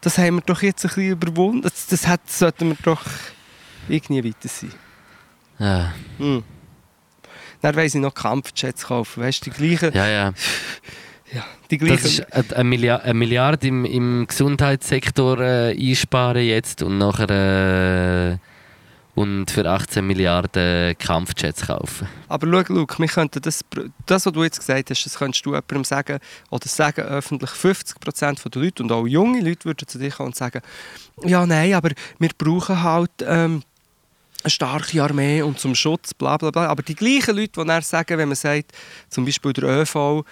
das 0.00 0.18
haben 0.18 0.36
wir 0.36 0.42
doch 0.42 0.62
jetzt 0.62 0.84
ein 0.84 0.88
bisschen 0.88 1.12
überwunden. 1.12 1.62
Das, 1.62 1.86
das 1.86 2.08
hat, 2.08 2.28
sollten 2.28 2.70
wir 2.70 2.76
doch 2.82 3.02
irgendwie 3.88 4.24
weiter 4.24 4.48
sein. 4.48 4.72
Ja, 5.58 5.92
Hm. 6.18 6.42
Dann 7.60 7.76
weiss 7.76 7.94
ich 7.94 8.00
noch 8.00 8.14
Kampfjets 8.14 8.86
kaufen, 8.86 9.22
weißt 9.22 9.46
du, 9.46 9.50
die 9.50 9.56
gleichen, 9.56 9.94
ja. 9.96 10.08
ja. 10.08 10.32
ja, 11.32 11.44
die 11.70 11.78
Das 11.78 11.86
gleichen. 11.86 12.04
ist 12.06 12.32
eine- 12.32 12.56
eine 12.56 12.64
Milliarde, 12.64 13.04
eine 13.04 13.14
Milliarde 13.14 13.68
im, 13.68 13.84
im 13.84 14.26
Gesundheitssektor 14.26 15.38
äh, 15.40 15.70
einsparen 15.90 16.44
jetzt 16.44 16.82
und 16.82 16.98
nachher 16.98 17.30
äh, 18.32 18.38
und 19.14 19.50
für 19.50 19.64
18 19.70 20.04
Milliarden 20.04 20.96
Kampfjets 20.98 21.66
kaufen. 21.66 22.08
Aber 22.28 22.46
schau, 22.64 22.72
Luke, 22.74 22.98
wir 22.98 23.06
könnten 23.08 23.40
das, 23.42 23.62
das, 24.06 24.26
was 24.26 24.32
du 24.32 24.42
jetzt 24.42 24.58
gesagt 24.58 24.90
hast, 24.90 25.04
das 25.04 25.16
könntest 25.18 25.44
du 25.46 25.50
jemandem 25.50 25.84
sagen, 25.84 26.18
oder 26.50 26.66
sagen 26.66 27.02
öffentlich 27.02 27.50
50% 27.50 28.48
der 28.50 28.62
Leute 28.62 28.82
und 28.82 28.90
auch 28.90 29.06
junge 29.06 29.40
Leute 29.40 29.66
würden 29.66 29.86
zu 29.86 29.98
dir 29.98 30.10
kommen 30.10 30.28
und 30.28 30.36
sagen, 30.36 30.62
ja, 31.24 31.46
nein, 31.46 31.74
aber 31.74 31.90
wir 32.18 32.30
brauchen 32.36 32.82
halt 32.82 33.10
ähm, 33.24 33.62
eine 34.42 34.50
starke 34.50 35.02
Armee 35.02 35.42
und 35.42 35.58
zum 35.58 35.74
Schutz, 35.74 36.14
bla 36.14 36.36
bla 36.36 36.50
bla. 36.50 36.66
Aber 36.66 36.82
die 36.82 36.94
gleichen 36.94 37.36
Leute, 37.36 37.60
die 37.60 37.66
dann 37.66 37.82
sagen, 37.82 38.18
wenn 38.18 38.28
man 38.28 38.36
sagt, 38.36 38.72
zum 39.08 39.24
Beispiel 39.24 39.52
der 39.52 39.64
ÖV 39.64 40.24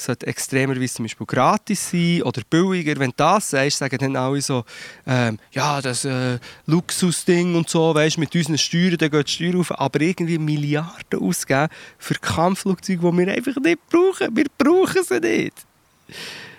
sollte 0.00 0.26
extremerweise 0.26 0.94
zum 0.94 1.04
Beispiel 1.04 1.26
gratis 1.26 1.90
sein 1.90 2.22
oder 2.22 2.42
billiger, 2.48 2.98
wenn 2.98 3.10
du 3.10 3.16
das 3.16 3.50
sagst, 3.50 3.78
sagen 3.78 3.98
dann 3.98 4.16
alle 4.16 4.40
so, 4.40 4.64
ähm, 5.06 5.38
ja, 5.52 5.82
das 5.82 6.04
äh, 6.04 6.38
Luxusding 6.66 7.54
und 7.56 7.68
so, 7.68 7.94
weißt, 7.94 8.18
mit 8.18 8.34
unseren 8.34 8.58
Steuern, 8.58 8.96
da 8.96 9.08
geht 9.08 9.28
die 9.28 9.32
Steuer 9.32 9.60
auf, 9.60 9.78
aber 9.78 10.00
irgendwie 10.00 10.38
Milliarden 10.38 11.20
ausgeben 11.20 11.68
für 11.98 12.14
Kampfflugzeuge, 12.14 13.10
die 13.10 13.18
wir 13.18 13.32
einfach 13.32 13.56
nicht 13.56 13.88
brauchen. 13.88 14.36
Wir 14.36 14.46
brauchen 14.56 15.02
sie 15.02 15.20
nicht. 15.20 15.54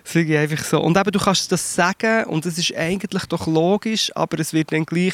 Das 0.03 0.15
ich 0.15 0.37
einfach 0.37 0.63
so. 0.63 0.81
Und 0.81 0.97
eben, 0.97 1.11
du 1.11 1.19
kannst 1.19 1.51
das 1.51 1.75
sagen 1.75 2.25
und 2.25 2.45
es 2.45 2.57
ist 2.57 2.75
eigentlich 2.75 3.25
doch 3.25 3.47
logisch, 3.47 4.11
aber 4.15 4.39
es 4.39 4.53
wird 4.53 4.71
dann 4.71 4.85
gleich 4.85 5.13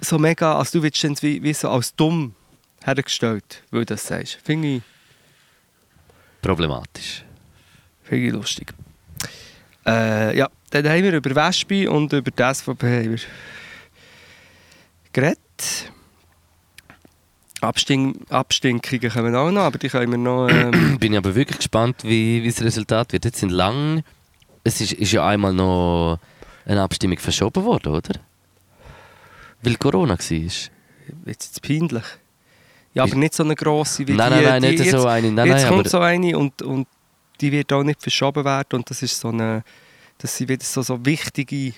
so 0.00 0.18
mega, 0.18 0.56
also 0.56 0.78
du 0.78 0.82
wirst 0.84 1.02
dann 1.04 1.16
wie, 1.20 1.42
wie 1.42 1.52
so 1.52 1.68
als 1.70 1.94
dumm 1.94 2.34
hergestellt, 2.84 3.62
weil 3.70 3.80
du 3.80 3.94
das 3.94 4.06
sagst. 4.06 4.38
Finde 4.42 4.76
ich, 4.76 4.82
Problematisch. 6.42 7.24
finde 8.02 8.26
ich 8.26 8.32
lustig. 8.32 8.72
Äh, 9.86 10.36
ja, 10.36 10.48
dann 10.70 10.88
haben 10.88 11.02
wir 11.02 11.12
über 11.12 11.34
Wespe 11.34 11.90
und 11.90 12.12
über 12.12 12.30
die 12.30 12.54
SVP 12.54 13.16
geredet. 15.12 15.38
Abstink 17.60 18.30
Abstinkungen 18.30 19.10
kommen 19.10 19.34
auch 19.34 19.50
noch, 19.50 19.62
aber 19.62 19.78
die 19.78 19.88
können 19.88 20.10
wir 20.12 20.18
noch... 20.18 20.48
Ähm, 20.48 20.98
Bin 21.00 21.12
ich 21.12 21.18
aber 21.18 21.34
wirklich 21.34 21.58
gespannt, 21.58 22.04
wie, 22.04 22.42
wie 22.42 22.48
das 22.48 22.62
Resultat 22.62 23.12
wird. 23.12 23.26
Jetzt 23.26 23.40
sind 23.40 23.50
lang. 23.50 24.02
Es 24.64 24.80
ist, 24.80 24.92
ist 24.92 25.12
ja 25.12 25.26
einmal 25.26 25.52
noch 25.52 26.18
eine 26.64 26.80
Abstimmung 26.80 27.18
verschoben 27.18 27.64
worden, 27.64 27.92
oder? 27.94 28.20
Weil 29.62 29.76
Corona 29.76 30.18
war. 30.18 30.18
jetzt 30.18 30.68
ist 31.44 31.52
es 31.52 31.60
peinlich. 31.60 32.04
Ja, 32.94 33.04
aber 33.04 33.14
nicht 33.14 33.34
so 33.34 33.44
eine 33.44 33.54
grosse 33.54 34.06
wie 34.06 34.12
Nein, 34.12 34.32
die. 34.32 34.36
nein, 34.36 34.44
nein, 34.44 34.62
die 34.62 34.68
nicht 34.70 34.84
jetzt, 34.86 35.00
so 35.00 35.06
eine. 35.06 35.30
Nein, 35.30 35.46
jetzt 35.46 35.62
nein, 35.62 35.72
kommt 35.72 35.88
so 35.88 36.00
eine 36.00 36.36
und, 36.36 36.62
und 36.62 36.88
die 37.40 37.52
wird 37.52 37.72
auch 37.72 37.84
nicht 37.84 38.02
verschoben 38.02 38.44
werden 38.44 38.68
und 38.72 38.90
das 38.90 39.02
ist 39.02 39.18
so 39.18 39.28
eine... 39.28 39.64
Das 40.18 40.36
sind 40.36 40.48
wieder 40.48 40.64
so, 40.64 40.82
so 40.82 41.04
wichtige... 41.04 41.72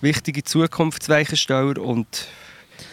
wichtige 0.00 0.44
Zukunftsweichensteller 0.44 1.80
und... 1.80 2.28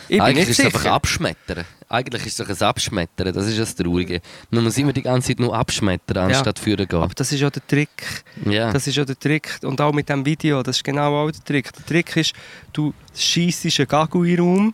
Ich 0.07 0.17
bin 0.17 0.21
eigentlich 0.21 0.49
ist 0.49 0.59
es 0.59 0.65
einfach. 0.65 0.85
Abschmettern. 0.85 1.65
Eigentlich 1.89 2.25
ist 2.25 2.39
es 2.39 2.47
doch 2.47 2.49
ein 2.49 2.67
Abschmettern, 2.67 3.33
das 3.33 3.47
ist 3.47 3.59
das 3.59 3.75
Traurige. 3.75 4.21
Man 4.49 4.63
muss 4.63 4.77
immer 4.77 4.93
die 4.93 5.03
ganze 5.03 5.29
Zeit 5.29 5.39
nur 5.39 5.55
abschmettern, 5.55 6.17
anstatt 6.17 6.57
führen 6.57 6.87
gehen. 6.87 6.99
Aber 6.99 7.13
das 7.13 7.31
ist 7.31 7.39
ja 7.39 7.49
der 7.49 7.65
Trick. 7.67 8.23
Ja. 8.45 8.71
Das 8.71 8.87
ist 8.87 8.95
ja 8.95 9.05
der 9.05 9.17
Trick. 9.17 9.59
Und 9.63 9.79
auch 9.79 9.93
mit 9.93 10.09
dem 10.09 10.25
Video, 10.25 10.63
das 10.63 10.77
ist 10.77 10.83
genau 10.83 11.23
auch 11.23 11.31
der 11.31 11.43
Trick. 11.43 11.71
Der 11.71 11.85
Trick 11.85 12.15
ist, 12.17 12.33
du 12.71 12.93
schießt 13.15 13.65
einen 13.65 13.87
Gagu 13.87 14.23
in 14.23 14.35
den 14.35 14.39
Raum 14.39 14.73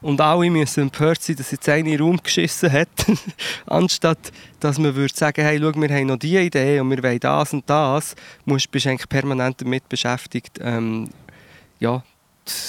und 0.00 0.20
alle 0.20 0.50
müssen 0.50 0.82
empört 0.82 1.22
sein, 1.22 1.36
dass 1.36 1.50
jetzt 1.50 1.68
einer 1.68 1.98
Raum 1.98 2.18
geschissen 2.22 2.70
hat. 2.70 2.88
Anstatt, 3.66 4.32
dass 4.60 4.78
man 4.78 4.94
würde 4.94 5.14
sagen, 5.14 5.42
hey, 5.42 5.58
schau, 5.60 5.74
wir 5.74 5.88
haben 5.88 6.06
noch 6.06 6.18
diese 6.18 6.40
Idee 6.40 6.80
und 6.80 6.90
wir 6.90 7.02
wollen 7.02 7.20
das 7.20 7.52
und 7.52 7.68
das, 7.68 8.14
musst, 8.44 8.70
bist 8.70 8.86
du 8.86 8.90
eigentlich 8.90 9.08
permanent 9.08 9.60
damit 9.60 9.88
beschäftigt, 9.88 10.58
ähm, 10.60 11.08
ja, 11.80 12.02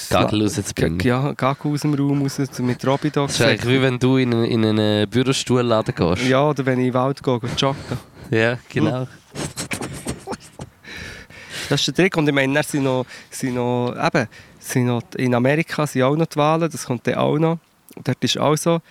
Gagel 0.09 0.41
rauszubringen. 0.43 0.99
Ja, 1.01 1.33
Gagu 1.33 1.73
aus 1.73 1.81
dem 1.81 1.93
Raum 1.93 2.21
raus, 2.21 2.39
mit 2.59 2.85
Robidoc. 2.85 3.27
Das 3.27 3.39
ist 3.39 3.45
eigentlich 3.45 3.73
wie 3.73 3.81
wenn 3.81 3.99
du 3.99 4.17
in, 4.17 4.31
in 4.31 4.65
einen 4.65 5.09
Bürostuhlladen 5.09 5.95
gehst. 5.95 6.23
Ja, 6.27 6.49
oder 6.49 6.65
wenn 6.65 6.79
ich 6.79 6.87
in 6.87 6.91
den 6.91 6.99
Wald 6.99 7.23
gehe, 7.23 7.39
gehe 7.39 7.49
joggen. 7.57 7.97
Ja, 8.31 8.57
genau. 8.69 9.07
Das 11.69 11.81
ist 11.81 11.87
der 11.87 11.93
Trick. 11.93 12.17
Und 12.17 12.27
ich 12.27 12.33
meine, 12.33 12.61
sind 12.63 12.83
noch, 12.83 13.05
sind 13.29 13.55
noch, 13.55 13.95
eben, 13.95 14.27
sind 14.59 14.85
noch 14.87 15.03
in 15.15 15.35
Amerika 15.35 15.85
sind 15.87 16.03
auch 16.03 16.15
noch 16.15 16.25
die 16.25 16.37
Wahlen, 16.37 16.69
das 16.69 16.85
kommt 16.85 17.05
dann 17.07 17.15
auch 17.15 17.37
noch. 17.37 17.59
Und 17.95 18.07
dort 18.07 18.23
ist 18.23 18.37
auch 18.37 18.55
so, 18.55 18.81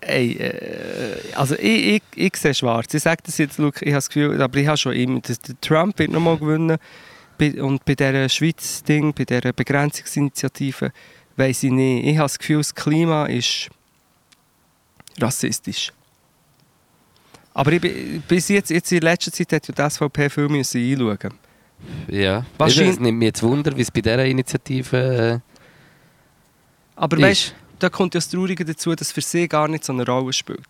ey, 0.00 0.32
äh, 0.32 1.16
also 1.34 1.54
ich, 1.56 1.86
ich, 1.94 2.02
ich 2.14 2.36
sehe 2.36 2.54
schwarz. 2.54 2.94
Ich 2.94 3.02
sage 3.02 3.22
das 3.24 3.38
jetzt, 3.38 3.58
Luke, 3.58 3.84
ich 3.84 3.90
habe 3.90 3.98
das 3.98 4.08
Gefühl, 4.08 4.40
aber 4.40 4.58
ich 4.58 4.66
habe 4.66 4.76
schon 4.76 4.92
immer, 4.92 5.20
dass 5.20 5.38
Trump 5.60 5.98
wird 5.98 6.10
nochmal 6.10 6.38
gewinnen. 6.38 6.78
Bei- 7.40 7.62
Und 7.62 7.82
bei 7.86 7.94
dieser 7.94 8.28
Schweiz-Ding, 8.28 9.14
bei 9.14 9.24
dieser 9.24 9.52
Begrenzungsinitiative, 9.54 10.92
weiß 11.36 11.62
ich 11.64 11.70
nicht. 11.72 12.04
Ich 12.06 12.16
habe 12.18 12.24
das 12.26 12.38
Gefühl, 12.38 12.58
das 12.58 12.74
Klima 12.74 13.24
ist 13.26 13.70
rassistisch. 15.18 15.90
Aber 17.54 17.72
bin- 17.80 18.22
bis 18.28 18.48
jetzt, 18.48 18.70
jetzt 18.70 18.92
in 18.92 19.00
letzter 19.00 19.32
Zeit 19.32 19.52
hat 19.54 19.68
ja 19.68 19.74
die 19.74 19.82
SVP 19.90 20.28
viel 20.30 20.48
müssen 20.48 20.80
einschauen 20.80 21.34
Ja. 22.08 22.44
Wahrscheinlich- 22.58 22.94
Es 22.94 23.00
nimmt 23.00 23.18
mich 23.18 23.26
jetzt 23.26 23.42
Wunder, 23.42 23.76
wie 23.76 23.80
es 23.82 23.90
bei 23.90 24.00
dieser 24.02 24.24
Initiative 24.24 25.40
Aber 26.96 27.16
äh, 27.18 27.22
weißt 27.22 27.42
ist. 27.46 27.54
da 27.78 27.88
kommt 27.88 28.14
ja 28.14 28.18
das 28.18 28.28
Traurige 28.28 28.64
dazu, 28.64 28.94
dass 28.94 29.10
für 29.12 29.20
sie 29.22 29.48
gar 29.48 29.66
nicht 29.66 29.84
so 29.84 29.92
eine 29.92 30.04
Rolle 30.06 30.32
spielt. 30.32 30.60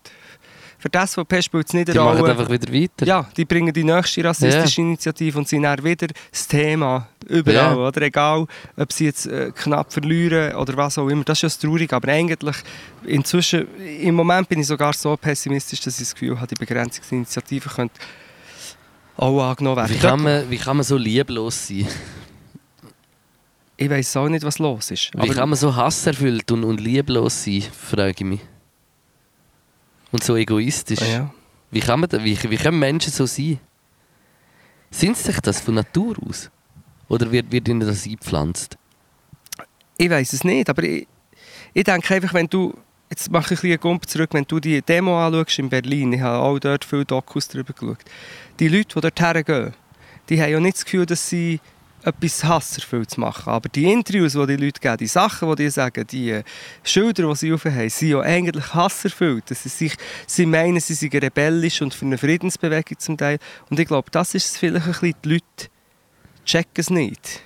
Für 0.81 0.89
die 0.89 0.97
SVP 0.97 1.43
spielt 1.43 1.67
es 1.67 1.73
nicht 1.73 1.89
Die 1.89 1.91
eine 1.91 2.01
machen 2.01 2.17
Rolle. 2.21 2.31
einfach 2.31 2.49
wieder 2.49 2.73
weiter. 2.73 3.05
Ja, 3.05 3.29
die 3.37 3.45
bringen 3.45 3.71
die 3.71 3.83
nächste 3.83 4.23
rassistische 4.23 4.81
Initiative 4.81 5.37
und 5.37 5.47
sind 5.47 5.61
dann 5.61 5.83
wieder 5.83 6.07
das 6.31 6.47
Thema 6.47 7.07
überall. 7.27 7.55
Ja. 7.55 7.75
Oder? 7.75 8.01
Egal, 8.01 8.47
ob 8.75 8.91
sie 8.91 9.05
jetzt 9.05 9.27
äh, 9.27 9.51
knapp 9.55 9.93
verlieren 9.93 10.55
oder 10.55 10.75
was 10.75 10.97
auch 10.97 11.07
immer. 11.07 11.23
Das 11.23 11.37
ist 11.37 11.41
ja 11.43 11.49
das 11.49 11.59
Traurige. 11.59 11.95
Aber 11.95 12.07
eigentlich, 12.11 12.55
inzwischen, 13.05 13.67
im 13.77 14.15
Moment 14.15 14.49
bin 14.49 14.59
ich 14.59 14.65
sogar 14.65 14.93
so 14.93 15.15
pessimistisch, 15.15 15.81
dass 15.81 15.99
ich 15.99 16.07
das 16.07 16.15
Gefühl 16.15 16.35
habe, 16.35 16.47
die 16.47 16.55
Begrenzungsinitiative 16.55 17.69
könnte 17.69 17.93
auch 19.17 19.39
angenommen 19.51 19.77
werden. 19.77 19.95
Wie 19.95 19.99
kann, 19.99 20.23
man, 20.23 20.49
wie 20.49 20.57
kann 20.57 20.77
man 20.77 20.83
so 20.83 20.97
lieblos 20.97 21.67
sein? 21.67 21.87
Ich 23.77 23.87
weiß 23.87 24.17
auch 24.17 24.29
nicht, 24.29 24.43
was 24.43 24.57
los 24.57 24.89
ist. 24.89 25.11
Wie 25.15 25.29
kann 25.29 25.49
man 25.49 25.59
so 25.59 25.75
hasserfüllt 25.75 26.51
und, 26.51 26.63
und 26.63 26.81
lieblos 26.81 27.43
sein, 27.43 27.61
frage 27.71 28.15
ich 28.17 28.25
mich. 28.25 28.39
Und 30.11 30.23
so 30.23 30.35
egoistisch. 30.35 31.01
Ah, 31.01 31.07
ja. 31.07 31.33
Wie, 31.71 31.79
kann 31.79 31.99
man 31.99 32.09
da, 32.09 32.23
wie, 32.23 32.37
wie 32.49 32.57
können 32.57 32.79
Menschen 32.79 33.11
so 33.13 33.25
sein? 33.25 33.59
Sind 34.89 35.15
sie 35.15 35.31
sich 35.31 35.39
das 35.39 35.61
von 35.61 35.75
Natur 35.75 36.17
aus? 36.27 36.51
Oder 37.07 37.31
wird, 37.31 37.51
wird 37.51 37.67
ihnen 37.67 37.79
das 37.79 38.05
eingepflanzt? 38.05 38.77
Ich 39.97 40.09
weiß 40.09 40.33
es 40.33 40.43
nicht, 40.43 40.69
aber 40.69 40.83
ich, 40.83 41.07
ich 41.73 41.83
denke 41.83 42.13
einfach, 42.13 42.33
wenn 42.33 42.47
du, 42.47 42.73
jetzt 43.09 43.31
mache 43.31 43.53
ich 43.53 43.63
ein 43.63 43.71
einen 43.71 43.79
Gump 43.79 44.07
zurück, 44.07 44.29
wenn 44.33 44.45
du 44.45 44.59
die 44.59 44.81
Demo 44.81 45.25
anschaust 45.25 45.59
in 45.59 45.69
Berlin, 45.69 46.13
ich 46.13 46.21
habe 46.21 46.43
auch 46.43 46.59
dort 46.59 46.83
viele 46.83 47.05
Dokus 47.05 47.47
darüber 47.47 47.73
geschaut, 47.73 47.99
die 48.59 48.67
Leute, 48.67 48.95
die 48.95 49.01
dort 49.01 49.19
hergehen, 49.19 49.73
die 50.29 50.41
haben 50.41 50.51
ja 50.51 50.59
nicht 50.59 50.77
das 50.77 50.85
Gefühl, 50.85 51.05
dass 51.05 51.29
sie 51.29 51.59
etwas 52.03 52.43
hasserfüllt 52.43 53.17
machen. 53.17 53.51
Aber 53.51 53.69
die 53.69 53.91
Interviews, 53.91 54.33
die 54.33 54.45
die 54.47 54.65
Leute 54.65 54.79
geben, 54.79 54.97
die 54.97 55.07
Sachen, 55.07 55.49
die 55.49 55.63
die 55.63 55.69
sagen, 55.69 56.05
die 56.07 56.31
äh, 56.31 56.43
Schilder, 56.83 57.29
die 57.29 57.35
sie 57.35 57.53
aufhaben, 57.53 57.89
sind 57.89 58.09
ja 58.09 58.19
eigentlich 58.21 58.73
hasserfüllt. 58.73 59.49
Dass 59.49 59.63
sie, 59.63 59.69
sich, 59.69 59.95
sie 60.27 60.45
meinen, 60.45 60.79
sie 60.79 60.93
seien 60.93 61.11
rebellisch 61.11 61.81
und 61.81 61.93
für 61.93 62.05
eine 62.05 62.17
Friedensbewegung 62.17 62.99
zum 62.99 63.17
Teil. 63.17 63.39
Und 63.69 63.79
ich 63.79 63.87
glaube, 63.87 64.09
das 64.11 64.35
ist 64.35 64.45
es 64.45 64.57
vielleicht 64.57 64.85
ein 64.85 64.91
bisschen, 64.91 65.15
die 65.23 65.29
Leute 65.29 65.69
checken 66.45 66.71
es 66.75 66.89
nicht. 66.89 67.41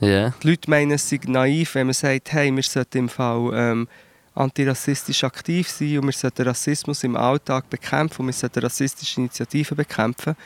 Ja. 0.00 0.32
Die 0.42 0.48
Leute 0.48 0.70
meinen, 0.70 0.92
es 0.92 1.08
sei 1.08 1.20
naiv, 1.26 1.74
wenn 1.74 1.86
man 1.86 1.94
sagt, 1.94 2.32
hey, 2.32 2.54
wir 2.54 2.62
sollten 2.62 2.98
im 2.98 3.08
Fall 3.08 3.50
ähm, 3.54 3.88
antirassistisch 4.34 5.24
aktiv 5.24 5.68
sein 5.68 5.98
und 5.98 6.06
wir 6.06 6.12
sollten 6.12 6.42
Rassismus 6.42 7.04
im 7.04 7.16
Alltag 7.16 7.68
bekämpfen 7.68 8.22
und 8.22 8.28
wir 8.28 8.32
sollten 8.32 8.60
rassistische 8.60 9.20
Initiativen 9.20 9.76
bekämpfen. 9.76 10.36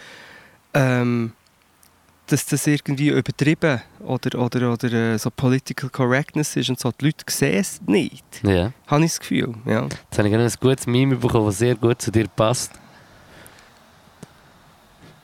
Ähm, 0.72 1.32
dass 2.26 2.46
das 2.46 2.66
irgendwie 2.66 3.08
übertrieben 3.08 3.82
oder, 4.00 4.38
oder, 4.38 4.72
oder 4.72 4.92
äh, 4.92 5.18
so 5.18 5.30
Political 5.30 5.90
Correctness 5.90 6.56
ist 6.56 6.70
und 6.70 6.80
so. 6.80 6.90
Die 6.92 7.06
Leute 7.06 7.24
sehen 7.28 7.54
es 7.58 7.80
nicht, 7.86 8.24
ja. 8.42 8.72
habe 8.86 9.04
ich 9.04 9.12
das 9.12 9.20
Gefühl. 9.20 9.54
Ja. 9.66 9.82
Jetzt 9.84 10.18
habe 10.18 10.28
ich 10.28 10.34
gerade 10.34 10.44
ein 10.44 10.52
gutes 10.60 10.86
Meme 10.86 11.16
bekommen, 11.16 11.46
das 11.46 11.58
sehr 11.58 11.74
gut 11.74 12.00
zu 12.00 12.10
dir 12.10 12.28
passt. 12.28 12.72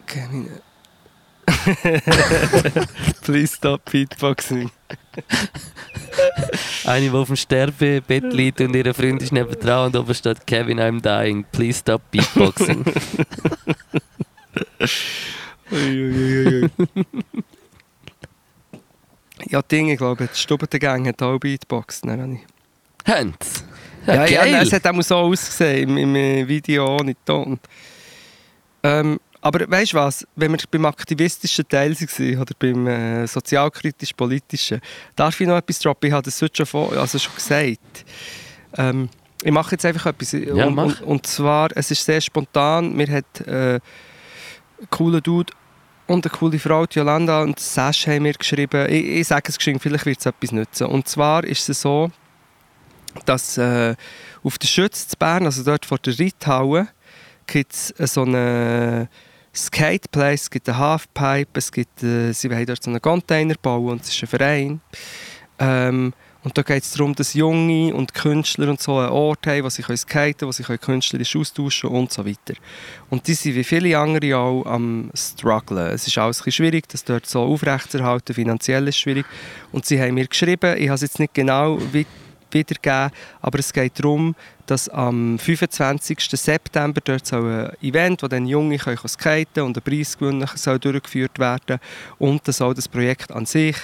Okay, 0.03 0.49
Please 3.23 3.57
stop 3.57 3.91
Beatboxing. 3.91 4.71
Eine, 6.85 7.11
die 7.11 7.17
auf 7.17 7.27
dem 7.27 7.37
Sterbebett 7.37 8.25
liegt 8.33 8.61
und 8.61 8.75
ihre 8.75 8.95
Freund 8.95 9.23
ist 9.23 9.33
nebendran 9.33 9.87
und 9.87 9.97
oben 9.97 10.15
steht 10.15 10.47
Kevin, 10.47 10.79
I'm 10.81 11.01
dying. 11.01 11.45
Please 11.53 11.81
stop 11.81 12.03
beatboxing. 12.11 12.85
Ja, 19.49 19.63
Dinge, 19.63 19.93
ich 19.93 19.99
glaube, 19.99 20.29
die 20.29 20.39
Stubentengang 20.39 21.07
hat 21.07 21.23
auch 21.23 21.39
Beatbox. 21.39 22.05
Nein, 22.05 22.21
habe 22.21 22.35
ich. 22.35 22.41
Hans. 23.07 23.65
Ja, 24.07 24.27
ja, 24.27 24.43
geil. 24.45 24.63
es 24.63 24.73
hat 24.73 24.87
auch 24.87 25.03
so 25.03 25.17
ausgesehen 25.17 25.91
im, 25.91 25.97
im 25.97 26.17
äh, 26.17 26.49
Video 26.49 26.97
ohne 26.97 27.15
Ton. 27.25 27.59
Ähm, 28.83 29.19
aber 29.43 29.71
weißt 29.71 29.93
du 29.93 29.97
was, 29.97 30.27
wenn 30.37 30.53
wir 30.53 30.59
beim 30.71 30.85
aktivistischen 30.85 31.67
Teil 31.69 31.95
waren 31.99 32.39
oder 32.39 32.55
beim 32.59 32.87
äh, 32.87 33.27
sozialkritisch-politischen, 33.27 34.81
darf 35.17 35.41
ich 35.41 35.47
noch 35.47 35.57
etwas 35.57 35.79
droppen? 35.79 36.09
Ich 36.09 36.13
habe 36.13 36.23
das 36.23 36.41
heute 36.43 36.57
schon, 36.57 36.67
vor, 36.67 36.93
also 36.93 37.19
schon 37.19 37.35
gesagt. 37.35 38.05
Ähm, 38.77 39.09
ich 39.43 39.53
mache 39.53 39.73
jetzt 39.73 39.87
einfach 39.87 40.07
etwas. 40.07 40.33
Ja, 40.33 40.67
und. 40.67 40.79
Und, 40.79 41.01
und 41.01 41.27
zwar, 41.27 41.71
es 41.75 41.91
ist 41.91 42.05
sehr 42.05 42.21
spontan. 42.21 42.95
Mir 42.95 43.09
hat 43.09 43.41
äh, 43.47 43.75
ein 43.77 43.81
cooler 44.91 45.23
Dude 45.23 45.53
und 46.11 46.27
eine 46.27 46.37
coole 46.37 46.59
Frau, 46.59 46.87
die 46.87 46.99
Jolanda 46.99 47.41
und 47.41 47.61
Sash 47.61 48.09
haben 48.09 48.25
mir 48.25 48.33
geschrieben, 48.33 48.85
ich, 48.91 49.05
ich 49.05 49.29
sage 49.29 49.49
es 49.49 49.57
geschwind, 49.57 49.81
vielleicht 49.81 50.07
wird 50.07 50.19
es 50.19 50.27
etwas 50.27 50.51
nützen. 50.51 50.89
Und 50.89 51.07
zwar 51.07 51.45
ist 51.45 51.69
es 51.69 51.83
so, 51.83 52.11
dass 53.27 53.57
äh, 53.59 53.95
auf 54.43 54.59
der 54.59 54.67
Schütz 54.67 55.07
zu 55.07 55.17
Bern, 55.17 55.45
also 55.45 55.63
dort 55.63 55.87
vor 55.87 55.99
der 55.99 56.19
Reithalle, 56.19 56.89
gibt 57.47 57.73
es 57.73 58.13
so 58.13 58.23
eine 58.23 59.09
Skateplace, 59.55 60.43
es 60.43 60.51
gibt 60.51 60.69
eine 60.69 60.79
Halfpipe, 60.79 61.47
es 61.55 61.71
gibt, 61.71 62.03
äh, 62.03 62.33
sie 62.33 62.51
wollen 62.51 62.67
dort 62.67 62.83
so 62.83 62.91
einen 62.91 63.01
Container 63.01 63.55
bauen 63.63 63.93
und 63.93 64.03
es 64.03 64.09
ist 64.09 64.23
ein 64.25 64.27
Verein. 64.27 64.81
Ähm, 65.61 66.13
und 66.43 66.57
da 66.57 66.63
geht 66.63 66.83
es 66.83 66.93
darum, 66.93 67.15
dass 67.15 67.35
Junge 67.35 67.95
und 67.95 68.15
Künstler 68.15 68.71
und 68.71 68.81
so 68.81 68.97
einen 68.99 69.11
Ort 69.11 69.47
haben, 69.47 69.65
wo 69.65 69.69
sie 69.69 69.83
können 69.83 69.99
skaten 69.99 70.49
wo 70.49 70.53
sie 70.53 70.63
können 70.63 70.81
künstlerisch 70.81 71.37
austauschen 71.37 71.91
und 71.91 72.13
so 72.13 72.25
weiter. 72.25 72.55
Und 73.11 73.27
die 73.27 73.35
sind 73.35 73.57
wie 73.57 73.65
viele 73.65 73.99
andere 73.99 74.37
auch 74.39 74.65
am 74.65 75.11
strugglen. 75.15 75.89
Es 75.89 76.07
ist 76.07 76.17
alles 76.17 76.45
ein 76.47 76.53
schwierig, 76.53 76.89
das 76.89 77.05
dort 77.05 77.27
so 77.27 77.43
aufrechtzuerhalten, 77.43 78.35
finanziell 78.35 78.89
ist 78.89 78.97
schwierig. 78.97 79.27
Und 79.71 79.85
sie 79.85 80.01
haben 80.01 80.15
mir 80.15 80.27
geschrieben, 80.27 80.77
ich 80.79 80.89
habe 80.89 80.95
es 80.95 81.03
jetzt 81.03 81.19
nicht 81.19 81.35
genau 81.35 81.79
wie 81.93 82.07
wiedergeben. 82.53 83.11
Aber 83.41 83.59
es 83.59 83.73
geht 83.73 83.99
darum, 83.99 84.35
dass 84.67 84.89
am 84.89 85.39
25. 85.39 86.19
September 86.21 87.01
dort 87.03 87.27
so 87.27 87.37
ein 87.37 87.73
Event, 87.83 88.23
wo 88.23 88.29
dann 88.29 88.47
Junge 88.47 88.79
können 88.79 88.99
skaten 89.09 89.65
und 89.65 89.77
ein 89.77 89.83
Preis 89.83 90.17
gewinnen 90.17 90.49
soll 90.55 90.79
durchgeführt 90.79 91.39
werden 91.39 91.81
und 92.19 92.47
dass 92.47 92.61
auch 92.61 92.75
das 92.75 92.89
Projekt 92.89 93.33
an 93.33 93.47
sich, 93.47 93.77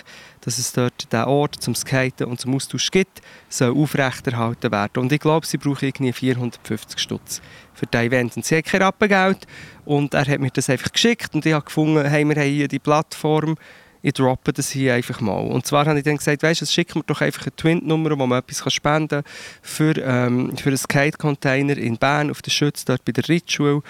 dass 0.47 0.59
es 0.59 0.73
dort 0.73 1.13
den 1.13 1.25
Ort 1.25 1.57
zum 1.57 1.75
Skaten 1.75 2.29
und 2.29 2.41
zum 2.41 2.55
Austausch 2.55 2.91
gibt, 2.93 3.21
soll 3.49 3.77
aufrechterhalten 3.77 4.71
werden. 4.71 5.03
Und 5.03 5.13
ich 5.13 5.19
glaube, 5.19 5.45
sie 5.45 5.59
brauchen 5.59 5.85
irgendwie 5.85 6.13
450 6.13 7.01
Stutz 7.01 7.43
für 7.75 7.87
das 7.87 8.03
Event. 8.03 8.37
Und 8.37 8.47
sie 8.47 8.57
hat 8.57 8.65
kein 8.65 8.81
Rappengeld 8.81 9.47
und 9.85 10.15
er 10.15 10.25
hat 10.25 10.39
mir 10.39 10.51
das 10.51 10.71
einfach 10.71 10.93
geschickt 10.93 11.35
und 11.35 11.45
ich 11.45 11.53
habe 11.53 11.65
gefunden, 11.65 12.09
hey, 12.09 12.25
wir 12.25 12.37
haben 12.37 12.49
hier 12.49 12.69
die 12.69 12.79
Plattform, 12.79 13.57
ich 14.03 14.13
droppe 14.13 14.53
das 14.53 14.71
hier 14.71 14.95
einfach 14.95 15.21
mal. 15.21 15.41
Und 15.41 15.67
zwar 15.67 15.85
habe 15.87 15.99
ich 15.99 16.05
dann 16.05 16.17
gesagt, 16.17 16.45
weißt 16.45 16.61
du, 16.61 16.67
schick 16.67 16.95
mir 16.95 17.03
doch 17.03 17.21
einfach 17.21 17.43
eine 17.43 17.57
Twint-Nummer, 17.57 18.17
wo 18.17 18.25
man 18.25 18.39
etwas 18.39 18.73
spenden 18.73 19.09
kann 19.09 19.33
für, 19.63 19.97
ähm, 19.97 20.57
für 20.57 20.69
einen 20.69 20.79
Skate-Container 20.79 21.77
in 21.77 21.97
Bern 21.97 22.31
auf 22.31 22.41
der 22.41 22.53
Schütz, 22.53 22.85
dort 22.85 23.05
bei 23.05 23.11
der 23.11 23.29
Ritschule. 23.29 23.83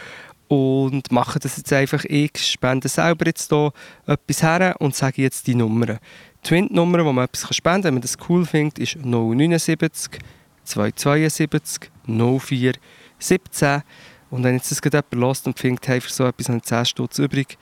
Und 0.49 1.13
mache 1.13 1.39
das 1.39 1.59
jetzt 1.59 1.73
einfach, 1.73 2.05
ich 2.05 2.31
spende 2.37 2.89
selber 2.89 3.27
jetzt 3.27 3.51
hier 3.51 3.73
etwas 4.07 4.43
her 4.43 4.77
und 4.79 4.95
sage 4.95 5.21
jetzt 5.21 5.49
die 5.49 5.57
Nummern. 5.57 5.99
Die 6.47 6.51
Twint-Nummer, 6.51 7.05
wo 7.05 7.13
man 7.13 7.25
etwas 7.25 7.43
spenden 7.57 7.83
kann, 7.83 7.85
wenn 7.85 7.95
man 7.95 8.03
das 8.03 8.17
cool 8.29 8.47
findet, 8.47 8.79
ist 8.79 8.97
079 9.05 10.21
272 10.63 11.91
04 12.07 12.73
17. 13.19 13.83
Und 14.31 14.45
wenn 14.45 14.55
jetzt 14.55 14.71
das 14.71 14.81
jemand 14.85 15.13
hört 15.13 15.47
und 15.47 15.59
findet, 15.59 15.89
hey, 15.89 16.01
für 16.01 16.13
so 16.13 16.25
etwas 16.25 16.49
habe 16.49 16.59
ich 16.59 16.65
10 16.65 16.85
Stutz 16.85 17.19
übrig, 17.19 17.59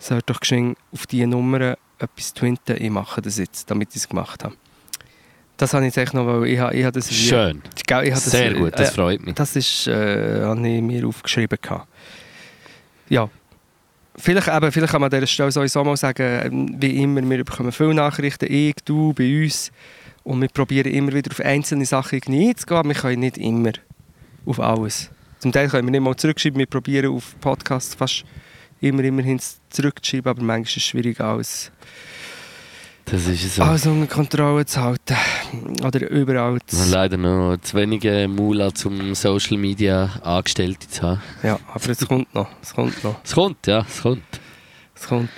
soll 0.00 0.20
doch 0.26 0.40
geschwind 0.40 0.76
auf 0.92 1.06
diese 1.06 1.28
Nummer 1.28 1.76
etwas 2.00 2.34
twinten. 2.34 2.82
Ich 2.82 2.90
mache 2.90 3.22
das 3.22 3.38
jetzt, 3.38 3.70
damit 3.70 3.90
ich 3.90 4.02
es 4.02 4.08
gemacht 4.08 4.42
habe. 4.42 4.56
Das 5.56 5.72
habe 5.74 5.86
ich 5.86 5.94
jetzt 5.94 6.12
noch, 6.12 6.26
weil 6.26 6.46
ich, 6.46 6.54
ich 6.54 6.58
habe 6.58 6.92
das... 6.92 7.12
Schön. 7.12 7.62
Ich, 7.76 7.92
habe 7.92 8.10
das, 8.10 8.24
Sehr 8.24 8.54
gut, 8.54 8.72
das 8.76 8.90
äh, 8.90 8.94
freut 8.94 9.24
mich. 9.24 9.36
Das 9.36 9.54
ist, 9.54 9.86
äh, 9.86 10.42
habe 10.42 10.68
ich 10.68 10.82
mir 10.82 11.06
aufgeschrieben. 11.06 11.58
Gehabt. 11.62 11.86
Ja. 13.08 13.30
Vielleicht, 14.18 14.48
eben, 14.48 14.72
vielleicht 14.72 14.92
kann 14.92 15.00
man 15.00 15.12
an 15.12 15.18
dieser 15.18 15.28
Stelle 15.28 15.52
sowieso 15.52 15.84
mal 15.84 15.96
sagen, 15.96 16.76
wie 16.80 17.02
immer, 17.02 17.22
wir 17.28 17.44
bekommen 17.44 17.70
viele 17.70 17.94
Nachrichten, 17.94 18.52
ich, 18.52 18.74
du, 18.84 19.12
bei 19.12 19.44
uns. 19.44 19.70
Und 20.24 20.40
wir 20.40 20.48
probieren 20.48 20.92
immer 20.92 21.12
wieder 21.12 21.30
auf 21.30 21.40
einzelne 21.40 21.86
Sachen 21.86 22.20
einzugehen, 22.26 22.78
aber 22.78 22.88
wir 22.88 22.94
können 22.96 23.20
nicht 23.20 23.38
immer 23.38 23.72
auf 24.44 24.60
alles. 24.60 25.10
Zum 25.38 25.52
Teil 25.52 25.68
können 25.68 25.86
wir 25.86 25.92
nicht 25.92 26.00
mal 26.00 26.16
zurückschreiben, 26.16 26.58
wir 26.58 26.66
probieren 26.66 27.14
auf 27.14 27.38
Podcasts 27.40 27.94
fast 27.94 28.24
immer 28.80 29.04
immerhin 29.04 29.40
zurückzuschreiben, 29.70 30.30
aber 30.30 30.42
manchmal 30.42 30.62
ist 30.62 30.76
es 30.76 30.82
schwierig, 30.82 31.20
alles, 31.20 31.70
Das 33.10 33.26
ist 33.26 33.54
so. 33.54 33.62
alles 33.62 33.86
unter 33.86 34.06
Kontrolle 34.06 34.66
zu 34.66 34.82
halten. 34.82 35.16
Oder 35.82 36.10
überall 36.10 36.58
zu... 36.66 36.90
leider 36.90 37.16
noch 37.16 37.56
zu 37.62 37.76
wenige 37.76 38.28
Mula 38.28 38.74
zum 38.74 39.14
Social 39.14 39.56
Media 39.56 40.10
Angestellte 40.22 40.86
zu 40.88 41.02
haben. 41.02 41.22
Ja, 41.42 41.58
aber 41.72 41.88
es 41.88 42.06
kommt 42.06 42.34
noch. 42.34 42.48
Es 42.60 42.74
kommt 42.74 43.02
noch. 43.02 43.16
Es 43.24 43.34
kommt, 43.34 43.66
ja, 43.66 43.86
es 43.88 44.02
kommt. 44.02 44.22
Es 44.94 45.08
kommt. 45.08 45.30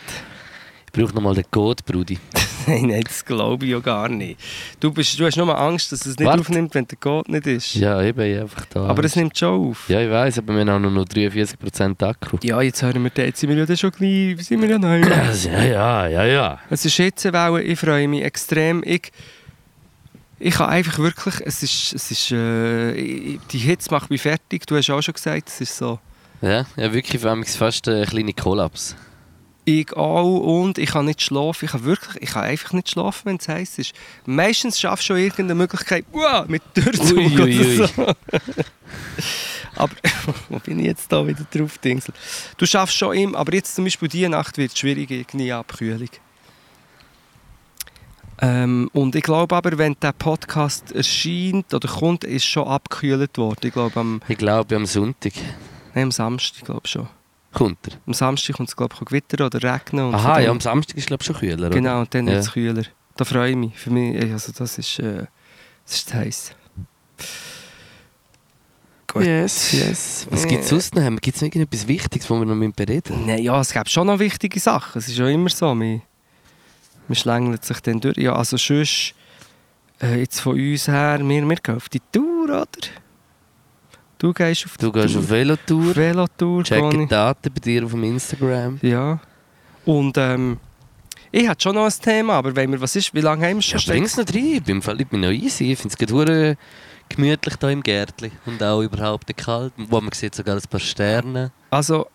Ich 0.87 0.93
brauche 0.93 1.15
noch 1.15 1.23
mal 1.23 1.35
den 1.35 1.45
Code, 1.49 1.83
Brudi. 1.87 2.19
Nein, 2.71 2.87
nein, 2.87 3.03
das 3.03 3.25
glaube 3.25 3.65
ich 3.65 3.73
ja 3.73 3.81
gar 3.81 4.09
nicht. 4.09 4.39
Du, 4.79 4.93
bist, 4.93 5.19
du 5.19 5.25
hast 5.25 5.37
nur 5.37 5.59
Angst, 5.59 5.93
dass 5.93 6.07
es 6.07 6.19
nicht 6.19 6.27
Warte. 6.27 6.41
aufnimmt, 6.41 6.75
wenn 6.75 6.87
der 6.87 6.99
Code 6.99 7.31
nicht 7.31 7.47
ist. 7.47 7.75
Ja, 7.75 8.01
ich 8.03 8.19
einfach 8.19 8.65
da. 8.67 8.87
Aber 8.87 9.05
es 9.05 9.17
nimmt 9.17 9.37
schon 9.37 9.71
auf. 9.71 9.89
Ja, 9.89 10.01
ich 10.01 10.11
weiß, 10.11 10.39
aber 10.39 10.55
wir 10.55 10.61
haben 10.73 10.85
auch 10.85 10.91
noch 10.91 11.05
43% 11.05 12.03
Akku. 12.03 12.39
Ja, 12.43 12.61
jetzt 12.61 12.83
hören 12.83 13.03
wir 13.03 13.11
den. 13.11 13.27
Jetzt 13.27 13.41
sind 13.41 13.51
wir 13.51 13.57
ja 13.57 13.67
dann 13.67 13.77
schon 13.77 13.91
gleich, 13.91 14.47
sind 14.47 14.61
wir 14.61 14.69
ja 14.69 14.79
neu. 14.79 15.01
Ja, 15.01 15.63
ja, 15.65 16.07
ja, 16.07 16.25
ja. 16.25 16.59
Es 16.71 16.85
ist 16.85 16.95
Hitzewelle, 16.95 17.63
ich 17.63 17.79
freue 17.79 18.09
mich 18.09 18.23
extrem. 18.23 18.83
Ich, 18.85 19.11
ich 20.39 20.55
kann 20.55 20.71
einfach 20.71 20.99
wirklich, 20.99 21.35
es 21.45 21.63
ist, 21.63 21.95
es 21.95 22.11
ist, 22.11 22.33
äh, 22.33 23.39
die 23.51 23.59
Hitze 23.59 23.91
macht 23.91 24.11
mich 24.11 24.23
fertig. 24.23 24.67
Du 24.67 24.77
hast 24.77 24.91
auch 24.91 25.03
schon 25.03 25.15
gesagt, 25.15 25.49
es 25.49 25.61
ist 25.61 25.77
so. 25.77 25.99
Ja, 26.43 26.65
ja 26.77 26.93
wirklich 26.93 27.21
für 27.21 27.37
mich 27.37 27.51
fast 27.51 27.89
ein 27.89 28.05
kleiner 28.07 28.33
Kollaps. 28.33 28.97
Ich 29.73 29.93
auch 29.97 30.41
und 30.41 30.79
ich 30.79 30.91
kann 30.91 31.05
nicht 31.05 31.23
schlafen. 31.23 31.67
Ich 31.67 31.71
kann 31.71 31.85
wirklich, 31.85 32.23
ich 32.23 32.31
kann 32.31 32.43
einfach 32.43 32.73
nicht 32.73 32.91
schlafen, 32.91 33.23
wenn 33.27 33.37
es 33.37 33.47
heiß 33.47 33.79
ist. 33.79 33.93
Meistens 34.27 34.81
schaffst 34.81 35.05
du 35.05 35.15
schon 35.15 35.19
irgendeine 35.19 35.55
Möglichkeit, 35.55 36.05
wow, 36.11 36.45
mit 36.49 36.63
Ui, 36.77 37.17
ui, 37.17 37.41
ui. 37.41 37.81
oder 37.81 37.87
so. 37.87 38.07
aber 39.77 39.95
wo 40.49 40.59
bin 40.59 40.81
ich 40.81 40.87
jetzt 40.87 41.13
da 41.13 41.25
wieder 41.25 41.47
drauf, 41.53 41.79
Dingsel? 41.79 42.13
Du 42.57 42.67
schaffst 42.67 42.97
schon 42.97 43.15
immer, 43.15 43.39
aber 43.39 43.55
jetzt 43.55 43.77
zum 43.77 43.85
Beispiel 43.85 44.09
diese 44.09 44.29
Nacht 44.29 44.59
wird 44.59 44.73
es 44.73 44.79
schwierig, 44.79 45.09
irgendwie 45.09 45.53
Abkühlung. 45.53 46.09
Ähm, 48.43 48.91
und 48.93 49.15
ich 49.15 49.23
glaube 49.23 49.55
aber, 49.55 49.79
wenn 49.79 49.97
der 50.03 50.13
Podcast 50.13 50.91
erscheint 50.93 51.73
oder 51.75 51.89
kommt, 51.89 52.25
ist 52.25 52.45
schon 52.45 52.67
abgekühlt 52.67 53.39
worden. 53.39 53.61
Ich 53.63 53.73
glaube 53.73 54.01
am, 54.01 54.21
Ich 54.27 54.39
glaube, 54.39 54.75
am 54.75 54.87
Sonntag 54.87 55.35
nein, 55.95 56.05
am 56.05 56.11
Samstag 56.11 56.65
glaube 56.65 56.83
ich 56.85 56.91
schon. 56.91 57.09
Kommt 57.53 57.79
er. 57.89 57.95
Am 58.07 58.15
Samstag 58.15 58.57
kommt 58.57 58.69
es 58.69 58.77
glaube 58.77 58.95
ich 58.99 59.05
gewittern 59.05 59.47
oder 59.47 59.63
regnen. 59.75 60.07
Und 60.07 60.15
Aha, 60.15 60.41
ja, 60.41 60.51
am 60.51 60.61
Samstag 60.61 60.97
ist 60.97 61.07
glaube 61.09 61.23
ich 61.23 61.27
schon 61.27 61.37
kühler, 61.37 61.67
oder? 61.67 61.71
Genau, 61.71 62.01
und 62.01 62.15
dann 62.15 62.27
Ja. 62.27 62.35
wird 62.35 62.45
es 62.45 62.53
kühler. 62.53 62.83
Da 63.17 63.25
freue 63.25 63.51
ich 63.51 63.57
mich. 63.57 63.79
Für 63.79 63.91
mich, 63.91 64.21
also 64.33 64.53
das 64.57 64.79
ist, 64.79 64.99
äh, 64.99 65.27
das 65.85 65.95
ist 65.95 66.09
zu 66.09 66.15
heiß. 66.15 66.55
Gut. 69.13 69.25
Yes, 69.25 69.73
yes. 69.73 70.27
Was 70.31 70.47
gibt 70.47 70.63
es 70.63 70.69
sonst 70.69 70.95
noch? 70.95 71.03
Gibt 71.21 71.35
es 71.35 71.43
noch 71.43 71.47
irgendetwas 71.49 71.89
Wichtiges, 71.89 72.31
wo 72.31 72.39
wir 72.39 72.47
noch 72.47 72.55
mit 72.55 72.77
bereden 72.77 73.27
Nein, 73.27 73.43
ja, 73.43 73.61
es 73.61 73.73
gibt 73.73 73.91
schon 73.91 74.07
noch 74.07 74.21
wichtige 74.21 74.61
Sachen. 74.61 74.99
Es 75.01 75.09
ist 75.09 75.19
ja 75.19 75.27
immer 75.27 75.49
so. 75.51 75.75
Man, 75.75 76.01
man 77.09 77.17
schlängelt 77.17 77.65
sich 77.65 77.81
dann 77.81 78.01
durch. 78.01 78.17
Ja, 78.19 78.35
also 78.37 78.57
sonst, 78.57 79.15
äh, 80.01 80.21
jetzt 80.21 80.41
von 80.41 80.53
uns 80.55 80.87
her, 80.87 81.19
wir, 81.21 81.49
wir 81.49 81.57
gehen 81.57 81.75
auf 81.77 81.89
die 81.89 82.01
Tour, 82.13 82.45
oder? 82.45 82.67
Du 84.21 84.33
gehst 84.35 84.67
auf 84.67 84.77
Du 84.77 84.93
gehst 84.93 85.15
Tour. 85.15 85.23
auf 85.23 85.31
Velotour, 85.31 85.97
Velotour. 85.97 86.63
check 86.63 86.91
die. 86.91 87.07
Daten 87.07 87.53
bei 87.53 87.61
dir 87.61 87.85
auf 87.85 87.91
dem 87.93 88.05
Instagram. 88.05 88.79
Ja. 88.83 89.19
Und 89.87 90.17
ähm, 90.19 90.59
ich 91.33 91.49
hatte 91.49 91.63
schon 91.63 91.75
noch 91.75 91.87
ein 91.87 91.93
Thema, 92.03 92.35
aber 92.35 92.55
wenn 92.55 92.71
wir, 92.71 92.81
was 92.81 92.95
ist, 92.97 93.15
wie 93.15 93.21
lange 93.23 93.47
haben 93.47 93.57
wir 93.57 93.63
schon? 93.63 93.81
Ja, 93.81 93.93
bring's 93.93 94.17
noch 94.19 94.27
rein. 94.29 94.45
Ich 94.57 94.63
bin, 94.63 94.83
ich 94.99 95.09
bin 95.09 95.21
noch 95.21 95.31
easy. 95.31 95.73
Ich 95.73 95.79
finde 95.79 95.95
es 95.99 96.07
gerade 96.09 96.59
gemütlich 97.09 97.55
hier 97.59 97.71
im 97.71 97.83
Gärtchen. 97.83 98.31
Und 98.45 98.63
auch 98.63 98.83
überhaupt 98.83 99.27
nicht 99.27 99.39
kalt. 99.43 99.73
Wo 99.77 100.01
man 100.03 100.13
sieht 100.13 100.35
sogar 100.35 100.57
ein 100.57 100.63
paar 100.69 100.81
Sterne. 100.81 101.51
Also, 101.71 102.07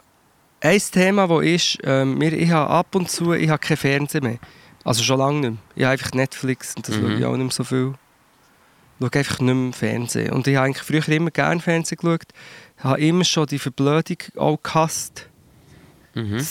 ein 0.62 0.80
Thema, 0.91 1.28
das 1.28 1.43
ist, 1.43 1.78
ähm, 1.84 2.22
ich 2.22 2.51
habe 2.51 2.70
ab 2.70 2.93
und 2.93 3.10
zu 3.10 3.34
ich 3.34 3.49
habe 3.49 3.60
kein 3.60 3.78
Fernsehen 3.78 4.24
mehr. 4.24 4.38
Also 4.84 5.01
schon 5.01 5.18
lange 5.18 5.39
nicht 5.39 5.49
mehr. 5.51 5.60
Ich 5.76 5.84
habe 5.84 5.91
einfach 5.93 6.12
Netflix 6.12 6.76
und 6.76 6.88
das 6.88 6.95
Mhm. 6.97 7.01
schaue 7.01 7.14
ich 7.18 7.26
auch 7.26 7.32
nicht 7.36 7.41
mehr 7.45 7.51
so 7.51 7.64
viel. 7.64 7.93
Ich 8.99 9.05
schaue 9.05 9.19
einfach 9.19 9.39
nicht 9.39 9.53
mehr 9.55 9.73
Fernsehen. 9.73 10.31
Und 10.31 10.47
ich 10.47 10.55
habe 10.55 10.67
eigentlich 10.67 10.83
früher 10.83 11.07
immer 11.15 11.31
gerne 11.31 11.59
Fernsehen 11.59 11.97
geschaut. 11.97 12.27
Ich 12.77 12.83
habe 12.83 12.99
immer 13.01 13.23
schon 13.25 13.45
die 13.47 13.59
Verblödung 13.59 14.17
auch 14.37 14.61
gehasst. 14.61 15.27
Mhm. 16.13 16.45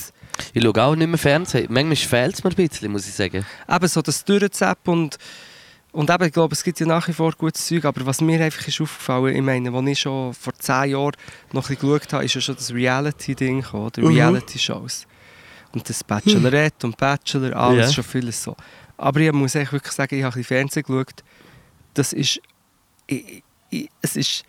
Ich 0.53 0.63
schaue 0.63 0.83
auch 0.83 0.95
nicht 0.97 1.09
mehr 1.09 1.19
Fernsehen. 1.19 1.67
Manchmal 1.71 1.97
fehlt 1.97 2.35
es 2.35 2.45
mir 2.45 2.51
ein 2.51 2.57
bisschen, 2.57 2.93
muss 2.93 3.07
ich 3.07 3.15
sagen. 3.15 3.47
Eben 3.69 3.89
so 3.89 4.03
das 4.03 4.25
Durchzappen 4.25 4.93
und 4.93 5.19
und 5.93 6.11
eben, 6.11 6.25
ich 6.25 6.33
glaube, 6.33 6.53
es 6.55 6.65
gibt 6.65 6.81
ja 6.81 6.87
nach 6.87 7.07
wie 7.07 7.13
vor 7.13 7.31
gutes 7.39 7.67
Zeug, 7.67 7.85
aber 7.85 8.05
was 8.05 8.21
mir 8.21 8.41
einfach 8.45 8.67
ist 8.67 8.81
aufgefallen, 8.81 9.37
ich 9.37 9.43
meine, 9.43 9.73
als 9.73 9.87
ich 9.87 10.01
schon 10.01 10.35
vor 10.35 10.53
zehn 10.55 10.91
Jahren 10.91 11.13
noch 11.53 11.71
ein 11.71 11.77
bisschen 11.77 11.89
geschaut 12.01 12.13
habe, 12.13 12.25
ist 12.25 12.35
ja 12.35 12.41
schon 12.41 12.57
das 12.57 12.75
Reality-Ding 12.75 13.61
gekommen, 13.61 13.87
oder 13.87 14.01
Mhm. 14.03 14.09
Reality-Shows. 14.09 15.07
Und 15.73 15.89
das 15.89 16.03
Bachelorette 16.03 16.89
und 16.89 16.97
Bachelor, 16.97 17.55
alles 17.57 17.87
Ja. 17.87 17.93
schon 17.93 18.03
vieles 18.03 18.43
so. 18.43 18.57
Aber 18.97 19.21
ich 19.21 19.31
muss 19.31 19.55
echt 19.55 19.73
wirklich 19.73 19.93
sagen, 19.93 20.17
ich 20.17 20.25
habe 20.25 20.35
ein 20.35 20.41
bisschen 20.41 20.57
Fernsehen 20.57 20.83
geschaut, 20.83 21.23
das 21.95 22.13
ist, 22.13 22.41
ich, 23.07 23.43
ich, 23.71 23.89
es 24.03 24.17
ist 24.17 24.45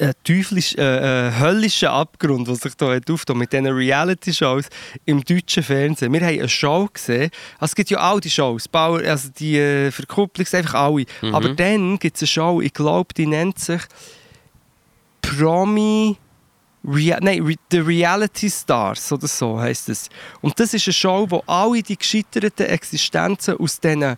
ein 0.00 0.12
teuflisch, 0.24 0.74
äh, 0.74 1.28
äh, 1.28 1.32
höllischer 1.38 1.92
Abgrund, 1.92 2.48
der 2.48 2.56
sich 2.56 2.72
hier 2.78 3.00
aufgetan 3.10 3.38
mit 3.38 3.52
diesen 3.52 3.66
Reality-Shows 3.66 4.66
im 5.04 5.24
deutschen 5.24 5.62
Fernsehen. 5.62 6.12
Wir 6.12 6.20
haben 6.20 6.38
eine 6.38 6.48
Show 6.48 6.88
gesehen, 6.92 7.30
also 7.58 7.70
es 7.70 7.74
gibt 7.74 7.90
ja 7.90 7.98
all 7.98 8.20
die 8.20 8.30
Shows, 8.30 8.68
also 8.72 9.28
die 9.38 9.58
äh, 9.58 9.90
Verkupplungs, 9.90 10.54
einfach 10.54 10.74
alle. 10.74 11.04
Mhm. 11.22 11.34
Aber 11.34 11.50
dann 11.50 11.98
gibt 11.98 12.16
es 12.16 12.22
eine 12.22 12.28
Show, 12.28 12.60
ich 12.60 12.72
glaube, 12.72 13.14
die 13.14 13.26
nennt 13.26 13.58
sich 13.58 13.82
Promi 15.22 16.16
Rea 16.86 17.18
nein, 17.20 17.56
The 17.70 17.78
Reality 17.78 18.50
Stars 18.50 19.10
oder 19.10 19.26
so 19.26 19.58
heisst 19.58 19.88
es. 19.88 20.10
Und 20.42 20.58
das 20.60 20.74
ist 20.74 20.86
eine 20.86 20.92
Show, 20.92 21.26
wo 21.30 21.42
alle 21.46 21.82
die 21.82 21.96
gescheiterten 21.96 22.66
Existenzen 22.66 23.56
aus 23.56 23.80
diesen 23.80 24.16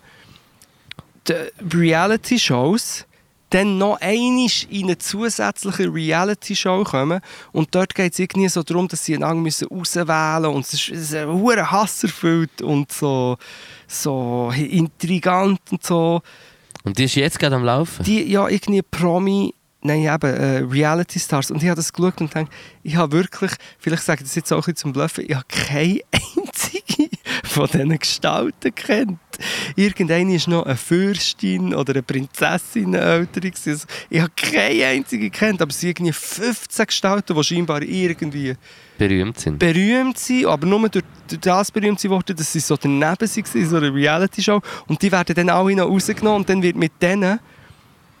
Reality-Shows 1.73 3.05
dann 3.49 3.77
noch 3.77 3.99
einmal 4.01 4.49
in 4.69 4.85
eine 4.85 4.97
zusätzliche 4.97 5.93
Reality-Show 5.93 6.83
kommen. 6.83 7.21
Und 7.53 7.73
dort 7.73 7.95
geht 7.95 8.13
es 8.13 8.19
irgendwie 8.19 8.49
so 8.49 8.63
darum, 8.63 8.87
dass 8.87 9.05
sie 9.05 9.15
einander 9.15 9.41
müssen 9.41 9.69
auswählen 9.69 10.41
müssen. 10.41 10.55
Und 10.55 10.65
es 10.65 10.73
ist, 10.73 10.89
es 10.89 11.01
ist 11.01 11.15
ein 11.15 11.29
hoher 11.29 11.71
Hass 11.71 12.03
erfüllt 12.03 12.61
und 12.61 12.91
so, 12.91 13.37
so 13.87 14.51
intrigant 14.55 15.61
und 15.71 15.83
so. 15.83 16.21
Und 16.83 16.97
die 16.97 17.05
ist 17.05 17.15
jetzt 17.15 17.39
gerade 17.39 17.55
am 17.55 17.63
Laufen? 17.63 18.03
Die, 18.03 18.29
ja, 18.29 18.47
irgendwie 18.47 18.81
Promi, 18.81 19.53
nein, 19.81 20.03
eben, 20.03 20.33
äh, 20.33 20.57
Reality 20.59 21.19
Stars. 21.19 21.51
Und 21.51 21.63
ich 21.63 21.69
habe 21.69 21.77
das 21.77 21.91
geschaut 21.91 22.19
und 22.19 22.31
gedacht, 22.33 22.51
ich 22.83 22.95
habe 22.95 23.13
wirklich, 23.13 23.51
vielleicht 23.79 24.03
sage 24.03 24.21
ich 24.21 24.27
das 24.27 24.35
jetzt 24.35 24.51
auch 24.51 24.57
ein 24.57 24.59
bisschen 24.61 24.75
zum 24.75 24.93
Bluffen, 24.93 25.25
ich 25.27 25.35
habe 25.35 25.45
keine 25.47 26.01
einzige 26.11 27.09
von 27.43 27.67
diesen 27.67 27.97
Gestalten 27.99 28.73
kennt. 28.75 29.19
Irgendeine 29.75 30.35
ist 30.35 30.47
noch 30.47 30.65
eine 30.65 30.75
Fürstin 30.75 31.73
oder 31.73 31.93
eine 31.93 32.03
Prinzessin 32.03 32.95
eine 32.95 33.27
gewesen. 33.27 33.69
Also, 33.71 33.87
ich 34.09 34.21
habe 34.21 34.31
keine 34.35 34.85
einzige 34.85 35.29
kennt, 35.29 35.61
aber 35.61 35.69
es 35.69 35.79
sind 35.79 35.89
irgendwie 35.89 36.13
15 36.13 36.85
Gestalten, 36.85 37.35
die 37.35 37.43
scheinbar 37.43 37.81
irgendwie 37.81 38.55
Berühmt 38.97 39.39
sind. 39.39 39.59
berühmt 39.59 40.17
sind, 40.17 40.47
aber 40.47 40.65
nur 40.65 40.89
durch, 40.89 41.05
durch 41.27 41.41
das 41.41 41.71
berühmt 41.71 41.99
sind 41.99 42.11
worden, 42.11 42.35
dass 42.35 42.51
sie 42.51 42.59
so 42.59 42.75
daneben 42.75 43.03
waren, 43.03 43.69
so 43.69 43.77
einer 43.77 43.93
Reality-Show. 43.93 44.61
Und 44.87 45.01
die 45.01 45.11
werden 45.11 45.35
dann 45.35 45.49
alle 45.49 45.75
noch 45.75 45.87
rausgenommen 45.87 46.41
und 46.41 46.49
dann 46.49 46.63
wird 46.63 46.75
mit 46.75 46.93
denen 47.01 47.39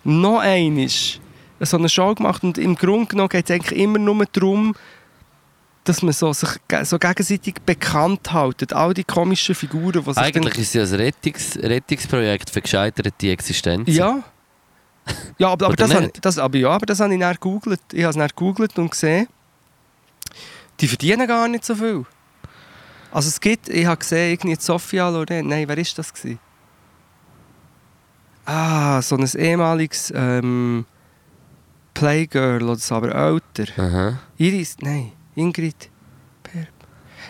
noch 0.03 0.39
einmal 0.39 0.87
so 0.89 1.77
eine 1.77 1.89
Show 1.89 2.13
gemacht. 2.13 2.43
Und 2.43 2.57
im 2.57 2.75
Grunde 2.75 3.07
genommen 3.07 3.29
geht 3.29 3.49
es 3.49 3.55
eigentlich 3.55 3.79
immer 3.79 3.99
nur 3.99 4.25
darum, 4.31 4.75
dass 5.87 6.01
man 6.01 6.13
so, 6.13 6.33
sich 6.33 6.49
so 6.83 6.99
gegenseitig 6.99 7.55
bekannt 7.65 8.31
haltet. 8.33 8.73
All 8.73 8.93
die 8.93 9.03
komischen 9.03 9.55
Figuren, 9.55 10.03
die 10.03 10.17
Eigentlich 10.17 10.57
ist 10.57 10.75
es 10.75 10.91
ja 10.91 10.95
ein 10.95 11.01
Rettungs 11.01 11.57
Rettungsprojekt 11.57 12.49
für 12.49 12.61
gescheiterte 12.61 13.29
Existenz. 13.29 13.89
Ja. 13.89 14.23
Ja, 15.37 15.49
aber, 15.49 15.67
aber, 15.67 15.75
das, 15.77 15.93
habe, 15.93 16.11
das, 16.19 16.37
aber 16.37 16.57
ja, 16.57 16.69
aber 16.69 16.85
das 16.85 16.99
habe 16.99 17.13
ich 17.13 17.19
dann 17.19 17.33
gegoogelt. 17.33 17.79
Ich 17.93 18.03
habe 18.03 18.09
es 18.09 18.17
dann 18.17 18.27
gegoogelt 18.27 18.77
und 18.77 18.91
gesehen, 18.91 19.27
die 20.81 20.87
verdienen 20.87 21.25
gar 21.25 21.47
nicht 21.47 21.63
so 21.63 21.75
viel. 21.75 22.05
Also 23.11 23.29
es 23.29 23.39
gibt, 23.39 23.69
ich 23.69 23.85
habe 23.85 23.97
gesehen, 23.97 24.33
irgendwie 24.33 24.57
Sophia 24.59 25.07
Loren, 25.07 25.47
nein, 25.47 25.65
wer 25.67 25.77
ist 25.77 25.97
das 25.97 26.13
gewesen? 26.13 26.39
Ah, 28.45 29.01
so 29.01 29.15
ein 29.15 29.25
ehemaliges 29.37 30.11
ähm, 30.13 30.85
Playgirl 31.93 32.63
oder 32.63 32.75
so, 32.75 32.95
aber 32.95 33.15
älter. 33.15 33.71
Aha. 33.81 34.19
Iris, 34.37 34.75
nein, 34.81 35.13
Ingrid. 35.37 35.89
Per- 36.43 36.67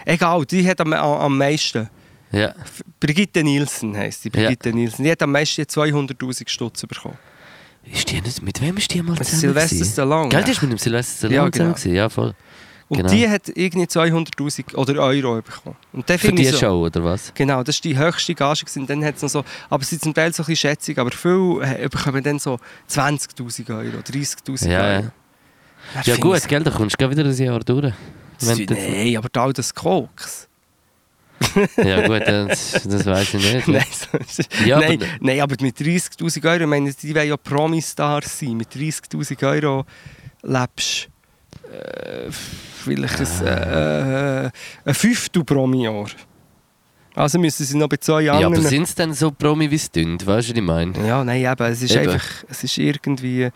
Egal, 0.05 0.45
die 0.45 0.67
hat 0.67 0.79
am, 0.81 0.93
am 0.93 1.37
meisten. 1.37 1.89
Ja. 2.31 2.53
Brigitte 2.99 3.43
Nielsen 3.43 3.95
heisst 3.95 4.23
die. 4.25 4.29
Brigitte 4.29 4.73
Nielsen. 4.73 5.03
Die 5.03 5.11
hat 5.11 5.21
am 5.21 5.31
meisten 5.31 5.61
200'000 5.61 6.47
Stutz 6.49 6.81
bekommen. 6.85 7.17
Ist 7.83 8.11
die 8.11 8.19
nicht, 8.21 8.41
mit 8.41 8.59
wem 8.61 8.75
ist 8.77 8.93
die 8.93 9.01
mal 9.01 9.13
Mit 9.13 9.23
zusammen? 9.25 9.39
Sylvester? 9.53 9.85
Stallone. 9.85 10.29
Gell, 10.29 10.43
die 10.43 10.51
ist 10.51 10.61
mit 10.61 10.71
dem 10.71 10.77
Sylvester 10.77 11.27
Stallone 11.27 11.35
Ja, 11.35 11.49
genau. 11.49 11.73
zusammen? 11.73 11.95
Ja, 11.95 12.09
voll. 12.09 12.35
Und 12.89 12.97
genau. 12.97 13.09
die 13.11 13.27
hat 13.29 13.49
irgendwie 13.53 13.85
200'000 13.87 14.75
oder 14.75 15.01
Euro 15.03 15.41
bekommen. 15.41 15.75
Und 15.93 16.09
Für 16.09 16.31
die 16.31 16.45
so, 16.45 16.57
Show, 16.57 16.85
oder 16.85 17.03
was? 17.03 17.33
Genau, 17.33 17.61
das 17.63 17.77
war 17.77 17.81
die 17.81 17.97
höchste 17.97 18.33
Gage. 18.35 18.61
gewesen. 18.61 18.87
Dann 18.87 19.03
hat's 19.03 19.21
noch 19.21 19.29
so, 19.29 19.43
aber 19.69 19.83
sie 19.83 19.91
sind 19.91 20.03
zum 20.03 20.13
Teil 20.13 20.31
so 20.33 20.43
ein 20.43 20.47
bisschen 20.47 20.69
schätzig, 20.69 20.97
aber 20.97 21.11
viele 21.11 21.61
äh, 21.79 21.89
bekommen 21.89 22.23
dann 22.23 22.39
so 22.39 22.59
20'000 22.89 23.69
Euro, 23.75 23.97
30'000 23.99 24.69
Ja, 24.69 24.79
Euro. 24.81 25.03
ja. 25.03 25.11
Ja 26.03 26.15
gut, 26.17 26.47
gell, 26.47 26.63
da 26.63 26.71
kommst 26.71 26.93
du 26.93 26.97
gleich 26.97 27.11
wieder 27.17 27.29
ein 27.29 27.35
Jahr 27.35 27.59
durch. 27.59 27.93
Wenn 28.39 28.65
Nein, 28.69 29.17
aber 29.17 29.29
all 29.41 29.53
das 29.53 29.73
Koks. 29.73 30.47
Ja 31.77 32.05
gut, 32.07 32.21
das, 32.27 32.71
das 32.83 33.05
weiß 33.05 33.33
ich 33.35 33.53
nicht. 33.53 33.67
nein, 33.67 33.83
Ja, 34.65 34.79
nein, 34.79 35.01
aber- 35.01 35.11
nein, 35.21 35.41
aber 35.41 35.55
mit 35.61 35.77
30'000 35.77 36.45
Euro, 36.45 36.61
ich 36.61 36.67
meine, 36.67 36.91
die 36.91 37.15
wollen 37.15 37.27
ja 37.29 37.37
Promi-Stars 37.37 38.39
sein. 38.39 38.57
Mit 38.57 38.69
30'000 38.71 39.47
Euro 39.63 39.85
lebst 40.43 41.09
äh, 41.71 42.31
vielleicht 42.31 43.19
ein, 43.19 43.45
äh, 43.47 44.49
ein 44.85 44.93
Fünftel 44.93 45.43
pro 45.43 45.67
Jahr. 45.73 46.07
Also 47.15 47.39
müssen 47.39 47.65
sie 47.65 47.77
noch 47.77 47.89
bei 47.89 47.97
zwei 47.97 48.21
Ja, 48.21 48.33
aber 48.33 48.61
sind 48.61 48.83
es 48.83 48.93
denn 48.93 49.11
so 49.13 49.31
Promi 49.31 49.69
wie 49.71 49.75
es 49.75 49.89
dünnt? 49.89 50.25
Weißt 50.25 50.49
du, 50.49 50.51
was 50.53 50.57
ich 50.57 50.63
meine? 50.63 51.07
Ja, 51.07 51.23
nein, 51.23 51.41
eben, 51.43 51.71
es 51.71 51.81
ist 51.81 51.95
Eben. 51.95 52.09
einfach, 52.11 52.25
es 52.47 52.63
ist 52.63 52.77
irgendwie, 52.77 53.49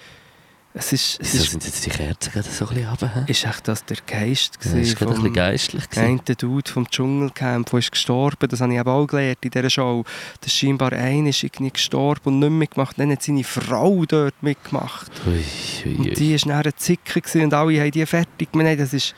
es 0.73 0.93
ist, 0.93 1.19
es 1.21 1.33
ist, 1.33 1.51
sind 1.51 1.65
jetzt 1.65 1.85
die 1.85 1.89
Kerzen 1.89 2.31
gerade 2.31 2.47
so 2.49 2.65
ein 2.67 2.73
bisschen 2.75 2.89
runter? 2.89 3.25
ist 3.27 3.45
echt 3.45 3.67
das 3.67 3.83
der 3.85 3.97
Geist 4.07 4.59
gewesen 4.59 4.77
war 4.77 4.93
gerade 4.95 5.05
ein 5.05 5.09
bisschen 5.09 5.23
vom 5.23 5.33
geistlich. 5.33 5.89
gewesen. 5.89 6.05
einen 6.05 6.37
Dude 6.37 6.71
vom 6.71 6.89
Dschungelcamp, 6.89 7.69
der 7.69 7.79
ist 7.79 7.91
gestorben, 7.91 8.47
das 8.49 8.61
habe 8.61 8.73
ich 8.73 8.79
eben 8.79 8.89
auch 8.89 9.05
gelernt 9.05 9.39
in 9.41 9.51
dieser 9.51 9.69
Show, 9.69 10.05
dass 10.39 10.53
scheinbar 10.53 10.93
einer 10.93 11.29
ist 11.29 11.43
irgendwie 11.43 11.71
gestorben 11.71 12.21
und 12.25 12.39
nicht 12.39 12.49
mehr 12.49 12.57
mitgemacht, 12.59 12.97
dann 12.97 13.11
hat 13.11 13.21
seine 13.21 13.43
Frau 13.43 14.05
dort 14.05 14.41
mitgemacht. 14.41 15.11
Ui, 15.27 15.33
ui, 15.33 15.91
ui. 15.91 15.95
Und 16.09 16.17
die 16.19 16.33
war 16.45 16.53
dann 16.61 16.65
ein 16.65 16.73
Zicker 16.77 17.19
gewesen 17.19 17.43
und 17.43 17.53
alle 17.53 17.79
haben 17.81 17.91
die 17.91 18.05
fertig 18.05 18.51
gemacht. 18.51 18.79
Das 18.79 18.93
ist, 18.93 19.13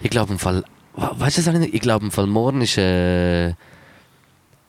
Ich 0.00 0.10
glaube 0.10 0.32
im 0.32 0.38
Fall, 0.38 0.64
we- 0.96 1.10
weißt 1.20 1.38
du 1.38 1.42
das 1.42 1.54
nicht? 1.60 1.74
Ich 1.74 1.80
glaube 1.82 2.06
im 2.06 2.10
Fall 2.10 2.26
morgen 2.26 2.62
ist, 2.62 2.78
äh, 2.78 3.52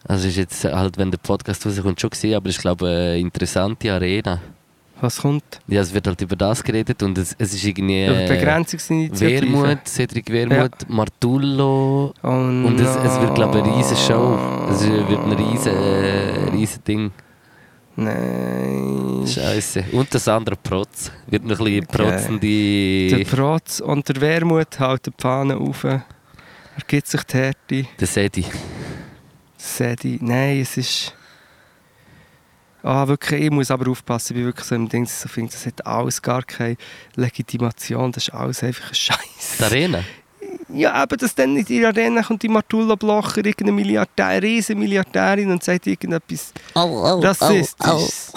also 0.06 0.28
ist 0.28 0.36
jetzt 0.36 0.64
halt, 0.66 0.98
wenn 0.98 1.12
der 1.12 1.18
Podcast 1.20 1.66
rauskommt, 1.66 2.02
schon 2.02 2.10
gesehen, 2.10 2.36
aber 2.36 2.50
ich 2.50 2.58
glaube 2.58 2.88
eine 2.88 3.18
interessante 3.18 3.92
Arena. 3.94 4.42
Was 5.02 5.22
kommt? 5.22 5.44
Ja, 5.68 5.82
es 5.82 5.94
wird 5.94 6.08
halt 6.08 6.22
über 6.22 6.36
das 6.36 6.64
geredet 6.64 7.02
und 7.04 7.18
es, 7.18 7.36
es 7.38 7.54
ist 7.54 7.64
irgendwie 7.64 8.06
Über 8.06 8.20
äh, 8.22 8.28
Begrenzungsinitiative. 8.28 9.54
Wermut, 9.54 9.88
Cedric 9.88 10.30
Wermut, 10.32 10.90
Martullo 10.90 12.14
Oh, 12.24 12.28
und 12.28 12.80
es, 12.80 12.96
es 12.96 13.22
wird 13.22 13.36
glaube 13.36 13.60
ich 13.60 13.64
eine 13.64 13.78
riesen 13.78 13.98
Show. 13.98 14.38
Es 14.72 14.88
wird 14.88 15.20
ein 15.20 15.32
riesen, 15.34 15.74
äh, 15.74 16.50
riesen 16.52 16.84
Ding. 16.84 17.12
Nein. 17.96 19.26
Scheiße. 19.28 19.86
Und 19.92 20.14
das 20.14 20.28
andere 20.28 20.56
Protz. 20.56 21.12
Wird 21.28 21.44
noch 21.46 21.60
ein 21.60 21.66
bisschen 21.66 21.84
Okay. 21.84 21.98
protzende... 21.98 23.18
Der 23.18 23.26
Protz 23.36 23.80
und 23.80 24.08
der 24.08 24.22
Wermut 24.22 24.80
halten 24.80 25.14
die 25.18 25.22
Fahne 25.22 25.58
auf. 25.58 25.84
Er 25.84 26.04
gibt 26.88 27.08
sich 27.08 27.24
die 27.24 27.38
Härte. 27.38 27.86
Der 28.00 28.08
Sedi. 28.08 28.46
Sedi. 29.58 30.20
Nein, 30.22 30.62
es 30.62 30.78
ist. 30.78 31.14
Ah, 32.88 33.06
wirklich, 33.06 33.42
ich 33.42 33.52
muss 33.52 33.70
aber 33.70 33.92
aufpassen, 33.92 34.32
ich 34.32 34.38
bin 34.38 34.46
wirklich 34.46 34.66
so 34.66 34.74
im 34.74 34.88
Ding, 34.88 35.06
so 35.06 35.28
finde, 35.28 35.52
das 35.52 35.66
hat 35.66 35.86
alles 35.86 36.22
gar 36.22 36.42
keine 36.42 36.78
Legitimation, 37.16 38.14
das 38.14 38.30
ist 38.30 38.34
alles 38.34 38.64
einfach 38.64 38.88
ein 38.88 38.96
Scheiß. 38.96 39.58
Die 39.60 39.64
Arena. 39.66 40.04
Ja, 40.70 41.04
eben, 41.04 41.18
dass 41.18 41.36
dann 41.36 41.58
in 41.58 41.66
die 41.66 41.86
Arena 41.86 42.24
kommt 42.24 42.44
die 42.44 42.48
Martulla 42.48 42.96
Blocher, 42.96 43.40
irgendeine 43.40 43.74
Milliardär, 43.74 44.42
riesen 44.42 44.80
Milliardärin 44.80 45.52
und 45.52 45.62
sagt 45.62 45.86
irgendetwas 45.86 46.54
Rassistisches. 46.74 48.32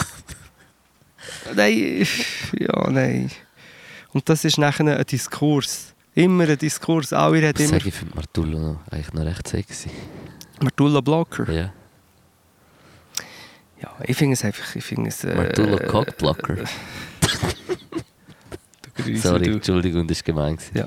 Nein, 1.54 2.04
ja, 2.58 2.90
nein. 2.90 3.30
Und 4.12 4.28
das 4.28 4.44
ist 4.44 4.58
nachher 4.58 4.98
ein 4.98 5.04
Diskurs. 5.06 5.94
Immer 6.14 6.48
ein 6.48 6.58
Diskurs. 6.58 7.12
Alle 7.12 7.36
reden 7.40 7.62
Ich 7.62 7.68
immer 7.68 7.78
sage, 7.78 7.88
ich 7.88 7.94
finde 7.94 8.16
Martullo 8.16 8.58
noch, 8.58 8.80
eigentlich 8.90 9.12
noch 9.12 9.24
recht 9.24 9.46
sexy. 9.46 9.90
Martulla 10.60 11.00
Blocker. 11.00 11.50
Ja. 11.52 11.72
Ja, 13.82 13.94
ich 14.04 14.16
finde 14.16 14.34
es 14.34 14.44
einfach, 14.44 14.76
ich 14.76 14.84
finde 14.84 15.08
es... 15.08 15.24
Äh, 15.24 15.34
Martullo 15.34 15.78
Cockblocker. 15.78 16.56
Du 18.96 19.04
Grüße, 19.04 19.28
Sorry, 19.28 19.44
du. 19.44 19.52
Entschuldigung, 19.52 20.06
das 20.06 20.18
war 20.18 20.24
gemein. 20.24 20.58
Ja. 20.74 20.86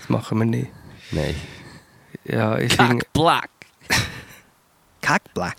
Das 0.00 0.08
machen 0.08 0.38
wir 0.38 0.44
nicht. 0.44 0.68
Nein. 1.12 1.36
Ja, 2.24 2.58
ich 2.58 2.72
finde... 2.72 3.04
Black! 3.12 3.50
Kack 5.00 5.22
Black. 5.34 5.56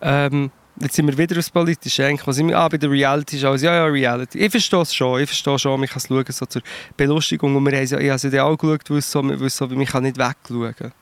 Ähm, 0.00 0.50
jetzt 0.80 0.94
sind 0.94 1.06
wir 1.06 1.18
wieder 1.18 1.38
aufs 1.38 1.50
Politische. 1.50 2.06
Eigentlich, 2.06 2.26
was 2.26 2.38
ich, 2.38 2.56
ah, 2.56 2.68
bei 2.68 2.78
der 2.78 2.90
Reality 2.90 3.38
Shows. 3.38 3.62
Ja, 3.62 3.74
ja, 3.74 3.84
Reality. 3.86 4.38
Ich 4.38 4.50
verstehe 4.50 4.80
es 4.80 4.94
schon. 4.94 5.20
Ich 5.20 5.28
verstehe 5.28 5.58
schon, 5.58 5.78
man 5.78 5.88
kann 5.88 5.98
es 5.98 6.08
schauen, 6.08 6.24
so 6.28 6.46
zur 6.46 6.62
Belustigung. 6.96 7.54
Und 7.54 7.64
wir 7.64 7.76
haben 7.76 7.84
ich 7.84 7.92
habe 7.92 8.14
es 8.14 8.22
ja 8.22 8.44
auch 8.44 8.56
geschaut, 8.56 8.88
weil 8.88 8.98
es 8.98 9.10
so, 9.10 9.22
weil 9.22 9.42
es 9.42 9.56
so 9.56 9.70
wie 9.70 9.76
man 9.76 9.86
kann 9.86 10.04
nicht 10.04 10.16
wegschauen 10.16 10.92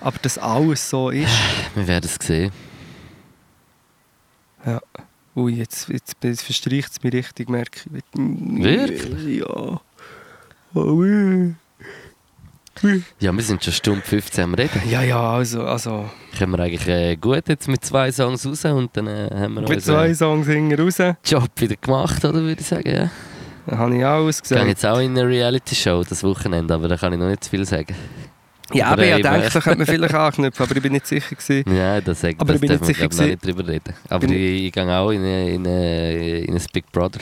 Aber 0.00 0.18
dass 0.22 0.38
alles 0.38 0.88
so 0.88 1.10
ist. 1.10 1.30
Wir 1.74 1.86
werden 1.86 2.04
es 2.04 2.26
sehen. 2.26 2.52
Ja. 4.64 4.80
Ui, 5.36 5.54
jetzt, 5.54 5.88
jetzt, 5.88 6.16
jetzt 6.22 6.42
verstreicht 6.42 6.90
es 6.90 7.02
mich 7.02 7.12
richtig, 7.12 7.48
merke 7.48 7.80
ich. 7.94 8.02
Wirklich? 8.14 9.38
Ja. 9.38 9.80
Oh, 10.74 10.80
ui. 10.80 11.54
Ja, 13.18 13.32
wir 13.34 13.42
sind 13.42 13.62
schon 13.64 13.72
Stunde 13.72 14.02
15 14.02 14.44
am 14.44 14.54
Reden. 14.54 14.80
Ja, 14.88 15.02
ja, 15.02 15.20
also, 15.32 15.62
also 15.62 16.08
Kommen 16.38 16.52
wir 16.56 16.64
eigentlich 16.64 16.86
äh, 16.86 17.16
gut 17.16 17.48
jetzt 17.48 17.66
mit 17.66 17.84
zwei 17.84 18.12
Songs 18.12 18.46
raus 18.46 18.64
und 18.66 18.96
dann 18.96 19.06
äh, 19.08 19.30
haben 19.32 19.54
wir 19.54 19.68
mit 19.68 19.82
zwei 19.82 20.14
Songs 20.14 20.46
hinten 20.46 20.80
raus, 20.80 20.98
Job 21.24 21.48
wieder 21.56 21.76
gemacht, 21.76 22.24
oder 22.24 22.40
würde 22.40 22.60
ich 22.60 22.66
sagen. 22.66 22.88
Ja. 22.88 23.10
dann 23.66 23.78
habe 23.78 23.96
ich 23.96 24.04
alles 24.04 24.36
Ich 24.36 24.42
gehe 24.42 24.58
gesagt. 24.58 24.68
jetzt 24.68 24.86
auch 24.86 24.98
in 24.98 25.18
eine 25.18 25.26
Reality-Show 25.26 26.04
das 26.08 26.22
Wochenende, 26.22 26.72
aber 26.74 26.88
da 26.88 26.96
kann 26.96 27.12
ich 27.12 27.18
noch 27.18 27.28
nicht 27.28 27.44
zu 27.44 27.50
viel 27.50 27.64
sagen. 27.64 27.94
Ja, 28.74 28.88
Aber 28.88 29.02
ich 29.04 29.22
denke, 29.22 29.48
da 29.52 29.60
könnte 29.60 29.78
man 29.78 29.86
vielleicht 29.86 30.14
anknüpfen, 30.14 30.62
aber 30.66 30.76
ich 30.76 30.82
bin 30.82 30.92
nicht 30.92 31.06
sicher 31.06 31.34
gewesen. 31.34 31.74
Ja, 31.74 32.00
das, 32.00 32.22
Aber 32.22 32.34
das 32.44 32.54
ich 32.56 32.60
bin 32.60 32.70
nicht 32.70 32.84
sicher 32.84 33.08
noch 33.08 33.20
nicht 33.26 33.44
drüber 33.46 33.66
reden. 33.66 33.94
Aber 34.08 34.26
Bin- 34.26 34.36
ich, 34.36 34.64
ich 34.66 34.72
gehe 34.72 34.96
auch 34.96 35.10
in, 35.10 35.24
in, 35.24 35.64
in 35.64 36.54
ein 36.54 36.62
Big 36.72 36.90
Brother. 36.92 37.20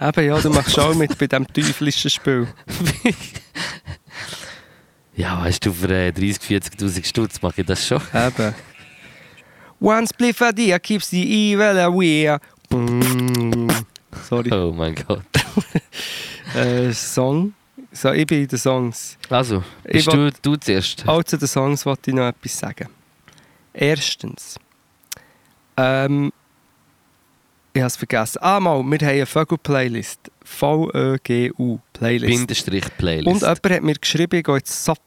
Eben, 0.00 0.26
ja, 0.26 0.38
du 0.40 0.50
machst 0.50 0.78
auch 0.78 0.94
mit 0.94 1.18
bei 1.18 1.26
diesem 1.26 1.46
teuflischen 1.46 2.10
Spiel. 2.10 2.46
Ja, 5.16 5.38
weißt 5.44 5.66
du, 5.66 5.72
für 5.72 5.90
äh, 5.90 6.12
30, 6.12 6.38
40'000 6.38 7.04
Stutz 7.04 7.42
mache 7.42 7.60
ich 7.60 7.66
das 7.66 7.86
schon. 7.86 8.00
Eben. 8.14 8.54
One 9.78 10.06
spliff 10.06 10.40
a 10.40 10.50
dia 10.50 10.78
keeps 10.78 11.10
the 11.10 11.52
evil 11.52 11.78
away. 11.78 12.38
Sorry. 14.28 14.50
Oh 14.50 14.72
mein 14.72 14.94
Gott. 14.94 15.22
Äh, 16.54 16.92
Song. 16.92 17.52
So, 17.92 18.12
ich 18.12 18.26
bin 18.26 18.42
in 18.42 18.48
den 18.48 18.58
Songs. 18.58 19.18
Also, 19.28 19.64
Ich 19.84 20.04
bist 20.04 20.12
du, 20.12 20.30
du 20.42 20.56
zuerst? 20.56 21.06
Auch 21.08 21.24
zu 21.24 21.36
den 21.36 21.48
Songs 21.48 21.84
wollte 21.84 22.10
ich 22.10 22.16
noch 22.16 22.28
etwas 22.28 22.58
sagen. 22.58 22.88
Erstens. 23.72 24.56
Ähm, 25.76 26.32
ich 27.72 27.80
habe 27.80 27.86
es 27.88 27.96
vergessen. 27.96 28.38
Ah, 28.42 28.60
mal, 28.60 28.82
wir 28.82 28.98
haben 28.98 29.08
eine 29.08 29.26
Vögel-Playlist. 29.26 30.30
V-E-G-U-Playlist. 30.44 32.26
Bindestrich 32.26 32.84
Playlist. 32.96 33.26
Und 33.26 33.40
jemand 33.42 33.70
hat 33.70 33.82
mir 33.82 33.94
geschrieben, 33.94 34.36
ich 34.36 34.44
gehe 34.44 34.56
jetzt 34.56 34.84
sofort 34.84 35.02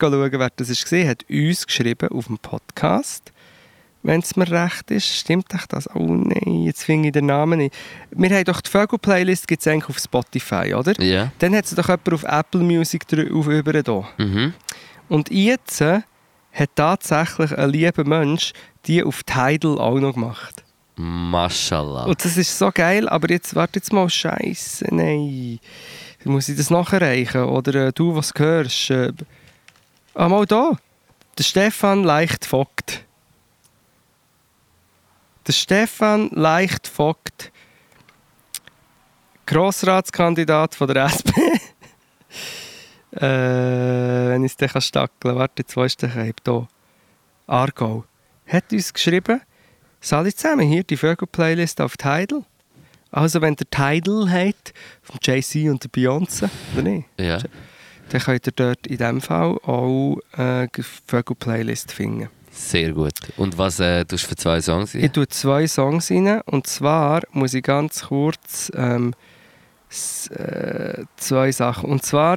schauen, 0.00 0.32
wer 0.32 0.50
das 0.50 0.68
gesehen 0.68 1.08
hat, 1.08 1.24
uns 1.28 1.66
geschrieben 1.66 2.08
auf 2.08 2.26
dem 2.26 2.38
Podcast. 2.38 3.31
Wenn 4.04 4.20
es 4.20 4.34
mir 4.34 4.50
recht 4.50 4.90
ist, 4.90 5.06
stimmt 5.06 5.54
echt 5.54 5.72
das? 5.72 5.88
Oh 5.94 6.00
nein, 6.00 6.64
jetzt 6.64 6.84
finde 6.84 7.08
ich 7.08 7.12
den 7.12 7.26
Namen 7.26 7.58
nicht. 7.58 7.74
Wir 8.10 8.30
haben 8.30 8.44
doch 8.44 8.60
die 8.60 8.70
Vögel-Playlist 8.70 9.46
gibt's 9.46 9.66
eigentlich 9.68 9.88
auf 9.88 9.98
Spotify, 9.98 10.74
oder? 10.74 11.00
ja. 11.00 11.30
Dann 11.38 11.54
hat 11.54 11.66
es 11.66 11.74
doch 11.74 11.88
jemand 11.88 12.12
auf 12.12 12.24
Apple 12.24 12.62
Music 12.62 13.06
drauf 13.06 13.46
über 13.46 13.82
da. 13.82 14.04
Mhm. 14.18 14.54
Und 15.08 15.30
jetzt 15.30 15.80
äh, 15.80 16.00
hat 16.52 16.70
tatsächlich 16.74 17.56
ein 17.56 17.70
lieber 17.70 18.04
Mensch 18.04 18.52
die 18.86 19.04
auf 19.04 19.22
Tidal 19.22 19.78
auch 19.78 19.98
noch 19.98 20.14
gemacht. 20.14 20.64
Mashallah. 20.96 22.04
Und 22.04 22.24
das 22.24 22.36
ist 22.36 22.58
so 22.58 22.70
geil, 22.72 23.08
aber 23.08 23.30
jetzt 23.30 23.54
warte 23.54 23.78
jetzt 23.78 23.92
mal, 23.92 24.08
Scheiße, 24.08 24.86
nein. 24.90 25.58
Muss 26.24 26.48
ich 26.48 26.56
das 26.56 26.70
nachreichen? 26.70 27.44
Oder 27.44 27.86
äh, 27.86 27.92
du, 27.92 28.14
was 28.14 28.32
hörst? 28.36 28.90
Äh, 28.90 29.12
ah, 30.14 30.28
mal 30.28 30.46
da. 30.46 30.72
Der 31.38 31.44
Stefan 31.44 32.04
Leicht 32.04 32.44
Vogt. 32.44 33.04
Der 35.46 35.52
Stefan 35.52 36.28
Leicht 36.30 36.86
Vogt, 36.86 37.50
Grossratskandidat 39.46 40.74
von 40.74 40.88
der 40.88 41.04
SP. 41.10 41.34
äh, 43.12 43.20
wenn 43.20 44.44
ich 44.44 44.52
es 44.52 44.56
dann 44.56 44.80
stackeln 44.80 45.18
kann. 45.20 45.36
Warte, 45.36 45.62
jetzt 45.62 45.76
wo 45.76 45.82
ist 45.82 46.00
der 46.00 46.10
Keib? 46.10 46.36
Hier. 46.44 46.68
Aargau. 47.46 48.04
Hat 48.46 48.72
uns 48.72 48.92
geschrieben, 48.92 49.40
Salut 50.00 50.36
zusammen, 50.36 50.66
hier 50.66 50.82
die 50.84 50.96
Vögel-Playlist 50.96 51.80
auf 51.80 51.96
Tidal. 51.96 52.44
Also 53.10 53.40
wenn 53.40 53.54
der 53.56 53.68
Tidal 53.70 54.30
hat, 54.30 54.72
von 55.02 55.18
Jay-Z 55.22 55.68
und 55.68 55.84
der 55.84 55.90
Beyoncé, 55.90 56.48
oder 56.74 56.82
nicht? 56.82 57.08
ja. 57.18 57.38
Dann 58.08 58.20
könnt 58.20 58.46
ihr 58.46 58.52
dort 58.54 58.86
in 58.86 58.98
diesem 58.98 59.20
Fall 59.20 59.56
auch 59.62 60.18
äh, 60.36 60.68
Vögel-Playlist 61.06 61.92
finden. 61.92 62.28
Sehr 62.52 62.92
gut. 62.92 63.14
Und 63.38 63.56
was 63.56 63.80
äh, 63.80 64.04
tust 64.04 64.24
du 64.24 64.28
für 64.28 64.36
zwei 64.36 64.60
Songs? 64.60 64.94
Ich 64.94 65.10
tue 65.10 65.26
zwei 65.28 65.66
Songs 65.66 66.10
rein 66.10 66.42
und 66.42 66.66
zwar 66.66 67.22
muss 67.32 67.54
ich 67.54 67.62
ganz 67.62 68.02
kurz 68.08 68.70
ähm, 68.76 69.14
äh, 70.30 71.04
zwei 71.16 71.50
Sachen. 71.50 71.90
Und 71.90 72.04
zwar, 72.04 72.36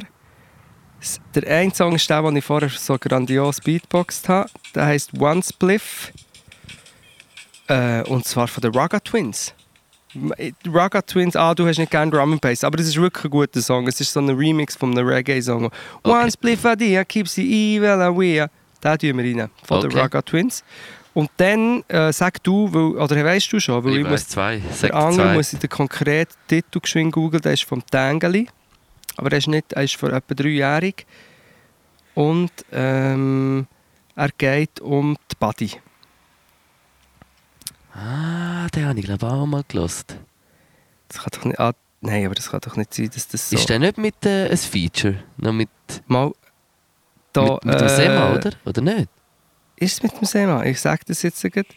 der 1.36 1.48
eine 1.48 1.74
Song 1.74 1.96
ist 1.96 2.10
der, 2.10 2.22
den 2.22 2.38
ich 2.38 2.46
vorher 2.46 2.70
so 2.70 2.98
grandios 2.98 3.60
beatboxt 3.60 4.30
habe. 4.30 4.50
Der 4.74 4.86
heißt 4.86 5.20
One 5.20 5.44
Spliff. 5.44 6.14
Äh, 7.68 8.04
und 8.04 8.26
zwar 8.26 8.48
von 8.48 8.62
den 8.62 8.74
Raga 8.74 9.00
Twins. 9.00 9.54
Äh, 10.38 10.54
Raga 10.66 11.02
Twins, 11.02 11.36
ah, 11.36 11.54
du 11.54 11.68
hast 11.68 11.78
nicht 11.78 11.92
gerne 11.92 12.12
Drum 12.12 12.34
and 12.34 12.42
Bass, 12.42 12.64
aber 12.64 12.80
es 12.80 12.88
ist 12.88 12.96
wirklich 12.96 13.26
ein 13.26 13.32
guter 13.32 13.62
Song. 13.62 13.88
Es 13.88 14.00
ist 14.00 14.14
so 14.14 14.22
ein 14.22 14.30
Remix 14.30 14.76
von 14.76 14.92
einem 14.92 15.08
Reggae-Song. 15.08 15.66
One 15.66 15.72
Okay. 16.04 16.32
Spliff 16.32 16.66
a 16.66 16.76
dia 16.76 17.04
keeps 17.04 17.36
the 17.36 17.44
evil 17.44 18.02
away. 18.02 18.48
Den 18.84 18.98
tun 18.98 19.18
wir 19.18 19.24
rein, 19.24 19.50
von 19.64 19.82
den 19.82 19.92
Okay. 19.92 20.00
Raga 20.00 20.22
Twins. 20.22 20.64
Und 21.14 21.32
dann 21.38 21.84
äh, 21.88 22.12
sag 22.12 22.44
du, 22.44 22.72
weil, 22.74 23.02
oder 23.02 23.24
weißt 23.24 23.52
du 23.54 23.60
schon, 23.60 23.84
weil 23.86 23.94
ich 23.94 24.00
ich, 24.00 24.08
muss, 24.08 24.28
zwei. 24.28 24.62
Sag 24.72 24.92
der 24.92 24.96
andere 25.00 25.28
zwei. 25.28 25.34
muss 25.34 25.54
ich 25.54 25.60
den 25.60 25.70
konkreten 25.70 26.36
Titel 26.48 26.80
geschwind 26.82 27.14
googeln, 27.14 27.42
der 27.42 27.54
ist 27.54 27.64
vom 27.64 27.86
Tangeli. 27.86 28.48
Aber 29.16 29.32
er 29.32 29.38
ist 29.38 29.48
nicht, 29.48 29.72
er 29.72 29.84
ist 29.84 29.96
vor 29.96 30.12
etwa 30.12 30.34
dreijährig. 30.34 31.06
Und 32.14 32.52
ähm, 32.72 33.66
er 34.16 34.30
geht 34.38 34.82
um 34.82 35.16
die 35.32 35.36
Buddy. 35.40 35.72
Ah, 37.94 38.68
den 38.76 38.86
habe 38.86 39.00
ich 39.00 39.06
glaube 39.06 39.26
auch 39.26 39.46
mal 39.46 39.64
gelost. 39.68 40.18
Das 41.08 41.20
kann 41.20 41.30
doch 41.32 41.46
nicht, 41.46 41.60
ah, 41.60 41.74
nein, 42.02 42.26
aber 42.26 42.36
das 42.36 42.50
kann 42.50 42.60
doch 42.60 42.76
nicht 42.76 42.94
sein, 42.94 43.10
dass 43.14 43.28
das 43.30 43.50
so... 43.50 43.56
Ist 43.56 43.70
der 43.70 43.80
nicht 43.80 43.98
mit 43.98 44.26
äh, 44.26 44.50
ein 44.50 44.58
Feature? 44.58 45.24
Noch 45.38 45.54
mit, 45.54 45.70
Mal, 46.08 46.34
da, 47.36 47.54
mit, 47.54 47.66
mit 47.66 47.80
dem 47.80 47.88
äh, 47.88 47.90
Sema, 47.90 48.34
oder? 48.34 48.52
Oder 48.66 48.82
nicht? 48.82 49.10
Ist 49.78 49.94
es 49.94 50.04
mit 50.04 50.14
dem 50.20 50.26
Sema? 50.26 50.64
Ich 50.66 50.80
sag 50.80 51.06
das 51.06 51.22
jetzt 51.22 51.42
gerade. 51.42 51.68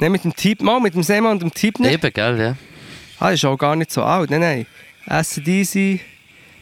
Nein, 0.00 0.12
mit 0.12 0.24
dem 0.24 0.34
Typ, 0.34 0.62
mal 0.62 0.80
mit 0.80 0.94
dem 0.94 1.02
Sema 1.02 1.30
und 1.30 1.42
dem 1.42 1.52
Typ 1.52 1.80
nicht. 1.80 1.92
Eben, 1.92 2.12
gell, 2.12 2.40
ja. 2.40 2.56
Ah, 3.18 3.30
ist 3.30 3.44
auch 3.44 3.56
gar 3.56 3.74
nicht 3.74 3.90
so 3.90 4.02
alt. 4.02 4.30
Nein, 4.30 4.40
nein. 4.40 4.66
ACDC, 5.06 6.00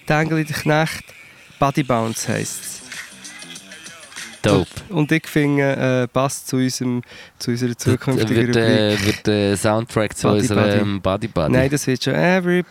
Tangle 0.07 0.45
der 0.45 0.57
Knecht, 0.57 1.05
Body 1.59 1.83
Bounce 1.83 2.29
heisst 2.29 2.63
es. 2.63 2.83
Dope. 4.43 4.71
Und 4.91 5.11
ich 5.13 5.27
finde, 5.27 6.05
äh, 6.05 6.09
passt 6.09 6.49
zu, 6.49 6.57
unserem, 6.57 7.03
zu 7.39 7.51
unserer 7.51 7.77
zukünftigen 7.77 8.47
wird, 8.47 8.57
Rubrik. 8.57 9.01
äh, 9.03 9.07
wird 9.07 9.27
der 9.27 9.57
Soundtrack 9.57 10.17
zu 10.17 10.29
Buddy 10.29 10.41
unserem 10.41 11.01
Buddy 11.03 11.29
Buddy. 11.29 11.53
Nein, 11.53 11.69
das 11.71 11.87
wird 11.87 12.05
schon 12.05 12.15
Everybody. 12.15 12.67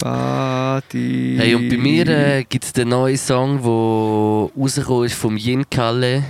Body. 0.00 1.36
Hey, 1.38 1.54
und 1.54 1.68
bei 1.68 1.76
mir 1.76 2.08
äh, 2.08 2.44
gibt 2.44 2.64
es 2.64 2.72
den 2.72 2.88
neuen 2.88 3.18
Song, 3.18 3.58
der 3.62 4.62
rausgekommen 4.62 5.04
ist 5.04 5.14
vom 5.14 5.36
Yin 5.36 5.64
Kalle. 5.68 6.24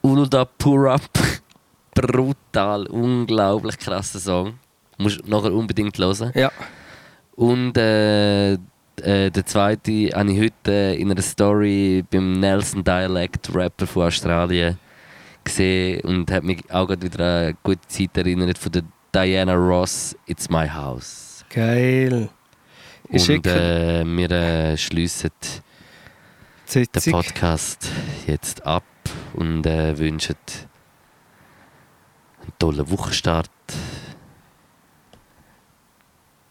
Ulda 0.00 0.46
Purap. 0.46 1.02
Brutal, 1.94 2.86
unglaublich 2.86 3.78
krasser 3.78 4.18
Song. 4.18 4.54
Musst 4.98 5.20
du 5.22 5.30
nachher 5.30 5.52
unbedingt 5.52 5.98
hören. 5.98 6.32
Ja, 6.34 6.50
Und 7.34 7.76
äh, 7.76 8.54
äh, 8.54 8.58
der 9.30 9.44
zweite 9.44 10.10
habe 10.14 10.32
ich 10.32 10.40
heute 10.40 10.70
äh, 10.72 10.96
in 10.96 11.10
einer 11.10 11.20
Story 11.22 12.02
beim 12.10 12.40
Nelson 12.40 12.82
Dialect, 12.82 13.54
Rapper 13.54 13.86
von 13.86 14.04
Australien, 14.06 14.78
gesehen 15.44 16.00
und 16.00 16.30
hat 16.30 16.44
mich 16.44 16.62
auch 16.70 16.86
gerade 16.86 17.02
wieder 17.02 17.20
an 17.24 17.44
eine 17.44 17.56
gute 17.62 17.86
Zeit 17.88 18.16
erinnert 18.16 18.56
von 18.56 18.72
der 18.72 18.82
Diana 19.14 19.54
Ross, 19.54 20.16
It's 20.26 20.48
My 20.48 20.66
House. 20.66 21.44
geil. 21.50 22.30
Ich 23.10 23.30
und 23.30 23.46
äh, 23.46 24.04
wir 24.04 24.30
äh, 24.30 24.76
schliessen 24.76 25.30
die 26.74 26.86
den. 26.86 27.12
Podcast 27.12 27.90
jetzt 28.26 28.66
ab 28.66 28.84
und 29.34 29.66
äh, 29.66 29.96
wünschen 29.96 30.36
einen 32.42 32.52
tollen 32.58 32.90
Wochenstart. 32.90 33.50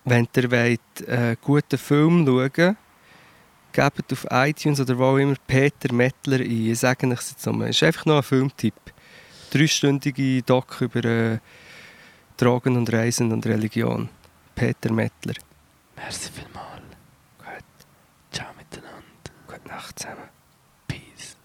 Wenn 0.06 0.28
ihr 0.36 0.52
wollt, 0.52 1.08
äh, 1.08 1.36
guten 1.42 1.78
Film 1.78 2.26
schauen 2.26 2.78
gebt 3.76 4.14
auf 4.14 4.26
iTunes 4.32 4.80
oder 4.80 4.98
wo 4.98 5.18
immer 5.18 5.36
Peter 5.46 5.94
Mettler 5.94 6.40
ein. 6.40 6.72
Ich 6.72 6.80
sage 6.80 7.08
euch 7.08 7.20
jetzt 7.32 7.46
nochmal. 7.46 7.70
Es 7.70 7.78
ist 7.78 7.84
einfach 7.84 8.06
nur 8.06 8.18
ein 8.18 8.24
Filmtipp. 8.24 8.74
Dreistündige 9.52 10.42
Doc 10.44 10.80
über 10.80 11.04
äh, 11.04 11.40
Drogen 12.38 12.78
und 12.78 12.92
Reisen 12.92 13.32
und 13.32 13.46
Religion. 13.46 14.10
Peter 14.56 14.92
Mettler. 14.94 15.34
Merci 15.96 16.30
vielmals. 16.32 16.82
Gut. 17.38 17.64
Ciao 18.32 18.54
miteinander. 18.54 19.04
Gute 19.48 19.68
Nacht 19.68 20.00
zusammen. 20.00 20.30
Peace. 20.88 21.36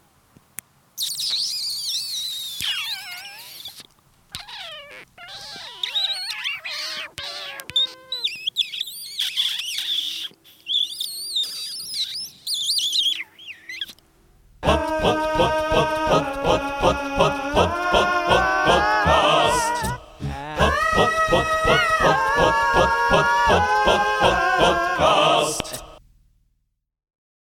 Pod, 14.61 14.81
pod, 15.01 15.01
pod, 15.01 15.37
pod, 15.37 15.51
pod, 15.51 15.60